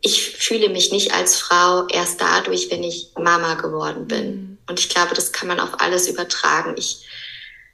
ich 0.00 0.36
fühle 0.36 0.68
mich 0.68 0.92
nicht 0.92 1.14
als 1.14 1.36
Frau 1.36 1.86
erst 1.88 2.20
dadurch, 2.20 2.70
wenn 2.70 2.84
ich 2.84 3.10
Mama 3.18 3.54
geworden 3.54 4.06
bin. 4.06 4.26
Mhm. 4.26 4.58
Und 4.68 4.80
ich 4.80 4.88
glaube, 4.88 5.14
das 5.14 5.32
kann 5.32 5.48
man 5.48 5.60
auf 5.60 5.80
alles 5.80 6.08
übertragen. 6.08 6.74
Ich 6.76 7.06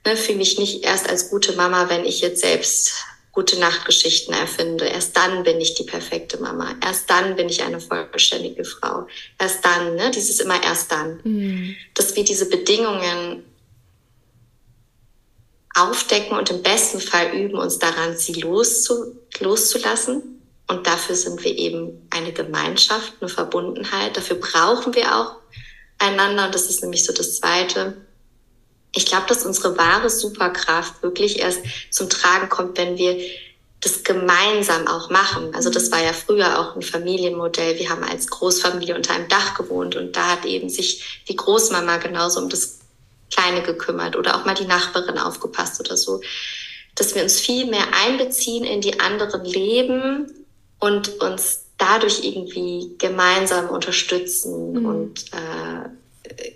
ne, 0.06 0.16
fühle 0.16 0.38
mich 0.38 0.58
nicht 0.58 0.84
erst 0.84 1.08
als 1.08 1.30
gute 1.30 1.54
Mama, 1.54 1.88
wenn 1.88 2.04
ich 2.04 2.20
jetzt 2.20 2.40
selbst 2.40 2.92
gute 3.32 3.58
Nachtgeschichten 3.58 4.34
erfinde. 4.34 4.86
Erst 4.86 5.16
dann 5.16 5.44
bin 5.44 5.60
ich 5.60 5.74
die 5.74 5.84
perfekte 5.84 6.38
Mama. 6.38 6.74
Erst 6.82 7.10
dann 7.10 7.36
bin 7.36 7.48
ich 7.48 7.62
eine 7.62 7.80
vollständige 7.80 8.64
Frau. 8.64 9.06
Erst 9.38 9.64
dann, 9.64 9.94
ne, 9.96 10.10
dieses 10.10 10.40
immer 10.40 10.62
erst 10.62 10.90
dann. 10.90 11.20
Mhm. 11.22 11.76
Dass 11.94 12.16
wir 12.16 12.24
diese 12.24 12.48
Bedingungen 12.48 13.44
aufdecken 15.74 16.36
und 16.36 16.50
im 16.50 16.62
besten 16.62 17.00
Fall 17.00 17.32
üben, 17.32 17.58
uns 17.58 17.78
daran, 17.78 18.16
sie 18.16 18.34
loszu, 18.34 19.16
loszulassen. 19.38 20.42
Und 20.68 20.86
dafür 20.86 21.16
sind 21.16 21.42
wir 21.42 21.56
eben 21.56 22.06
eine 22.10 22.32
Gemeinschaft, 22.32 23.14
eine 23.20 23.28
Verbundenheit. 23.28 24.16
Dafür 24.16 24.36
brauchen 24.36 24.94
wir 24.94 25.16
auch 25.16 25.36
einander. 25.98 26.46
Und 26.46 26.54
das 26.54 26.66
ist 26.66 26.82
nämlich 26.82 27.04
so 27.04 27.12
das 27.12 27.36
Zweite. 27.36 27.96
Ich 28.94 29.06
glaube, 29.06 29.26
dass 29.28 29.46
unsere 29.46 29.76
wahre 29.76 30.10
Superkraft 30.10 31.02
wirklich 31.02 31.40
erst 31.40 31.60
zum 31.90 32.08
Tragen 32.08 32.48
kommt, 32.48 32.78
wenn 32.78 32.96
wir 32.98 33.20
das 33.80 34.04
gemeinsam 34.04 34.86
auch 34.86 35.10
machen. 35.10 35.54
Also 35.54 35.70
das 35.70 35.90
war 35.90 36.02
ja 36.02 36.12
früher 36.12 36.58
auch 36.58 36.76
ein 36.76 36.82
Familienmodell. 36.82 37.78
Wir 37.78 37.88
haben 37.88 38.04
als 38.04 38.28
Großfamilie 38.28 38.94
unter 38.94 39.14
einem 39.14 39.28
Dach 39.28 39.54
gewohnt 39.54 39.96
und 39.96 40.14
da 40.16 40.32
hat 40.32 40.44
eben 40.44 40.68
sich 40.68 41.24
die 41.28 41.36
Großmama 41.36 41.96
genauso 41.96 42.40
um 42.40 42.48
das 42.48 42.79
Kleine 43.30 43.62
gekümmert 43.62 44.16
oder 44.16 44.36
auch 44.36 44.44
mal 44.44 44.54
die 44.54 44.64
Nachbarin 44.66 45.18
aufgepasst 45.18 45.80
oder 45.80 45.96
so. 45.96 46.20
Dass 46.94 47.14
wir 47.14 47.22
uns 47.22 47.40
viel 47.40 47.66
mehr 47.66 47.86
einbeziehen 48.04 48.64
in 48.64 48.80
die 48.80 49.00
anderen 49.00 49.44
Leben 49.44 50.46
und 50.78 51.20
uns 51.20 51.66
dadurch 51.78 52.24
irgendwie 52.24 52.94
gemeinsam 52.98 53.70
unterstützen 53.70 54.72
mhm. 54.72 54.86
und 54.86 55.24
äh, 55.32 55.88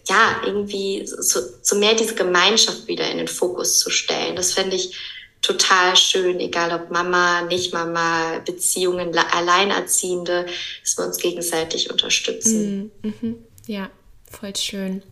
ja, 0.08 0.40
irgendwie 0.44 1.04
so, 1.06 1.40
so 1.62 1.76
mehr 1.76 1.94
diese 1.94 2.14
Gemeinschaft 2.14 2.86
wieder 2.86 3.10
in 3.10 3.18
den 3.18 3.28
Fokus 3.28 3.78
zu 3.78 3.90
stellen. 3.90 4.36
Das 4.36 4.52
fände 4.52 4.76
ich 4.76 4.96
total 5.42 5.96
schön, 5.96 6.40
egal 6.40 6.72
ob 6.72 6.90
Mama, 6.90 7.42
nicht 7.42 7.72
Mama, 7.72 8.38
Beziehungen, 8.44 9.16
Alleinerziehende, 9.16 10.46
dass 10.82 10.98
wir 10.98 11.06
uns 11.06 11.18
gegenseitig 11.18 11.90
unterstützen. 11.90 12.92
Mhm. 13.02 13.14
Mhm. 13.20 13.36
Ja, 13.66 13.90
voll 14.30 14.54
schön. 14.56 15.02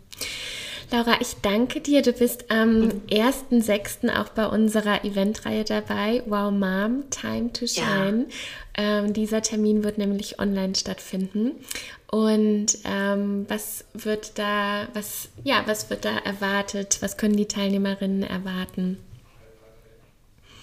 Laura, 0.93 1.17
ich 1.21 1.37
danke 1.41 1.81
dir. 1.81 2.03
Du 2.03 2.13
bist 2.13 2.51
am 2.51 2.91
1.6. 3.09 4.15
auch 4.15 4.29
bei 4.29 4.47
unserer 4.47 5.07
Eventreihe 5.07 5.65
dabei. 5.65 6.23
Wow 6.27 6.53
Mom, 6.53 7.05
Time 7.09 7.51
to 7.55 7.67
Shine. 7.67 8.27
Ja. 8.29 8.99
Ähm, 9.01 9.15
dieser 9.15 9.41
Termin 9.41 9.85
wird 9.85 9.97
nämlich 9.97 10.39
online 10.39 10.75
stattfinden. 10.75 11.53
Und 12.11 12.77
ähm, 12.85 13.47
was 13.49 13.87
wird 13.95 14.39
da, 14.39 14.87
was, 14.93 15.31
ja, 15.45 15.63
was 15.65 15.89
wird 15.89 16.05
da 16.05 16.19
erwartet? 16.19 16.99
Was 17.01 17.17
können 17.17 17.37
die 17.37 17.49
Teilnehmerinnen 17.49 18.23
erwarten? 18.23 18.99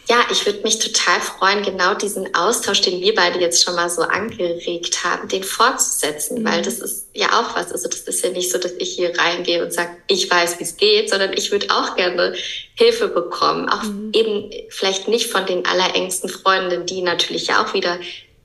Ja, 0.10 0.26
ich 0.32 0.44
würde 0.48 0.64
mich 0.64 0.80
total 0.80 1.22
freuen, 1.22 1.62
genau 1.62 1.94
diesen 1.94 2.34
Austausch, 2.34 2.82
den 2.82 3.00
wir 3.00 3.14
beide 3.14 3.40
jetzt 3.40 3.64
schon 3.64 3.76
mal 3.76 3.92
so 3.92 4.02
angeregt 4.02 5.04
haben, 5.04 5.28
den 5.28 5.44
fortzusetzen, 5.44 6.42
mhm. 6.42 6.46
weil 6.46 6.62
das 6.64 6.80
ist 6.80 7.10
ja 7.14 7.40
auch 7.40 7.56
was. 7.56 7.72
Also 7.72 7.88
das 7.88 8.00
ist 8.00 8.24
ja 8.24 8.32
nicht 8.32 8.52
so, 8.52 8.58
dass 8.58 8.72
ich 8.80 8.96
hier 8.96 9.16
reingehe 9.20 9.64
und 9.64 9.72
sage, 9.72 9.92
ich 10.08 10.30
weiß, 10.30 10.58
wie 10.58 10.64
es 10.64 10.78
geht, 10.78 11.12
sondern 11.12 11.34
ich 11.34 11.52
würde 11.52 11.68
auch 11.70 11.96
gerne 11.96 12.34
Hilfe 12.74 13.08
bekommen. 13.08 13.70
Auch 13.70 13.84
mhm. 13.84 14.10
eben 14.14 14.52
vielleicht 14.70 15.08
nicht 15.08 15.30
von 15.30 15.46
den 15.46 15.68
allerengsten 15.68 16.28
Freunden, 16.28 16.88
die 16.88 17.04
natürlich 17.04 17.46
ja 17.46 17.64
auch 17.64 17.76
wieder 17.76 18.00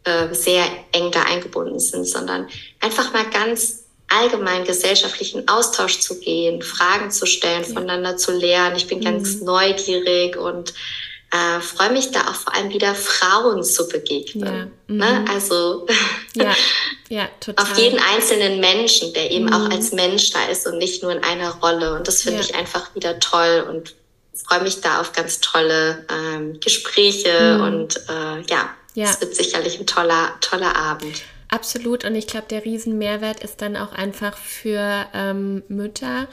äh, 0.04 0.34
sehr 0.34 0.66
eng 0.92 1.12
da 1.12 1.22
eingebunden 1.22 1.80
sind, 1.80 2.06
sondern 2.06 2.46
einfach 2.80 3.14
mal 3.14 3.24
ganz 3.30 3.84
allgemein 4.08 4.64
gesellschaftlichen 4.64 5.48
Austausch 5.48 6.00
zu 6.00 6.20
gehen, 6.20 6.60
Fragen 6.60 7.10
zu 7.10 7.24
stellen, 7.24 7.64
voneinander 7.64 8.18
zu 8.18 8.32
lernen. 8.32 8.76
Ich 8.76 8.86
bin 8.86 8.98
mhm. 8.98 9.04
ganz 9.04 9.40
neugierig 9.40 10.36
und 10.36 10.74
äh, 11.34 11.60
freue 11.60 11.90
mich 11.90 12.12
da 12.12 12.28
auch 12.28 12.34
vor 12.34 12.54
allem 12.54 12.70
wieder 12.70 12.94
Frauen 12.94 13.64
zu 13.64 13.88
begegnen. 13.88 14.70
Ja. 14.88 14.94
Ne? 14.94 15.20
Mhm. 15.20 15.30
Also 15.30 15.86
ja. 16.34 16.54
Ja, 17.08 17.28
total. 17.40 17.64
auf 17.64 17.76
jeden 17.76 17.98
einzelnen 17.98 18.60
Menschen, 18.60 19.12
der 19.14 19.30
eben 19.30 19.46
mhm. 19.46 19.52
auch 19.52 19.70
als 19.70 19.92
Mensch 19.92 20.30
da 20.30 20.44
ist 20.46 20.66
und 20.66 20.78
nicht 20.78 21.02
nur 21.02 21.12
in 21.12 21.24
einer 21.24 21.50
Rolle. 21.56 21.94
Und 21.94 22.06
das 22.06 22.22
finde 22.22 22.40
ich 22.40 22.54
einfach 22.54 22.94
wieder 22.94 23.18
toll 23.18 23.66
und 23.68 23.94
freue 24.46 24.62
mich 24.62 24.80
da 24.80 25.00
auf 25.00 25.12
ganz 25.12 25.40
tolle 25.40 26.06
ähm, 26.08 26.60
Gespräche 26.60 27.56
mhm. 27.58 27.64
und 27.64 27.96
äh, 28.08 28.42
ja, 28.48 28.70
ja, 28.94 29.04
es 29.10 29.20
wird 29.20 29.34
sicherlich 29.34 29.78
ein 29.80 29.86
toller, 29.86 30.34
toller 30.40 30.76
Abend. 30.76 31.22
Absolut. 31.48 32.04
Und 32.04 32.14
ich 32.14 32.26
glaube, 32.26 32.46
der 32.48 32.64
Riesenmehrwert 32.64 33.44
ist 33.44 33.60
dann 33.62 33.76
auch 33.76 33.92
einfach 33.92 34.36
für 34.36 35.06
ähm, 35.14 35.62
Mütter, 35.68 36.26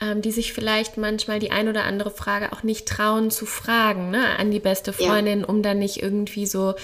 ähm, 0.00 0.22
die 0.22 0.30
sich 0.30 0.52
vielleicht 0.52 0.96
manchmal 0.96 1.38
die 1.38 1.50
ein 1.50 1.68
oder 1.68 1.84
andere 1.84 2.10
Frage 2.10 2.52
auch 2.52 2.62
nicht 2.62 2.86
trauen 2.86 3.30
zu 3.30 3.46
fragen, 3.46 4.10
ne, 4.10 4.38
an 4.38 4.50
die 4.50 4.60
beste 4.60 4.92
Freundin, 4.92 5.40
ja. 5.40 5.46
um 5.46 5.62
dann 5.62 5.78
nicht 5.78 6.02
irgendwie 6.02 6.46
so, 6.46 6.74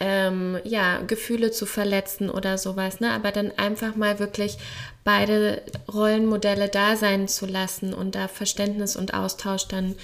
ähm, 0.00 0.58
ja, 0.64 1.00
Gefühle 1.06 1.50
zu 1.50 1.66
verletzen 1.66 2.30
oder 2.30 2.58
sowas, 2.58 3.00
ne, 3.00 3.10
aber 3.12 3.32
dann 3.32 3.52
einfach 3.56 3.96
mal 3.96 4.18
wirklich 4.18 4.56
beide 5.04 5.62
Rollenmodelle 5.92 6.68
da 6.68 6.96
sein 6.96 7.28
zu 7.28 7.46
lassen 7.46 7.92
und 7.92 8.14
da 8.14 8.28
Verständnis 8.28 8.96
und 8.96 9.14
Austausch 9.14 9.66
dann 9.66 9.96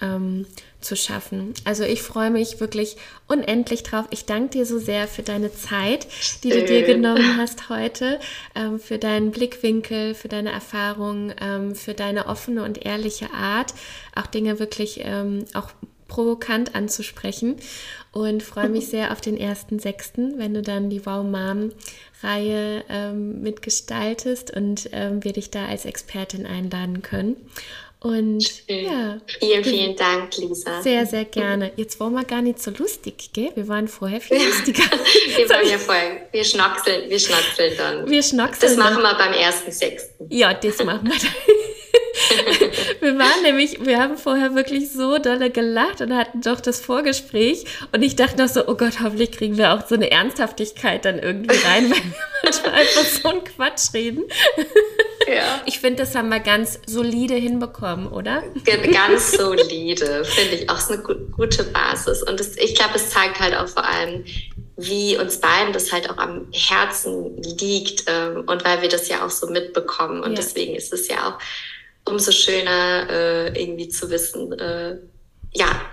ähm, 0.00 0.46
zu 0.80 0.96
schaffen. 0.96 1.54
Also 1.64 1.84
ich 1.84 2.02
freue 2.02 2.30
mich 2.30 2.60
wirklich 2.60 2.96
unendlich 3.26 3.82
drauf. 3.82 4.06
Ich 4.10 4.24
danke 4.24 4.50
dir 4.50 4.66
so 4.66 4.78
sehr 4.78 5.08
für 5.08 5.22
deine 5.22 5.52
Zeit, 5.52 6.06
die 6.44 6.50
du 6.50 6.64
dir 6.64 6.82
genommen 6.82 7.36
hast 7.38 7.68
heute, 7.68 8.20
ähm, 8.54 8.78
für 8.78 8.98
deinen 8.98 9.30
Blickwinkel, 9.30 10.14
für 10.14 10.28
deine 10.28 10.52
Erfahrung, 10.52 11.32
ähm, 11.40 11.74
für 11.74 11.94
deine 11.94 12.26
offene 12.26 12.62
und 12.62 12.84
ehrliche 12.84 13.30
Art, 13.32 13.74
auch 14.14 14.26
Dinge 14.26 14.58
wirklich 14.58 15.00
ähm, 15.02 15.44
auch 15.54 15.70
provokant 16.08 16.74
anzusprechen 16.74 17.56
und 18.16 18.42
freue 18.42 18.70
mich 18.70 18.88
sehr 18.88 19.12
auf 19.12 19.20
den 19.20 19.36
ersten 19.36 19.78
sechsten, 19.78 20.38
wenn 20.38 20.54
du 20.54 20.62
dann 20.62 20.88
die 20.88 21.04
Wow 21.04 21.22
Mom 21.22 21.72
Reihe 22.22 22.82
ähm, 22.88 23.42
mitgestaltest 23.42 24.56
und 24.56 24.88
ähm, 24.92 25.22
wir 25.22 25.34
dich 25.34 25.50
da 25.50 25.66
als 25.66 25.84
Expertin 25.84 26.46
einladen 26.46 27.02
können. 27.02 27.36
Und 28.00 28.42
Schön. 28.66 28.86
ja. 28.86 29.18
Vielen, 29.26 29.64
vielen 29.64 29.96
Dank, 29.96 30.34
Lisa. 30.38 30.80
Sehr, 30.80 31.04
sehr 31.04 31.26
gerne. 31.26 31.72
Jetzt 31.76 32.00
waren 32.00 32.14
wir 32.14 32.24
gar 32.24 32.40
nicht 32.40 32.62
so 32.62 32.70
lustig, 32.70 33.30
gell? 33.34 33.50
Wir 33.54 33.68
waren 33.68 33.86
vorher 33.86 34.20
viel 34.22 34.38
lustiger. 34.46 34.84
wir 35.36 35.48
waren 35.50 35.68
ja 35.68 35.76
vorher. 35.76 36.26
Wir 36.32 36.44
schnackseln, 36.44 37.10
wir 37.10 37.18
schnackseln 37.18 37.74
dann. 37.76 38.08
Wir 38.08 38.22
schnackseln. 38.22 38.76
Das 38.76 38.78
machen 38.78 39.02
wir 39.02 39.14
beim 39.14 39.34
ersten 39.34 39.70
Sechsten. 39.72 40.26
Ja, 40.30 40.54
das 40.54 40.82
machen 40.84 41.06
wir 41.06 41.18
dann. 41.18 42.65
wir 43.00 43.18
waren 43.18 43.42
nämlich, 43.42 43.84
wir 43.84 44.00
haben 44.00 44.16
vorher 44.16 44.54
wirklich 44.54 44.90
so 44.90 45.18
dolle 45.18 45.50
gelacht 45.50 46.00
und 46.00 46.16
hatten 46.16 46.40
doch 46.40 46.60
das 46.60 46.80
Vorgespräch 46.80 47.64
und 47.92 48.02
ich 48.02 48.16
dachte 48.16 48.38
noch 48.38 48.48
so, 48.48 48.66
oh 48.66 48.74
Gott, 48.74 49.00
hoffentlich 49.02 49.32
kriegen 49.32 49.56
wir 49.58 49.74
auch 49.74 49.86
so 49.86 49.94
eine 49.94 50.10
Ernsthaftigkeit 50.10 51.04
dann 51.04 51.18
irgendwie 51.18 51.56
rein, 51.56 51.90
weil 51.90 51.98
wir 51.98 52.14
manchmal 52.42 52.72
einfach 52.74 53.04
so 53.04 53.28
einen 53.28 53.44
Quatsch 53.44 53.92
reden. 53.94 54.24
Ja. 55.28 55.60
Ich 55.66 55.80
finde, 55.80 56.02
das 56.02 56.14
haben 56.14 56.28
wir 56.28 56.40
ganz 56.40 56.78
solide 56.86 57.34
hinbekommen, 57.34 58.06
oder? 58.06 58.44
Ganz 58.92 59.32
solide, 59.32 60.24
finde 60.24 60.54
ich 60.54 60.70
auch 60.70 60.78
ist 60.78 60.90
eine 60.90 61.02
gute 61.02 61.64
Basis. 61.64 62.22
Und 62.22 62.38
das, 62.38 62.56
ich 62.56 62.74
glaube, 62.74 62.94
es 62.94 63.10
zeigt 63.10 63.40
halt 63.40 63.56
auch 63.56 63.68
vor 63.68 63.84
allem, 63.84 64.24
wie 64.76 65.16
uns 65.16 65.40
beiden 65.40 65.72
das 65.72 65.90
halt 65.92 66.10
auch 66.10 66.18
am 66.18 66.46
Herzen 66.52 67.42
liegt 67.42 68.04
ähm, 68.08 68.44
und 68.46 68.64
weil 68.64 68.82
wir 68.82 68.88
das 68.88 69.08
ja 69.08 69.24
auch 69.24 69.30
so 69.30 69.46
mitbekommen. 69.48 70.22
Und 70.22 70.30
ja. 70.30 70.36
deswegen 70.36 70.74
ist 70.74 70.92
es 70.92 71.08
ja 71.08 71.28
auch 71.28 71.38
umso 72.06 72.32
schöner, 72.32 73.08
äh, 73.10 73.60
irgendwie 73.60 73.88
zu 73.88 74.10
wissen, 74.10 74.52
äh, 74.52 74.96
ja, 75.52 75.90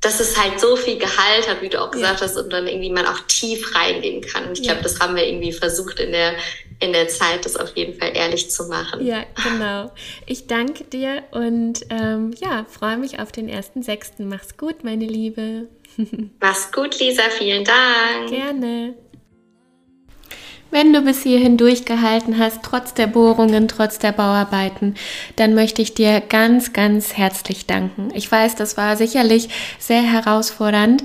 dass 0.00 0.20
es 0.20 0.40
halt 0.40 0.60
so 0.60 0.76
viel 0.76 0.96
Gehalt 0.96 1.48
hat, 1.48 1.60
wie 1.60 1.68
du 1.68 1.80
auch 1.82 1.90
gesagt 1.90 2.20
ja. 2.20 2.26
hast, 2.26 2.36
und 2.36 2.52
dann 2.52 2.68
irgendwie 2.68 2.90
man 2.90 3.06
auch 3.06 3.18
tief 3.26 3.74
reingehen 3.74 4.20
kann. 4.20 4.44
Und 4.46 4.52
ich 4.52 4.62
glaube, 4.62 4.78
ja. 4.78 4.82
das 4.84 5.00
haben 5.00 5.16
wir 5.16 5.26
irgendwie 5.26 5.52
versucht 5.52 5.98
in 5.98 6.12
der, 6.12 6.34
in 6.78 6.92
der 6.92 7.08
Zeit, 7.08 7.44
das 7.44 7.56
auf 7.56 7.76
jeden 7.76 7.98
Fall 7.98 8.12
ehrlich 8.14 8.50
zu 8.50 8.68
machen. 8.68 9.04
Ja, 9.04 9.24
genau. 9.42 9.90
Ich 10.26 10.46
danke 10.46 10.84
dir 10.84 11.24
und 11.32 11.80
ähm, 11.90 12.32
ja, 12.40 12.64
freue 12.68 12.96
mich 12.96 13.18
auf 13.18 13.32
den 13.32 13.48
ersten 13.48 13.82
sechsten. 13.82 14.28
Mach's 14.28 14.56
gut, 14.56 14.84
meine 14.84 15.06
Liebe. 15.06 15.66
Mach's 16.40 16.70
gut, 16.70 16.98
Lisa. 17.00 17.22
Vielen 17.30 17.64
Dank. 17.64 18.30
Gerne. 18.30 18.94
Wenn 20.70 20.92
du 20.92 21.00
bis 21.00 21.22
hierhin 21.22 21.56
durchgehalten 21.56 22.38
hast, 22.38 22.62
trotz 22.62 22.92
der 22.92 23.06
Bohrungen, 23.06 23.68
trotz 23.68 23.98
der 23.98 24.12
Bauarbeiten, 24.12 24.96
dann 25.36 25.54
möchte 25.54 25.80
ich 25.80 25.94
dir 25.94 26.20
ganz, 26.20 26.74
ganz 26.74 27.16
herzlich 27.16 27.66
danken. 27.66 28.10
Ich 28.14 28.30
weiß, 28.30 28.54
das 28.54 28.76
war 28.76 28.96
sicherlich 28.96 29.48
sehr 29.78 30.02
herausfordernd, 30.02 31.04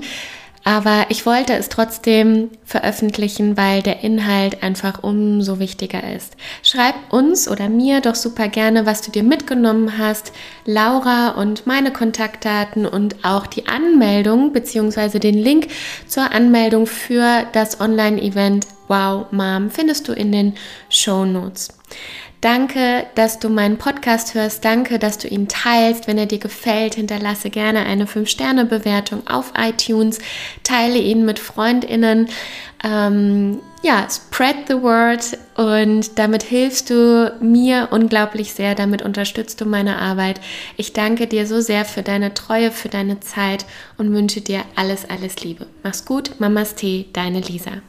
aber 0.64 1.06
ich 1.10 1.26
wollte 1.26 1.52
es 1.52 1.68
trotzdem 1.68 2.50
veröffentlichen, 2.64 3.56
weil 3.56 3.82
der 3.82 4.02
Inhalt 4.02 4.62
einfach 4.62 5.02
umso 5.02 5.58
wichtiger 5.58 6.02
ist. 6.14 6.36
Schreib 6.62 6.94
uns 7.10 7.48
oder 7.48 7.68
mir 7.68 8.00
doch 8.00 8.14
super 8.14 8.48
gerne, 8.48 8.86
was 8.86 9.02
du 9.02 9.10
dir 9.10 9.22
mitgenommen 9.22 9.98
hast. 9.98 10.32
Laura 10.64 11.30
und 11.30 11.66
meine 11.66 11.92
Kontaktdaten 11.92 12.86
und 12.86 13.24
auch 13.24 13.46
die 13.46 13.66
Anmeldung 13.66 14.54
bzw. 14.54 15.18
den 15.18 15.38
Link 15.38 15.68
zur 16.06 16.32
Anmeldung 16.32 16.86
für 16.86 17.44
das 17.52 17.80
Online-Event 17.80 18.66
Wow 18.88 19.32
Mom 19.32 19.70
findest 19.70 20.08
du 20.08 20.12
in 20.12 20.32
den 20.32 20.54
Show 20.88 21.24
Notes. 21.24 21.68
Danke, 22.44 23.06
dass 23.14 23.38
du 23.38 23.48
meinen 23.48 23.78
Podcast 23.78 24.34
hörst. 24.34 24.66
Danke, 24.66 24.98
dass 24.98 25.16
du 25.16 25.28
ihn 25.28 25.48
teilst. 25.48 26.06
Wenn 26.06 26.18
er 26.18 26.26
dir 26.26 26.38
gefällt, 26.38 26.94
hinterlasse 26.94 27.48
gerne 27.48 27.86
eine 27.86 28.04
5-Sterne-Bewertung 28.04 29.26
auf 29.26 29.54
iTunes. 29.56 30.18
Teile 30.62 30.98
ihn 30.98 31.24
mit 31.24 31.38
FreundInnen. 31.38 32.28
Ähm, 32.84 33.60
ja, 33.82 34.06
spread 34.10 34.68
the 34.68 34.82
word 34.82 35.38
und 35.56 36.18
damit 36.18 36.42
hilfst 36.42 36.90
du 36.90 37.34
mir 37.40 37.88
unglaublich 37.92 38.52
sehr. 38.52 38.74
Damit 38.74 39.00
unterstützt 39.00 39.62
du 39.62 39.64
meine 39.64 39.98
Arbeit. 39.98 40.38
Ich 40.76 40.92
danke 40.92 41.26
dir 41.26 41.46
so 41.46 41.62
sehr 41.62 41.86
für 41.86 42.02
deine 42.02 42.34
Treue, 42.34 42.72
für 42.72 42.90
deine 42.90 43.20
Zeit 43.20 43.64
und 43.96 44.12
wünsche 44.12 44.42
dir 44.42 44.64
alles, 44.76 45.08
alles 45.08 45.42
Liebe. 45.42 45.66
Mach's 45.82 46.04
gut. 46.04 46.38
Mamas 46.40 46.74
Tee, 46.74 47.06
deine 47.14 47.40
Lisa. 47.40 47.80